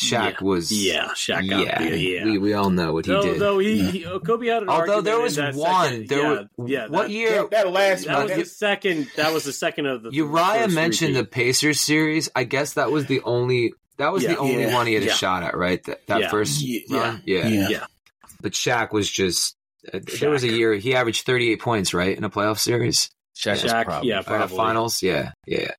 Shaq 0.00 0.40
Yeah. 0.40 0.44
was. 0.46 0.72
Yeah, 0.72 1.08
Shaq 1.08 1.48
got 1.50 1.60
yeah, 1.66 1.78
the- 1.88 1.98
yeah. 1.98 2.24
We, 2.24 2.38
we 2.38 2.54
all 2.54 2.70
know 2.70 2.94
what 2.94 3.04
he 3.06 3.12
Though, 3.12 3.22
did. 3.22 3.38
though 3.38 3.58
he, 3.58 3.82
he 3.90 4.00
Kobe 4.24 4.46
had 4.46 4.62
an 4.62 4.68
Although 4.70 5.02
there 5.02 5.20
was 5.20 5.36
that 5.36 5.54
one, 5.54 5.84
second- 5.90 6.08
there 6.08 6.22
yeah, 6.22 6.42
were- 6.56 6.68
yeah, 6.68 6.86
what 6.88 7.02
that, 7.02 7.10
year- 7.10 7.46
That 7.50 7.70
last 7.70 8.06
That 8.06 8.22
was 8.24 8.32
the 8.36 8.44
second. 8.46 9.08
That 9.16 9.32
was 9.34 9.44
the 9.44 9.52
second 9.52 9.86
of 9.86 10.02
the. 10.02 10.10
Uriah 10.10 10.64
first 10.64 10.74
mentioned 10.74 11.14
the. 11.16 11.24
Pacers 11.24 11.78
series. 11.80 12.30
I 12.34 12.44
guess 12.44 12.74
that 12.74 12.90
was 12.90 13.06
the 13.06 13.20
only. 13.22 13.74
That 13.98 14.12
was 14.12 14.22
Yeah. 14.22 14.30
the 14.30 14.38
only 14.38 14.62
Yeah. 14.62 14.74
one 14.74 14.86
he 14.86 14.94
had 14.94 15.02
a 15.02 15.10
shot 15.10 15.42
at, 15.42 15.56
right? 15.56 15.82
That, 15.84 16.06
that 16.06 16.20
Yeah. 16.22 16.30
first 16.30 16.62
Yeah. 16.62 16.80
run. 16.98 17.22
Yeah. 17.26 17.46
Yeah. 17.48 17.68
Yeah. 17.68 17.86
But 18.40 18.52
Shaq 18.52 18.92
was 18.92 19.10
just 19.10 19.56
Uh, 19.92 19.98
There 20.20 20.30
was 20.30 20.44
a 20.44 20.48
year 20.48 20.74
he 20.74 20.94
averaged 20.94 21.26
38 21.26 21.60
points, 21.60 21.92
right, 21.92 22.16
in 22.16 22.22
a 22.22 22.30
playoff 22.30 22.58
series. 22.60 23.10
Shaq, 23.42 23.56
Shaq, 23.56 23.84
probably. 23.84 24.08
yeah, 24.08 24.22
probably. 24.22 24.56
finals, 24.56 25.02
yeah, 25.02 25.32
yeah. 25.46 25.72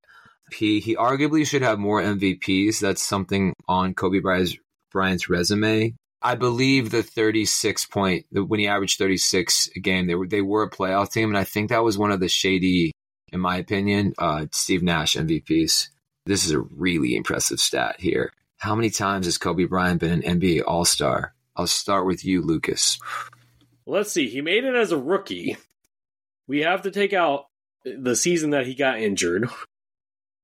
He 0.51 0.79
he 0.79 0.95
arguably 0.95 1.47
should 1.47 1.61
have 1.61 1.79
more 1.79 2.01
MVPs. 2.01 2.79
That's 2.79 3.01
something 3.01 3.53
on 3.67 3.93
Kobe 3.93 4.19
Bryant's, 4.19 4.55
Bryant's 4.91 5.29
resume. 5.29 5.95
I 6.21 6.35
believe 6.35 6.89
the 6.89 7.03
36 7.03 7.85
point 7.85 8.25
when 8.31 8.59
he 8.59 8.67
averaged 8.67 8.97
36 8.97 9.69
a 9.75 9.79
game, 9.79 10.07
they 10.07 10.15
were 10.15 10.27
they 10.27 10.41
were 10.41 10.63
a 10.63 10.69
playoff 10.69 11.11
team, 11.11 11.29
and 11.29 11.37
I 11.37 11.43
think 11.43 11.69
that 11.69 11.83
was 11.83 11.97
one 11.97 12.11
of 12.11 12.19
the 12.19 12.29
shady, 12.29 12.91
in 13.31 13.39
my 13.39 13.57
opinion, 13.57 14.13
uh, 14.17 14.45
Steve 14.51 14.83
Nash 14.83 15.15
MVPs. 15.15 15.89
This 16.25 16.45
is 16.45 16.51
a 16.51 16.59
really 16.59 17.15
impressive 17.15 17.59
stat 17.59 17.95
here. 17.99 18.31
How 18.57 18.75
many 18.75 18.89
times 18.89 19.25
has 19.25 19.37
Kobe 19.37 19.65
Bryant 19.65 19.99
been 19.99 20.23
an 20.23 20.39
NBA 20.39 20.63
All 20.65 20.85
Star? 20.85 21.33
I'll 21.55 21.67
start 21.67 22.05
with 22.05 22.23
you, 22.23 22.41
Lucas. 22.41 22.97
Let's 23.85 24.11
see. 24.11 24.29
He 24.29 24.41
made 24.41 24.63
it 24.63 24.75
as 24.75 24.91
a 24.91 24.97
rookie. 24.97 25.57
We 26.47 26.61
have 26.61 26.83
to 26.83 26.91
take 26.91 27.11
out 27.11 27.45
the 27.85 28.15
season 28.15 28.51
that 28.51 28.65
he 28.67 28.75
got 28.75 28.99
injured. 28.99 29.49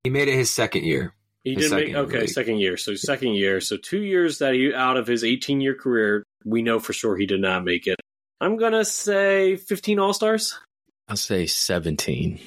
He 0.03 0.09
made 0.09 0.27
it 0.27 0.35
his 0.35 0.49
second 0.51 0.85
year. 0.85 1.13
He 1.43 1.55
His 1.55 1.69
did 1.69 1.75
make 1.87 1.95
okay, 1.95 2.19
league. 2.21 2.29
second 2.29 2.57
year. 2.59 2.77
So 2.77 2.95
second 2.95 3.33
year. 3.33 3.61
So 3.61 3.77
two 3.77 4.01
years 4.01 4.39
that 4.39 4.53
he 4.53 4.73
out 4.73 4.97
of 4.97 5.07
his 5.07 5.23
18 5.23 5.61
year 5.61 5.75
career, 5.75 6.23
we 6.45 6.61
know 6.61 6.79
for 6.79 6.93
sure 6.93 7.17
he 7.17 7.25
did 7.25 7.41
not 7.41 7.63
make 7.63 7.87
it. 7.87 7.97
I'm 8.41 8.57
gonna 8.57 8.85
say 8.85 9.55
15 9.57 9.99
All 9.99 10.13
Stars. 10.13 10.57
I'll 11.07 11.15
say 11.17 11.45
17. 11.45 12.39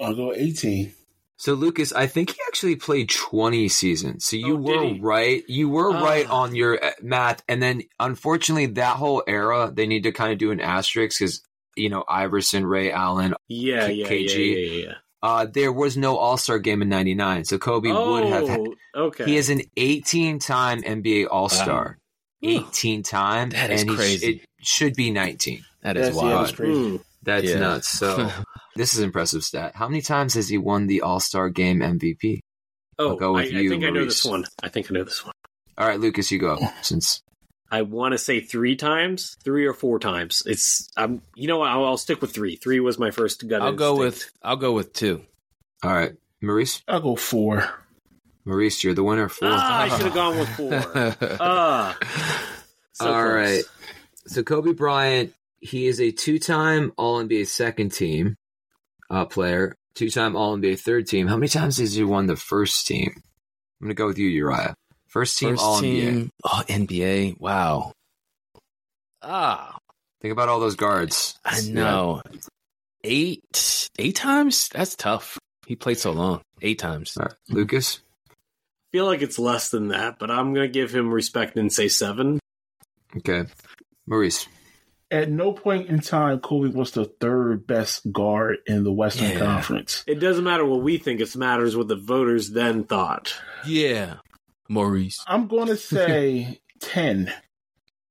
I'll 0.00 0.14
go 0.14 0.32
18. 0.34 0.92
So 1.36 1.52
Lucas, 1.54 1.92
I 1.92 2.06
think 2.06 2.30
he 2.30 2.36
actually 2.48 2.76
played 2.76 3.10
20 3.10 3.68
seasons. 3.68 4.24
So 4.24 4.36
you 4.36 4.54
Oh, 4.54 4.56
were 4.56 4.94
right. 5.00 5.42
You 5.48 5.68
were 5.68 5.92
Ah. 5.92 6.02
right 6.02 6.28
on 6.28 6.54
your 6.54 6.82
uh, 6.82 6.90
math. 7.02 7.42
And 7.48 7.62
then 7.62 7.82
unfortunately 8.00 8.66
that 8.66 8.96
whole 8.96 9.22
era, 9.26 9.70
they 9.74 9.86
need 9.86 10.04
to 10.04 10.12
kind 10.12 10.32
of 10.32 10.38
do 10.38 10.50
an 10.50 10.60
asterisk 10.60 11.18
because, 11.18 11.42
you 11.76 11.88
know, 11.88 12.04
Iverson, 12.08 12.66
Ray 12.66 12.90
Allen, 12.92 13.34
Yeah, 13.48 13.86
K- 13.86 13.92
yeah, 13.94 14.06
KG. 14.08 14.36
yeah, 14.36 14.56
yeah, 14.72 14.86
yeah. 14.86 14.92
uh, 15.22 15.46
there 15.46 15.72
was 15.72 15.96
no 15.96 16.16
All-Star 16.16 16.58
game 16.58 16.82
in 16.82 16.88
99. 16.88 17.44
So 17.44 17.58
Kobe 17.58 17.90
would 17.92 18.24
have 18.26 18.48
had, 18.48 18.60
Oh, 18.94 19.04
okay. 19.06 19.24
he 19.24 19.36
is 19.36 19.50
an 19.50 19.62
18 19.76 20.38
time 20.38 20.82
NBA 20.82 21.26
All-Star. 21.30 21.98
18 22.42 23.02
time. 23.02 23.50
That 23.50 23.70
is 23.70 23.80
and 23.82 23.90
he 23.90 23.96
crazy. 23.96 24.26
it 24.26 24.40
should 24.60 24.94
be 24.94 25.10
19. 25.10 25.64
That 25.82 25.96
is 25.96 26.06
That's, 26.08 26.16
wild. 26.16 26.46
that's 26.46 26.52
crazy. 26.56 26.88
Hmm. 26.90 26.96
That's 27.22 27.46
Yeah. 27.46 27.58
nuts. 27.58 27.88
So 27.88 28.30
this 28.76 28.92
is 28.94 29.00
impressive 29.00 29.42
stat. 29.44 29.72
How 29.74 29.88
many 29.88 30.02
times 30.02 30.34
has 30.34 30.48
he 30.48 30.58
won 30.58 30.86
the 30.86 31.00
All-Star 31.00 31.48
game 31.48 31.80
MVP? 31.80 32.40
Oh, 32.98 33.10
I'll 33.10 33.16
go 33.16 33.32
with 33.32 33.46
I, 33.46 33.48
you, 33.48 33.66
I 33.66 33.68
think 33.72 33.84
I 33.84 33.90
know 33.90 34.04
this 34.04 34.24
one. 34.24 34.44
I 34.62 34.68
think 34.68 34.90
I 34.90 34.94
know 34.94 35.04
this 35.04 35.24
one. 35.24 35.32
All 35.78 35.88
right, 35.88 35.98
Lucas, 35.98 36.30
you 36.30 36.38
go. 36.38 36.58
Since 36.82 37.22
I 37.74 37.82
want 37.82 38.12
to 38.12 38.18
say 38.18 38.38
three 38.38 38.76
times, 38.76 39.36
three 39.42 39.66
or 39.66 39.72
four 39.74 39.98
times. 39.98 40.44
It's 40.46 40.88
I'm. 40.96 41.22
You 41.34 41.48
know 41.48 41.58
what? 41.58 41.70
I'll, 41.70 41.84
I'll 41.84 41.96
stick 41.96 42.20
with 42.20 42.32
three. 42.32 42.54
Three 42.54 42.78
was 42.78 43.00
my 43.00 43.10
first 43.10 43.48
gut. 43.48 43.62
I'll 43.62 43.72
go 43.72 43.96
with 43.96 44.30
I'll 44.44 44.54
go 44.54 44.70
with 44.70 44.92
two. 44.92 45.24
All 45.82 45.92
right, 45.92 46.12
Maurice. 46.40 46.82
I'll 46.86 47.00
go 47.00 47.16
four. 47.16 47.68
Maurice, 48.44 48.84
you're 48.84 48.94
the 48.94 49.02
winner. 49.02 49.28
Four. 49.28 49.48
Ah, 49.50 49.82
I 49.82 49.88
should 49.88 50.06
have 50.06 50.14
gone 50.14 50.38
with 50.38 50.48
four. 50.50 51.16
Ah, 51.40 51.98
so 52.92 53.06
All 53.06 53.12
close. 53.12 53.34
right. 53.34 53.64
So 54.28 54.44
Kobe 54.44 54.72
Bryant, 54.72 55.34
he 55.58 55.86
is 55.88 56.00
a 56.00 56.12
two-time 56.12 56.92
All 56.96 57.24
NBA 57.24 57.48
second 57.48 57.90
team 57.90 58.36
uh, 59.10 59.24
player, 59.24 59.74
two-time 59.96 60.36
All 60.36 60.56
NBA 60.56 60.78
third 60.78 61.08
team. 61.08 61.26
How 61.26 61.36
many 61.36 61.48
times 61.48 61.78
has 61.78 61.94
he 61.94 62.04
won 62.04 62.26
the 62.26 62.36
first 62.36 62.86
team? 62.86 63.14
I'm 63.80 63.86
gonna 63.88 63.94
go 63.94 64.06
with 64.06 64.18
you, 64.18 64.28
Uriah. 64.28 64.76
First 65.14 65.38
team 65.38 65.50
First 65.50 65.62
All 65.62 65.80
NBA. 65.80 66.28
oh, 66.42 66.62
NBA. 66.68 67.40
Wow. 67.40 67.92
Ah, 69.22 69.78
Think 70.20 70.32
about 70.32 70.48
all 70.48 70.58
those 70.58 70.74
guards. 70.74 71.38
I 71.44 71.60
know. 71.60 72.20
Eight, 73.04 73.88
eight 73.96 74.16
times. 74.16 74.68
That's 74.74 74.96
tough. 74.96 75.38
He 75.68 75.76
played 75.76 75.98
so 75.98 76.10
long. 76.10 76.40
Eight 76.62 76.80
times. 76.80 77.16
All 77.16 77.26
right. 77.26 77.34
Lucas. 77.48 78.00
I 78.28 78.32
feel 78.90 79.06
like 79.06 79.22
it's 79.22 79.38
less 79.38 79.70
than 79.70 79.88
that, 79.88 80.18
but 80.18 80.32
I'm 80.32 80.52
gonna 80.52 80.66
give 80.66 80.92
him 80.92 81.12
respect 81.12 81.56
and 81.56 81.72
say 81.72 81.86
seven. 81.86 82.40
Okay. 83.18 83.44
Maurice. 84.06 84.48
At 85.12 85.30
no 85.30 85.52
point 85.52 85.90
in 85.90 86.00
time, 86.00 86.40
Kobe 86.40 86.70
was 86.74 86.90
the 86.90 87.04
third 87.04 87.68
best 87.68 88.10
guard 88.10 88.56
in 88.66 88.82
the 88.82 88.92
Western 88.92 89.30
Yeah. 89.30 89.38
Conference. 89.38 90.02
It 90.08 90.16
doesn't 90.16 90.42
matter 90.42 90.64
what 90.64 90.82
we 90.82 90.98
think; 90.98 91.20
it 91.20 91.36
matters 91.36 91.76
what 91.76 91.86
the 91.86 91.94
voters 91.96 92.50
then 92.50 92.82
thought. 92.82 93.32
Yeah, 93.64 94.16
Maurice. 94.68 95.22
I'm 95.26 95.46
going 95.48 95.66
to 95.68 95.76
say 95.76 96.60
10. 96.80 97.32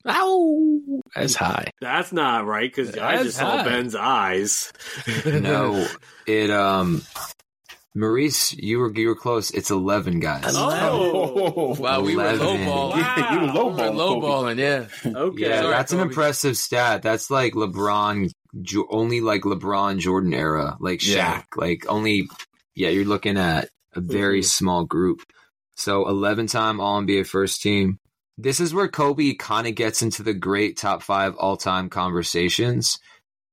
Ow, 0.06 0.82
that's 1.16 1.36
high. 1.36 1.72
That's 1.80 2.12
not 2.12 2.46
right 2.46 2.70
because 2.70 2.98
I 2.98 3.14
That's 3.14 3.24
just 3.24 3.38
saw. 3.38 3.64
Ben's 3.64 3.96
eyes. 3.96 4.74
No, 5.26 5.88
it 6.28 6.50
um 6.50 7.04
Maurice, 7.96 8.54
you 8.54 8.80
were 8.80 8.92
you 8.94 9.08
were 9.08 9.16
close. 9.16 9.52
It's 9.52 9.70
eleven 9.72 10.20
guys. 10.20 10.44
Oh, 10.48 11.76
Wow, 11.80 12.02
we 12.02 12.16
were 12.18 12.24
11. 12.24 12.40
lowballing. 12.46 12.66
Wow. 12.66 13.30
you 13.32 13.40
were 13.40 13.46
We 13.46 13.48
were 13.48 13.54
lowballing. 13.54 13.78
Kobe. 13.78 14.28
lowballing, 14.28 14.58
yeah. 14.60 15.20
okay. 15.20 15.42
Yeah, 15.50 15.62
Sorry, 15.62 15.72
that's 15.74 15.94
an 15.94 16.00
impressive 16.02 16.58
stat. 16.58 17.02
That's 17.02 17.30
like 17.32 17.54
LeBron, 17.54 18.30
only 18.90 19.22
like 19.22 19.44
LeBron 19.44 20.00
Jordan 20.00 20.34
era, 20.34 20.76
like 20.82 21.00
Shaq. 21.00 21.16
Yeah. 21.16 21.42
Like 21.56 21.86
only, 21.88 22.28
yeah, 22.76 22.90
you're 22.90 23.06
looking 23.06 23.38
at 23.38 23.70
a 23.96 24.02
very 24.02 24.42
Mhm. 24.42 24.46
small 24.46 24.84
group. 24.86 25.22
So 25.76 26.08
11 26.08 26.48
time 26.48 26.80
All 26.80 27.02
NBA 27.02 27.26
first 27.28 27.62
team. 27.62 27.98
This 28.38 28.60
is 28.60 28.74
where 28.74 28.88
Kobe 28.88 29.34
kind 29.34 29.68
of 29.68 29.76
gets 29.76 30.02
into 30.02 30.24
the 30.24 30.34
great 30.34 30.78
top 30.78 31.04
five 31.04 31.36
all 31.36 31.58
time 31.58 31.90
conversations. 31.90 33.00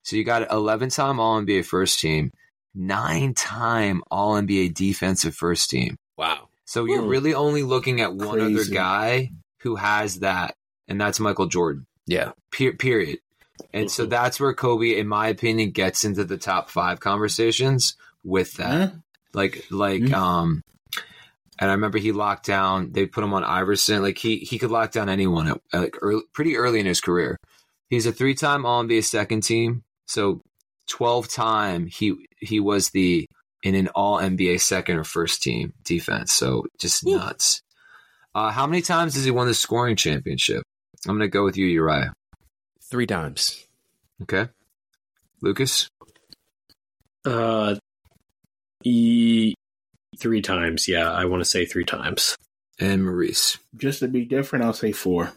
So 0.02 0.16
you 0.16 0.24
got 0.24 0.50
11 0.50 0.90
time 0.90 1.20
All 1.20 1.40
NBA 1.42 1.64
first 1.64 2.00
team, 2.00 2.30
nine 2.74 3.34
time 3.34 4.02
All 4.10 4.34
NBA 4.34 4.74
defensive 4.74 5.34
first 5.34 5.70
team. 5.70 5.96
Wow. 6.16 6.48
So 6.64 6.84
you're 6.84 7.02
really 7.02 7.34
only 7.34 7.62
looking 7.62 8.00
at 8.00 8.14
one 8.14 8.40
other 8.40 8.64
guy 8.64 9.32
who 9.62 9.74
has 9.76 10.20
that, 10.20 10.54
and 10.88 11.00
that's 11.00 11.18
Michael 11.18 11.46
Jordan. 11.46 11.84
Yeah. 12.06 12.32
Per- 12.52 12.72
period. 12.74 13.18
And 13.74 13.90
so 13.90 14.06
that's 14.06 14.38
where 14.40 14.54
Kobe, 14.54 14.96
in 14.96 15.06
my 15.08 15.28
opinion, 15.28 15.72
gets 15.72 16.04
into 16.04 16.24
the 16.24 16.36
top 16.38 16.70
five 16.70 17.00
conversations 17.00 17.96
with 18.24 18.54
that. 18.54 18.90
Huh? 18.90 18.96
Like, 19.34 19.66
like, 19.70 20.02
Mhm. 20.02 20.14
um, 20.14 20.62
and 21.60 21.70
I 21.70 21.74
remember 21.74 21.98
he 21.98 22.12
locked 22.12 22.46
down. 22.46 22.92
They 22.92 23.06
put 23.06 23.22
him 23.22 23.34
on 23.34 23.44
Iverson. 23.44 24.02
Like 24.02 24.18
he 24.18 24.38
he 24.38 24.58
could 24.58 24.70
lock 24.70 24.92
down 24.92 25.08
anyone 25.08 25.48
at, 25.48 25.60
like 25.72 25.96
early, 26.00 26.22
pretty 26.32 26.56
early 26.56 26.80
in 26.80 26.86
his 26.86 27.00
career. 27.00 27.36
He's 27.90 28.06
a 28.06 28.12
three 28.12 28.34
time 28.34 28.64
All 28.64 28.82
NBA 28.82 29.04
second 29.04 29.42
team. 29.42 29.82
So 30.06 30.40
twelve 30.88 31.28
time 31.28 31.86
he 31.86 32.14
he 32.38 32.60
was 32.60 32.90
the 32.90 33.26
in 33.62 33.74
an 33.74 33.88
All 33.88 34.18
NBA 34.18 34.60
second 34.60 34.96
or 34.96 35.04
first 35.04 35.42
team 35.42 35.74
defense. 35.84 36.32
So 36.32 36.64
just 36.78 37.04
nuts. 37.06 37.60
Uh, 38.34 38.50
how 38.50 38.66
many 38.66 38.80
times 38.80 39.14
has 39.14 39.24
he 39.24 39.30
won 39.30 39.46
the 39.46 39.54
scoring 39.54 39.96
championship? 39.96 40.62
I'm 41.06 41.16
gonna 41.16 41.28
go 41.28 41.44
with 41.44 41.58
you, 41.58 41.66
Uriah. 41.66 42.14
Three 42.90 43.06
times. 43.06 43.66
Okay. 44.22 44.48
Lucas? 45.42 45.88
Uh, 47.24 47.76
e- 48.84 49.54
three 50.20 50.42
times. 50.42 50.86
Yeah, 50.88 51.10
I 51.10 51.24
want 51.24 51.40
to 51.40 51.48
say 51.48 51.64
three 51.66 51.84
times. 51.84 52.36
And 52.78 53.04
Maurice. 53.04 53.58
Just 53.76 54.00
to 54.00 54.08
be 54.08 54.24
different, 54.24 54.64
I'll 54.64 54.72
say 54.72 54.92
four. 54.92 55.32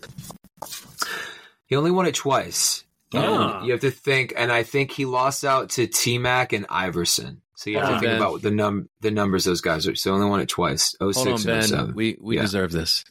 He 1.66 1.76
only 1.76 1.92
won 1.92 2.06
it 2.06 2.16
twice. 2.16 2.84
Ah. 3.14 3.58
And 3.60 3.66
you 3.68 3.72
have 3.74 3.82
to 3.82 3.92
think, 3.92 4.34
and 4.36 4.52
I 4.52 4.64
think 4.64 4.92
he 4.92 5.06
lost 5.06 5.44
out 5.44 5.72
to 5.72 5.88
T 5.88 6.18
Mac 6.18 6.54
and 6.54 6.66
Iverson. 6.70 7.42
So 7.56 7.70
you 7.70 7.78
have 7.80 7.86
Ah. 7.90 7.94
to 7.94 8.00
think 8.00 8.12
Ben. 8.12 8.16
about 8.18 8.42
the 8.42 8.52
num 8.52 8.90
the 9.02 9.12
numbers 9.12 9.46
those 9.46 9.62
guys 9.62 9.88
are. 9.88 9.96
So 9.96 10.10
he 10.12 10.16
only 10.16 10.30
won 10.30 10.40
it 10.42 10.50
twice. 10.50 10.96
Oh 11.00 11.12
Hold 11.12 11.28
on, 11.28 11.34
and 11.34 11.66
07. 11.66 11.96
We 11.96 12.18
we 12.20 12.36
Yeah. 12.38 12.42
deserve 12.44 12.72
this. 12.72 13.04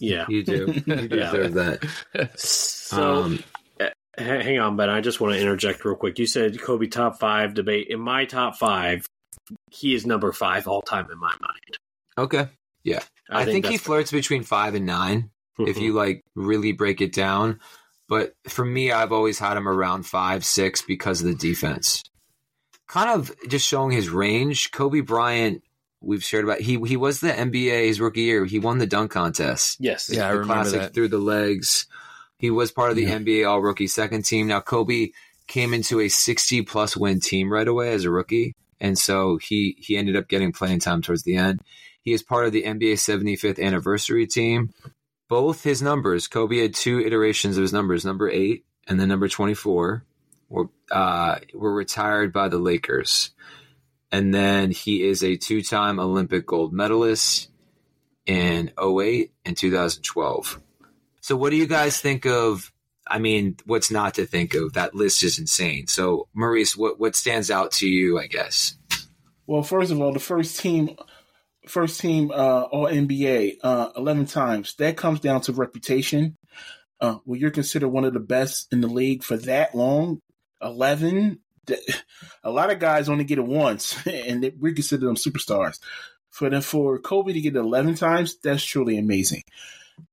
Yeah. 0.00 0.26
You 0.28 0.44
do. 0.44 0.66
You 0.86 0.94
Yeah. 1.10 1.30
deserve 1.32 1.54
that. 1.54 2.38
So, 2.38 3.22
Um, 3.24 3.44
hang 4.18 4.58
on, 4.58 4.76
Ben. 4.76 4.88
I 4.90 5.00
just 5.00 5.20
want 5.20 5.34
to 5.34 5.40
interject 5.40 5.84
real 5.84 5.96
quick. 5.96 6.18
You 6.18 6.26
said 6.26 6.60
Kobe 6.60 6.86
top 6.86 7.18
five 7.18 7.54
debate. 7.54 7.88
In 7.88 8.00
my 8.00 8.24
top 8.26 8.56
five, 8.56 9.06
he 9.76 9.94
is 9.94 10.06
number 10.06 10.32
five 10.32 10.66
all 10.66 10.82
time 10.82 11.08
in 11.10 11.18
my 11.18 11.34
mind. 11.40 11.78
okay. 12.18 12.48
Yeah. 12.82 13.00
I, 13.28 13.44
think, 13.44 13.64
he 13.66 13.72
that's- 13.72 13.80
flirts 13.80 14.12
between 14.12 14.42
five 14.44 14.74
and 14.74 14.86
nine. 14.86 15.30
if 15.58 15.78
you 15.78 15.90
mm-hmm. 15.90 15.96
like 15.96 16.24
really 16.34 16.72
break 16.72 17.00
it 17.00 17.12
down. 17.12 17.60
But 18.08 18.34
for 18.46 18.64
me, 18.64 18.92
I've 18.92 19.10
always 19.12 19.38
had 19.38 19.56
him 19.56 19.66
around 19.68 20.04
five, 20.04 20.44
six 20.44 20.82
because 20.82 21.20
of 21.20 21.26
the 21.26 21.34
defense. 21.34 22.04
Kind 22.86 23.10
of 23.10 23.32
just 23.48 23.66
showing 23.66 23.90
his 23.90 24.08
range. 24.08 24.70
Kobe 24.70 25.00
Bryant, 25.00 25.62
we've 26.00 26.22
shared 26.22 26.44
about. 26.44 26.60
He 26.60 26.78
he 26.86 26.96
was 26.96 27.18
the 27.18 27.32
NBA 27.32 27.86
his 27.86 28.00
rookie 28.00 28.20
year. 28.20 28.44
He 28.44 28.60
won 28.60 28.78
the 28.78 28.86
dunk 28.86 29.10
contest. 29.10 29.78
yes, 29.80 30.08
Yeah, 30.12 30.28
I 30.28 30.30
remember 30.30 30.54
classic 30.54 30.80
that. 30.80 30.94
through 30.94 31.08
the 31.08 31.18
legs. 31.18 31.88
He 32.38 32.50
was 32.50 32.70
part 32.70 32.90
of 32.90 32.96
the 32.96 33.06
NBA 33.06 33.48
All 33.48 33.60
Rookie 33.60 33.88
second 33.88 34.24
team. 34.24 34.46
Now 34.46 34.60
Kobe 34.60 35.08
came 35.48 35.72
into 35.72 36.00
a 36.00 36.08
60 36.08 36.62
plus 36.62 36.96
win 36.96 37.18
team 37.18 37.50
right 37.52 37.66
away 37.66 37.92
as 37.92 38.04
a 38.04 38.10
rookie, 38.10 38.54
and 38.80 38.98
so 38.98 39.38
he 39.38 39.76
he 39.78 39.96
ended 39.96 40.16
up 40.16 40.28
getting 40.28 40.52
playing 40.52 40.80
time 40.80 41.02
towards 41.02 41.22
the 41.22 41.36
end. 41.36 41.60
He 42.02 42.12
is 42.12 42.22
part 42.22 42.46
of 42.46 42.52
the 42.52 42.62
NBA 42.62 42.94
75th 42.94 43.60
anniversary 43.60 44.26
team. 44.26 44.72
Both 45.28 45.64
his 45.64 45.82
numbers, 45.82 46.28
Kobe 46.28 46.58
had 46.58 46.74
two 46.74 47.00
iterations 47.00 47.56
of 47.56 47.62
his 47.62 47.72
numbers, 47.72 48.04
number 48.04 48.30
eight 48.30 48.64
and 48.86 49.00
then 49.00 49.08
number 49.08 49.28
24 49.28 50.04
were, 50.48 50.68
uh, 50.90 51.38
were 51.54 51.74
retired 51.74 52.32
by 52.32 52.48
the 52.48 52.58
Lakers. 52.58 53.30
And 54.12 54.32
then 54.32 54.70
he 54.70 55.06
is 55.06 55.24
a 55.24 55.36
two 55.36 55.62
time 55.62 55.98
Olympic 55.98 56.46
gold 56.46 56.72
medalist 56.72 57.48
in 58.24 58.72
08 58.80 59.32
and 59.44 59.56
2012. 59.56 60.60
So, 61.20 61.36
what 61.36 61.50
do 61.50 61.56
you 61.56 61.66
guys 61.66 62.00
think 62.00 62.24
of? 62.24 62.72
I 63.08 63.18
mean, 63.18 63.56
what's 63.64 63.90
not 63.90 64.14
to 64.14 64.26
think 64.26 64.54
of? 64.54 64.72
That 64.72 64.94
list 64.94 65.22
is 65.22 65.38
insane. 65.38 65.86
So, 65.86 66.28
Maurice, 66.34 66.76
what, 66.76 66.98
what 66.98 67.14
stands 67.14 67.50
out 67.50 67.72
to 67.72 67.88
you, 67.88 68.18
I 68.18 68.26
guess? 68.26 68.76
Well, 69.46 69.62
first 69.62 69.92
of 69.92 70.00
all, 70.00 70.12
the 70.12 70.18
first 70.18 70.58
team, 70.58 70.96
first 71.68 72.00
team 72.00 72.30
uh, 72.32 72.62
All 72.62 72.86
NBA, 72.86 73.58
uh, 73.62 73.90
eleven 73.96 74.26
times. 74.26 74.74
That 74.78 74.96
comes 74.96 75.20
down 75.20 75.42
to 75.42 75.52
reputation. 75.52 76.36
Uh, 77.00 77.18
well, 77.24 77.38
you're 77.38 77.50
considered 77.50 77.88
one 77.88 78.04
of 78.04 78.14
the 78.14 78.20
best 78.20 78.72
in 78.72 78.80
the 78.80 78.88
league 78.88 79.22
for 79.22 79.36
that 79.36 79.74
long. 79.74 80.20
Eleven. 80.60 81.40
A 82.44 82.50
lot 82.50 82.70
of 82.70 82.78
guys 82.78 83.08
only 83.08 83.24
get 83.24 83.38
it 83.38 83.46
once, 83.46 84.06
and 84.06 84.52
we 84.60 84.72
consider 84.72 85.06
them 85.06 85.16
superstars. 85.16 85.78
For 86.30 86.50
the, 86.50 86.60
for 86.60 86.98
Kobe 86.98 87.32
to 87.32 87.40
get 87.40 87.56
it 87.56 87.58
eleven 87.58 87.94
times, 87.94 88.36
that's 88.42 88.64
truly 88.64 88.98
amazing. 88.98 89.42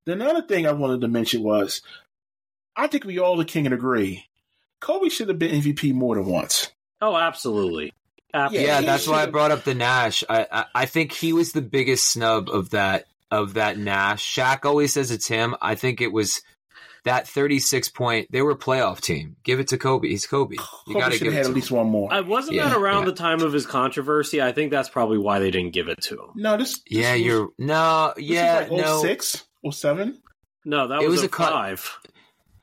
The 0.06 0.24
other 0.24 0.46
thing 0.48 0.66
I 0.66 0.72
wanted 0.72 1.02
to 1.02 1.08
mention 1.08 1.44
was, 1.44 1.82
I 2.76 2.88
think 2.88 3.04
we 3.06 3.20
all 3.20 3.44
can 3.44 3.72
agree, 3.72 4.26
Kobe 4.80 5.10
should 5.10 5.30
have 5.30 5.40
been 5.40 5.62
MVP 5.62 5.94
more 5.94 6.16
than 6.16 6.26
once. 6.26 6.72
Oh, 7.02 7.16
absolutely. 7.16 7.94
Absolutely. 8.34 8.68
Yeah, 8.68 8.82
that's 8.82 9.08
why 9.08 9.24
I 9.24 9.26
brought 9.28 9.52
up 9.52 9.64
the 9.64 9.76
Nash. 9.76 10.24
I, 10.28 10.48
I, 10.52 10.66
I 10.74 10.86
think 10.88 11.12
he 11.12 11.34
was 11.34 11.52
the 11.52 11.62
biggest 11.62 12.06
snub 12.10 12.50
of 12.50 12.72
that 12.72 13.06
of 13.30 13.54
that 13.56 13.78
Nash. 13.78 14.36
Shaq 14.36 14.66
always 14.66 14.94
says 14.94 15.12
it's 15.12 15.28
him. 15.28 15.56
I 15.62 15.76
think 15.76 16.02
it 16.02 16.12
was 16.12 16.42
that 17.04 17.28
36 17.28 17.90
point. 17.90 18.32
They 18.32 18.42
were 18.42 18.52
a 18.52 18.56
playoff 18.58 19.02
team. 19.02 19.36
Give 19.44 19.60
it 19.60 19.68
to 19.68 19.78
Kobe. 19.78 20.08
He's 20.08 20.26
Kobe. 20.26 20.56
You 20.88 20.94
got 21.00 21.12
to 21.12 21.20
give 21.20 21.28
it 21.34 21.34
had 21.36 21.44
to 21.44 21.50
at 21.50 21.56
least 21.56 21.70
him. 21.70 21.78
one 21.78 21.88
more. 21.88 22.12
I 22.14 22.22
wasn't 22.22 22.56
Yeah, 22.56 22.70
that 22.70 22.78
around 22.78 23.02
yeah. 23.04 23.10
the 23.12 23.16
time 23.18 23.42
of 23.42 23.54
his 23.54 23.66
controversy. 23.68 24.42
I 24.42 24.52
think 24.52 24.72
that's 24.72 24.90
probably 24.90 25.18
why 25.20 25.38
they 25.40 25.52
didn't 25.52 25.74
give 25.74 25.88
it 25.90 26.02
to 26.04 26.16
him. 26.16 26.30
No, 26.36 26.58
this. 26.58 26.74
this 26.80 26.84
Yeah, 26.88 27.14
was- 27.14 27.22
you're 27.22 27.50
no, 27.60 28.14
this 28.16 28.26
yeah, 28.26 28.62
was 28.62 28.70
like 28.72 28.82
no. 28.86 29.02
06, 29.04 29.44
or 29.64 29.74
07? 29.74 30.22
No, 30.66 30.88
that 30.88 31.02
It 31.02 31.08
was, 31.08 31.18
was 31.18 31.24
a 31.24 31.26
a 31.26 31.30
cut- 31.30 31.52
five, 31.52 31.98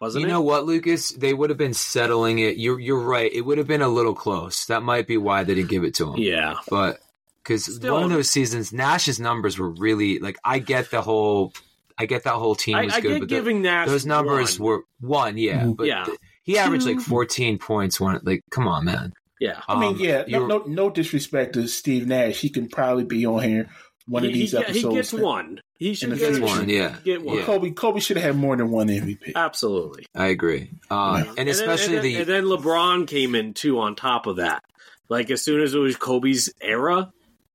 wasn't 0.01 0.23
you 0.23 0.29
it? 0.29 0.31
know 0.33 0.41
what, 0.41 0.65
Lucas? 0.67 1.11
They 1.11 1.35
would 1.35 1.51
have 1.51 1.59
been 1.59 1.75
settling 1.75 2.39
it. 2.39 2.57
You're 2.57 2.81
you're 2.81 3.01
right. 3.01 3.31
It 3.33 3.43
would 3.43 3.59
have 3.59 3.67
been 3.69 3.83
a 3.83 3.89
little 3.89 4.15
close. 4.15 4.67
That 4.67 4.83
might 4.83 5.07
be 5.07 5.17
why 5.17 5.45
they 5.45 5.55
didn't 5.55 5.71
give 5.71 5.85
it 5.85 5.95
to 5.97 6.13
him. 6.15 6.19
Yeah. 6.19 6.55
but 6.69 6.99
because 7.43 7.65
Still- 7.77 7.95
one 7.95 8.05
of 8.05 8.11
those 8.11 8.29
seasons, 8.31 8.73
Nash's 8.73 9.19
numbers 9.21 9.59
were 9.59 9.71
really 9.71 10.19
like. 10.19 10.39
I 10.45 10.59
get 10.59 10.91
the 10.91 11.03
whole. 11.03 11.53
I 11.99 12.07
get 12.07 12.25
that 12.25 12.35
whole 12.35 12.55
team 12.55 12.77
I- 12.77 12.85
was 12.87 12.95
I 12.95 13.01
good, 13.01 13.09
get 13.09 13.21
but 13.21 13.29
the- 13.29 13.35
giving 13.35 13.63
Nash 13.63 13.89
those 13.89 14.07
numbers 14.07 14.59
one. 14.59 14.67
were 14.69 14.83
one, 15.01 15.37
yeah, 15.37 15.65
Mhm. 15.65 15.77
but 15.77 15.87
Yeah. 15.87 16.05
th- 16.05 16.19
he 16.43 16.57
averaged 16.57 16.87
like 16.87 17.01
14 17.01 17.59
points. 17.59 18.01
One, 18.01 18.19
like, 18.23 18.43
come 18.51 18.67
on, 18.67 18.87
man. 18.87 19.13
Yeah. 19.39 19.61
I 19.69 19.79
mean, 19.79 19.95
Um, 19.97 20.01
yeah, 20.01 20.25
no, 20.29 20.47
no, 20.47 20.65
no 20.67 20.91
disrespect 20.91 21.55
to 21.55 21.67
Steve 21.67 22.07
Nash. 22.07 22.41
He 22.41 22.49
can 22.51 22.69
probably 22.69 23.05
be 23.05 23.27
on 23.27 23.43
here 23.43 23.69
one 24.11 24.25
of 24.25 24.31
He- 24.31 24.41
these 24.41 24.51
he, 24.53 24.59
episodes. 24.59 24.79
he 24.79 24.95
gets 24.95 25.13
one. 25.13 25.61
He 25.79 25.95
should 25.95 26.11
get 26.11 26.19
future. 26.35 26.43
one, 26.45 26.69
yeah, 26.69 26.97
Get 27.05 27.23
one. 27.23 27.39
yeah. 27.39 27.45
Kobe, 27.45 27.71
Kobe 27.71 28.01
should 28.01 28.19
have 28.19 28.25
had 28.27 28.37
more 28.37 28.55
than 28.57 28.71
one 28.71 28.89
MVP. 28.89 29.33
Absolutely. 29.35 30.05
I 30.15 30.27
agree, 30.27 30.71
uh, 30.91 31.25
and 31.29 31.37
then- 31.39 31.49
especially 31.49 31.97
and 31.97 32.05
then, 32.05 32.13
the 32.13 32.17
and 32.17 32.27
then 32.29 32.45
LeBron 32.45 33.07
came 33.07 33.35
in 33.35 33.55
too 33.55 33.79
on 33.81 33.95
top 33.97 34.27
of 34.27 34.37
that. 34.37 34.63
Like 35.09 35.31
as 35.31 35.43
soon 35.43 35.63
as 35.63 35.73
it 35.75 35.79
was 35.79 35.97
Kobe's 35.97 36.53
era, 36.61 37.11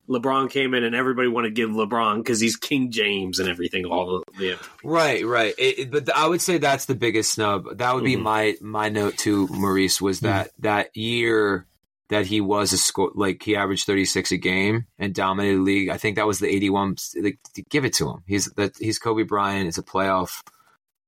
LeBron 0.10 0.50
came 0.52 0.74
in 0.74 0.84
and 0.84 0.96
everybody 0.96 1.28
wanted 1.28 1.50
to 1.50 1.54
give 1.56 1.70
LeBron 1.72 2.18
because 2.18 2.40
he's 2.40 2.56
King 2.58 2.92
James 2.92 3.40
and 3.40 3.50
everything. 3.50 3.86
All 3.86 4.24
the 4.38 4.46
yeah. 4.46 4.56
Right, 4.84 5.26
right. 5.26 5.54
It, 5.58 5.80
it- 5.80 5.92
but 5.92 6.16
I 6.16 6.28
would 6.28 6.42
say 6.42 6.58
that's 6.58 6.86
the 6.86 6.96
biggest 6.96 7.32
snub. 7.34 7.78
That 7.78 7.96
would 7.96 8.04
be 8.04 8.16
Mhm. 8.16 8.22
my 8.24 8.56
my 8.62 8.90
note 8.90 9.18
to 9.20 9.48
Maurice 9.48 10.02
was 10.02 10.20
that 10.22 10.52
that 10.60 10.96
year 10.98 11.66
that 12.10 12.26
he 12.26 12.42
was 12.42 12.74
a 12.74 12.78
score 12.78 13.12
like 13.16 13.42
he 13.44 13.56
averaged 13.56 13.86
36 13.86 14.32
a 14.32 14.38
game 14.38 14.86
and 15.00 15.14
dominated 15.14 15.58
the 15.58 15.64
league. 15.64 15.90
I 15.90 15.98
think 15.98 16.16
that 16.18 16.28
was 16.28 16.40
the 16.40 16.48
81 16.48 16.98
like 17.22 17.40
give 17.70 17.86
it 17.86 17.94
to 17.94 18.10
him. 18.10 18.24
He's 18.28 18.46
that 18.54 18.78
he's 18.78 19.00
Kobe 19.00 19.24
Bryant. 19.24 19.68
It's 19.68 19.78
a 19.78 19.84
playoff. 19.84 20.42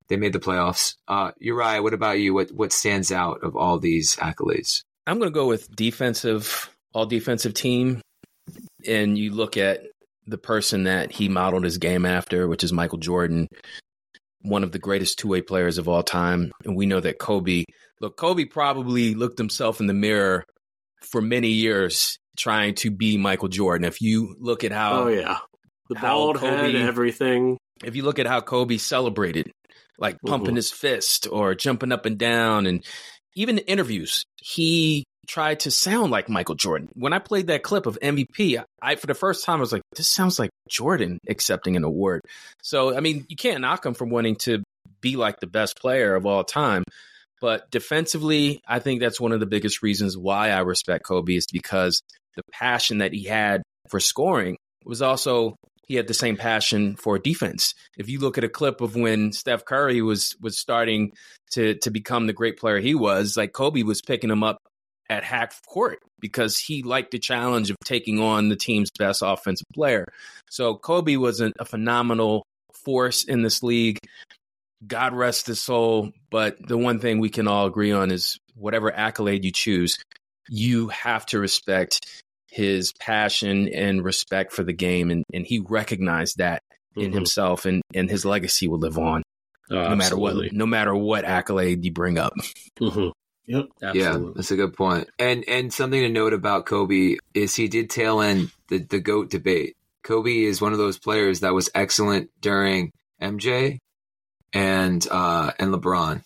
They 0.08 0.18
made 0.18 0.34
the 0.34 0.40
playoffs. 0.40 0.96
Uh 1.08 1.32
Uriah, 1.40 1.84
what 1.84 1.94
about 1.94 2.20
you? 2.20 2.34
What 2.34 2.52
what 2.52 2.72
stands 2.72 3.12
out 3.12 3.44
of 3.44 3.56
all 3.56 3.80
these 3.80 4.16
accolades? 4.16 4.84
I'm 5.08 5.20
going 5.20 5.32
to 5.32 5.34
go 5.34 5.48
with 5.48 5.74
defensive, 5.74 6.70
all 6.94 7.06
defensive 7.06 7.54
team. 7.54 8.02
And 8.86 9.18
you 9.18 9.34
look 9.34 9.56
at 9.56 9.84
the 10.26 10.38
person 10.38 10.84
that 10.84 11.14
he 11.14 11.30
modeled 11.30 11.64
his 11.64 11.78
game 11.78 12.06
after, 12.06 12.46
which 12.46 12.62
is 12.62 12.74
Michael 12.74 12.98
Jordan, 12.98 13.48
one 14.42 14.64
of 14.64 14.74
the 14.74 14.80
greatest 14.80 15.18
two 15.18 15.30
way 15.30 15.42
players 15.42 15.78
of 15.78 15.88
all 15.88 16.04
time. 16.04 16.52
And 16.66 16.76
we 16.76 16.86
know 16.86 17.00
that 17.00 17.20
Kobe, 17.20 17.64
look, 18.02 18.18
Kobe 18.18 18.44
probably 18.44 19.16
looked 19.16 19.38
himself 19.38 19.80
in 19.80 19.88
the 19.88 19.94
mirror 19.94 20.44
for 21.02 21.22
many 21.22 21.50
years 21.50 22.18
trying 22.38 22.76
to 22.76 22.92
be 22.92 23.18
Michael 23.18 23.48
Jordan. 23.48 23.86
If 23.86 24.02
you 24.02 24.36
look 24.40 24.64
at 24.64 24.72
how, 24.72 25.04
oh 25.04 25.08
yeah, 25.08 25.38
the 25.90 25.96
bald 25.96 26.40
head, 26.40 26.72
Kobe- 26.72 26.82
everything. 26.82 27.58
if 27.84 27.96
you 27.96 28.04
look 28.04 28.20
at 28.20 28.28
how 28.28 28.42
Kobe 28.42 28.78
celebrated, 28.78 29.52
like 29.98 30.18
pumping 30.26 30.54
Mhm. 30.54 30.58
his 30.58 30.72
fist 30.72 31.28
or 31.32 31.56
jumping 31.56 31.92
up 31.92 32.06
and 32.06 32.18
down, 32.18 32.66
and 32.68 32.84
even 33.36 33.58
in 33.58 33.64
interviews, 33.66 34.24
he 34.42 35.04
tried 35.28 35.60
to 35.62 35.72
sound 35.72 36.10
like 36.12 36.30
Michael 36.30 36.56
Jordan. 36.56 36.88
When 36.94 37.12
I 37.14 37.20
played 37.20 37.48
that 37.48 37.62
clip 37.64 37.86
of 37.86 37.98
MVP, 38.02 38.58
I 38.82 38.96
for 38.96 39.08
the 39.08 39.14
first 39.14 39.44
time 39.44 39.58
I 39.58 39.62
was 39.62 39.74
like, 39.74 39.82
this 39.96 40.10
sounds 40.10 40.40
like 40.40 40.50
Jordan 40.70 41.20
accepting 41.28 41.76
an 41.76 41.84
award. 41.84 42.22
So 42.64 42.96
I 42.96 43.00
mean, 43.02 43.26
you 43.30 43.36
can't 43.36 43.62
knock 43.62 43.86
him 43.86 43.94
from 43.94 44.10
wanting 44.10 44.36
to 44.42 44.64
be 45.02 45.16
like 45.18 45.40
the 45.40 45.48
best 45.48 45.78
player 45.80 46.16
of 46.16 46.26
all 46.26 46.44
time. 46.44 46.84
But 47.40 47.70
defensively, 47.70 48.62
I 48.68 48.80
think 48.80 49.00
that's 49.00 49.20
one 49.20 49.32
of 49.32 49.40
the 49.40 49.46
biggest 49.46 49.84
reasons 49.84 50.18
why 50.18 50.50
I 50.50 50.60
respect 50.60 51.06
Kobe 51.06 51.36
is 51.36 51.46
because 51.52 52.02
the 52.36 52.44
passion 52.52 53.00
that 53.00 53.14
he 53.14 53.26
had 53.26 53.62
for 53.90 54.00
scoring 54.00 54.58
was 54.86 55.02
also 55.02 55.56
he 55.88 55.96
had 55.96 56.08
the 56.08 56.14
same 56.14 56.36
passion 56.36 56.96
for 56.96 57.18
defense. 57.18 57.74
If 57.98 58.10
you 58.10 58.20
look 58.20 58.38
at 58.38 58.44
a 58.44 58.50
clip 58.50 58.82
of 58.82 58.96
when 58.96 59.32
Steph 59.32 59.66
Curry 59.66 60.02
was 60.02 60.36
was 60.42 60.58
starting 60.58 61.14
to 61.52 61.76
to 61.76 61.92
become 61.92 62.28
the 62.28 62.34
great 62.34 62.58
player 62.60 62.80
he 62.80 62.96
was, 62.96 63.38
like 63.38 63.54
Kobe 63.54 63.84
was 63.84 64.02
picking 64.02 64.30
him 64.30 64.44
up 64.44 64.58
at 65.10 65.24
half 65.24 65.62
court 65.66 66.00
because 66.20 66.58
he 66.58 66.84
liked 66.84 67.12
the 67.12 67.20
challenge 67.20 67.70
of 67.70 67.78
taking 67.86 68.20
on 68.20 68.50
the 68.50 68.56
team's 68.56 68.90
best 68.98 69.22
offensive 69.24 69.68
player. 69.74 70.06
So 70.50 70.76
Kobe 70.76 71.16
was 71.16 71.40
an, 71.40 71.54
a 71.60 71.66
phenomenal 71.66 72.46
force 72.84 73.24
in 73.24 73.42
this 73.42 73.64
league. 73.64 74.00
God 74.86 75.14
rest 75.14 75.48
his 75.48 75.60
soul. 75.62 76.12
But 76.30 76.58
the 76.68 76.78
one 76.78 77.00
thing 77.00 77.20
we 77.20 77.30
can 77.30 77.48
all 77.48 77.66
agree 77.66 77.92
on 77.92 78.12
is 78.12 78.38
whatever 78.56 78.92
accolade 78.92 79.46
you 79.46 79.52
choose, 79.52 79.98
you 80.50 80.90
have 80.90 81.26
to 81.28 81.40
respect 81.40 82.24
his 82.50 82.94
passion 83.00 83.70
and 83.74 84.04
respect 84.04 84.54
for 84.54 84.64
the 84.64 84.74
game. 84.74 85.12
And, 85.12 85.24
and 85.34 85.46
he 85.46 85.60
recognized 85.60 86.38
that 86.38 86.62
in 86.96 87.12
Mhm. 87.12 87.16
himself 87.16 87.66
and, 87.66 87.82
and 87.94 88.10
his 88.10 88.26
legacy 88.26 88.68
will 88.68 88.80
live 88.80 88.98
on. 88.98 89.22
Oh, 89.70 89.76
no 89.76 89.82
matter 89.96 90.16
absolutely. 90.16 90.48
what 90.48 90.54
no 90.54 90.66
matter 90.66 90.96
what 90.96 91.26
accolade 91.26 91.84
you 91.84 91.92
bring 91.92 92.18
up. 92.18 92.34
Mhm. 92.80 93.12
Yep. 93.48 93.66
Yeah, 93.94 94.18
that's 94.36 94.52
a 94.52 94.56
good 94.56 94.74
point. 94.74 95.10
And 95.20 95.44
and 95.48 95.74
something 95.74 96.02
to 96.02 96.10
note 96.10 96.34
about 96.34 96.66
Kobe 96.66 97.18
is 97.34 97.56
he 97.56 97.68
did 97.68 97.90
tail 97.90 98.22
end 98.22 98.52
the 98.70 98.78
the 98.80 99.00
goat 99.00 99.30
debate. 99.30 99.76
Kobe 100.04 100.44
is 100.44 100.62
one 100.62 100.72
of 100.72 100.78
those 100.78 100.98
players 100.98 101.42
that 101.42 101.54
was 101.54 101.70
excellent 101.76 102.30
during 102.42 102.92
MJ 103.22 103.78
and 104.54 105.06
uh 105.10 105.52
and 105.60 105.74
LeBron. 105.74 106.24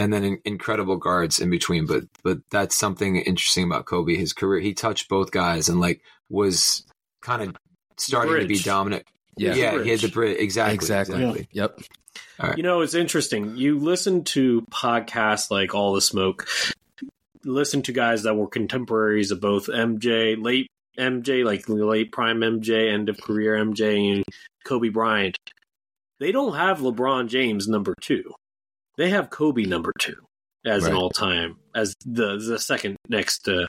And 0.00 0.12
then 0.12 0.24
in, 0.24 0.38
incredible 0.44 0.96
guards 0.96 1.38
in 1.38 1.50
between, 1.50 1.86
but 1.86 2.04
but 2.24 2.38
that's 2.50 2.74
something 2.74 3.16
interesting 3.16 3.64
about 3.64 3.86
Kobe. 3.86 4.16
His 4.16 4.32
career, 4.32 4.60
he 4.60 4.74
touched 4.74 5.08
both 5.08 5.30
guys 5.30 5.68
and 5.68 5.80
like 5.80 6.02
was 6.28 6.84
kind 7.22 7.42
of 7.42 7.56
starting 7.96 8.40
to 8.40 8.46
be 8.46 8.58
dominant. 8.58 9.04
Yeah. 9.36 9.54
yeah, 9.54 9.82
he 9.82 9.90
had 9.90 10.00
the 10.00 10.08
bridge 10.08 10.36
exactly, 10.38 10.74
Exactly. 10.74 11.16
exactly. 11.22 11.48
Yep. 11.52 11.80
You 12.56 12.62
know, 12.64 12.80
it's 12.80 12.94
interesting. 12.94 13.56
You 13.56 13.78
listen 13.78 14.24
to 14.24 14.62
podcasts 14.62 15.50
like 15.50 15.74
All 15.74 15.92
the 15.94 16.00
Smoke, 16.00 16.46
listen 17.44 17.82
to 17.82 17.92
guys 17.92 18.24
that 18.24 18.34
were 18.34 18.48
contemporaries 18.48 19.30
of 19.30 19.40
both 19.40 19.66
MJ, 19.66 20.40
late 20.40 20.68
MJ, 20.98 21.44
like 21.44 21.68
late 21.68 22.10
prime 22.12 22.40
MJ, 22.40 22.92
end 22.92 23.08
of 23.08 23.20
career 23.20 23.56
MJ, 23.56 24.12
and 24.12 24.24
Kobe 24.64 24.88
Bryant. 24.88 25.38
They 26.20 26.32
don't 26.32 26.54
have 26.54 26.78
LeBron 26.78 27.28
James 27.28 27.68
number 27.68 27.94
two. 28.00 28.32
They 28.96 29.10
have 29.10 29.30
Kobe 29.30 29.64
number 29.64 29.92
two 29.98 30.16
as 30.64 30.84
an 30.86 30.94
all 30.94 31.10
time, 31.10 31.56
as 31.74 31.94
the 32.06 32.38
the 32.38 32.58
second 32.58 32.96
next 33.08 33.40
to 33.46 33.66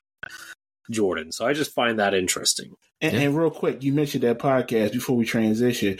Jordan. 0.91 1.31
So 1.31 1.45
I 1.45 1.53
just 1.53 1.73
find 1.73 1.99
that 1.99 2.13
interesting. 2.13 2.73
And, 3.01 3.13
Yeah. 3.13 3.19
and 3.21 3.37
real 3.37 3.49
quick, 3.51 3.83
you 3.83 3.91
mentioned 3.93 4.23
that 4.23 4.39
podcast 4.39 4.93
before 4.93 5.17
we 5.17 5.25
transition. 5.25 5.97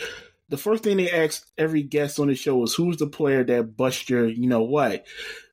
The 0.48 0.56
first 0.56 0.84
thing 0.84 0.96
they 0.96 1.10
ask 1.10 1.44
every 1.58 1.82
guest 1.82 2.20
on 2.20 2.28
the 2.28 2.36
show 2.36 2.62
is 2.62 2.72
who's 2.74 2.96
the 2.98 3.08
player 3.08 3.42
that 3.44 3.76
bust 3.76 4.08
your, 4.08 4.26
you 4.28 4.46
know 4.46 4.62
what? 4.62 5.04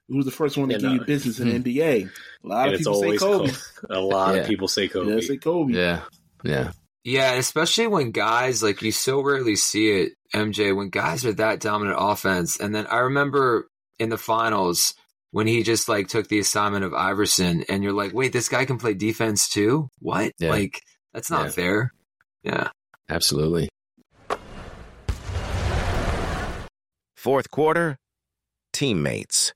Who's 0.07 0.25
the 0.25 0.31
first 0.31 0.55
one 0.55 0.69
to 0.69 0.75
And, 0.75 0.83
give 0.83 0.91
you 0.93 1.01
uh, 1.01 1.05
business 1.05 1.39
in 1.39 1.49
the 1.49 1.59
NBA? 1.79 2.09
A 2.43 2.47
lot 2.47 2.67
And 2.67 2.75
of 2.75 2.79
people 2.79 2.93
say 2.93 3.05
always 3.05 3.19
Kobe. 3.19 3.51
A 3.89 3.99
lot 3.99 4.35
Yeah. 4.35 4.41
of 4.41 4.47
people 4.47 4.67
say 4.67 4.87
Kobe. 4.87 5.15
Yeah, 5.15 5.19
say 5.21 5.37
Kobe. 5.37 5.73
Yeah. 5.73 6.01
Yeah. 6.43 6.71
Yeah, 7.03 7.33
especially 7.33 7.87
when 7.87 8.11
guys 8.11 8.63
like 8.63 8.81
you 8.81 8.91
so 8.93 9.19
rarely 9.21 9.57
see 9.57 9.91
it, 10.01 10.13
MJ, 10.33 10.75
when 10.75 10.89
guys 10.89 11.25
are 11.25 11.33
that 11.33 11.59
dominant 11.59 11.97
offense. 11.99 12.57
And 12.59 12.73
then 12.73 12.87
I 12.87 12.99
remember 12.99 13.67
in 13.99 14.09
the 14.09 14.17
finals, 14.17 14.93
when 15.31 15.47
he 15.47 15.63
just 15.63 15.89
like 15.89 16.07
took 16.07 16.27
the 16.29 16.39
assignment 16.39 16.85
of 16.85 16.93
Iverson, 16.93 17.65
and 17.67 17.83
you're 17.83 17.91
like, 17.91 18.13
wait, 18.13 18.31
this 18.31 18.47
guy 18.47 18.65
can 18.65 18.77
play 18.77 18.93
defense 18.93 19.49
too? 19.49 19.89
What? 19.99 20.31
Yeah. 20.39 20.51
Like 20.51 20.79
that's 21.13 21.29
not 21.29 21.45
Yeah. 21.45 21.51
fair. 21.51 21.93
Yeah. 22.43 22.67
Absolutely. 23.09 23.67
Fourth 27.17 27.49
quarter, 27.51 27.97
teammates. 28.73 29.53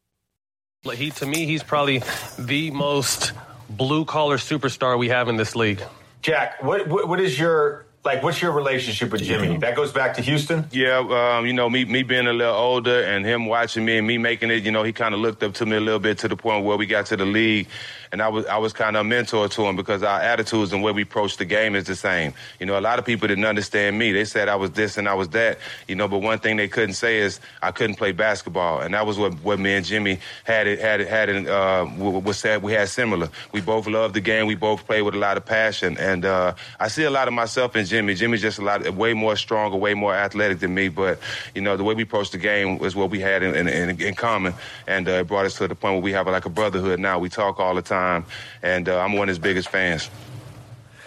Like, 0.84 0.98
He 0.98 1.12
to 1.12 1.26
me, 1.26 1.46
he's 1.46 1.64
probably 1.64 2.02
the 2.40 2.72
most 2.72 3.34
blue 3.70 4.06
collar 4.06 4.38
superstar 4.38 4.98
we 4.98 5.10
have 5.10 5.28
in 5.28 5.36
this 5.38 5.56
league. 5.56 5.82
Jack, 6.28 6.62
what, 6.62 6.90
what 6.90 7.08
what 7.08 7.22
is 7.22 7.40
your 7.40 7.87
like? 8.04 8.24
What's 8.24 8.42
your 8.42 8.52
relationship 8.52 9.12
with 9.12 9.24
Jimmy? 9.24 9.58
That 9.58 9.76
goes 9.76 9.92
back 9.92 10.14
to 10.16 10.22
Houston. 10.22 10.66
Yeah, 10.72 10.98
um, 11.00 11.46
you 11.46 11.54
know, 11.54 11.70
me 11.70 11.86
me 11.86 12.04
being 12.04 12.28
a 12.28 12.34
little 12.34 12.56
older 12.56 13.04
and 13.04 13.26
him 13.26 13.46
watching 13.46 13.86
me 13.86 13.98
and 13.98 14.08
me 14.08 14.18
making 14.18 14.52
it, 14.52 14.64
you 14.64 14.72
know, 14.72 14.84
he 14.84 14.94
kind 14.94 15.14
of 15.14 15.20
looked 15.20 15.44
up 15.44 15.54
to 15.56 15.66
me 15.66 15.76
a 15.76 15.80
little 15.80 16.00
bit 16.00 16.20
to 16.20 16.28
the 16.28 16.36
point 16.36 16.66
where 16.66 16.78
we 16.78 16.86
got 16.86 17.08
to 17.08 17.18
the 17.18 17.26
league, 17.26 17.68
and 18.12 18.22
I 18.22 18.30
was 18.30 18.46
I 18.46 18.58
was 18.58 18.74
kind 18.74 18.96
of 18.96 19.02
a 19.02 19.04
mentor 19.04 19.50
to 19.50 19.66
him 19.66 19.76
because 19.76 20.04
our 20.04 20.22
attitudes 20.22 20.72
and 20.72 20.82
way 20.82 20.92
we 20.94 21.02
approach 21.02 21.38
the 21.38 21.46
game 21.46 21.76
is 21.76 21.86
the 21.86 21.96
same. 21.96 22.34
You 22.60 22.66
know, 22.66 22.80
a 22.80 22.82
lot 22.82 22.98
of 23.00 23.06
people 23.06 23.28
didn't 23.28 23.46
understand 23.46 23.98
me. 24.00 24.12
They 24.14 24.26
said 24.26 24.48
I 24.48 24.56
was 24.56 24.72
this 24.72 24.98
and 24.98 25.10
I 25.10 25.14
was 25.14 25.30
that, 25.30 25.58
you 25.88 25.96
know, 25.96 26.08
but 26.08 26.20
one 26.20 26.40
thing 26.40 26.56
they 26.58 26.70
couldn't 26.70 26.96
say 26.96 27.18
is 27.18 27.40
I 27.62 27.72
couldn't 27.72 27.96
play 27.96 28.14
basketball, 28.14 28.80
and 28.80 28.94
that 28.94 29.06
was 29.06 29.18
what, 29.18 29.34
what 29.44 29.60
me 29.60 29.74
and 29.74 29.86
Jimmy 29.86 30.20
had 30.46 30.68
it 30.68 30.80
had 30.80 31.02
it 31.02 31.10
had 31.10 31.30
it 31.30 31.48
uh, 31.48 31.86
was 31.98 32.38
said 32.38 32.64
we 32.64 32.72
had 32.72 32.88
similar. 32.88 33.30
We 33.52 33.60
both 33.62 33.88
loved 33.88 34.14
the 34.14 34.22
game. 34.22 34.48
We 34.48 34.56
both 34.56 34.86
played 34.86 35.02
with 35.02 35.16
a 35.16 35.20
lot 35.20 35.36
of 35.36 35.46
passion, 35.46 35.98
and 35.98 36.24
uh, 36.24 36.54
I 36.80 36.88
see 36.88 37.04
a 37.04 37.12
lot 37.12 37.28
of 37.28 37.34
myself 37.34 37.76
in 37.76 37.86
Jimmy. 37.86 37.97
Jimmy's 38.06 38.42
just 38.42 38.60
a 38.60 38.62
lot 38.62 38.88
way 38.94 39.14
more 39.14 39.36
stronger, 39.36 39.78
way 39.78 39.94
more 39.94 40.14
athletic 40.14 40.60
than 40.60 40.74
me, 40.76 40.90
but 40.90 41.20
you 41.56 41.62
know 41.62 41.76
the 41.78 41.84
way 41.84 41.96
we 41.96 42.04
approach 42.04 42.32
the 42.32 42.38
game 42.38 42.78
was 42.78 42.96
what 42.96 43.10
we 43.10 43.20
had 43.20 43.42
in, 43.44 43.56
in, 43.56 43.68
in, 43.68 44.02
in 44.02 44.14
common, 44.16 44.54
and 44.86 45.08
uh, 45.08 45.12
it 45.14 45.28
brought 45.28 45.46
us 45.46 45.56
to 45.56 45.68
the 45.68 45.76
point 45.76 45.94
where 45.96 46.04
we 46.04 46.12
have 46.12 46.28
like 46.28 46.46
a 46.46 46.50
brotherhood 46.50 47.00
now. 47.00 47.18
We 47.20 47.30
talk 47.30 47.60
all 47.60 47.74
the 47.76 47.82
time, 47.82 48.26
and 48.62 48.88
uh, 48.88 49.00
I'm 49.00 49.14
one 49.14 49.24
of 49.24 49.30
his 49.30 49.40
biggest 49.40 49.70
fans. 49.70 50.10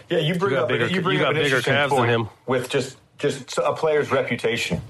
Yeah, 0.08 0.18
you 0.18 0.34
bring 0.34 0.54
You 0.54 0.58
up 0.58 0.68
bigger- 0.68 0.86
you 0.88 1.00
bring 1.02 1.18
you 1.18 1.24
up 1.24 1.28
got 1.34 1.36
an 1.36 1.42
bigger 1.44 1.56
interesting 1.58 1.74
calves 1.74 1.94
than 1.94 2.08
him. 2.08 2.28
with 2.46 2.68
just 2.68 2.96
just 3.18 3.58
a 3.58 3.72
player's 3.74 4.10
reputation, 4.10 4.80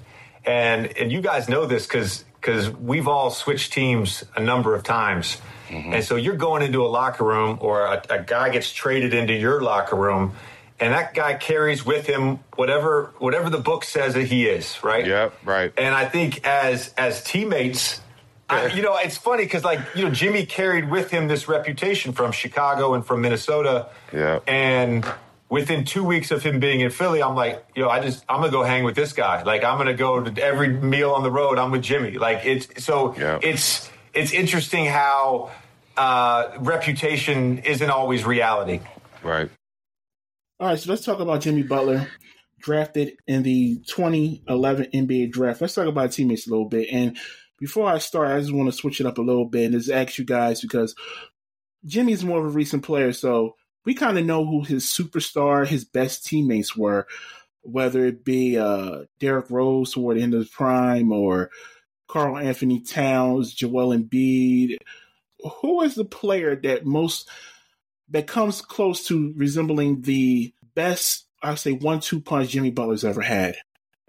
and 0.47 0.87
and 0.97 1.13
you 1.13 1.21
guys 1.21 1.49
know 1.49 1.67
this 1.67 1.87
because 1.87 2.25
because 2.41 2.71
we've 2.71 3.07
all 3.07 3.31
switched 3.31 3.73
teams 3.73 4.25
a 4.35 4.41
number 4.41 4.75
of 4.75 4.83
times, 4.83 5.37
and 5.69 6.03
so 6.03 6.17
you're 6.17 6.37
going 6.37 6.63
into 6.63 6.83
a 6.85 6.89
locker 6.89 7.23
room 7.25 7.59
or 7.61 7.85
a, 7.85 8.03
a 8.09 8.23
guy 8.23 8.49
gets 8.49 8.73
traded 8.73 9.13
into 9.13 9.35
your 9.35 9.61
locker 9.61 9.95
room. 9.97 10.33
And 10.81 10.95
that 10.95 11.15
guy 11.15 11.35
carries 11.35 11.85
with 11.85 12.07
him 12.07 12.41
whatever 12.57 13.13
whatever 13.19 13.51
the 13.51 13.59
book 13.59 13.85
says 13.85 14.15
that 14.15 14.25
he 14.25 14.47
is, 14.47 14.83
right? 14.83 15.07
Yep, 15.07 15.35
right. 15.45 15.73
And 15.77 15.95
I 15.95 16.07
think 16.07 16.47
as 16.47 16.95
as 16.97 17.23
teammates, 17.23 18.01
I, 18.49 18.67
you 18.69 18.83
know, 18.83 18.97
it's 18.97 19.19
funny 19.19 19.45
because 19.45 19.63
like 19.63 19.81
you 19.95 20.05
know, 20.05 20.11
Jimmy 20.11 20.47
carried 20.47 20.91
with 20.91 21.11
him 21.11 21.29
this 21.29 21.49
reputation 21.49 22.13
from 22.13 22.33
Chicago 22.33 22.95
and 22.95 23.05
from 23.05 23.21
Minnesota. 23.21 23.91
Yeah. 24.13 24.41
And 24.47 25.05
within 25.51 25.85
two 25.85 26.03
weeks 26.03 26.31
of 26.31 26.43
him 26.43 26.61
being 26.61 26.81
in 26.81 26.91
Philly, 26.91 27.23
I'm 27.23 27.35
like, 27.35 27.63
you 27.75 27.83
know, 27.83 27.91
I 27.91 28.01
just 28.01 28.25
I'm 28.29 28.41
gonna 28.41 28.51
go 28.51 28.63
hang 28.63 28.85
with 28.85 28.95
this 28.95 29.13
guy. 29.13 29.43
Like 29.43 29.63
I'm 29.63 29.77
gonna 29.77 29.93
go 29.93 30.23
to 30.23 30.43
every 30.43 30.69
meal 30.69 31.11
on 31.11 31.23
the 31.23 31.31
road. 31.31 31.59
I'm 31.59 31.71
with 31.71 31.83
Jimmy. 31.83 32.13
Like 32.13 32.47
it's 32.47 32.83
so 32.83 33.15
it's 33.43 33.91
it's 34.15 34.33
interesting 34.33 34.87
how 34.87 35.51
uh, 35.97 36.53
reputation 36.59 37.59
isn't 37.59 37.91
always 37.91 38.25
reality. 38.25 38.81
Right. 39.23 39.51
All 40.61 40.67
right, 40.67 40.79
so 40.79 40.91
let's 40.91 41.07
talk 41.07 41.21
about 41.21 41.41
Jimmy 41.41 41.63
Butler, 41.63 42.07
drafted 42.59 43.15
in 43.27 43.43
the 43.43 43.79
2011 43.87 44.89
NBA 44.93 45.33
draft. 45.33 45.63
Let's 45.63 45.73
talk 45.73 45.87
about 45.87 46.13
teammates 46.13 46.47
a 46.47 46.51
little 46.51 46.69
bit. 46.69 46.91
And 46.93 47.17
before 47.59 47.89
I 47.89 47.97
start, 47.97 48.29
I 48.29 48.39
just 48.41 48.53
want 48.53 48.69
to 48.71 48.77
switch 48.77 49.01
it 49.01 49.07
up 49.07 49.17
a 49.17 49.23
little 49.23 49.47
bit 49.47 49.65
and 49.65 49.73
just 49.73 49.89
ask 49.89 50.19
you 50.19 50.27
guys 50.27 50.61
because 50.61 50.95
Jimmy's 51.87 52.27
more 52.27 52.41
of 52.41 52.45
a 52.45 52.51
recent 52.51 52.83
player, 52.83 53.15
so 53.15 53.57
we 53.87 53.95
kind 53.95 54.19
of 54.19 54.27
know 54.27 54.45
who 54.45 54.63
his 54.63 54.85
superstar, 54.85 55.67
his 55.67 55.87
best 55.87 56.27
teammates 56.27 56.77
were, 56.77 57.07
whether 57.63 58.05
it 58.05 58.23
be 58.23 58.59
uh, 58.59 59.05
Rose 59.49 59.95
toward 59.95 60.19
the 60.19 60.23
end 60.23 60.35
of 60.35 60.41
his 60.41 60.51
prime 60.51 61.11
or 61.11 61.51
Karl-Anthony 62.07 62.81
Towns, 62.81 63.55
Joel 63.55 63.97
Embiid. 63.97 64.77
Who 65.63 65.81
is 65.81 65.95
the 65.95 66.05
player 66.05 66.55
that 66.55 66.85
most 66.85 67.31
that 68.11 68.27
comes 68.27 68.61
close 68.61 69.05
to 69.07 69.33
resembling 69.37 70.03
the 70.03 70.53
best, 70.75 71.27
I'd 71.43 71.59
say, 71.59 71.73
one-two 71.73 72.21
punch 72.21 72.51
Jimmy 72.51 72.71
Butler's 72.71 73.05
ever 73.05 73.23
had? 73.23 73.57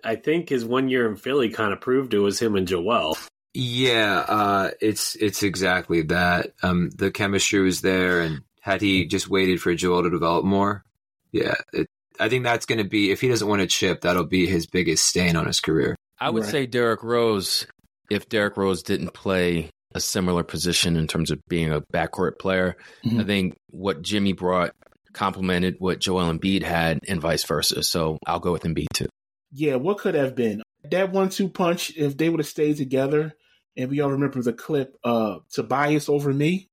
I 0.03 0.15
think 0.15 0.49
his 0.49 0.65
one 0.65 0.90
year 0.90 1.07
in 1.10 1.15
Philly 1.15 1.49
kind 1.49 1.73
of 1.73 1.82
proved 1.82 2.14
it 2.14 2.19
was 2.19 2.40
him 2.40 2.56
and 2.56 2.68
Joel. 2.68 3.18
Yeah, 3.53 4.26
uh, 4.28 4.72
it's 4.80 5.15
it's 5.15 5.44
exactly 5.44 6.03
that. 6.03 6.53
Um, 6.64 6.90
the 6.95 7.11
chemistry 7.11 7.61
was 7.61 7.82
there, 7.82 8.22
and 8.22 8.41
had 8.61 8.82
he 8.82 9.06
just 9.06 9.30
waited 9.30 9.61
for 9.61 9.76
Joel 9.76 10.03
to 10.03 10.10
develop 10.10 10.45
more, 10.45 10.86
yeah, 11.32 11.56
it, 11.73 11.88
I 12.19 12.30
think 12.30 12.44
that's 12.44 12.65
going 12.65 12.78
to 12.78 12.90
be 12.90 13.11
if 13.11 13.22
he 13.22 13.28
doesn't 13.28 13.48
win 13.48 13.60
a 13.60 13.68
chip, 13.68 14.02
that'll 14.02 14.26
be 14.26 14.48
his 14.48 14.68
biggest 14.68 15.06
stain 15.06 15.36
on 15.36 15.48
his 15.48 15.60
career. 15.60 15.95
I 16.19 16.30
would 16.30 16.45
say 16.45 16.65
Derrick 16.65 17.03
Rose, 17.03 17.68
if 18.10 18.30
Derrick 18.30 18.56
Rose 18.56 18.84
didn't 18.84 19.14
play 19.14 19.69
a 19.93 19.99
similar 19.99 20.43
position 20.43 20.95
in 20.95 21.07
terms 21.07 21.31
of 21.31 21.39
being 21.47 21.72
a 21.72 21.81
backcourt 21.93 22.39
player, 22.39 22.77
Mhm. 23.03 23.22
I 23.22 23.23
think 23.26 23.57
what 23.69 24.01
Jimmy 24.01 24.34
brought 24.34 24.73
complemented 25.13 25.76
what 25.80 25.99
Joel 25.99 26.31
Embiid 26.31 26.63
had 26.63 26.99
and 27.07 27.19
vice 27.19 27.43
versa. 27.43 27.84
So 27.84 28.18
I'll 28.26 28.39
go 28.39 28.53
with 28.53 28.63
Embiid 28.63 28.88
too. 28.93 29.09
Yeah, 29.51 29.76
what 29.76 29.97
could 29.97 30.15
have 30.15 30.35
been 30.35 30.63
that 30.89 31.11
one-two 31.11 31.49
punch 31.49 31.91
if 31.97 32.15
they 32.15 32.30
would 32.30 32.39
have 32.39 32.47
stayed 32.47 32.77
together? 32.77 33.34
And 33.76 33.89
we 33.89 33.99
all 33.99 34.11
remember 34.11 34.41
the 34.41 34.53
clip, 34.53 34.95
uh, 35.03 35.39
Tobias 35.51 36.07
over 36.07 36.34
me. 36.34 36.69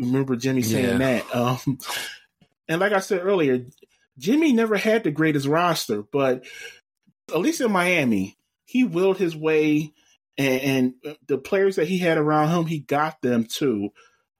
Remember 0.00 0.36
Jimmy 0.36 0.62
saying 0.62 0.84
Yeah. 0.86 0.98
that? 0.98 1.34
Um, 1.36 1.78
and 2.68 2.80
like 2.80 2.92
I 2.92 3.00
said 3.00 3.20
earlier, 3.24 3.66
Jimmy 4.18 4.52
never 4.52 4.76
had 4.76 5.04
the 5.04 5.10
greatest 5.10 5.46
roster, 5.46 6.02
but 6.02 6.44
at 7.28 7.40
least 7.40 7.60
in 7.60 7.72
Miami, 7.72 8.36
he 8.64 8.84
willed 8.84 9.18
his 9.18 9.36
way, 9.36 9.92
and, 10.40 10.94
and 11.04 11.16
the 11.26 11.38
players 11.38 11.76
that 11.76 11.88
he 11.88 11.98
had 11.98 12.18
around 12.18 12.50
him, 12.50 12.66
he 12.66 12.78
got 12.78 13.20
them 13.22 13.44
to 13.56 13.90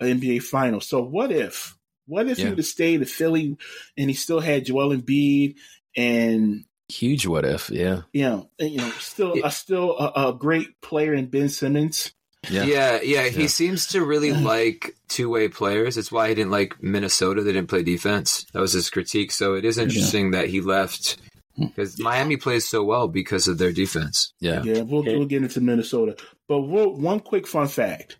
an 0.01 0.20
NBA 0.20 0.43
final. 0.43 0.81
So 0.81 1.02
what 1.02 1.31
if? 1.31 1.77
What 2.06 2.27
if 2.27 2.39
he 2.39 2.48
would 2.48 2.59
have 2.59 2.66
stayed 2.66 3.01
in 3.01 3.06
Philly 3.06 3.56
and 3.97 4.10
he 4.10 4.14
still 4.14 4.40
had 4.40 4.64
Joel 4.64 4.97
Embiid 4.97 5.56
and 5.97 6.64
Huge 6.89 7.24
what 7.27 7.44
if, 7.44 7.70
yeah. 7.70 8.02
you 8.12 8.22
know, 8.24 8.51
and, 8.59 8.70
you 8.70 8.78
know, 8.78 8.90
still 8.98 9.36
a 9.44 9.51
still 9.52 9.97
a, 9.97 10.31
a 10.31 10.35
great 10.35 10.81
player 10.81 11.14
in 11.14 11.27
Ben 11.27 11.48
Simmons. 11.48 12.12
Yeah. 12.48 12.64
yeah, 12.64 13.01
yeah. 13.02 13.28
He 13.28 13.43
Yeah. 13.43 13.47
seems 13.48 13.86
to 13.89 14.05
really 14.05 14.32
like 14.55 14.97
two 15.09 15.28
way 15.31 15.47
players. 15.48 15.97
It's 15.97 16.10
why 16.10 16.31
he 16.31 16.35
didn't 16.35 16.51
like 16.51 16.82
Minnesota. 16.82 17.43
They 17.44 17.52
didn't 17.52 17.68
play 17.68 17.85
defense. 17.85 18.44
That 18.52 18.60
was 18.60 18.72
his 18.72 18.90
critique. 18.90 19.31
So 19.31 19.55
it 19.55 19.64
is 19.64 19.78
interesting 19.78 20.32
that 20.32 20.48
he 20.48 20.60
left 20.60 21.18
because 21.61 21.99
Miami 21.99 22.37
plays 22.37 22.69
so 22.69 22.82
well 22.82 23.09
because 23.09 23.49
of 23.49 23.59
their 23.59 23.73
defense. 23.73 24.32
Yeah. 24.41 24.62
Yeah, 24.62 24.82
we'll, 24.82 25.03
we'll 25.03 25.27
get 25.27 25.43
into 25.43 25.61
Minnesota. 25.61 26.16
But 26.49 26.61
we'll, 26.62 26.95
one 26.95 27.20
quick 27.20 27.47
fun 27.47 27.69
fact: 27.69 28.19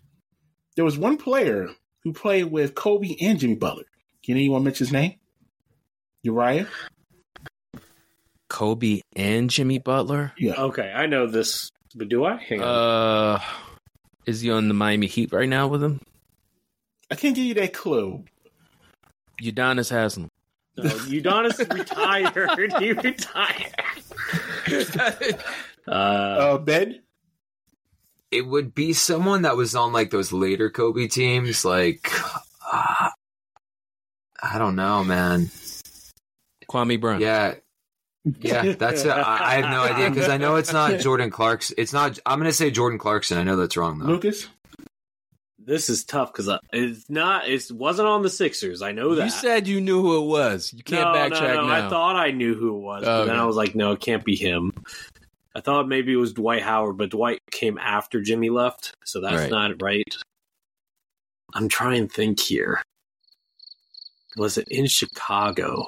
there 0.75 0.85
was 0.85 0.97
one 0.97 1.17
player 1.17 1.69
who 2.03 2.13
played 2.13 2.45
with 2.45 2.75
Kobe 2.75 3.15
and 3.21 3.39
Jimmy 3.39 3.55
Butler. 3.55 3.85
Can 4.23 4.35
anyone 4.35 4.63
mention 4.63 4.85
his 4.85 4.93
name? 4.93 5.15
Uriah. 6.23 6.67
Kobe 8.49 9.01
and 9.15 9.49
Jimmy 9.49 9.79
Butler. 9.79 10.33
Yeah. 10.37 10.55
Okay, 10.55 10.91
I 10.93 11.05
know 11.05 11.25
this, 11.25 11.71
but 11.95 12.09
do 12.09 12.25
I? 12.25 12.35
Hang 12.35 12.61
on. 12.61 12.67
Uh, 12.67 13.41
is 14.25 14.41
he 14.41 14.51
on 14.51 14.67
the 14.67 14.73
Miami 14.73 15.07
Heat 15.07 15.31
right 15.31 15.49
now 15.49 15.67
with 15.67 15.83
him? 15.83 16.01
I 17.09 17.15
can't 17.15 17.35
give 17.35 17.45
you 17.45 17.53
that 17.55 17.73
clue. 17.73 18.23
Udonis 19.41 19.89
Haslem. 19.89 20.27
No, 20.77 20.83
Udonis 20.83 21.59
retired. 21.73 22.73
he 22.79 22.93
retired. 22.93 23.75
uh, 25.87 25.91
Uh, 25.91 26.57
Ben. 26.59 27.01
It 28.31 28.47
would 28.47 28.73
be 28.73 28.93
someone 28.93 29.41
that 29.41 29.57
was 29.57 29.75
on 29.75 29.91
like 29.91 30.09
those 30.09 30.31
later 30.31 30.69
Kobe 30.69 31.07
teams, 31.07 31.65
like 31.65 32.09
uh, 32.71 33.09
I 34.41 34.57
don't 34.57 34.77
know, 34.77 35.03
man. 35.03 35.51
Kwame 36.69 36.99
Brown. 37.01 37.19
Yeah, 37.19 37.55
yeah, 38.39 38.71
that's 38.73 39.03
it. 39.03 39.09
I, 39.09 39.55
I 39.55 39.55
have 39.55 39.69
no 39.69 39.81
idea 39.81 40.09
because 40.09 40.29
I 40.29 40.37
know 40.37 40.55
it's 40.55 40.71
not 40.71 41.01
Jordan 41.01 41.29
Clarkson. 41.29 41.75
It's 41.77 41.91
not. 41.91 42.19
I'm 42.25 42.39
gonna 42.39 42.53
say 42.53 42.71
Jordan 42.71 42.97
Clarkson. 42.97 43.37
I 43.37 43.43
know 43.43 43.57
that's 43.57 43.75
wrong 43.75 43.99
though. 43.99 44.05
Lucas. 44.05 44.47
This 45.65 45.89
is 45.89 46.03
tough 46.03 46.31
because 46.33 46.49
it's 46.73 47.09
not. 47.09 47.47
It 47.47 47.71
wasn't 47.71 48.07
on 48.07 48.21
the 48.21 48.29
Sixers. 48.29 48.81
I 48.81 48.91
know 48.91 49.15
that. 49.15 49.25
You 49.25 49.29
said 49.31 49.67
you 49.67 49.81
knew 49.81 50.01
who 50.01 50.17
it 50.23 50.27
was. 50.27 50.73
You 50.73 50.83
can't 50.83 51.01
no, 51.01 51.13
backtrack 51.13 51.55
no, 51.55 51.61
no. 51.61 51.67
now. 51.67 51.87
I 51.87 51.89
thought 51.89 52.15
I 52.15 52.31
knew 52.31 52.55
who 52.55 52.75
it 52.77 52.79
was, 52.79 53.03
but 53.05 53.25
then 53.25 53.35
Okay. 53.35 53.39
I 53.41 53.45
was 53.45 53.55
like, 53.55 53.75
no, 53.75 53.91
it 53.91 53.99
can't 53.99 54.23
be 54.23 54.35
him. 54.35 54.71
I 55.55 55.59
thought 55.61 55.87
maybe 55.87 56.13
it 56.13 56.17
was 56.17 56.33
Dwight 56.33 56.61
Howard, 56.63 56.97
but 56.97 57.09
Dwight 57.09 57.41
came 57.51 57.77
after 57.77 58.21
Jimmy 58.21 58.49
left, 58.49 58.95
so 59.03 59.19
that's 59.21 59.35
Right. 59.35 59.51
not 59.51 59.81
right. 59.81 60.15
I'm 61.53 61.67
trying 61.67 62.07
to 62.07 62.13
think 62.13 62.39
here. 62.39 62.81
Was 64.37 64.57
it 64.57 64.67
in 64.69 64.87
Chicago? 64.87 65.87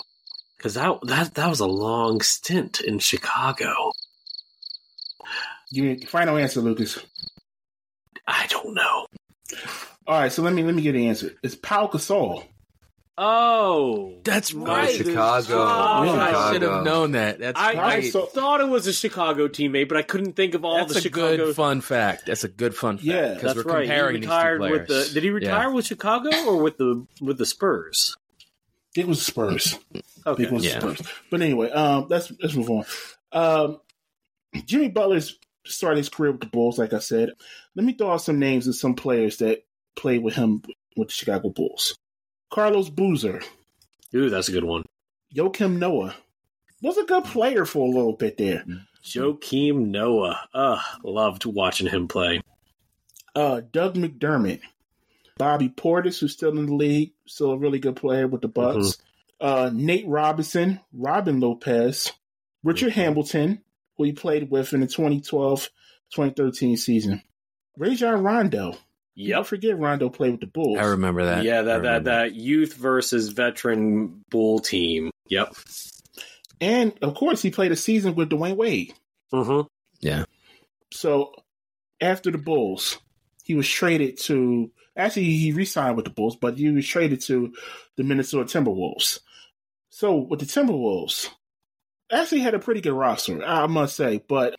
Because 0.58 0.74
that 0.74 1.00
that 1.04 1.34
that 1.36 1.48
was 1.50 1.62
a 1.62 1.66
long 1.66 2.22
stint 2.22 2.82
in 2.82 3.00
Chicago. 3.00 3.91
Give 5.74 5.86
me 5.86 6.00
final 6.06 6.38
answer, 6.38 6.60
Lucas. 6.62 7.00
I 8.28 8.48
don't 8.48 8.74
know. 8.74 9.08
All 10.08 10.20
right, 10.20 10.32
so 10.32 10.42
let 10.42 10.54
me 10.54 10.64
let 10.64 10.76
me 10.76 10.82
get 10.82 10.96
an 10.96 11.02
answer. 11.02 11.32
It's 11.44 11.56
Pau 11.56 11.88
Gasol. 11.88 12.44
Oh, 13.16 14.16
that's 14.24 14.54
right. 14.56 14.90
Chicago. 14.96 15.56
Oh, 15.60 15.64
I 16.20 16.52
should 16.52 16.64
have 16.64 16.84
known 16.84 17.12
that. 17.12 17.38
That's 17.38 17.60
I, 17.60 17.74
I 17.74 18.00
great. 18.00 18.12
thought 18.12 18.60
it 18.60 18.68
was 18.68 18.88
a 18.88 18.94
Chicago 18.94 19.48
teammate, 19.48 19.88
but 19.88 19.98
I 19.98 20.02
couldn't 20.02 20.34
think 20.36 20.56
of 20.56 20.66
all 20.66 20.78
That's 20.80 20.94
the 20.94 21.00
a 21.00 21.02
Chicago. 21.04 21.38
good 21.46 21.56
fun 21.56 21.82
fact. 21.82 22.26
That's 22.26 22.44
a 22.44 22.48
good 22.48 22.74
fun 22.76 22.98
fact. 22.98 23.06
Yeah, 23.06 23.34
because 23.36 23.54
That's 23.54 23.66
we're 23.66 23.72
right. 23.74 23.82
comparing 23.86 24.16
he 24.16 24.22
retired 24.22 24.62
two 24.64 24.72
with 24.72 24.88
the. 24.88 25.10
Did 25.14 25.24
he 25.24 25.30
retire 25.30 25.68
Yeah. 25.70 25.74
with 25.76 25.86
Chicago 25.86 26.32
or 26.48 26.58
with 26.64 26.78
the 26.78 27.06
with 27.22 27.38
the 27.38 27.46
Spurs? 27.46 28.16
It 28.96 29.08
was 29.08 29.24
Spurs. 29.24 29.78
Okay. 30.26 30.44
it 30.44 30.52
was 30.52 30.66
Yeah. 30.66 30.80
Spurs. 30.80 31.02
But 31.30 31.42
anyway, 31.44 31.70
um, 31.70 32.08
let's 32.10 32.32
let's 32.42 32.56
move 32.56 32.70
on. 32.72 32.86
Um, 33.32 33.80
Jimmy 34.66 34.90
Butler's 34.90 35.38
started 35.66 35.98
his 35.98 36.10
career 36.10 36.32
with 36.32 36.42
the 36.42 36.48
Bulls, 36.48 36.80
like 36.80 36.94
I 36.94 37.00
said. 37.00 37.30
Let 37.76 37.86
me 37.86 37.94
throw 37.94 38.12
out 38.12 38.22
some 38.22 38.40
names 38.40 38.68
of 38.68 38.76
some 38.76 38.95
players 38.95 39.38
that 39.38 39.64
played 39.95 40.24
with 40.24 40.36
him 40.36 40.62
with 40.95 41.08
the 41.10 41.14
Chicago 41.14 41.50
Bulls. 41.50 41.98
Carlos 42.52 42.90
Boozer, 42.90 43.41
Ooh, 44.16 44.30
that's 44.30 44.50
a 44.50 44.52
good 44.52 44.64
one. 44.64 44.84
Joakim 45.36 45.78
Noah 45.80 46.16
was 46.82 46.98
a 46.98 47.04
good 47.04 47.24
player 47.26 47.66
for 47.66 47.88
a 47.88 47.91
little 47.91 48.14
bit 48.14 48.38
there. 48.38 48.64
Joakim 49.04 49.88
Noah. 49.88 50.40
Uh, 50.54 50.80
loved 51.04 51.45
watching 51.45 51.88
him 51.88 52.08
play. 52.08 52.41
Uh, 53.36 53.62
Doug 53.72 53.95
McDermott, 53.95 54.62
Bobby 55.38 55.70
Portis, 55.70 56.20
who's 56.20 56.34
still 56.34 56.56
in 56.58 56.68
the 56.68 56.76
league, 56.76 57.14
still 57.26 57.52
a 57.52 57.58
really 57.58 57.80
good 57.80 57.95
player 57.95 58.28
with 58.28 58.41
the 58.41 58.48
Bucks. 58.48 58.98
Uh, 59.41 59.72
Nate 59.74 60.08
Robinson, 60.08 60.80
Robin 60.94 61.40
Lopez, 61.40 62.12
Richard 62.64 62.94
Hamilton, 62.94 63.64
who 63.98 64.04
he 64.04 64.14
played 64.14 64.52
with 64.52 64.74
in 64.74 64.82
the 64.82 64.88
2012-2013 64.88 66.78
season. 66.78 67.24
Rajon 67.78 68.24
Rondo. 68.24 68.76
You 69.16 69.34
don't 69.34 69.45
forget 69.45 69.78
Rondo 69.78 70.10
played 70.10 70.32
with 70.32 70.41
the 70.41 70.48
Bulls. 70.48 70.80
I 70.80 70.86
remember 70.86 71.26
that. 71.26 71.44
yeah, 71.44 71.62
that 71.62 71.84
that 71.84 72.04
that 72.06 72.34
youth 72.34 72.74
versus 72.74 73.30
veteran 73.30 74.24
Bull 74.32 74.60
team. 74.60 75.12
Yep. 75.30 75.54
And 76.60 76.94
of 77.02 77.14
course, 77.16 77.41
he 77.41 77.52
played 77.52 77.72
a 77.72 77.76
season 77.76 78.16
with 78.16 78.30
Dwyane 78.30 78.56
Wade. 78.56 78.94
Mm-hmm. 79.32 79.68
Yeah. 80.00 80.26
So 80.91 81.34
after 82.02 82.32
the 82.32 82.38
Bulls, 82.38 82.98
he 83.44 83.54
was 83.54 83.68
traded 83.70 84.18
to. 84.22 84.72
Actually, 84.95 85.26
he 85.34 85.52
re-signed 85.52 85.95
with 85.95 86.06
the 86.06 86.12
Bulls, 86.12 86.36
but 86.36 86.58
he 86.58 86.70
was 86.70 86.88
traded 86.88 87.22
to 87.22 87.54
the 87.98 88.04
Minnesota 88.04 88.45
Timberwolves. 88.45 89.20
So 89.90 90.18
with 90.18 90.40
the 90.40 90.45
Timberwolves, 90.45 91.30
actually 92.12 92.41
had 92.41 92.54
a 92.54 92.60
pretty 92.60 92.82
good 92.82 92.94
roster, 92.94 93.44
I 93.44 93.68
must 93.68 93.95
say. 93.95 94.24
But 94.28 94.56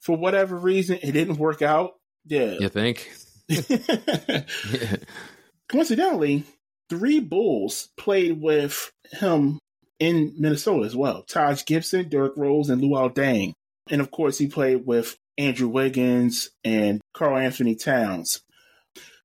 for 0.00 0.16
whatever 0.16 0.56
reason, 0.56 0.98
it 1.02 1.12
didn't 1.12 1.38
work 1.38 1.62
out. 1.62 1.97
Yeah. 2.28 2.56
You 2.60 2.68
think? 2.68 3.10
Coincidentally, 5.68 6.44
three 6.88 7.20
Bulls 7.20 7.88
played 7.96 8.40
with 8.40 8.90
him 9.12 9.58
in 9.98 10.34
Minnesota 10.38 10.84
as 10.84 10.94
well. 10.94 11.22
Taj 11.22 11.64
Gibson, 11.64 12.08
Derrick 12.08 12.34
Rose, 12.36 12.70
and 12.70 12.82
Luol 12.82 13.12
Deng. 13.14 13.52
And 13.90 14.00
of 14.00 14.10
course, 14.10 14.38
he 14.38 14.46
played 14.46 14.86
with 14.86 15.16
Andrew 15.38 15.68
Wiggins 15.68 16.50
and 16.64 17.00
Karl-Anthony 17.14 17.74
Towns. 17.74 18.42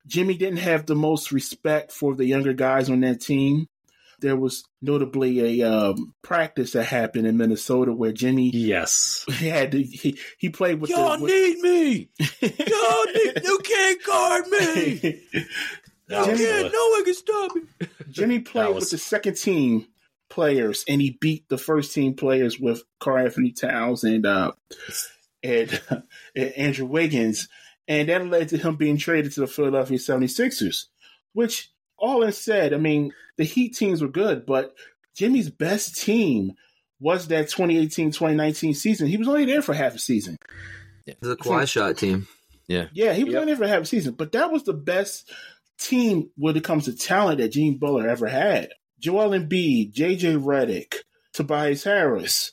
Jimmy 0.07 0.35
didn't 0.35 0.57
have 0.57 0.85
the 0.85 0.95
most 0.95 1.31
respect 1.31 1.91
for 1.91 2.15
the 2.15 2.25
younger 2.25 2.53
guys 2.53 2.89
on 2.89 3.01
that 3.01 3.21
team. 3.21 3.67
There 4.23 4.37
was 4.37 4.63
notably 4.81 5.61
a 5.61 5.69
um, 5.69 6.13
practice 6.21 6.71
that 6.71 6.85
happened 6.85 7.27
in 7.27 7.37
Minnesota 7.37 7.91
where 7.93 8.13
Jimmy 8.13 8.49
yes 8.53 9.25
had 9.29 9.73
to, 9.73 9.83
he 9.83 10.17
he 10.37 10.49
played 10.49 10.79
with 10.79 10.89
Y'all 10.89 11.17
the, 11.17 11.23
with, 11.23 11.31
need 11.31 11.59
me. 11.59 12.09
Y'all 12.41 13.05
need. 13.13 13.41
You 13.43 13.59
can't 13.63 14.03
guard 14.03 14.47
me. 14.47 15.21
That 16.07 16.27
You 16.37 16.45
can't. 16.45 16.73
No 16.73 16.87
one 16.89 17.05
can 17.05 17.13
stop 17.13 17.55
me. 17.55 17.61
Jimmy 18.09 18.39
played 18.39 18.73
was- 18.73 18.83
with 18.83 18.91
the 18.91 18.97
second 18.97 19.35
team 19.35 19.87
players, 20.29 20.83
and 20.87 21.01
he 21.01 21.17
beat 21.21 21.47
the 21.47 21.57
first 21.57 21.93
team 21.93 22.13
players 22.15 22.59
with 22.59 22.83
Karl-Anthony 22.99 23.51
Towns 23.51 24.03
and 24.03 24.25
uh, 24.25 24.51
and, 25.43 25.81
and 26.35 26.51
Andrew 26.53 26.85
Wiggins, 26.87 27.47
and 27.87 28.09
that 28.09 28.25
led 28.27 28.49
to 28.49 28.57
him 28.57 28.75
being 28.75 28.97
traded 28.97 29.31
to 29.33 29.41
the 29.41 29.47
Philadelphia 29.47 29.97
76ers, 29.97 30.85
which 31.33 31.71
all 32.03 32.21
in 32.23 32.33
said, 32.33 32.73
I 32.73 32.77
mean, 32.77 33.13
the 33.37 33.45
Heat 33.45 33.77
teams 33.77 34.01
were 34.01 34.09
good, 34.09 34.45
but 34.45 34.75
Jimmy's 35.15 35.49
best 35.49 35.95
team 35.95 36.53
was 36.99 37.29
that 37.29 37.47
2018-2019 37.47 38.75
season. 38.75 39.07
He 39.07 39.17
was 39.17 39.29
only 39.29 39.45
there 39.45 39.61
for 39.61 39.73
half 39.73 39.95
a 39.95 39.99
season. 39.99 40.37
It's 41.07 41.25
a 41.25 41.37
quad 41.37 41.69
shot 41.69 41.97
team. 41.97 42.27
Yeah. 42.67 42.87
Yeah, 42.93 43.13
he 43.13 43.23
was 43.23 43.35
only 43.35 43.47
there 43.47 43.55
for 43.55 43.67
half 43.67 43.83
a 43.83 43.85
season, 43.85 44.15
but 44.15 44.33
that 44.33 44.51
was 44.51 44.63
the 44.63 44.73
best 44.73 45.31
team 45.79 46.29
when 46.35 46.57
it 46.57 46.63
comes 46.63 46.85
to 46.85 46.95
talent 46.95 47.39
that 47.39 47.53
Gene 47.53 47.77
Butler 47.77 48.09
ever 48.09 48.27
had. 48.27 48.69
Joel 48.99 49.29
Embiid, 49.29 49.93
JJ 49.93 50.43
Redick, 50.43 50.95
Tobias 51.33 51.85
Harris, 51.85 52.51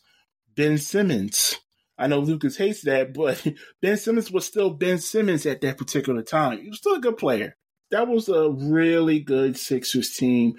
Ben 0.54 0.78
Simmons. 0.78 1.56
I 1.98 2.06
know 2.06 2.20
Lucas 2.20 2.56
hates 2.56 2.82
that, 2.82 3.12
but 3.14 3.44
Ben 3.82 3.96
Simmons 3.96 4.30
was 4.30 4.46
still 4.46 4.70
Ben 4.70 4.98
Simmons 4.98 5.44
at 5.44 5.60
that 5.60 5.76
particular 5.76 6.22
time. 6.22 6.60
He 6.60 6.68
was 6.68 6.78
still 6.78 6.94
a 6.94 7.00
good 7.00 7.16
player. 7.16 7.56
That 7.90 8.08
was 8.08 8.28
a 8.28 8.50
really 8.50 9.20
good 9.20 9.56
Sixers 9.56 10.16
team. 10.16 10.54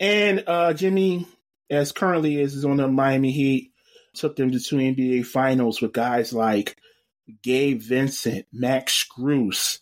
And 0.00 0.44
uh, 0.46 0.72
Jimmy, 0.74 1.26
as 1.70 1.92
currently 1.92 2.40
is, 2.40 2.54
is 2.54 2.64
on 2.64 2.76
the 2.78 2.88
Miami 2.88 3.30
Heat, 3.32 3.72
took 4.14 4.36
them 4.36 4.50
to 4.52 4.60
two 4.60 4.76
NBA 4.76 5.26
finals 5.26 5.80
with 5.80 5.92
guys 5.92 6.32
like 6.32 6.76
Gabe 7.42 7.80
Vincent, 7.80 8.46
Max 8.52 9.04
Strus, 9.04 9.78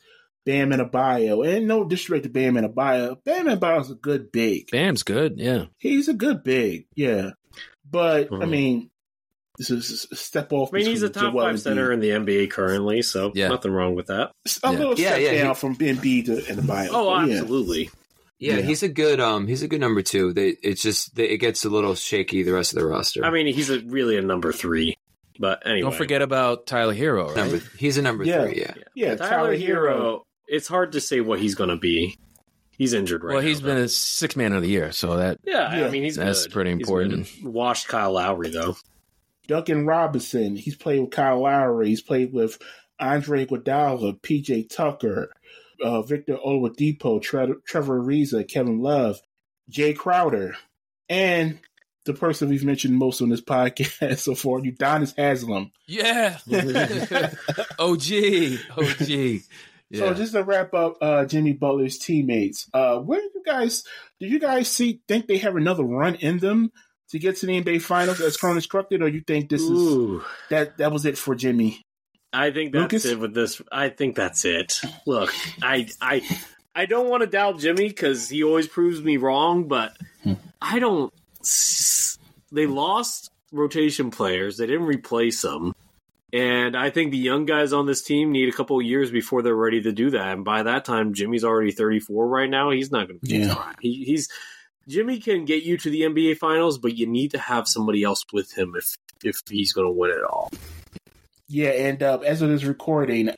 Bam 0.46 0.70
Adebayo. 0.70 1.46
And 1.46 1.66
no 1.66 1.84
disrespect 1.84 2.24
to 2.24 2.30
Bam 2.30 2.54
Adebayo. 2.54 3.16
Bam 3.24 3.46
Adebayo's 3.46 3.90
a 3.90 3.94
good 3.96 4.30
big. 4.30 4.70
Bam's 4.70 5.02
good. 5.02 5.34
Yeah. 5.38 5.64
He's 5.78 6.08
a 6.08 6.14
good 6.14 6.44
big, 6.44 6.86
yeah. 6.94 7.30
But, 7.90 8.28
I 8.32 8.36
Mhm. 8.36 8.48
mean, 8.50 8.90
this 9.58 9.70
is 9.70 10.06
a 10.10 10.16
step 10.16 10.52
off. 10.52 10.70
I 10.72 10.78
mean, 10.78 10.86
he's 10.86 11.02
a 11.02 11.08
top 11.08 11.32
Joel 11.32 11.42
five 11.42 11.60
center 11.60 11.92
in 11.92 12.00
the 12.00 12.10
NBA 12.10 12.50
currently, 12.50 13.02
so 13.02 13.32
Yeah. 13.34 13.48
nothing 13.48 13.72
wrong 13.72 13.94
with 13.94 14.06
that. 14.06 14.30
A 14.64 14.72
Yeah. 14.72 14.78
little 14.78 14.98
Yeah, 14.98 15.08
step 15.10 15.20
yeah, 15.20 15.42
down 15.42 15.54
he- 15.54 15.60
from 15.60 15.76
Embiid 15.76 16.24
to 16.26 16.36
Adebayo. 16.52 16.88
Oh, 16.92 17.14
but 17.14 17.28
yeah. 17.28 17.34
absolutely. 17.40 17.90
Yeah, 18.38 18.56
Yeah. 18.56 18.62
he's 18.62 18.82
a 18.82 18.88
good 18.88 19.20
um 19.20 19.46
he's 19.46 19.62
a 19.62 19.68
good 19.68 19.80
number 19.80 20.02
two. 20.02 20.32
They 20.32 20.56
it's 20.62 20.82
just 20.82 21.14
they, 21.14 21.28
it 21.28 21.38
gets 21.38 21.64
a 21.64 21.68
little 21.70 21.94
shaky 21.94 22.42
the 22.42 22.52
rest 22.52 22.72
of 22.72 22.80
the 22.80 22.86
roster. 22.86 23.24
I 23.24 23.30
mean, 23.30 23.46
he's 23.46 23.70
a, 23.70 23.80
really 23.80 24.16
a 24.16 24.22
number 24.22 24.52
three. 24.52 24.96
But 25.38 25.62
anyway, 25.66 25.82
Don't 25.82 25.94
forget 25.94 26.22
about 26.22 26.66
Tyler 26.66 26.94
Herro, 26.94 27.28
right? 27.28 27.36
number 27.36 27.62
he's 27.78 27.98
a 27.98 28.02
number 28.02 28.24
Yeah. 28.24 28.44
three, 28.44 28.58
yeah. 28.60 28.74
Yeah, 28.94 29.14
Tyler, 29.16 29.56
Herro. 29.56 30.22
It's 30.46 30.66
hard 30.68 30.92
to 30.92 31.00
say 31.00 31.20
what 31.20 31.40
he's 31.40 31.54
going 31.54 31.70
to 31.70 31.76
be. 31.76 32.18
He's 32.76 32.92
injured 32.94 33.22
right 33.22 33.34
well, 33.34 33.42
now. 33.42 33.48
he's 33.48 33.60
been 33.60 33.76
a 33.78 33.88
six 33.88 34.34
man 34.36 34.52
of 34.52 34.62
the 34.62 34.68
year, 34.68 34.92
so 34.92 35.16
that 35.18 35.38
Yeah, 35.44 35.78
Yeah. 35.78 35.86
I 35.86 35.90
mean, 35.90 36.02
he's 36.02 36.16
That's 36.16 36.44
good. 36.44 36.52
pretty 36.52 36.70
important. 36.72 37.28
good. 37.42 37.44
Washed 37.52 37.86
Kyle 37.88 38.12
Lowry 38.12 38.50
though. 38.50 38.76
Duncan 39.46 39.86
Robinson. 39.86 40.56
He's 40.56 40.76
played 40.76 41.00
with 41.00 41.10
Kyle 41.10 41.40
Lowry. 41.42 41.88
He's 41.88 42.02
played 42.02 42.32
with 42.32 42.58
Andre 43.00 43.46
Iguodala, 43.46 44.20
PJ 44.20 44.68
Tucker, 44.74 45.32
uh, 45.82 46.02
Victor 46.02 46.36
Oladipo, 46.36 47.20
Tre- 47.20 47.54
Trevor 47.66 48.00
Ariza, 48.02 48.46
Kevin 48.48 48.80
Love, 48.80 49.20
Jae 49.70 49.96
Crowder, 49.96 50.54
and 51.08 51.58
the 52.04 52.14
person 52.14 52.48
we've 52.48 52.64
mentioned 52.64 52.96
most 52.96 53.20
on 53.22 53.28
this 53.28 53.40
podcast 53.42 54.18
so 54.18 54.34
far, 54.34 54.60
Udonis 54.60 55.14
Haslem. 55.16 55.70
yeah, 55.86 56.38
OG, 57.78 58.58
OG. 58.76 59.40
So 59.94 60.14
just 60.14 60.32
to 60.32 60.42
wrap 60.42 60.72
up, 60.72 60.96
uh, 61.02 61.26
Jimmy 61.26 61.52
Butler's 61.52 61.98
teammates. 61.98 62.66
Uh, 62.72 62.98
where 62.98 63.20
do 63.20 63.28
you 63.34 63.42
guys 63.44 63.84
do 64.20 64.26
you 64.26 64.38
guys 64.40 64.68
see 64.68 65.02
think 65.06 65.26
they 65.26 65.36
have 65.38 65.54
another 65.54 65.82
run 65.84 66.14
in 66.14 66.38
them 66.38 66.72
to 67.12 67.18
get 67.18 67.36
to 67.36 67.46
the 67.46 67.62
NBA 67.62 67.82
Finals 67.82 68.20
as 68.20 68.36
currently 68.36 68.60
constructed, 68.60 69.02
or 69.02 69.08
you 69.08 69.20
think 69.20 69.48
this 69.48 69.62
is 69.62 70.20
that 70.50 70.78
that 70.78 70.92
was 70.92 71.06
it 71.06 71.16
for 71.16 71.34
Jimmy? 71.34 71.82
I 72.32 72.50
think 72.50 72.72
that's 72.72 72.92
Lucas? 72.92 73.04
it 73.04 73.20
with 73.20 73.34
this. 73.34 73.60
I 73.70 73.90
think 73.90 74.16
that's 74.16 74.44
it. 74.44 74.80
Look, 75.06 75.32
I 75.62 75.88
I 76.00 76.22
I 76.74 76.86
don't 76.86 77.08
want 77.08 77.22
to 77.22 77.26
doubt 77.26 77.60
Jimmy 77.60 77.88
because 77.88 78.28
he 78.28 78.42
always 78.42 78.66
proves 78.66 79.02
me 79.02 79.18
wrong, 79.18 79.68
but 79.68 79.96
hmm. 80.22 80.34
I 80.60 80.78
don't. 80.78 81.12
They 82.50 82.66
lost 82.66 83.30
rotation 83.52 84.10
players. 84.10 84.56
They 84.56 84.66
didn't 84.66 84.86
replace 84.86 85.42
them. 85.42 85.74
And 86.34 86.74
I 86.74 86.88
think 86.88 87.10
the 87.10 87.18
young 87.18 87.44
guys 87.44 87.74
on 87.74 87.84
this 87.84 88.02
team 88.02 88.32
need 88.32 88.48
a 88.48 88.56
couple 88.56 88.78
of 88.78 88.86
years 88.86 89.10
before 89.10 89.42
they're 89.42 89.54
ready 89.54 89.82
to 89.82 89.92
do 89.92 90.10
that. 90.10 90.28
And 90.28 90.44
by 90.44 90.62
that 90.62 90.86
time, 90.86 91.12
Jimmy's 91.12 91.44
already 91.44 91.72
34 91.72 92.26
right 92.26 92.48
now. 92.48 92.70
He's 92.70 92.90
not 92.90 93.08
going 93.08 93.20
to 93.20 93.26
be 93.26 93.36
Yeah. 93.38 93.72
He, 93.80 94.04
he's 94.04 94.30
Jimmy 94.88 95.18
can 95.18 95.44
get 95.44 95.62
you 95.62 95.76
to 95.78 95.90
the 95.90 96.02
NBA 96.02 96.38
Finals, 96.38 96.78
but 96.78 96.96
you 96.96 97.06
need 97.06 97.30
to 97.32 97.38
have 97.38 97.68
somebody 97.68 98.02
else 98.02 98.24
with 98.32 98.56
him 98.56 98.74
if 98.76 98.96
if 99.24 99.40
he's 99.48 99.72
going 99.72 99.86
to 99.86 99.92
win 99.92 100.10
it 100.10 100.24
all. 100.24 100.50
Yeah, 101.48 101.70
and 101.70 102.02
uh, 102.02 102.18
as 102.18 102.42
of 102.42 102.48
this 102.48 102.64
recording, 102.64 103.30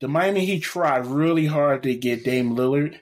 the 0.00 0.08
Miami 0.08 0.44
Heat 0.44 0.60
tried 0.60 1.06
really 1.06 1.46
hard 1.46 1.82
to 1.82 1.94
get 1.94 2.24
Dame 2.24 2.54
Lillard, 2.54 3.00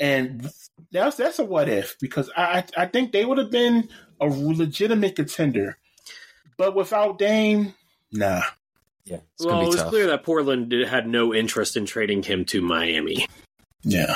and 0.00 0.48
that's 0.90 1.16
that's 1.16 1.38
a 1.38 1.44
what 1.44 1.68
if 1.68 1.98
because 2.00 2.30
I 2.36 2.64
I 2.76 2.82
I 2.82 2.86
think 2.86 3.12
they 3.12 3.24
would 3.24 3.38
have 3.38 3.50
been 3.50 3.88
a 4.20 4.26
legitimate 4.26 5.16
contender, 5.16 5.78
but 6.56 6.74
without 6.74 7.18
Dame, 7.18 7.74
nah. 8.12 8.42
yeah, 9.04 9.18
it's 9.34 9.44
well, 9.44 9.56
gonna 9.56 9.64
it 9.64 9.68
was 9.68 9.76
tough. 9.76 9.88
clear 9.88 10.06
that 10.06 10.22
Portland 10.22 10.70
did, 10.70 10.86
had 10.88 11.06
no 11.06 11.34
interest 11.34 11.76
in 11.76 11.84
trading 11.86 12.22
him 12.22 12.44
to 12.46 12.62
Miami. 12.62 13.26
Yeah. 13.82 14.14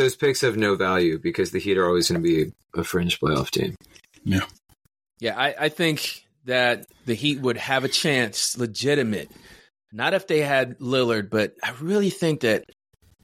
Those 0.00 0.16
picks 0.16 0.40
have 0.40 0.56
no 0.56 0.76
value 0.76 1.18
because 1.18 1.50
the 1.50 1.58
Heat 1.58 1.76
are 1.76 1.86
always 1.86 2.08
going 2.08 2.22
to 2.22 2.26
be 2.26 2.52
a 2.74 2.82
fringe 2.82 3.20
playoff 3.20 3.50
team. 3.50 3.74
Yeah. 4.24 4.46
Yeah, 5.18 5.38
I, 5.38 5.54
I 5.66 5.68
think 5.68 6.24
that 6.46 6.86
the 7.04 7.12
Heat 7.12 7.40
would 7.40 7.58
have 7.58 7.84
a 7.84 7.88
chance, 7.88 8.56
legitimate. 8.56 9.30
Not 9.92 10.14
if 10.14 10.26
they 10.26 10.40
had 10.40 10.78
Lillard, 10.78 11.28
but 11.28 11.52
I 11.62 11.72
really 11.82 12.08
think 12.08 12.40
that 12.40 12.64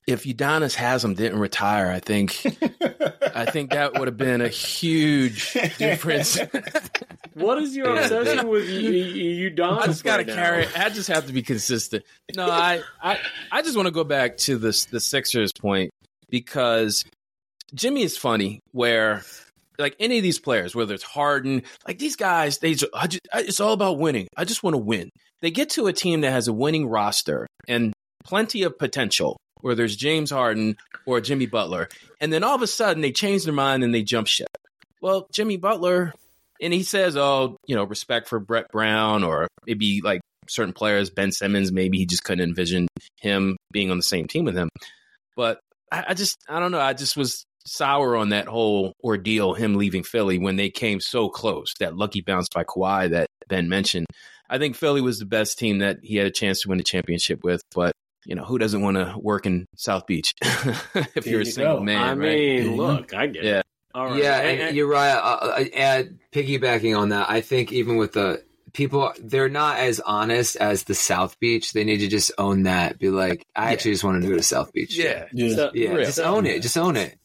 if 0.07 0.25
Udonis 0.25 0.75
Haslem 0.75 1.15
didn't 1.15 1.39
retire, 1.39 1.91
I 1.91 2.01
think 2.01 2.45
I 3.35 3.47
think 3.47 3.71
that 3.71 3.99
would 3.99 4.07
have 4.07 4.19
been 4.19 4.43
a 4.43 4.49
huge 4.49 5.55
difference. 5.79 6.39
What 7.37 7.59
is 7.59 7.77
your 7.77 7.95
obsession 7.95 8.49
with 8.49 8.67
you, 8.67 8.91
you, 8.91 9.51
Don? 9.51 9.79
I 9.79 9.87
just 9.87 10.03
got 10.03 10.17
to 10.17 10.25
carry. 10.25 10.67
I 10.75 10.89
just 10.89 11.09
have 11.09 11.27
to 11.27 11.35
be 11.35 11.43
consistent. 11.43 12.03
No, 12.35 12.49
I, 12.49 12.81
I, 13.03 13.19
I 13.53 13.61
just 13.61 13.77
want 13.77 13.85
to 13.85 13.93
go 13.93 14.05
back 14.05 14.39
to 14.39 14.57
this 14.57 14.87
the 14.87 15.01
Sixers 15.01 15.53
point 15.53 15.93
because 16.29 17.05
Jimmy 17.75 18.03
is 18.03 18.17
funny. 18.17 18.61
Where 18.73 19.23
like 19.79 19.97
any 20.01 20.19
of 20.19 20.23
these 20.23 20.39
players, 20.39 20.75
whether 20.75 20.95
it's 20.95 21.03
Harden, 21.03 21.63
like 21.87 21.99
these 21.99 22.17
guys, 22.17 22.59
they 22.59 22.75
just, 22.75 22.93
it's 23.35 23.61
all 23.61 23.73
about 23.73 23.99
winning. 23.99 24.29
I 24.37 24.45
just 24.45 24.63
want 24.63 24.75
to 24.75 24.79
win. 24.79 25.11
They 25.43 25.51
get 25.51 25.71
to 25.71 25.87
a 25.87 25.93
team 25.93 26.23
that 26.23 26.31
has 26.31 26.49
a 26.49 26.53
winning 26.53 26.87
roster 26.87 27.47
and 27.69 27.93
plenty 28.25 28.63
of 28.63 28.79
potential, 28.79 29.37
where 29.61 29.75
there's 29.75 29.97
James 29.97 30.31
Harden 30.31 30.77
or 31.05 31.21
Jimmy 31.21 31.47
Butler, 31.47 31.89
and 32.21 32.33
then 32.33 32.43
all 32.43 32.55
of 32.55 32.63
a 32.63 32.67
sudden 32.67 33.03
they 33.03 33.13
change 33.13 33.45
their 33.45 33.53
mind 33.53 33.85
and 33.85 33.95
they 33.95 34.03
jump 34.03 34.27
ship. 34.27 34.49
Well, 35.03 35.29
Jimmy 35.33 35.59
Butler, 35.59 36.15
and 36.61 36.73
he 36.73 36.83
says, 36.83 37.17
"Oh, 37.17 37.59
you 37.67 37.77
know, 37.77 37.85
respect 37.85 38.29
for 38.29 38.41
Brett 38.41 38.73
Brown, 38.73 39.23
or 39.25 39.47
maybe 39.67 40.01
like 40.03 40.21
certain 40.49 40.73
players, 40.73 41.11
Ben 41.11 41.33
Simmons. 41.33 41.71
Maybe 41.71 41.99
he 41.99 42.07
just 42.07 42.25
couldn't 42.25 42.49
envision 42.49 42.89
him 43.21 43.57
being 43.73 43.91
on 43.91 43.99
the 43.99 44.03
same 44.03 44.27
team 44.27 44.45
with 44.45 44.57
him." 44.57 44.71
But 45.37 45.61
I, 45.93 46.05
I 46.09 46.15
just, 46.15 46.37
I 46.49 46.59
don't 46.61 46.73
know. 46.73 46.81
I 46.81 46.93
just 46.93 47.17
was 47.17 47.47
sour 47.67 48.17
on 48.17 48.29
that 48.31 48.47
whole 48.47 48.93
ordeal, 49.03 49.55
him 49.55 49.75
leaving 49.75 50.03
Philly 50.03 50.39
when 50.39 50.57
they 50.57 50.71
came 50.71 51.01
so 51.01 51.29
close. 51.29 51.75
That 51.81 51.97
lucky 51.97 52.21
bounce 52.21 52.49
by 52.49 52.65
Kawhi 52.65 53.11
that 53.11 53.29
Ben 53.49 53.69
mentioned. 53.69 54.07
I 54.49 54.59
think 54.59 54.77
Philly 54.77 55.01
was 55.01 55.19
the 55.19 55.25
best 55.27 55.59
team 55.59 55.79
that 55.79 55.99
he 56.03 56.17
had 56.17 56.27
a 56.27 56.31
chance 56.31 56.61
to 56.63 56.69
win 56.69 56.79
the 56.79 56.85
championship 56.85 57.43
with, 57.43 57.63
but 57.75 57.93
you 58.25 58.35
know 58.35 58.45
who 58.45 58.59
doesn't 58.59 58.81
want 58.83 58.97
to 58.97 59.15
work 59.19 59.47
in 59.47 59.67
South 59.77 60.07
Beach 60.07 60.33
if 60.43 61.13
There 61.15 61.23
you're 61.27 61.41
a 61.41 61.45
you 61.45 61.51
single 61.51 61.77
go. 61.79 61.83
man? 61.83 62.03
I 62.03 62.09
right? 62.11 62.19
mean, 62.19 62.77
look, 62.77 63.15
I 63.15 63.27
get 63.29 63.45
it. 63.45 63.49
yeah. 63.49 63.63
All 63.95 64.07
right. 64.07 64.23
Yeah, 64.23 64.39
And- 64.41 64.61
and 64.61 64.77
you're 64.77 64.89
right. 64.89 65.11
Uh, 65.11 65.39
uh, 65.59 65.65
add 65.75 66.19
piggybacking 66.33 66.97
on 66.99 67.09
that, 67.11 67.31
I 67.31 67.41
think 67.41 67.73
even 67.73 67.97
with 67.97 68.13
the 68.13 68.43
people, 68.77 69.11
they're 69.23 69.49
not 69.49 69.79
as 69.79 70.01
honest 70.01 70.55
as 70.57 70.85
the 70.85 70.95
South 70.95 71.41
Beach. 71.41 71.73
They 71.73 71.83
need 71.83 71.99
to 71.99 72.09
just 72.09 72.31
own 72.37 72.65
that. 72.65 72.99
Be 72.99 73.09
like, 73.09 73.47
I 73.57 73.73
actually 73.73 73.93
just 73.93 74.05
want 74.05 74.23
to 74.23 74.29
go 74.29 74.37
to 74.37 74.43
South 74.43 74.73
Beach. 74.73 74.95
Yeah, 74.97 75.25
Yeah. 75.33 75.55
So- 75.57 75.71
yeah. 75.75 75.89
real. 75.91 76.05
Just 76.07 76.21
own 76.21 76.45
it. 76.47 76.61
Just 76.63 76.77
own 76.77 76.97
it. 76.97 77.17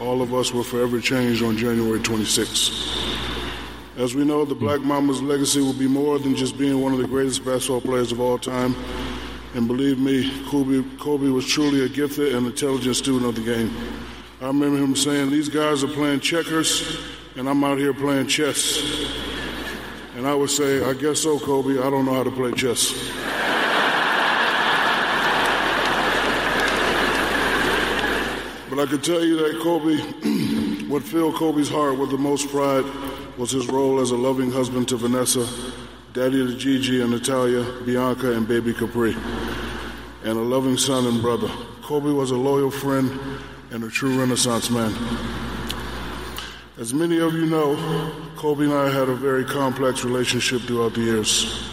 All 0.00 0.22
of 0.22 0.32
us 0.34 0.52
were 0.52 0.62
forever 0.64 1.00
changed 1.00 1.42
on 1.42 1.56
January 1.56 2.00
26th. 2.00 2.94
As 3.98 4.14
we 4.14 4.24
know, 4.24 4.44
the 4.44 4.54
Black 4.54 4.80
Mamba's 4.80 5.22
legacy 5.22 5.60
will 5.60 5.72
be 5.72 5.88
more 5.88 6.18
than 6.18 6.34
just 6.36 6.58
being 6.58 6.80
one 6.82 6.92
of 6.92 6.98
the 6.98 7.06
greatest 7.06 7.44
basketball 7.44 7.80
players 7.80 8.12
of 8.12 8.20
all 8.20 8.38
time. 8.38 8.74
And 9.54 9.66
believe 9.66 9.98
me, 9.98 10.30
Kobe, 10.50 10.82
Kobe 10.98 11.28
was 11.28 11.46
truly 11.46 11.84
a 11.84 11.88
gifted 11.88 12.34
and 12.34 12.46
intelligent 12.46 12.96
student 12.96 13.24
of 13.26 13.34
the 13.36 13.40
game. 13.54 13.70
I 14.42 14.46
remember 14.48 14.76
him 14.78 14.94
saying, 14.96 15.30
These 15.30 15.48
guys 15.48 15.82
are 15.82 15.88
playing 15.88 16.20
checkers, 16.20 16.98
and 17.36 17.48
I'm 17.48 17.62
out 17.64 17.78
here 17.78 17.92
playing 17.92 18.28
chess. 18.28 18.82
And 20.16 20.26
I 20.26 20.34
would 20.34 20.50
say, 20.50 20.82
I 20.82 20.94
guess 20.94 21.20
so, 21.20 21.38
Kobe. 21.38 21.78
I 21.78 21.90
don't 21.90 22.06
know 22.06 22.14
how 22.14 22.22
to 22.22 22.30
play 22.30 22.52
chess. 22.52 22.92
But 28.70 28.78
I 28.80 28.86
can 28.86 29.00
tell 29.00 29.22
you 29.22 29.36
that 29.36 29.60
Kobe, 29.62 30.86
what 30.88 31.02
filled 31.02 31.34
Kobe's 31.36 31.68
heart 31.68 31.98
with 31.98 32.10
the 32.10 32.18
most 32.18 32.48
pride 32.48 32.84
was 33.36 33.50
his 33.50 33.68
role 33.68 34.00
as 34.00 34.10
a 34.12 34.16
loving 34.16 34.50
husband 34.50 34.88
to 34.88 34.96
Vanessa, 34.96 35.46
daddy 36.14 36.46
to 36.46 36.56
Gigi 36.56 37.02
and 37.02 37.10
Natalia, 37.10 37.64
Bianca, 37.84 38.32
and 38.32 38.48
baby 38.48 38.72
Capri, 38.72 39.14
and 40.24 40.38
a 40.38 40.42
loving 40.42 40.78
son 40.78 41.06
and 41.06 41.20
brother. 41.20 41.48
Kobe 41.82 42.10
was 42.10 42.30
a 42.30 42.36
loyal 42.36 42.70
friend 42.70 43.20
and 43.70 43.84
a 43.84 43.90
true 43.90 44.18
Renaissance 44.18 44.70
man. 44.70 44.94
As 46.78 46.92
many 46.92 47.18
of 47.20 47.32
you 47.32 47.46
know, 47.46 47.74
Kobe 48.36 48.64
and 48.64 48.74
I 48.74 48.90
had 48.90 49.08
a 49.08 49.14
very 49.14 49.46
complex 49.46 50.04
relationship 50.04 50.60
throughout 50.60 50.92
the 50.92 51.00
years. 51.00 51.72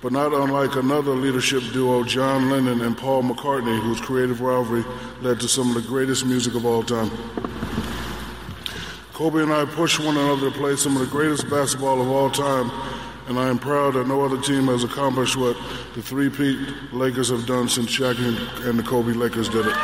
But 0.00 0.12
not 0.12 0.32
unlike 0.32 0.76
another 0.76 1.10
leadership 1.10 1.64
duo, 1.72 2.04
John 2.04 2.48
Lennon 2.48 2.82
and 2.82 2.96
Paul 2.96 3.24
McCartney, 3.24 3.82
whose 3.82 4.00
creative 4.00 4.40
rivalry 4.40 4.84
led 5.20 5.40
to 5.40 5.48
some 5.48 5.70
of 5.70 5.74
the 5.74 5.88
greatest 5.88 6.24
music 6.24 6.54
of 6.54 6.64
all 6.64 6.84
time. 6.84 7.10
Kobe 9.14 9.42
and 9.42 9.52
I 9.52 9.64
pushed 9.64 9.98
one 9.98 10.16
another 10.16 10.48
to 10.52 10.56
play 10.56 10.76
some 10.76 10.94
of 10.94 11.00
the 11.00 11.08
greatest 11.10 11.50
basketball 11.50 12.00
of 12.00 12.08
all 12.08 12.30
time, 12.30 12.70
and 13.26 13.40
I 13.40 13.48
am 13.48 13.58
proud 13.58 13.94
that 13.94 14.06
no 14.06 14.24
other 14.24 14.40
team 14.40 14.66
has 14.66 14.84
accomplished 14.84 15.36
what 15.36 15.56
the 15.96 16.02
three-peat 16.02 16.92
Lakers 16.92 17.30
have 17.30 17.46
done 17.46 17.68
since 17.68 17.90
Shaq 17.90 18.16
and 18.18 18.38
and 18.64 18.78
the 18.78 18.84
Kobe 18.84 19.12
Lakers 19.12 19.48
did 19.48 19.66
it. 19.66 19.76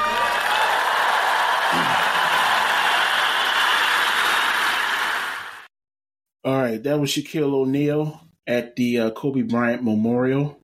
All 6.45 6.61
right, 6.61 6.83
that 6.83 6.99
was 6.99 7.11
Shaquille 7.11 7.55
O'Neal 7.55 8.21
at 8.49 8.75
the 8.75 8.99
uh, 8.99 9.11
Kobe 9.13 9.43
Bryant 9.43 9.85
Memorial. 9.85 10.59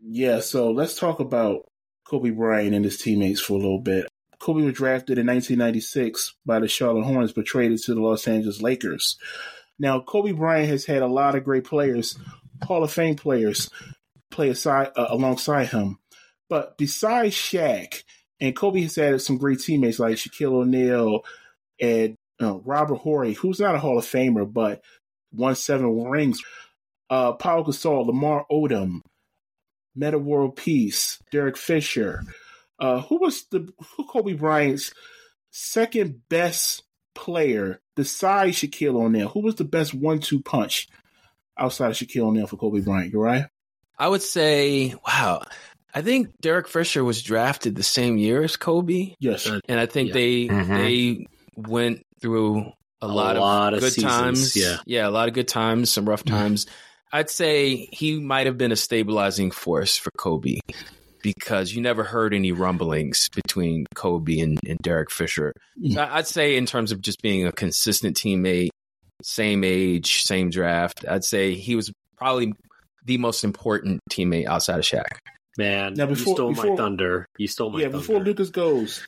Yeah, 0.00 0.40
so 0.40 0.70
let's 0.70 0.98
talk 0.98 1.20
about 1.20 1.66
Kobe 2.06 2.30
Bryant 2.30 2.74
and 2.74 2.84
his 2.84 2.96
teammates 2.96 3.40
for 3.40 3.52
a 3.54 3.56
little 3.56 3.80
bit. 3.80 4.08
Kobe 4.38 4.62
was 4.62 4.74
drafted 4.74 5.18
in 5.18 5.26
1996 5.26 6.34
by 6.46 6.60
the 6.60 6.68
Charlotte 6.68 7.04
Hornets, 7.04 7.32
but 7.32 7.44
traded 7.44 7.82
to 7.82 7.94
the 7.94 8.00
Los 8.00 8.26
Angeles 8.26 8.62
Lakers. 8.62 9.18
Now, 9.78 10.00
Kobe 10.00 10.32
Bryant 10.32 10.70
has 10.70 10.86
had 10.86 11.02
a 11.02 11.06
lot 11.06 11.34
of 11.34 11.44
great 11.44 11.64
players, 11.64 12.18
Hall 12.62 12.82
of 12.82 12.90
Fame 12.90 13.16
players, 13.16 13.68
play 14.30 14.48
aside 14.48 14.92
uh, 14.96 15.08
alongside 15.10 15.68
him. 15.68 15.98
But 16.48 16.78
besides 16.78 17.34
Shaq, 17.34 18.02
and 18.40 18.56
Kobe 18.56 18.80
has 18.82 18.96
had 18.96 19.20
some 19.20 19.36
great 19.36 19.60
teammates 19.60 19.98
like 19.98 20.14
Shaquille 20.14 20.54
O'Neal 20.54 21.20
and 21.80 22.16
uh, 22.40 22.58
Robert 22.60 22.96
Horry, 22.96 23.34
who's 23.34 23.60
not 23.60 23.74
a 23.74 23.78
Hall 23.78 23.98
of 23.98 24.04
Famer, 24.04 24.50
but 24.50 24.82
won 25.32 25.54
seven 25.54 26.02
rings. 26.04 26.40
Uh, 27.10 27.32
Pau 27.32 27.62
Gasol, 27.62 28.06
Lamar 28.06 28.44
Odom, 28.50 29.00
Metta 29.96 30.18
World 30.18 30.56
Peace, 30.56 31.18
Derek 31.32 31.56
Fisher. 31.56 32.22
Uh, 32.78 33.00
who 33.02 33.18
was 33.18 33.44
the 33.50 33.72
who 33.96 34.04
Kobe 34.04 34.34
Bryant's 34.34 34.92
second 35.50 36.20
best 36.28 36.82
player 37.14 37.80
besides 37.96 38.58
Shaquille 38.58 38.94
O'Neal? 38.94 39.28
Who 39.30 39.40
was 39.40 39.56
the 39.56 39.64
best 39.64 39.94
one-two 39.94 40.42
punch 40.42 40.88
outside 41.56 41.90
of 41.90 41.96
Shaquille 41.96 42.26
O'Neal 42.28 42.46
for 42.46 42.56
Kobe 42.56 42.80
Bryant? 42.80 43.12
You 43.12 43.20
right? 43.20 43.46
I 43.98 44.06
would 44.08 44.22
say, 44.22 44.94
wow. 45.06 45.42
I 45.92 46.02
think 46.02 46.28
Derek 46.40 46.68
Fisher 46.68 47.02
was 47.02 47.22
drafted 47.22 47.74
the 47.74 47.82
same 47.82 48.18
year 48.18 48.44
as 48.44 48.56
Kobe. 48.56 49.14
Yes, 49.18 49.50
and 49.68 49.80
I 49.80 49.86
think 49.86 50.08
yeah. 50.08 50.14
they 50.14 50.46
Mhm. 50.46 50.68
they 50.68 51.26
went 51.56 52.06
through 52.20 52.70
a, 53.00 53.06
A 53.06 53.08
lot, 53.08 53.36
lot 53.36 53.72
of 53.74 53.78
of 53.78 53.80
good 53.84 53.92
seasons, 53.92 54.12
times. 54.12 54.56
yeah. 54.56 54.76
yeah, 54.86 55.08
a 55.08 55.10
lot 55.10 55.28
of 55.28 55.34
good 55.34 55.48
times, 55.48 55.90
some 55.90 56.08
rough 56.08 56.24
mm-hmm. 56.24 56.36
times. 56.36 56.66
I'd 57.12 57.30
say 57.30 57.88
he 57.92 58.18
might 58.20 58.46
have 58.46 58.58
been 58.58 58.72
a 58.72 58.76
stabilizing 58.76 59.50
force 59.50 59.96
for 59.96 60.10
Kobe 60.18 60.58
because 61.22 61.72
you 61.72 61.80
never 61.80 62.04
heard 62.04 62.34
any 62.34 62.52
rumblings 62.52 63.28
between 63.34 63.86
Kobe 63.94 64.40
and, 64.40 64.58
and 64.66 64.78
Derek 64.80 65.10
Fisher. 65.10 65.52
So 65.90 66.00
I- 66.00 66.18
I'd 66.18 66.26
say 66.26 66.56
in 66.56 66.66
terms 66.66 66.92
of 66.92 67.00
just 67.00 67.22
being 67.22 67.46
a 67.46 67.52
consistent 67.52 68.16
teammate, 68.16 68.68
same 69.22 69.64
age, 69.64 70.22
same 70.22 70.50
draft, 70.50 71.04
I'd 71.08 71.24
say 71.24 71.54
he 71.54 71.74
was 71.76 71.90
probably 72.16 72.52
the 73.04 73.18
most 73.18 73.42
important 73.42 74.00
teammate 74.10 74.46
outside 74.46 74.78
of 74.78 74.84
Shaq. 74.84 75.06
Man, 75.56 75.94
Now, 75.94 76.06
before- 76.06 76.28
you 76.28 76.34
stole 76.34 76.52
my 76.52 76.76
thunder. 76.76 77.26
You 77.36 77.48
stole 77.48 77.70
my 77.70 77.78
yeah, 77.80 77.86
thunder. 77.86 77.98
before 77.98 78.20
Lucas 78.20 78.50
goes, 78.50 79.04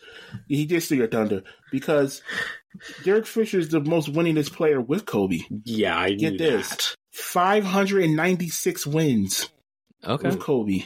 he 0.48 0.64
did 0.66 0.82
steal 0.82 0.98
your 0.98 1.06
thunder 1.06 1.42
because 1.70 2.22
Derek 3.04 3.26
Fisher 3.26 3.58
is 3.58 3.68
the 3.68 3.80
most 3.80 4.12
winningest 4.12 4.52
player 4.52 4.80
with 4.80 5.04
Kobe. 5.06 5.40
yeah, 5.64 5.98
I 5.98 6.12
Get 6.12 6.32
knew 6.32 6.38
this. 6.38 6.68
that. 6.68 6.94
596 7.12 8.86
wins 8.86 9.50
Okay. 10.06 10.28
with 10.28 10.40
Kobe. 10.40 10.84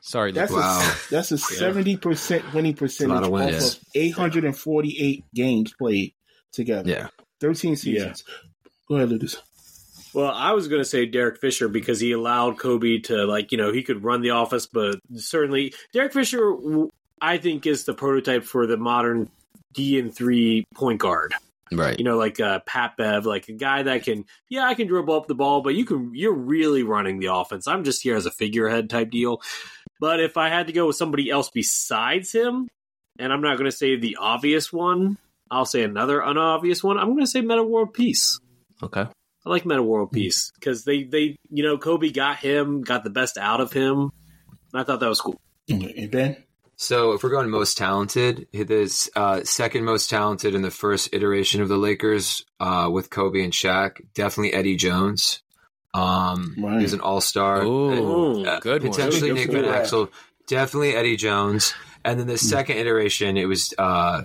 Sorry, 0.00 0.30
That's 0.32 0.52
Lucas. 0.52 0.64
Wow. 0.64 0.80
a 0.80 1.10
that's 1.10 1.32
a 1.32 1.38
seventy 1.38 1.96
percent 1.96 2.54
winning 2.54 2.74
percentage 2.74 3.10
lot 3.12 3.24
of 3.24 3.32
off 3.34 3.50
of 3.74 3.78
eight 3.96 4.14
hundred 4.14 4.44
and 4.44 4.56
forty 4.56 4.96
eight 5.00 5.24
games 5.34 5.74
played 5.76 6.14
together. 6.52 6.88
Yeah. 6.88 7.08
thirteen 7.40 7.74
seasons. 7.74 8.22
Go 8.88 8.94
ahead, 8.96 9.08
Lucas. 9.08 9.42
Well, 10.14 10.30
I 10.32 10.52
was 10.52 10.68
going 10.68 10.80
to 10.80 10.88
say 10.88 11.06
Derek 11.06 11.40
Fisher 11.40 11.68
because 11.68 11.98
he 11.98 12.12
allowed 12.12 12.56
Kobe 12.58 12.98
to 13.00 13.26
like 13.26 13.50
you 13.50 13.58
know 13.58 13.72
he 13.72 13.82
could 13.82 14.04
run 14.04 14.22
the 14.22 14.30
office, 14.30 14.66
but 14.66 14.94
certainly 15.16 15.74
Derek 15.92 16.12
Fisher, 16.12 16.54
I 17.20 17.38
think, 17.38 17.66
is 17.66 17.82
the 17.84 17.92
prototype 17.92 18.44
for 18.44 18.68
the 18.68 18.76
modern 18.76 19.28
D 19.76 20.00
and 20.00 20.12
three 20.12 20.64
point 20.74 20.98
guard. 20.98 21.34
Right. 21.70 21.98
You 21.98 22.04
know, 22.04 22.16
like 22.16 22.38
uh, 22.38 22.60
Pat 22.60 22.96
Bev, 22.96 23.26
like 23.26 23.48
a 23.48 23.52
guy 23.52 23.82
that 23.82 24.04
can, 24.04 24.24
yeah, 24.48 24.64
I 24.64 24.74
can 24.74 24.86
dribble 24.86 25.14
up 25.14 25.26
the 25.26 25.34
ball, 25.34 25.62
but 25.62 25.74
you 25.74 25.84
can, 25.84 26.12
you're 26.14 26.32
really 26.32 26.84
running 26.84 27.18
the 27.18 27.34
offense. 27.34 27.66
I'm 27.66 27.82
just 27.82 28.02
here 28.02 28.14
as 28.16 28.24
a 28.24 28.30
figurehead 28.30 28.88
type 28.88 29.10
deal. 29.10 29.42
But 30.00 30.20
if 30.20 30.36
I 30.36 30.48
had 30.48 30.68
to 30.68 30.72
go 30.72 30.86
with 30.86 30.96
somebody 30.96 31.28
else 31.28 31.50
besides 31.50 32.30
him, 32.30 32.68
and 33.18 33.32
I'm 33.32 33.40
not 33.40 33.58
going 33.58 33.70
to 33.70 33.76
say 33.76 33.96
the 33.96 34.18
obvious 34.20 34.72
one, 34.72 35.18
I'll 35.50 35.64
say 35.64 35.82
another 35.82 36.24
unobvious 36.24 36.84
one. 36.84 36.98
I'm 36.98 37.14
going 37.14 37.24
to 37.24 37.26
say 37.26 37.40
Metta 37.40 37.64
World 37.64 37.94
Peace. 37.94 38.38
Okay. 38.82 39.00
I 39.44 39.48
like 39.48 39.66
Metta 39.66 39.82
World 39.82 40.12
Peace 40.12 40.52
because 40.54 40.84
they, 40.84 41.02
they, 41.02 41.36
you 41.50 41.64
know, 41.64 41.78
Kobe 41.78 42.10
got 42.10 42.38
him, 42.38 42.82
got 42.82 43.02
the 43.02 43.10
best 43.10 43.38
out 43.38 43.60
of 43.60 43.72
him. 43.72 44.12
And 44.72 44.80
I 44.80 44.84
thought 44.84 45.00
that 45.00 45.08
was 45.08 45.20
cool. 45.20 45.40
And 45.68 46.10
Ben? 46.12 46.36
So 46.76 47.12
if 47.12 47.22
we're 47.22 47.30
going 47.30 47.48
most 47.48 47.78
talented, 47.78 48.46
the 48.52 49.10
uh, 49.16 49.42
second 49.44 49.84
most 49.84 50.10
talented 50.10 50.54
in 50.54 50.60
the 50.60 50.70
first 50.70 51.08
iteration 51.12 51.62
of 51.62 51.68
the 51.68 51.78
Lakers 51.78 52.44
uh, 52.60 52.90
with 52.92 53.08
Kobe 53.08 53.42
and 53.42 53.52
Shaq, 53.52 54.02
definitely 54.14 54.52
Eddie 54.52 54.76
Jones. 54.76 55.42
Um, 55.94 56.54
Right. 56.58 56.80
He's 56.82 56.92
an 56.92 57.00
all 57.00 57.22
star. 57.22 57.62
Ooh, 57.62 58.44
good 58.60 58.82
one. 58.82 58.92
Potentially 58.92 59.28
Good 59.30 59.34
Nick. 59.34 59.50
Van 59.50 59.64
Exel. 59.64 60.10
Definitely 60.46 60.94
Eddie 60.94 61.16
Jones. 61.16 61.72
And 62.04 62.20
then 62.20 62.26
the 62.26 62.38
second 62.38 62.76
iteration, 62.76 63.36
it 63.38 63.46
was 63.46 63.72
uh, 63.78 64.22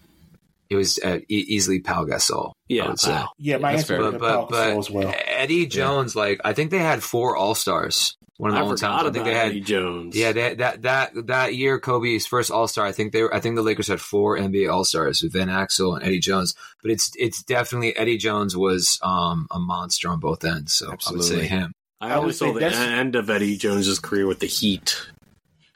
it 0.71 0.75
was 0.75 0.97
uh, 1.03 1.19
e- 1.29 1.45
easily 1.49 1.79
Pau 1.81 2.05
Gasol. 2.05 2.49
I 2.49 2.51
Yeah, 2.69 2.87
would 2.87 2.99
say. 2.99 3.11
Pau. 3.11 3.29
Yeah, 3.37 3.57
my 3.57 3.71
that's 3.73 3.83
answer 3.83 3.93
fair. 3.97 4.01
would 4.11 4.19
But 4.19 4.19
be 4.19 4.19
but, 4.19 4.47
Gasol 4.47 4.73
but 4.73 4.77
as 4.79 4.89
well. 4.89 5.13
Eddie 5.27 5.65
Jones, 5.67 6.15
like 6.15 6.41
I 6.43 6.53
think 6.53 6.71
they 6.71 6.79
had 6.79 7.03
four 7.03 7.35
All 7.35 7.53
Stars. 7.53 8.15
One 8.37 8.49
of 8.49 8.55
the 8.55 8.59
I 8.59 8.63
only 8.63 8.77
forgot 8.77 8.97
times 9.03 9.09
I 9.09 9.11
think 9.11 9.25
they 9.25 9.33
had 9.35 9.47
Eddie 9.49 9.61
Jones. 9.61 10.15
yeah, 10.15 10.31
that 10.31 10.57
that 10.57 10.81
that 10.81 11.27
that 11.27 11.53
year, 11.55 11.79
Kobe's 11.79 12.25
first 12.25 12.49
All 12.49 12.67
Star. 12.67 12.85
I 12.87 12.91
think 12.91 13.11
they 13.11 13.21
were, 13.21 13.35
I 13.35 13.39
think 13.39 13.55
the 13.55 13.61
Lakers 13.61 13.87
had 13.87 14.01
four 14.01 14.35
NBA 14.37 14.71
All 14.73 14.83
Stars 14.83 15.21
with 15.21 15.33
Van 15.33 15.47
Exel 15.47 15.95
and 15.95 16.03
Eddie 16.03 16.19
Jones. 16.19 16.55
But 16.81 16.89
it's 16.89 17.11
it's 17.19 17.43
definitely 17.43 17.95
Eddie 17.95 18.17
Jones 18.17 18.57
was 18.57 18.97
um, 19.03 19.45
a 19.51 19.59
monster 19.59 20.09
on 20.09 20.19
both 20.19 20.43
ends. 20.43 20.73
So 20.73 20.87
I 20.87 20.89
would 20.89 20.93
Absolutely. 20.95 21.41
say 21.41 21.47
him. 21.47 21.71
I 21.99 22.07
I 22.07 22.15
would 22.15 22.21
only 22.21 22.33
saw 22.33 22.51
the 22.53 22.65
end 22.65 23.15
of 23.15 23.29
Eddie 23.29 23.57
Jones's 23.57 23.99
career 23.99 24.25
with 24.25 24.39
the 24.39 24.47
Heat, 24.47 24.97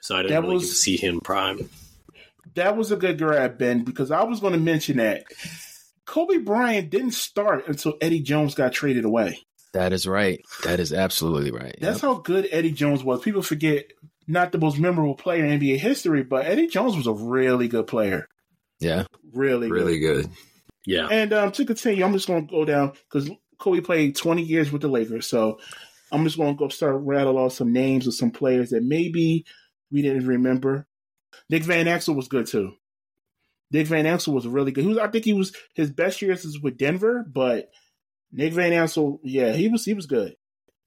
so 0.01 0.15
I 0.15 0.23
didn't 0.23 0.33
That 0.33 0.41
really 0.41 0.53
was- 0.55 0.63
get 0.63 0.69
to 0.69 0.75
see 0.75 0.97
him 0.97 1.19
prime. 1.21 1.69
That 2.55 2.75
was 2.77 2.91
a 2.91 2.95
good 2.95 3.17
grab, 3.17 3.57
Ben, 3.57 3.83
because 3.83 4.11
I 4.11 4.23
was 4.23 4.39
going 4.39 4.53
to 4.53 4.59
mention 4.59 4.97
that 4.97 5.23
Kobe 6.05 6.37
Bryant 6.37 6.89
didn't 6.89 7.11
start 7.11 7.67
until 7.67 7.95
Eddie 8.01 8.21
Jones 8.21 8.55
got 8.55 8.73
traded 8.73 9.05
away. 9.05 9.39
That 9.73 9.91
is 9.91 10.07
right. 10.07 10.39
That 10.63 10.79
is 10.79 10.93
absolutely 10.93 11.51
right. 11.51 11.75
That's 11.81 12.01
Yep. 12.01 12.01
how 12.01 12.13
good 12.19 12.47
Eddie 12.51 12.71
Jones 12.71 13.03
was. 13.03 13.21
People 13.21 13.41
forget 13.41 13.85
not 14.27 14.51
the 14.51 14.57
most 14.57 14.79
memorable 14.79 15.15
player 15.15 15.43
in 15.45 15.59
NBA 15.59 15.77
history, 15.77 16.23
but 16.23 16.45
Eddie 16.45 16.67
Jones 16.67 16.95
was 16.95 17.07
a 17.07 17.13
really 17.13 17.67
good 17.67 17.85
player. 17.87 18.27
Yeah. 18.79 19.05
Really, 19.33 19.69
Really 19.69 19.99
good. 19.99 20.23
good. 20.25 20.31
Yeah, 20.87 21.07
And 21.09 21.33
um, 21.33 21.51
to 21.53 21.65
continue, 21.65 22.05
I'm 22.05 22.13
just 22.13 22.27
going 22.27 22.45
to 22.47 22.51
go 22.51 22.63
down 22.63 22.93
because 23.11 23.29
Kobe 23.59 23.81
played 23.81 24.15
20 24.15 24.43
years 24.43 24.71
with 24.71 24.81
the 24.83 24.87
Lakers. 24.87 25.25
So 25.27 25.59
I'm 26.11 26.23
just 26.23 26.37
going 26.37 26.53
to 26.55 26.59
go 26.59 26.69
start 26.69 26.97
rattle 27.01 27.39
off 27.39 27.53
some 27.53 27.73
names 27.73 28.05
of 28.05 28.13
some 28.13 28.29
players 28.29 28.69
that 28.69 28.83
maybe 28.83 29.45
we 29.91 30.03
didn't 30.03 30.27
remember. 30.27 30.85
Nick 31.49 31.63
Van 31.63 31.85
Exel 31.85 32.15
was 32.15 32.27
good 32.27 32.47
too. 32.47 32.73
Nick 33.71 33.87
Van 33.87 34.05
Exel 34.05 34.33
was 34.33 34.47
really 34.47 34.71
good. 34.71 34.83
He 34.83 34.89
was, 34.89 34.97
I 34.97 35.07
think 35.07 35.25
he 35.25 35.33
was 35.33 35.53
his 35.73 35.91
best 35.91 36.21
years 36.21 36.45
is 36.45 36.59
with 36.59 36.77
Denver, 36.77 37.25
but 37.27 37.69
Nick 38.31 38.53
Van 38.53 38.71
Exel, 38.71 39.19
yeah, 39.23 39.53
he 39.53 39.67
was 39.67 39.85
he 39.85 39.93
was 39.93 40.05
good. 40.05 40.35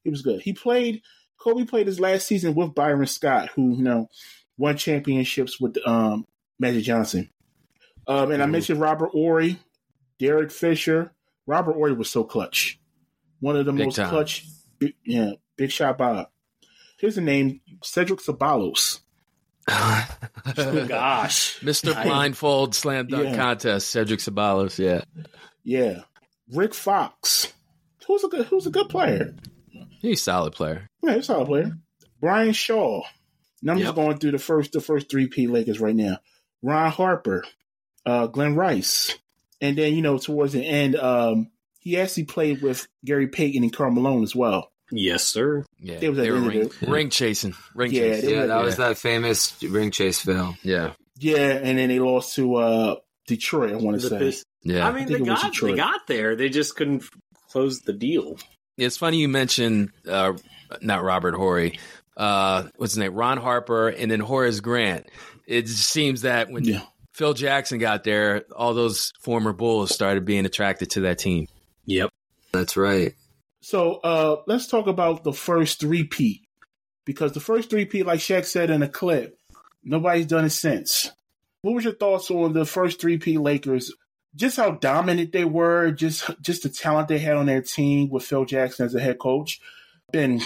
He 0.03 0.09
was 0.09 0.21
good. 0.21 0.41
He 0.41 0.53
played 0.53 1.01
Kobe 1.39 1.65
played 1.65 1.87
his 1.87 1.99
last 1.99 2.27
season 2.27 2.53
with 2.53 2.75
Byron 2.75 3.07
Scott, 3.07 3.49
who 3.55 3.75
you 3.75 3.83
know 3.83 4.09
won 4.57 4.77
championships 4.77 5.59
with 5.59 5.77
um, 5.87 6.25
Magic 6.59 6.83
Johnson. 6.83 7.29
Um, 8.07 8.31
and 8.31 8.41
I 8.41 8.45
mentioned 8.45 8.81
Robert 8.81 9.11
Horry, 9.11 9.57
Derek 10.19 10.51
Fisher. 10.51 11.13
Robert 11.45 11.73
Horry 11.73 11.93
was 11.93 12.09
so 12.09 12.23
clutch. 12.23 12.79
One 13.39 13.55
of 13.55 13.65
the 13.65 13.71
Big 13.71 13.85
most 13.85 13.95
time. 13.95 14.09
clutch. 14.09 14.45
Big, 14.77 14.95
yeah, 15.05 15.31
Big 15.57 15.71
Shot 15.71 15.97
Bob. 15.97 16.27
Here's 16.99 17.17
a 17.17 17.21
name: 17.21 17.61
Cedric 17.83 18.19
Ceballos. 18.19 18.99
Oh, 19.71 20.85
gosh, 20.87 21.59
Mr. 21.61 22.01
Blindfold 22.03 22.73
Slam 22.75 23.07
Dunk 23.07 23.25
Yeah. 23.29 23.35
Contest, 23.35 23.89
Cedric 23.89 24.19
Ceballos. 24.19 24.77
Yeah. 24.79 25.01
Yeah, 25.63 26.01
Rick 26.51 26.73
Fox. 26.73 27.51
Who's 28.07 28.23
a 28.23 28.27
good? 28.27 28.45
Who's 28.47 28.65
a 28.65 28.71
good 28.71 28.89
player? 28.89 29.35
He's 30.01 30.19
a 30.19 30.23
solid 30.23 30.53
player. 30.53 30.89
Yeah, 31.03 31.13
he's 31.15 31.23
a 31.23 31.25
solid 31.25 31.45
player. 31.47 31.77
Brian 32.19 32.53
Shaw. 32.53 33.03
I'm 33.67 33.77
just 33.77 33.87
Yep. 33.87 33.95
going 33.95 34.17
through 34.19 34.31
the 34.31 34.39
first 34.39 34.71
the 34.71 34.79
first 34.81 35.11
three-peat 35.11 35.49
Lakers 35.49 35.79
right 35.81 35.95
now. 35.95 36.19
Ron 36.63 36.91
Harper, 36.91 37.43
uh, 38.05 38.27
Glenn 38.27 38.55
Rice, 38.55 39.13
and 39.61 39.77
then 39.77 39.93
you 39.93 40.01
know 40.01 40.17
towards 40.17 40.53
the 40.53 40.63
end, 40.65 40.95
um, 40.95 41.51
he 41.79 41.99
actually 41.99 42.23
played 42.25 42.61
with 42.61 42.87
Gary 43.05 43.27
Payton 43.27 43.63
and 43.63 43.73
Karl 43.73 43.91
Malone 43.91 44.23
as 44.23 44.35
well. 44.35 44.71
Yes, 44.91 45.23
sir. 45.23 45.65
Yeah. 45.79 45.99
They 45.99 46.09
was 46.09 46.17
they 46.17 46.31
were 46.31 46.37
end 46.37 46.47
ring, 46.47 46.61
it. 46.81 46.81
ring 46.81 47.09
chasing. 47.09 47.53
Ring 47.75 47.91
Yeah, 47.91 48.01
chasing. 48.15 48.29
Yeah, 48.29 48.41
were- 48.41 48.47
that 48.47 48.63
was 48.63 48.75
that 48.77 48.97
famous 48.97 49.61
ring 49.63 49.91
chase 49.91 50.19
film. 50.21 50.57
Yeah. 50.63 50.93
Yeah, 51.19 51.37
and 51.61 51.77
then 51.77 51.89
they 51.89 51.99
lost 51.99 52.35
to 52.35 52.55
uh, 52.55 52.95
Detroit. 53.27 53.73
I 53.73 53.75
want 53.75 53.99
to 53.99 54.03
The 54.03 54.09
say. 54.09 54.19
Pist- 54.19 54.45
Yeah. 54.63 54.87
I 54.87 54.91
mean, 54.93 55.07
think 55.07 55.19
they 55.19 55.25
got 55.25 55.53
they 55.61 55.75
got 55.75 56.07
there. 56.07 56.35
They 56.35 56.49
just 56.49 56.75
couldn't 56.75 57.03
close 57.51 57.79
the 57.81 57.93
deal. 57.93 58.37
It's 58.77 58.95
funny 58.97 59.17
you 59.17 59.27
mentioned 59.27 59.89
uh, 60.07 60.33
not 60.81 61.03
Robert 61.03 61.33
Horry. 61.35 61.77
Uh, 62.15 62.67
what's 62.77 62.93
his 62.93 62.97
name? 62.99 63.13
Ron 63.13 63.37
Harper 63.37 63.89
and 63.89 64.09
then 64.09 64.19
Horace 64.19 64.59
Grant. 64.61 65.07
It 65.47 65.67
seems 65.67 66.21
that 66.21 66.49
when 66.51 66.63
Yeah. 66.63 66.81
Phil 67.13 67.33
Jackson 67.33 67.79
got 67.79 68.03
there, 68.05 68.43
all 68.55 68.73
those 68.73 69.11
former 69.21 69.51
Bulls 69.51 69.93
started 69.93 70.23
being 70.25 70.45
attracted 70.45 70.91
to 70.91 71.01
that 71.01 71.17
team. 71.19 71.47
Yep. 71.85 72.11
That's 72.53 72.77
right. 72.77 73.13
So 73.61 73.95
uh, 73.95 74.37
let's 74.47 74.67
talk 74.67 74.87
about 74.87 75.23
the 75.23 75.33
first 75.33 75.79
three-peat 75.79 76.41
because 77.05 77.33
the 77.33 77.39
first 77.39 77.69
three-peat, 77.69 78.05
like 78.05 78.19
Shaq 78.19 78.45
said 78.45 78.69
in 78.69 78.81
a 78.81 78.87
clip, 78.87 79.37
nobody's 79.83 80.27
done 80.27 80.45
it 80.45 80.51
since. 80.51 81.11
What 81.61 81.75
was 81.75 81.83
your 81.83 81.95
thoughts 81.95 82.31
on 82.31 82.53
the 82.53 82.65
first 82.65 83.01
three-peat 83.01 83.39
Lakers? 83.39 83.93
Just 84.35 84.57
how 84.57 84.71
dominant 84.71 85.31
they 85.31 85.43
were, 85.43 85.91
just 85.91 86.29
just 86.41 86.63
the 86.63 86.69
talent 86.69 87.07
they 87.07 87.17
had 87.17 87.35
on 87.35 87.47
their 87.47 87.61
team 87.63 88.09
with 88.09 88.23
Phil 88.23 88.45
Jackson 88.45 88.85
as 88.85 88.95
a 88.95 88.99
head 88.99 89.17
coach. 89.17 89.59
Ben, 90.11 90.39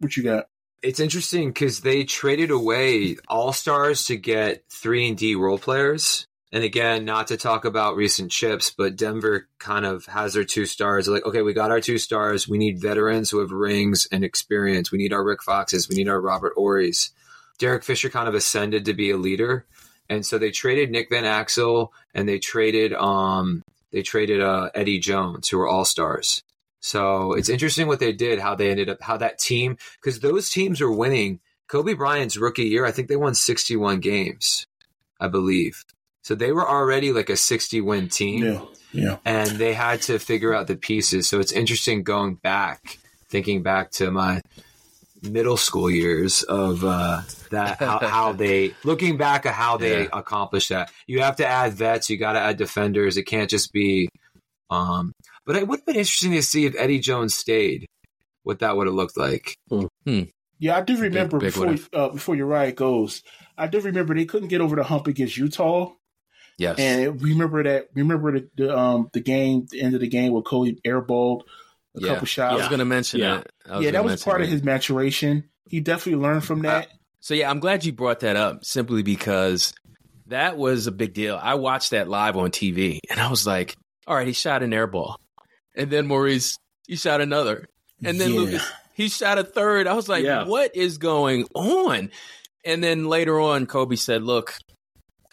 what 0.00 0.16
you 0.16 0.22
got? 0.22 0.48
It's 0.82 1.00
interesting 1.00 1.48
because 1.48 1.80
they 1.80 2.04
traded 2.04 2.50
away 2.50 3.16
all 3.28 3.52
stars 3.52 4.06
to 4.06 4.16
get 4.16 4.64
three 4.70 5.06
and 5.08 5.16
D 5.16 5.34
role 5.34 5.58
players. 5.58 6.25
And 6.52 6.62
again, 6.62 7.04
not 7.04 7.26
to 7.28 7.36
talk 7.36 7.64
about 7.64 7.96
recent 7.96 8.30
chips, 8.30 8.70
but 8.70 8.96
Denver 8.96 9.48
kind 9.58 9.84
of 9.84 10.06
has 10.06 10.34
their 10.34 10.44
two 10.44 10.64
stars. 10.64 11.06
They're 11.06 11.14
like, 11.14 11.26
okay, 11.26 11.42
we 11.42 11.52
got 11.52 11.72
our 11.72 11.80
two 11.80 11.98
stars. 11.98 12.48
We 12.48 12.56
need 12.56 12.80
veterans 12.80 13.30
who 13.30 13.40
have 13.40 13.50
rings 13.50 14.06
and 14.12 14.22
experience. 14.24 14.92
We 14.92 14.98
need 14.98 15.12
our 15.12 15.24
Rick 15.24 15.42
Foxes. 15.42 15.88
We 15.88 15.96
need 15.96 16.08
our 16.08 16.20
Robert 16.20 16.52
Horry's. 16.54 17.10
Derek 17.58 17.84
Fisher 17.84 18.10
kind 18.10 18.28
of 18.28 18.34
ascended 18.34 18.84
to 18.84 18.94
be 18.94 19.10
a 19.10 19.16
leader, 19.16 19.66
and 20.08 20.24
so 20.24 20.38
they 20.38 20.50
traded 20.50 20.90
Nick 20.90 21.08
Van 21.10 21.24
Exel 21.24 21.88
and 22.14 22.28
they 22.28 22.38
traded 22.38 22.92
um 22.92 23.62
they 23.92 24.02
traded 24.02 24.42
uh, 24.42 24.70
Eddie 24.74 24.98
Jones, 24.98 25.48
who 25.48 25.58
were 25.58 25.68
all 25.68 25.84
stars. 25.84 26.42
So 26.80 27.32
it's 27.32 27.48
interesting 27.48 27.86
what 27.86 28.00
they 28.00 28.12
did, 28.12 28.38
how 28.38 28.54
they 28.54 28.70
ended 28.70 28.90
up, 28.90 29.00
how 29.00 29.16
that 29.16 29.38
team, 29.38 29.78
because 30.00 30.20
those 30.20 30.50
teams 30.50 30.80
are 30.80 30.92
winning. 30.92 31.40
Kobe 31.68 31.94
Bryant's 31.94 32.36
rookie 32.36 32.64
year, 32.64 32.84
I 32.84 32.92
think 32.92 33.08
they 33.08 33.16
won 33.16 33.34
61 33.34 34.00
games, 34.00 34.66
I 35.18 35.28
believe. 35.28 35.82
So 36.26 36.34
they 36.34 36.50
were 36.50 36.68
already 36.68 37.12
like 37.12 37.30
a 37.30 37.36
60 37.36 37.80
win 37.82 38.08
team. 38.08 38.42
Yeah, 38.42 38.60
yeah. 38.90 39.16
And 39.24 39.48
they 39.48 39.74
had 39.74 40.02
to 40.02 40.18
figure 40.18 40.52
out 40.52 40.66
the 40.66 40.74
pieces. 40.74 41.28
So 41.28 41.38
it's 41.38 41.52
interesting 41.52 42.02
going 42.02 42.34
back, 42.34 42.98
thinking 43.28 43.62
back 43.62 43.92
to 43.92 44.10
my 44.10 44.40
middle 45.22 45.56
school 45.56 45.88
years 45.88 46.42
of 46.42 46.82
uh, 46.84 47.22
that, 47.52 47.78
how, 47.78 47.98
how 48.02 48.32
they, 48.32 48.72
looking 48.82 49.16
back 49.16 49.46
at 49.46 49.54
how 49.54 49.76
they 49.76 50.02
Yeah. 50.02 50.08
accomplished 50.12 50.70
that. 50.70 50.90
You 51.06 51.20
have 51.22 51.36
to 51.36 51.46
add 51.46 51.74
vets, 51.74 52.10
you 52.10 52.16
got 52.16 52.32
to 52.32 52.40
add 52.40 52.56
defenders. 52.56 53.16
It 53.16 53.22
can't 53.22 53.48
just 53.48 53.72
be, 53.72 54.08
um, 54.68 55.12
but 55.44 55.54
it 55.54 55.68
would 55.68 55.78
have 55.78 55.86
been 55.86 55.94
interesting 55.94 56.32
to 56.32 56.42
see 56.42 56.66
if 56.66 56.74
Eddie 56.76 56.98
Jones 56.98 57.36
stayed, 57.36 57.86
what 58.42 58.58
that 58.58 58.76
would 58.76 58.88
have 58.88 58.96
looked 58.96 59.16
like. 59.16 59.54
Yeah, 60.58 60.76
I 60.76 60.80
do 60.80 60.96
remember 60.96 61.38
big 61.38 61.52
before 61.52 61.66
would've. 61.66 61.88
uh, 61.92 62.08
before 62.08 62.34
your 62.34 62.46
ride 62.48 62.74
goes. 62.74 63.22
I 63.56 63.68
do 63.68 63.78
remember 63.80 64.12
they 64.12 64.24
couldn't 64.24 64.48
get 64.48 64.60
over 64.60 64.74
the 64.74 64.82
hump 64.82 65.06
against 65.06 65.36
Utah. 65.36 65.92
Yes. 66.58 66.78
And 66.78 67.20
remember 67.22 67.62
that. 67.64 67.88
Remember 67.94 68.32
the, 68.32 68.48
the 68.56 68.76
um 68.76 69.10
the 69.12 69.20
game, 69.20 69.66
the 69.70 69.80
end 69.82 69.94
of 69.94 70.00
the 70.00 70.08
game 70.08 70.32
where 70.32 70.42
Kobe 70.42 70.72
airballed 70.86 71.42
a 71.96 72.00
yeah. 72.00 72.08
couple 72.14 72.26
shots. 72.26 72.52
I 72.52 72.56
was 72.56 72.68
going 72.68 72.78
to 72.78 72.84
mention 72.84 73.20
Yeah. 73.20 73.42
that. 73.66 73.82
Yeah, 73.82 73.90
that 73.92 74.04
was 74.04 74.12
mention 74.12 74.30
part 74.30 74.42
of 74.42 74.48
his 74.48 74.62
maturation. 74.62 75.44
He 75.68 75.80
definitely 75.80 76.22
learned 76.22 76.44
from 76.44 76.62
that. 76.62 76.88
So 77.20 77.34
yeah, 77.34 77.50
I'm 77.50 77.60
glad 77.60 77.84
you 77.84 77.92
brought 77.92 78.20
that 78.20 78.36
up 78.36 78.64
simply 78.64 79.02
because 79.02 79.74
that 80.28 80.56
was 80.56 80.86
a 80.86 80.92
big 80.92 81.12
deal. 81.12 81.38
I 81.40 81.54
watched 81.54 81.90
that 81.90 82.08
live 82.08 82.36
on 82.36 82.50
TV 82.50 83.00
and 83.10 83.20
I 83.20 83.28
was 83.30 83.46
like, 83.46 83.76
all 84.06 84.14
right, 84.16 84.26
he 84.26 84.32
shot 84.32 84.62
an 84.62 84.70
airball. 84.70 85.16
And 85.74 85.90
then 85.90 86.06
Maurice, 86.06 86.56
he 86.86 86.96
shot 86.96 87.20
another. 87.20 87.68
And 88.04 88.20
then 88.20 88.32
Yeah. 88.32 88.40
Lucas, 88.40 88.72
he 88.94 89.08
shot 89.08 89.38
a 89.38 89.44
third. 89.44 89.86
I 89.86 89.94
was 89.94 90.08
like, 90.08 90.24
Yeah. 90.24 90.44
what 90.44 90.74
is 90.76 90.98
going 90.98 91.46
on? 91.54 92.10
And 92.64 92.82
then 92.82 93.06
later 93.06 93.38
on, 93.40 93.66
Kobe 93.66 93.96
said, 93.96 94.22
look, 94.22 94.54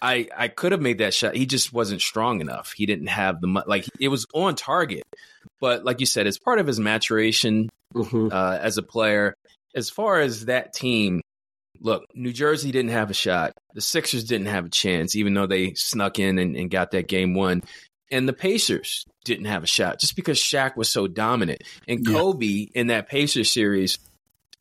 I 0.03 0.27
I 0.37 0.47
could 0.49 0.73
have 0.73 0.81
made 0.81 0.97
that 0.97 1.13
shot. 1.13 1.35
He 1.35 1.45
just 1.45 1.71
wasn't 1.71 2.01
strong 2.01 2.41
enough. 2.41 2.73
He 2.75 2.85
didn't 2.85 3.07
have 3.07 3.39
the 3.39 3.63
like 3.65 3.85
it 3.99 4.09
was 4.09 4.25
on 4.33 4.55
target, 4.55 5.03
but 5.61 5.85
like 5.85 6.01
you 6.01 6.05
said, 6.05 6.27
it's 6.27 6.37
part 6.37 6.59
of 6.59 6.67
his 6.67 6.79
maturation 6.79 7.69
uh, 7.95 8.59
as 8.61 8.77
a 8.77 8.83
player. 8.83 9.33
As 9.73 9.89
far 9.89 10.19
as 10.19 10.45
that 10.45 10.73
team, 10.73 11.21
look, 11.79 12.03
New 12.13 12.33
Jersey 12.33 12.71
didn't 12.71 12.91
have 12.91 13.09
a 13.09 13.13
shot. 13.13 13.53
The 13.73 13.81
Sixers 13.81 14.25
didn't 14.25 14.47
have 14.47 14.65
a 14.65 14.69
chance, 14.69 15.15
even 15.15 15.33
though 15.33 15.47
they 15.47 15.73
snuck 15.75 16.19
in 16.19 16.37
and, 16.37 16.55
and 16.55 16.69
got 16.69 16.91
that 16.91 17.07
game 17.07 17.33
won. 17.33 17.63
And 18.11 18.27
the 18.27 18.33
Pacers 18.33 19.05
didn't 19.23 19.45
have 19.45 19.63
a 19.63 19.67
shot 19.67 19.99
just 19.99 20.15
because 20.15 20.37
Shaq 20.37 20.75
was 20.75 20.89
so 20.89 21.07
dominant. 21.07 21.63
And 21.87 22.05
Yeah. 22.05 22.13
Kobe 22.13 22.67
in 22.75 22.87
that 22.87 23.09
Pacers 23.09 23.51
series 23.51 23.97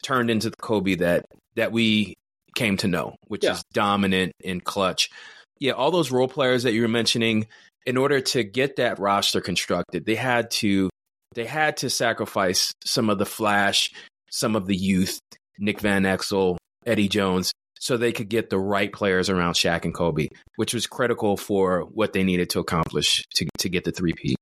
turned 0.03 0.31
into 0.31 0.51
the 0.51 0.57
Kobe 0.57 0.95
that 0.97 1.27
that 1.57 1.73
we 1.73 2.17
came 2.55 2.77
to 2.79 2.89
know, 2.89 3.17
which 3.29 3.45
Yeah. 3.45 3.53
is 3.53 3.65
dominant 3.73 4.33
and 4.45 4.63
clutch. 4.63 5.11
Yeah, 5.59 5.73
all 5.73 5.91
those 5.91 6.11
role 6.11 6.29
players 6.29 6.65
that 6.65 6.73
you 6.73 6.83
were 6.83 6.89
mentioning, 6.89 7.47
in 7.87 7.97
order 7.97 8.21
to 8.21 8.45
get 8.45 8.77
that 8.77 8.99
roster 8.99 9.41
constructed, 9.41 10.05
they 10.07 10.15
had 10.15 10.51
to 10.53 10.91
they 11.35 11.47
had 11.47 11.79
to 11.79 11.89
sacrifice 11.89 12.73
some 12.85 13.09
of 13.09 13.19
the 13.19 13.25
flash, 13.25 13.91
some 14.31 14.55
of 14.55 14.67
the 14.67 14.77
youth, 14.77 15.19
Nick 15.59 15.81
Van 15.81 16.03
Exel, 16.03 16.59
Eddie 16.85 17.09
Jones, 17.09 17.53
so 17.81 17.97
they 17.97 18.13
could 18.13 18.29
get 18.29 18.51
the 18.51 18.59
right 18.59 18.93
players 18.93 19.31
around 19.31 19.55
Shaq 19.55 19.85
and 19.85 19.95
Kobe, 19.95 20.29
which 20.57 20.75
was 20.75 20.87
critical 20.87 21.37
for 21.37 21.81
what 21.81 22.13
they 22.13 22.23
needed 22.23 22.51
to 22.51 22.61
accomplish 22.61 23.25
to 23.35 23.47
to 23.59 23.69
get 23.69 23.85
the 23.85 23.93
three-peat. 23.93 24.37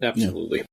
Absolutely. 0.00 0.64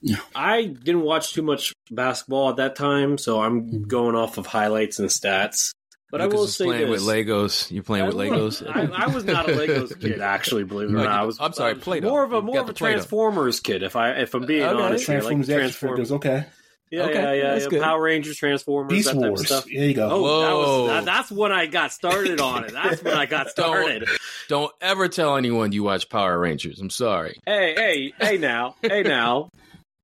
yeah 0.00 0.16
I 0.34 0.64
didn't 0.64 1.02
watch 1.02 1.32
too 1.34 1.42
much 1.42 1.72
basketball 1.90 2.50
at 2.50 2.56
that 2.56 2.76
time, 2.76 3.18
so 3.18 3.40
I'm 3.40 3.62
mm-hmm. 3.62 3.82
going 3.84 4.16
off 4.16 4.38
of 4.38 4.46
highlights 4.46 4.98
and 4.98 5.08
stats. 5.08 5.70
But 6.12 6.20
I 6.20 6.26
will 6.26 6.46
say 6.46 6.66
playing 6.66 6.90
this. 6.90 7.02
with 7.04 7.08
Legos. 7.16 7.70
You're 7.72 7.82
playing 7.82 8.06
with 8.06 8.14
Legos. 8.14 8.62
I, 8.64 9.04
I 9.04 9.06
was 9.08 9.24
not 9.24 9.48
a 9.48 9.52
Legos 9.54 9.98
kid, 9.98 10.20
actually. 10.20 10.62
Believe 10.64 10.90
it 10.90 10.92
or 10.92 10.96
not, 10.98 11.06
I 11.08 11.22
was. 11.24 11.38
I'm 11.40 11.52
sorry, 11.54 11.70
I 11.70 11.74
was 11.74 11.82
Play-Doh. 11.82 12.08
More 12.08 12.22
of 12.22 12.32
a 12.34 12.42
more 12.42 12.60
of 12.60 12.68
a 12.68 12.72
Play-Doh. 12.74 12.92
Transformers 12.98 13.58
kid, 13.60 13.82
if 13.82 13.96
I 13.96 14.10
if 14.12 14.34
I'm 14.34 14.44
being 14.46 14.62
Okay. 14.62 14.80
honest. 14.82 15.06
here. 15.06 15.14
Transformers 15.20 15.48
like 15.48 15.56
action 15.56 15.70
Transform- 15.70 15.96
figures, 15.96 16.12
okay. 16.12 16.44
Yeah, 16.90 17.04
Okay, 17.04 17.14
yeah, 17.14 17.32
yeah, 17.32 17.50
that's 17.52 17.64
yeah. 17.64 17.70
good. 17.70 17.80
Power 17.82 18.02
Rangers, 18.02 18.36
Transformers, 18.36 18.90
Beast 18.90 19.06
that 19.08 19.14
type 19.14 19.22
Wars. 19.30 19.40
of 19.40 19.46
stuff. 19.46 19.64
There 19.64 19.72
you 19.86 19.94
go. 19.94 20.10
Oh, 20.10 20.40
that 20.42 20.52
was, 20.52 20.66
Whoa. 20.66 20.86
that, 20.88 21.04
that's 21.06 21.30
when 21.32 21.50
I 21.50 21.64
got 21.64 21.90
started 21.90 22.38
on 22.38 22.64
it. 22.64 22.72
That's 22.72 23.02
when 23.02 23.14
I 23.14 23.24
got 23.24 23.48
started. 23.48 24.04
Don't 24.50 24.70
ever 24.82 25.08
tell 25.08 25.38
anyone 25.38 25.72
you 25.72 25.82
watch 25.84 26.10
Power 26.10 26.38
Rangers. 26.38 26.78
I'm 26.78 26.90
sorry. 26.90 27.40
hey, 27.46 27.72
hey, 27.74 28.12
hey 28.20 28.36
now, 28.36 28.76
hey 28.82 29.02
now. 29.02 29.48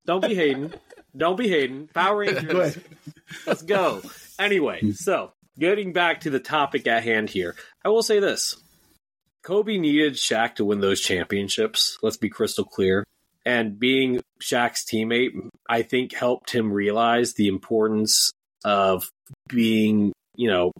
Don't 0.06 0.26
be 0.26 0.35
hating. 0.35 0.72
Don't 1.14 1.36
be 1.36 1.48
hating. 1.51 1.89
Power 1.89 2.16
Rangers. 2.20 2.55
ahead. 2.55 2.82
Let's 3.47 3.60
go. 3.60 4.01
Anyway, 4.39 4.93
so 4.93 5.32
getting 5.59 5.93
back 5.93 6.20
to 6.20 6.30
the 6.30 6.40
topic 6.40 6.86
at 6.86 7.02
hand 7.02 7.30
here, 7.30 7.55
I 7.85 7.89
will 7.89 8.02
say 8.02 8.20
this. 8.20 8.56
Kobe 9.43 9.78
needed 9.78 10.14
Shaq 10.14 10.56
to 10.56 10.64
win 10.64 10.80
those 10.80 11.01
championships. 11.01 11.98
Let's 12.02 12.16
be 12.16 12.28
crystal 12.28 12.64
clear. 12.64 13.05
And 13.44 13.78
being 13.78 14.20
Shaq's 14.43 14.85
teammate, 14.85 15.30
I 15.68 15.82
think 15.82 16.12
helped 16.12 16.51
him 16.51 16.72
realize 16.72 17.35
the 17.35 17.48
importance 17.48 18.30
of 18.64 19.09
being, 19.48 20.12
you 20.35 20.51
know, 20.51 20.72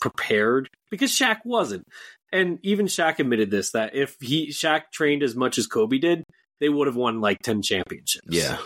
prepared 0.00 0.68
because 0.90 1.10
Shaq 1.10 1.40
wasn't. 1.44 1.84
And 2.32 2.58
even 2.62 2.86
Shaq 2.86 3.18
admitted 3.18 3.50
this 3.50 3.72
that 3.72 3.94
if 3.94 4.16
he 4.20 4.48
Shaq 4.48 4.84
trained 4.92 5.22
as 5.22 5.34
much 5.34 5.58
as 5.58 5.66
Kobe 5.66 5.98
did, 5.98 6.24
they 6.60 6.68
would 6.68 6.86
have 6.86 6.96
won 6.96 7.20
like 7.20 7.38
10 7.42 7.62
championships 7.62 8.26
Yeah. 8.30 8.58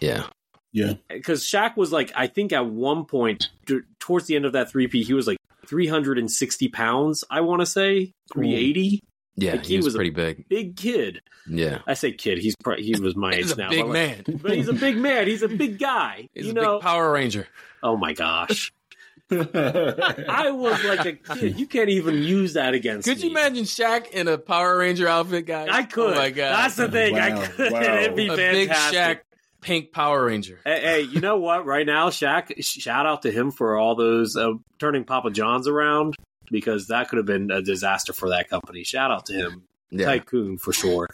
Yeah. 0.00 0.26
Yeah. 0.74 0.94
because 1.08 1.44
Shaq 1.44 1.76
was 1.78 1.92
like, 1.92 2.12
I 2.16 2.26
think 2.26 2.52
at 2.52 2.66
one 2.66 3.04
point 3.06 3.48
d- 3.64 3.80
towards 4.00 4.26
the 4.26 4.36
end 4.36 4.44
of 4.44 4.52
that 4.52 4.70
three-peat, 4.70 5.06
he 5.06 5.14
was 5.14 5.26
like 5.26 5.38
360 5.66 6.68
pounds. 6.68 7.24
I 7.30 7.40
want 7.42 7.60
to 7.60 7.66
say 7.66 8.12
380. 8.34 9.00
Yeah. 9.36 9.52
Like, 9.52 9.64
he, 9.66 9.78
was, 9.78 9.94
pretty 9.94 10.10
big. 10.10 10.48
Big 10.48 10.76
kid. 10.76 11.22
Yeah. 11.48 11.78
I 11.86 11.94
say 11.94 12.12
kid. 12.12 12.38
He's 12.38 12.54
pro- 12.56 12.76
he 12.76 12.98
was 13.00 13.16
my 13.16 13.34
He's 13.36 13.52
age 13.52 13.58
a 13.58 13.60
now. 13.60 13.70
big 13.70 13.82
but, 13.84 13.92
man. 13.92 14.24
like- 14.26 14.42
but 14.42 14.56
he's 14.56 14.68
a 14.68 14.72
big 14.74 14.96
man. 14.96 15.26
He's 15.28 15.42
a 15.42 15.48
big 15.48 15.78
guy. 15.78 16.28
He's 16.34 16.46
you 16.46 16.50
a 16.50 16.54
know. 16.54 16.74
big 16.78 16.82
Power 16.82 17.10
Ranger. 17.12 17.46
oh 17.82 17.96
my 17.96 18.12
gosh. 18.12 18.72
I 19.30 20.50
was 20.52 20.84
like 20.84 21.06
a 21.06 21.12
kid. 21.14 21.58
You 21.58 21.66
can't 21.66 21.88
even 21.88 22.22
use 22.22 22.52
that 22.54 22.74
against 22.74 23.08
Could 23.08 23.18
me. 23.18 23.24
you 23.24 23.30
imagine 23.30 23.64
Shaq 23.64 24.10
in 24.10 24.28
a 24.28 24.36
Power 24.38 24.78
Ranger 24.78 25.08
outfit, 25.08 25.46
guys? 25.46 25.68
I 25.72 25.84
could. 25.84 26.12
Oh 26.12 26.16
my 26.16 26.30
god. 26.30 26.56
That's 26.56 26.76
the 26.76 26.90
thing. 26.90 27.18
I 27.18 27.46
could. 27.46 27.72
wow. 27.72 27.80
It'd 27.80 28.16
be 28.16 28.28
a 28.28 28.36
fantastic. 28.36 28.68
big 28.68 28.70
Shaq 28.70 29.20
pink 29.64 29.92
Power 29.92 30.26
Ranger. 30.26 30.60
Hey, 30.64 30.80
hey, 30.80 31.00
you 31.00 31.20
know 31.20 31.38
what? 31.38 31.64
Right 31.66 31.86
now, 31.86 32.10
Shaq, 32.10 32.62
shout 32.62 33.06
out 33.06 33.22
to 33.22 33.32
him 33.32 33.50
for 33.50 33.76
all 33.78 33.94
those 33.96 34.36
uh, 34.36 34.52
turning 34.78 35.04
Papa 35.04 35.30
John's 35.30 35.66
around 35.66 36.14
because 36.50 36.88
that 36.88 37.08
could 37.08 37.16
have 37.16 37.26
been 37.26 37.50
a 37.50 37.62
disaster 37.62 38.12
for 38.12 38.28
that 38.28 38.50
company. 38.50 38.84
Shout 38.84 39.10
out 39.10 39.26
to 39.26 39.32
him, 39.32 39.62
Yeah. 39.90 40.06
tycoon 40.06 40.58
for 40.58 40.72
sure. 40.74 41.08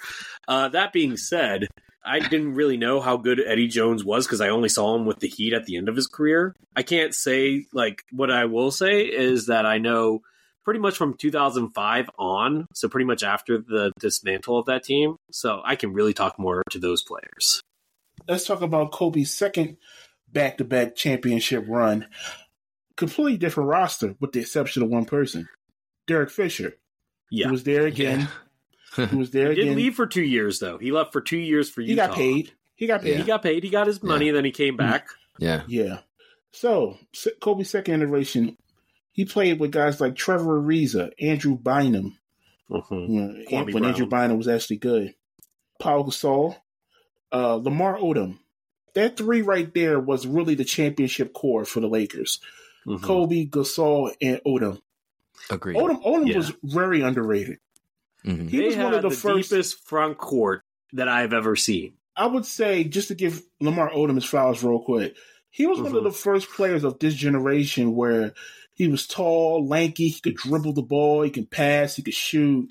Uh, 0.48 0.68
that 0.70 0.92
being 0.92 1.16
said, 1.16 1.68
I 2.04 2.18
didn't 2.18 2.54
really 2.54 2.76
know 2.76 3.00
how 3.00 3.16
good 3.16 3.40
Eddie 3.44 3.68
Jones 3.68 4.02
was 4.02 4.26
because 4.26 4.40
I 4.40 4.48
only 4.48 4.68
saw 4.68 4.96
him 4.96 5.06
with 5.06 5.20
the 5.20 5.28
Heat 5.28 5.52
at 5.52 5.66
the 5.66 5.76
end 5.76 5.88
of 5.88 5.94
his 5.94 6.06
career. 6.08 6.54
I 6.74 6.82
can't 6.82 7.14
say 7.14 7.66
like 7.72 8.02
what 8.10 8.30
I 8.30 8.46
will 8.46 8.70
say 8.72 9.02
is 9.02 9.46
that 9.46 9.64
I 9.66 9.78
know 9.78 10.22
pretty 10.64 10.80
much 10.80 10.96
from 10.96 11.14
2005 11.14 12.10
on, 12.18 12.66
so 12.74 12.88
pretty 12.88 13.04
much 13.06 13.22
after 13.22 13.58
the 13.58 13.92
dismantle 14.00 14.58
of 14.58 14.66
that 14.66 14.82
team. 14.82 15.16
So 15.30 15.60
I 15.64 15.76
can 15.76 15.92
really 15.92 16.12
talk 16.14 16.38
more 16.38 16.62
to 16.70 16.78
those 16.78 17.02
players. 17.02 17.60
Let's 18.28 18.46
talk 18.46 18.62
about 18.62 18.92
Kobe's 18.92 19.32
second 19.32 19.76
back 20.32 20.58
to 20.58 20.64
back 20.64 20.94
championship 20.96 21.64
run. 21.68 22.06
Completely 22.96 23.38
different 23.38 23.68
roster, 23.70 24.14
with 24.20 24.32
the 24.32 24.40
exception 24.40 24.82
of 24.82 24.88
one 24.90 25.04
person. 25.06 25.48
Derek 26.06 26.30
Fisher. 26.30 26.74
Yeah. 27.30 27.46
He 27.46 27.50
was 27.52 27.64
there 27.64 27.86
again. 27.86 28.28
He 28.96 29.14
was 29.16 29.30
there 29.30 29.50
He 29.50 29.54
didn't 29.54 29.76
leave 29.76 29.94
for 29.94 30.08
two 30.08 30.20
years 30.24 30.58
though. 30.58 30.76
He 30.76 30.90
left 30.90 31.12
for 31.12 31.20
two 31.20 31.36
years 31.38 31.70
for 31.70 31.80
Utah. 31.80 31.90
he 31.92 31.94
got 32.08 32.16
paid. 32.16 32.52
He 32.74 32.86
got 32.88 33.02
paid. 33.02 33.18
He 33.18 33.22
got 33.22 33.40
paid. 33.40 33.62
He 33.62 33.70
got 33.70 33.86
his 33.86 34.02
money, 34.02 34.26
and 34.28 34.36
then 34.36 34.44
he 34.44 34.50
came 34.50 34.76
back. 34.76 35.06
Yeah. 35.38 35.62
Yeah. 35.68 36.00
So 36.50 36.98
Se- 37.12 37.36
Kobe's 37.40 37.70
second 37.70 38.02
iteration, 38.02 38.56
he 39.12 39.24
played 39.26 39.60
with 39.60 39.70
guys 39.70 40.00
like 40.00 40.16
Trevor 40.16 40.60
Ariza, 40.60 41.12
Andrew 41.20 41.56
Bynum, 41.56 42.18
Mhm. 42.68 43.08
you 43.08 43.46
know, 43.58 43.64
when 43.72 43.84
Andrew 43.84 44.06
Bynum 44.06 44.36
was 44.36 44.48
actually 44.48 44.78
good. 44.78 45.14
Pau 45.78 46.02
Gasol, 46.02 46.56
uh, 47.32 47.54
Lamar 47.56 47.96
Odom. 47.98 48.38
That 48.94 49.16
three 49.16 49.42
right 49.42 49.72
there 49.72 50.00
was 50.00 50.26
really 50.26 50.54
the 50.54 50.64
championship 50.64 51.32
core 51.32 51.64
for 51.64 51.80
the 51.80 51.88
Lakers. 51.88 52.40
Mhm. 52.86 53.02
Kobe, 53.02 53.46
Gasol, 53.46 54.12
and 54.20 54.40
Odom. 54.46 54.80
Agreed. 55.50 55.76
Odom, 55.76 56.02
Odom 56.04 56.28
Yeah. 56.28 56.36
was 56.38 56.52
very 56.62 57.02
underrated. 57.02 57.58
Mhm. 58.24 58.48
He 58.50 58.58
they 58.58 58.66
was 58.66 58.74
had 58.74 58.84
one 58.84 58.94
of 58.94 59.02
the, 59.02 59.08
the 59.10 59.14
first. 59.14 59.50
deepest 59.50 59.86
front 59.86 60.18
court 60.18 60.62
that 60.92 61.08
I've 61.08 61.32
ever 61.32 61.56
seen. 61.56 61.94
I 62.16 62.26
would 62.26 62.44
say, 62.44 62.84
just 62.84 63.08
to 63.08 63.14
give 63.14 63.42
Lamar 63.60 63.90
Odom 63.90 64.16
his 64.16 64.24
flowers 64.24 64.62
real 64.64 64.80
quick, 64.80 65.16
he 65.50 65.66
was 65.66 65.78
one 65.80 65.94
of 65.94 66.02
Mhm. 66.02 66.04
the 66.04 66.10
first 66.12 66.50
players 66.50 66.84
of 66.84 66.98
this 66.98 67.14
generation 67.14 67.94
where 67.94 68.34
he 68.74 68.88
was 68.88 69.06
tall, 69.06 69.66
lanky, 69.66 70.08
he 70.08 70.20
could 70.20 70.36
dribble 70.36 70.72
the 70.72 70.82
ball, 70.82 71.22
he 71.22 71.30
could 71.30 71.50
pass, 71.50 71.96
he 71.96 72.02
could 72.02 72.14
shoot. 72.14 72.68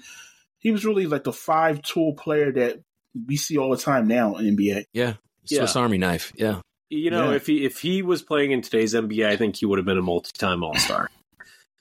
He 0.58 0.72
was 0.72 0.84
really 0.86 1.06
like 1.08 1.26
a 1.28 1.32
five 1.32 1.82
tool 1.82 2.14
player 2.14 2.52
that 2.52 2.82
we 3.28 3.38
see 3.38 3.58
all 3.58 3.70
the 3.72 3.78
time 3.78 4.08
now 4.08 4.36
in 4.36 4.56
NBA. 4.56 4.86
Yeah. 4.94 5.14
Swiss 5.46 5.76
Yeah. 5.76 5.82
Army 5.82 5.98
knife. 5.98 6.32
Yeah. 6.36 6.62
You 6.90 7.12
know, 7.12 7.30
Yeah. 7.32 7.36
if 7.36 7.48
he 7.48 7.66
if 7.66 7.80
he 7.80 8.02
was 8.02 8.22
playing 8.22 8.52
in 8.52 8.62
today's 8.62 8.94
NBA, 8.94 9.28
I 9.28 9.36
think 9.38 9.56
he 9.56 9.66
would 9.66 9.78
have 9.80 9.86
been 9.86 9.98
a 9.98 10.02
multi-time 10.02 10.64
All 10.64 10.76
Star. 10.76 11.10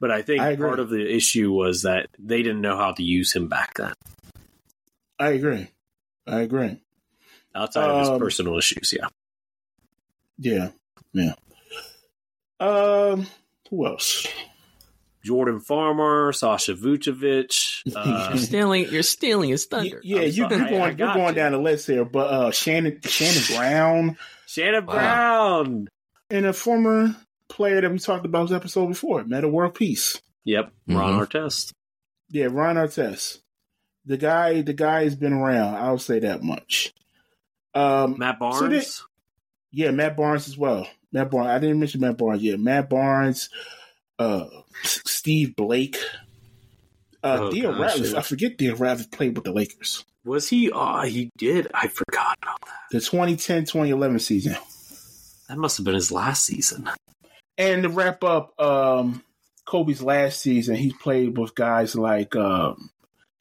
But 0.01 0.11
I 0.11 0.23
think 0.23 0.41
I 0.41 0.55
part 0.57 0.79
of 0.81 0.91
the 0.91 1.13
issue 1.15 1.51
was 1.53 1.83
that 1.83 2.07
they 2.19 2.43
didn't 2.43 2.61
know 2.61 2.77
how 2.77 2.93
to 2.93 3.03
use 3.03 3.33
him 3.35 3.49
back 3.49 3.75
then, 3.75 3.95
I 5.19 5.31
agree. 5.31 5.69
I 6.27 6.41
agree. 6.43 6.81
outside 7.55 7.91
of 7.91 8.01
his 8.01 8.09
Um, 8.11 8.19
personal 8.21 8.57
issues. 8.59 8.95
Yeah, 8.97 9.09
Yeah. 10.39 10.71
Yeah. 11.13 11.35
Um, 12.61 13.27
who 13.71 13.87
else? 13.87 14.27
Jordan 15.29 15.61
Farmar, 15.61 16.35
Sasha 16.35 16.75
Vujacic. 16.75 17.83
Uh, 17.97 18.29
You're 18.31 18.39
stealing. 18.39 18.87
You're 18.91 19.03
stealing 19.03 19.51
his 19.51 19.65
thunder. 19.67 20.01
Yeah, 20.03 20.23
you, 20.23 20.33
sorry, 20.33 20.57
you're 20.57 20.65
I 20.67 20.71
going, 20.71 20.99
you're 20.99 21.15
going 21.15 21.29
you. 21.29 21.35
down 21.35 21.53
the 21.53 21.59
list 21.59 21.87
here, 21.87 22.05
but 22.05 22.27
uh, 22.31 22.51
Shannon 22.51 23.01
Shannon 23.03 23.43
Brown 23.57 24.19
Shannon 24.47 24.85
Wow. 24.87 24.95
Brown. 25.65 25.89
and 26.31 26.45
a 26.47 26.53
former 26.53 27.15
player 27.49 27.81
that 27.81 27.91
we 27.91 27.99
talked 27.99 28.27
about 28.27 28.49
this 28.49 28.57
episode 28.57 28.89
before, 28.89 29.23
Metta 29.25 29.49
World 29.49 29.75
Peace. 29.75 30.21
Yep, 30.45 30.73
Ron 30.89 31.19
Mhm. 31.19 31.27
Artest. 31.27 31.73
Yeah, 32.31 32.49
Ron 32.51 32.77
Artest. 32.77 33.39
The 34.05 34.17
guy, 34.17 34.63
the 34.63 34.73
guy 34.75 35.05
has 35.05 35.15
been 35.17 35.33
around. 35.33 35.75
I'll 35.77 35.99
say 35.99 36.19
that 36.21 36.43
much. 36.43 36.93
Um, 37.75 38.17
Matt 38.19 38.39
Barnes. 38.39 38.59
So 38.59 38.69
they- 38.69 38.85
yeah, 39.71 39.91
Matt 39.93 40.17
Barnes 40.17 40.49
as 40.49 40.57
well. 40.59 40.87
Matt 41.13 41.31
Barnes. 41.31 41.49
I 41.51 41.59
didn't 41.59 41.79
mention 41.79 42.01
Matt 42.01 42.19
Barnes. 42.19 42.43
Yeah, 42.43 42.57
Matt 42.57 42.89
Barnes. 42.91 43.49
Uh, 44.19 44.47
Steve 44.83 45.55
Blake. 45.57 45.97
Uh, 47.23 47.39
Oh, 47.41 47.51
Theo 47.51 47.73
Ratliff. 47.73 48.15
I 48.15 48.23
forget 48.23 48.59
Theo 48.59 48.75
Ratliff 48.77 49.11
played 49.11 49.35
with 49.37 49.45
the 49.45 49.53
Lakers. 49.53 50.05
was 50.25 50.49
he? 50.49 50.71
Oh, 50.71 51.03
he 51.03 51.31
did. 51.37 51.69
I 51.75 51.89
forgot 51.89 52.39
about 52.43 52.61
that. 52.63 52.73
The 52.93 52.99
2010-2011 52.99 54.21
season. 54.21 54.57
That 55.49 55.59
must 55.59 55.79
have 55.79 55.85
been 55.85 55.95
his 55.95 56.13
last 56.13 56.45
season. 56.45 56.91
And 57.57 57.83
to 57.83 57.89
wrap 57.89 58.23
up, 58.23 58.59
um, 58.61 59.23
Kobe's 59.67 60.03
last 60.03 60.41
season, 60.41 60.77
he 60.77 60.93
played 60.93 61.37
with 61.37 61.55
guys 61.55 61.95
like 61.97 62.37
um, 62.37 62.91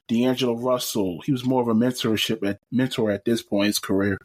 D'Angelo 0.08 0.56
Russell. 0.56 1.20
He 1.24 1.32
was 1.32 1.44
more 1.44 1.62
of 1.62 1.68
a 1.68 1.74
mentorship 1.74 2.46
at, 2.48 2.60
mentor 2.72 3.10
at 3.10 3.24
this 3.24 3.42
point 3.42 3.64
in 3.64 3.68
his 3.68 3.78
career. 3.78 4.18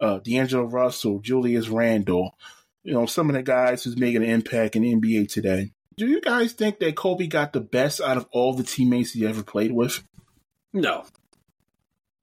Uh, 0.00 0.18
D'Angelo 0.18 0.64
Russell, 0.64 1.18
Julius 1.20 1.68
Randle, 1.68 2.36
you 2.84 2.92
know, 2.92 3.06
some 3.06 3.28
of 3.28 3.34
the 3.34 3.42
guys 3.42 3.82
who's 3.82 3.96
making 3.96 4.22
an 4.22 4.30
impact 4.30 4.76
in 4.76 4.82
the 4.82 4.94
NBA 4.94 5.32
today. 5.32 5.72
Do 5.96 6.06
you 6.06 6.20
guys 6.20 6.52
think 6.52 6.78
that 6.80 6.96
Kobe 6.96 7.26
got 7.26 7.52
the 7.52 7.60
best 7.60 8.00
out 8.00 8.16
of 8.16 8.26
all 8.32 8.54
the 8.54 8.62
teammates 8.64 9.12
he 9.12 9.26
ever 9.26 9.42
played 9.42 9.72
with? 9.72 10.02
No. 10.72 11.04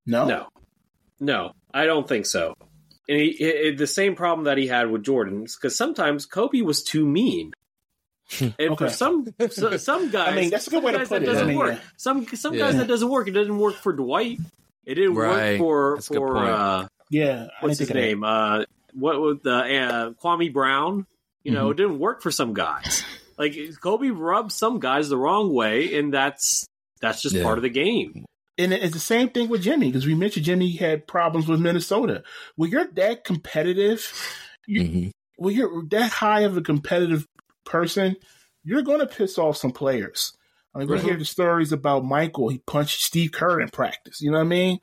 No? 0.05 0.25
No. 0.27 0.47
No, 1.19 1.51
I 1.73 1.85
don't 1.85 2.07
think 2.07 2.25
so. 2.25 2.55
And 3.07 3.19
he, 3.19 3.31
he, 3.33 3.71
the 3.71 3.85
same 3.87 4.15
problem 4.15 4.45
that 4.45 4.57
he 4.57 4.67
had 4.67 4.89
with 4.89 5.03
Jordan, 5.03 5.43
because 5.43 5.75
sometimes 5.77 6.25
Kobe 6.25 6.61
was 6.61 6.83
too 6.83 7.05
mean. 7.05 7.51
And 8.39 8.53
Okay. 8.59 8.75
for 8.75 8.89
some 8.89 9.27
so, 9.49 9.75
some 9.77 10.09
guys, 10.09 10.31
I 10.33 10.35
mean, 10.35 10.49
that's 10.49 10.65
a 10.67 10.69
good 10.69 10.83
way 10.83 10.93
to 10.93 10.99
put 10.99 11.09
that 11.09 11.23
it. 11.23 11.25
Doesn't 11.25 11.47
mean, 11.47 11.57
work. 11.57 11.73
yeah. 11.73 11.79
Some 11.97 12.25
some 12.27 12.53
Yeah. 12.53 12.59
guys 12.67 12.77
that 12.77 12.87
doesn't 12.87 13.09
work. 13.09 13.27
It 13.27 13.31
doesn't 13.31 13.57
work 13.57 13.75
for 13.75 13.93
Dwight. 13.93 14.39
It 14.85 14.95
didn't 14.95 15.15
Right. 15.15 15.59
work 15.59 15.59
for 15.59 15.95
That's 15.97 16.07
for 16.07 16.37
uh, 16.37 16.87
Yeah, 17.09 17.47
what's 17.59 17.77
his 17.77 17.87
think 17.87 17.89
of 17.91 17.93
that. 17.95 18.01
name? 18.01 18.23
Uh, 18.23 18.63
what 18.93 19.19
was 19.19 19.37
the 19.43 19.53
uh, 19.53 20.09
Kwame 20.23 20.51
Brown? 20.53 21.05
You 21.43 21.51
know, 21.51 21.67
Mhm. 21.67 21.71
it 21.71 21.77
didn't 21.77 21.99
work 21.99 22.21
for 22.21 22.31
some 22.31 22.53
guys. 22.53 23.03
Like 23.41 23.55
Kobe 23.81 24.09
rubbed 24.09 24.51
some 24.51 24.79
guys 24.79 25.09
the 25.09 25.17
wrong 25.17 25.51
way, 25.51 25.95
and 25.97 26.13
that's 26.13 26.65
that's 27.01 27.23
just 27.23 27.35
Yeah. 27.35 27.41
part 27.43 27.57
of 27.57 27.63
the 27.63 27.69
game. 27.69 28.25
And 28.59 28.71
it's 28.71 28.93
the 28.93 28.99
same 28.99 29.29
thing 29.29 29.49
with 29.49 29.63
Jimmy 29.63 29.87
because 29.87 30.05
we 30.05 30.13
mentioned 30.13 30.45
Jimmy 30.45 30.71
had 30.75 31.07
problems 31.07 31.47
with 31.47 31.59
Minnesota. 31.59 32.21
When 32.55 32.69
you're 32.69 32.85
that 32.93 33.23
competitive, 33.23 34.05
you, 34.67 34.81
Mm-hmm. 34.83 35.09
when 35.37 35.55
you're 35.55 35.83
that 35.89 36.11
high 36.11 36.41
of 36.41 36.55
a 36.55 36.61
competitive 36.61 37.25
person, 37.65 38.15
you're 38.63 38.83
going 38.83 38.99
to 38.99 39.07
piss 39.07 39.39
off 39.39 39.57
some 39.57 39.71
players. 39.71 40.33
I 40.75 40.79
mean, 40.79 40.89
we 40.89 40.97
Mhm. 40.99 41.03
hear 41.03 41.17
the 41.17 41.25
stories 41.25 41.71
about 41.71 42.05
Michael. 42.05 42.49
He 42.49 42.59
punched 42.67 43.01
Steve 43.01 43.31
Kerr 43.31 43.59
in 43.59 43.69
practice. 43.69 44.21
You 44.21 44.29
know 44.29 44.37
what 44.37 44.43
I 44.45 44.49
mean? 44.49 44.79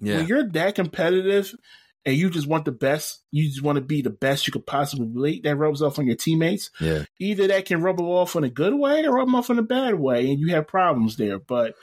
Yeah. 0.00 0.18
When 0.18 0.26
you're 0.26 0.48
that 0.50 0.74
competitive 0.74 1.54
and 2.04 2.16
you 2.16 2.30
just 2.30 2.46
want 2.46 2.64
the 2.64 2.72
best, 2.72 3.22
you 3.30 3.48
just 3.48 3.62
want 3.62 3.76
to 3.76 3.82
be 3.82 4.02
the 4.02 4.10
best 4.10 4.46
you 4.46 4.52
could 4.52 4.66
possibly 4.66 5.06
be. 5.06 5.40
That 5.40 5.56
rubs 5.56 5.82
off 5.82 5.98
on 5.98 6.06
your 6.06 6.16
teammates. 6.16 6.70
Yeah. 6.80 7.04
Either 7.20 7.46
that 7.48 7.66
can 7.66 7.82
rub 7.82 7.98
them 7.98 8.06
off 8.06 8.34
in 8.34 8.44
a 8.44 8.50
good 8.50 8.74
way 8.74 9.04
or 9.04 9.14
rub 9.14 9.26
them 9.26 9.34
off 9.34 9.50
in 9.50 9.58
a 9.58 9.62
bad 9.62 9.94
way, 9.94 10.30
and 10.30 10.40
you 10.40 10.48
have 10.54 10.66
problems 10.66 11.16
there. 11.16 11.38
But 11.38 11.74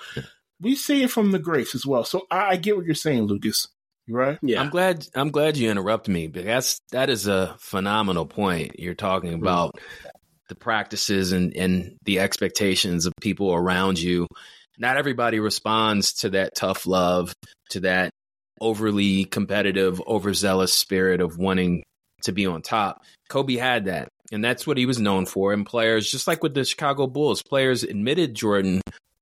we 0.59 0.75
see 0.75 1.03
it 1.03 1.11
from 1.11 1.31
the 1.31 1.39
grace 1.39 1.73
as 1.75 1.85
well. 1.85 2.03
So 2.03 2.27
I, 2.29 2.49
I 2.49 2.55
get 2.57 2.75
what 2.75 2.85
you're 2.85 2.95
saying, 2.95 3.23
Lucas. 3.23 3.67
You 4.07 4.15
right? 4.15 4.39
Yeah. 4.41 4.61
I'm 4.61 4.69
glad 4.69 5.07
I'm 5.13 5.29
glad 5.29 5.55
you 5.55 5.69
interrupt 5.69 6.07
me 6.07 6.27
because 6.27 6.45
that's 6.45 6.79
that 6.91 7.09
is 7.09 7.27
a 7.27 7.55
phenomenal 7.59 8.25
point. 8.25 8.79
You're 8.79 8.95
talking 8.95 9.33
mm. 9.33 9.41
about 9.41 9.75
the 10.49 10.55
practices 10.55 11.31
and, 11.31 11.55
and 11.55 11.95
the 12.03 12.19
expectations 12.19 13.05
of 13.05 13.13
people 13.21 13.53
around 13.53 13.99
you. 13.99 14.27
Not 14.79 14.97
everybody 14.97 15.39
responds 15.39 16.13
to 16.21 16.31
that 16.31 16.55
tough 16.55 16.87
love, 16.87 17.33
to 17.71 17.81
that 17.81 18.11
overly 18.61 19.25
competitive, 19.25 20.01
overzealous 20.07 20.73
spirit 20.73 21.21
of 21.21 21.37
wanting 21.37 21.83
to 22.23 22.31
be 22.31 22.45
on 22.45 22.61
top. 22.61 23.03
Kobe 23.29 23.55
had 23.55 23.85
that. 23.85 24.09
And 24.31 24.43
that's 24.43 24.67
what 24.67 24.77
he 24.77 24.85
was 24.85 24.99
known 24.99 25.25
for. 25.25 25.53
And 25.53 25.65
players, 25.65 26.11
just 26.11 26.27
like 26.27 26.43
with 26.43 26.53
the 26.53 26.63
Chicago 26.63 27.07
Bulls, 27.07 27.41
players 27.41 27.83
admitted 27.83 28.35
Jordan 28.35 28.81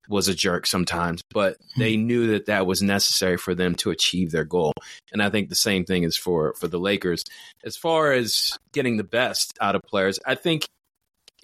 was 0.10 0.28
a 0.28 0.34
jerk 0.34 0.66
sometimes, 0.66 1.22
but 1.32 1.58
they 1.78 1.96
hmm. 1.96 2.08
knew 2.08 2.28
that 2.28 2.46
that 2.46 2.66
was 2.66 2.82
necessary 2.82 3.38
for 3.38 3.54
them 3.54 3.76
to 3.76 3.92
achieve 3.92 4.32
their 4.32 4.46
goal. 4.46 4.74
And 5.12 5.22
I 5.22 5.30
think 5.30 5.50
the 5.50 5.56
same 5.56 5.86
thing 5.86 6.04
is 6.04 6.18
for 6.18 6.54
for 6.54 6.68
the 6.68 6.80
Lakers. 6.80 7.24
As 7.66 7.76
far 7.78 8.12
as 8.14 8.58
getting 8.74 8.98
the 8.98 9.04
best 9.04 9.58
out 9.62 9.76
of 9.76 9.82
players, 9.84 10.20
I 10.26 10.36
think 10.36 10.66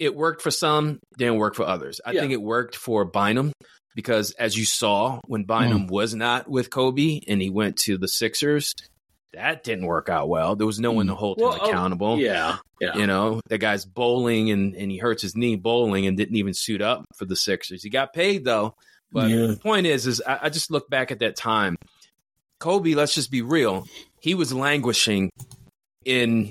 it 0.00 0.14
worked 0.14 0.42
for 0.42 0.50
some, 0.50 1.00
didn't 1.18 1.36
work 1.36 1.54
for 1.54 1.64
others. 1.64 2.00
I 2.04 2.12
Yeah. 2.12 2.20
think 2.20 2.32
it 2.32 2.42
worked 2.42 2.76
for 2.76 3.04
Bynum 3.04 3.52
because 3.94 4.32
as 4.32 4.56
you 4.56 4.64
saw 4.64 5.20
when 5.26 5.44
Bynum 5.44 5.86
hmm. 5.86 5.92
was 5.92 6.14
not 6.14 6.48
with 6.48 6.70
Kobe 6.70 7.20
and 7.26 7.40
he 7.40 7.50
went 7.50 7.76
to 7.78 7.98
the 7.98 8.08
Sixers, 8.08 8.74
that 9.32 9.64
didn't 9.64 9.86
work 9.86 10.08
out 10.08 10.28
well. 10.28 10.56
There 10.56 10.66
was 10.66 10.80
no 10.80 10.92
one 10.92 11.06
to 11.06 11.12
hmm. 11.12 11.18
hold 11.18 11.40
Well, 11.40 11.52
him 11.52 11.60
oh, 11.62 11.68
accountable. 11.68 12.18
yeah, 12.18 12.58
yeah. 12.80 12.96
You 12.96 13.06
know, 13.06 13.40
the 13.48 13.58
guy's 13.58 13.84
bowling 13.84 14.50
and, 14.50 14.74
and 14.74 14.90
he 14.90 14.98
hurts 14.98 15.22
his 15.22 15.36
knee 15.36 15.56
bowling 15.56 16.06
and 16.06 16.16
didn't 16.16 16.36
even 16.36 16.54
suit 16.54 16.82
up 16.82 17.04
for 17.16 17.24
the 17.24 17.36
Sixers. 17.36 17.82
He 17.82 17.90
got 17.90 18.12
paid 18.12 18.44
though. 18.44 18.74
But 19.12 19.30
Yeah. 19.30 19.46
the 19.46 19.56
point 19.56 19.86
is, 19.86 20.06
is 20.06 20.22
I, 20.26 20.40
I 20.42 20.48
just 20.50 20.70
look 20.70 20.90
back 20.90 21.10
at 21.10 21.20
that 21.20 21.36
time. 21.36 21.76
Kobe, 22.58 22.94
let's 22.94 23.14
just 23.14 23.30
be 23.30 23.42
real. 23.42 23.86
He 24.20 24.34
was 24.34 24.52
languishing 24.52 25.30
in 26.04 26.50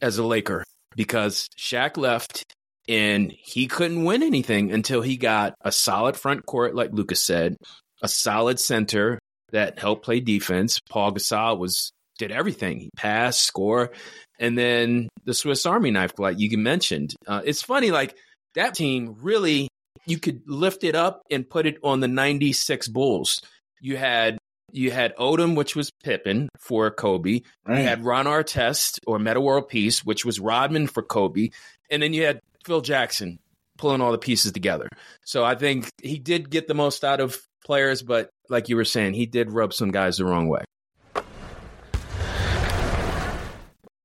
as 0.00 0.18
a 0.18 0.24
Laker 0.24 0.64
because 0.96 1.48
Shaq 1.58 1.96
left 1.96 2.44
and 2.88 3.30
he 3.30 3.66
couldn't 3.66 4.04
win 4.04 4.22
anything 4.22 4.72
until 4.72 5.02
he 5.02 5.16
got 5.16 5.54
a 5.60 5.70
solid 5.70 6.16
front 6.16 6.46
court, 6.46 6.74
like 6.74 6.92
Lucas 6.92 7.24
said, 7.24 7.56
a 8.02 8.08
solid 8.08 8.58
center 8.58 9.18
that 9.52 9.78
helped 9.78 10.04
play 10.04 10.20
defense. 10.20 10.80
Pau 10.88 11.10
Gasol 11.10 11.58
was 11.58 11.92
did 12.18 12.32
everything. 12.32 12.80
He 12.80 12.90
passed, 12.96 13.44
score, 13.44 13.92
and 14.38 14.58
then 14.58 15.08
the 15.24 15.34
Swiss 15.34 15.66
Army 15.66 15.90
knife, 15.90 16.18
like 16.18 16.38
you 16.38 16.56
mentioned. 16.58 17.14
Uh, 17.26 17.42
it's 17.44 17.62
funny, 17.62 17.90
like 17.90 18.16
that 18.54 18.74
team 18.74 19.16
really 19.20 19.68
you 20.06 20.18
could 20.18 20.42
lift 20.46 20.84
it 20.84 20.94
up 20.94 21.22
and 21.30 21.48
put 21.48 21.66
it 21.66 21.76
on 21.84 22.00
the 22.00 22.08
'96 22.08 22.88
Bulls. 22.88 23.40
You 23.80 23.96
had 23.96 24.38
you 24.72 24.90
had 24.90 25.16
Odom, 25.16 25.56
which 25.56 25.76
was 25.76 25.90
Pippen 26.02 26.48
for 26.58 26.90
Kobe. 26.90 27.40
Right. 27.66 27.78
You 27.78 27.84
had 27.84 28.04
Ron 28.04 28.26
Artest 28.26 28.98
or 29.06 29.18
Metta 29.18 29.40
World 29.40 29.68
Peace, 29.68 30.04
which 30.04 30.24
was 30.24 30.40
Rodman 30.40 30.88
for 30.88 31.02
Kobe, 31.02 31.50
and 31.90 32.02
then 32.02 32.12
you 32.12 32.24
had 32.24 32.40
Phil 32.68 32.82
Jackson 32.82 33.38
pulling 33.78 34.02
all 34.02 34.12
the 34.12 34.18
pieces 34.18 34.52
together. 34.52 34.90
So 35.24 35.42
I 35.42 35.54
think 35.54 35.90
he 36.02 36.18
did 36.18 36.50
get 36.50 36.68
the 36.68 36.74
most 36.74 37.02
out 37.02 37.18
of 37.18 37.40
players, 37.64 38.02
but 38.02 38.28
like 38.50 38.68
you 38.68 38.76
were 38.76 38.84
saying, 38.84 39.14
he 39.14 39.24
did 39.24 39.50
rub 39.50 39.72
some 39.72 39.90
guys 39.90 40.18
the 40.18 40.26
wrong 40.26 40.48
way. 40.48 40.64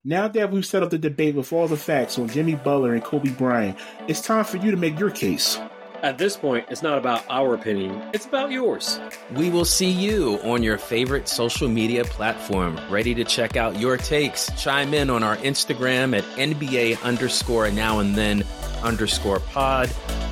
Now 0.05 0.29
that 0.29 0.49
we've 0.51 0.65
set 0.65 0.81
up 0.81 0.91
the 0.91 0.97
debate 0.97 1.35
with 1.35 1.51
all 1.51 1.67
the 1.67 1.75
facts 1.75 2.17
on 2.17 2.29
Jimmy 2.29 2.55
Butler 2.55 2.93
and 2.93 3.03
Kobe 3.03 3.31
Bryant, 3.31 3.77
it's 4.07 4.21
time 4.21 4.45
for 4.45 4.57
you 4.57 4.71
to 4.71 4.77
make 4.77 4.97
your 4.97 5.11
case. 5.11 5.59
At 6.03 6.17
this 6.17 6.35
point, 6.35 6.65
it's 6.69 6.83
not 6.83 6.97
about 6.97 7.23
our 7.29 7.53
opinion; 7.53 8.09
it's 8.13 8.25
about 8.25 8.51
yours. 8.51 8.99
We 9.35 9.49
will 9.49 9.63
see 9.63 9.89
you 9.89 10.37
on 10.43 10.61
your 10.61 10.77
favorite 10.77 11.29
social 11.29 11.69
media 11.69 12.03
platform, 12.03 12.77
ready 12.89 13.15
to 13.15 13.23
check 13.23 13.55
out 13.55 13.79
your 13.79 13.95
takes. 13.95 14.51
Chime 14.61 14.93
in 14.93 15.09
on 15.09 15.23
our 15.23 15.37
Instagram 15.37 16.13
at 16.13 16.25
NBA 16.37 17.01
underscore 17.03 17.71
now 17.71 17.99
and 17.99 18.15
then 18.15 18.43
underscore 18.83 19.39
pod, 19.39 19.89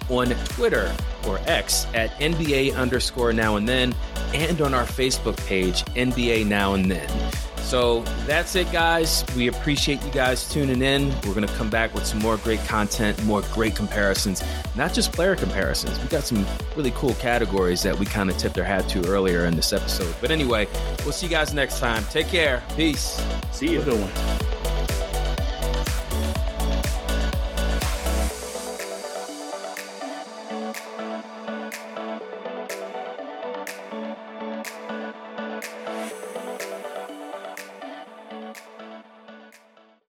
on 0.10 0.28
Twitter 0.50 0.94
or 1.26 1.40
X 1.46 1.88
at 1.94 2.12
NBA 2.20 2.76
underscore 2.76 3.32
now 3.32 3.56
and 3.56 3.66
then, 3.66 3.96
and 4.34 4.60
on 4.60 4.74
our 4.74 4.84
Facebook 4.84 5.38
page, 5.48 5.86
NBA 5.96 6.48
now 6.48 6.74
and 6.74 6.92
then. 6.92 7.32
So 7.64 8.02
that's 8.26 8.56
it, 8.56 8.72
guys. 8.72 9.24
We 9.36 9.48
appreciate 9.48 10.04
you 10.04 10.12
guys 10.12 10.50
tuning 10.50 10.82
in. 10.82 11.10
We're 11.26 11.34
going 11.34 11.48
to 11.48 11.54
come 11.54 11.70
back 11.70 11.94
with 11.94 12.06
some 12.06 12.20
more 12.20 12.38
great 12.38 12.60
content, 12.66 13.24
more 13.24 13.42
great 13.54 13.76
comparisons, 13.76 14.44
not 14.76 14.94
just 14.94 15.14
player 15.14 15.36
comparisons. 15.36 15.98
We 16.02 16.08
got 16.10 16.24
some 16.24 16.46
really 16.76 16.92
cool 16.92 17.14
categories 17.16 17.82
that 17.84 17.98
we 17.98 18.06
kind 18.06 18.30
of 18.30 18.38
tipped 18.38 18.58
our 18.58 18.66
hat 18.66 18.90
to 18.90 19.08
earlier 19.08 19.46
in 19.46 19.56
this 19.56 19.72
episode. 19.72 20.14
But 20.20 20.32
anyway, 20.32 20.68
we'll 21.04 21.14
see 21.14 21.28
you 21.28 21.32
guys 21.32 21.54
next 21.54 21.80
time. 21.80 22.04
Take 22.06 22.28
care. 22.28 22.62
Peace. 22.76 23.24
See 23.52 23.72
you. 23.72 23.82
Good 23.82 24.00
one. 24.00 24.71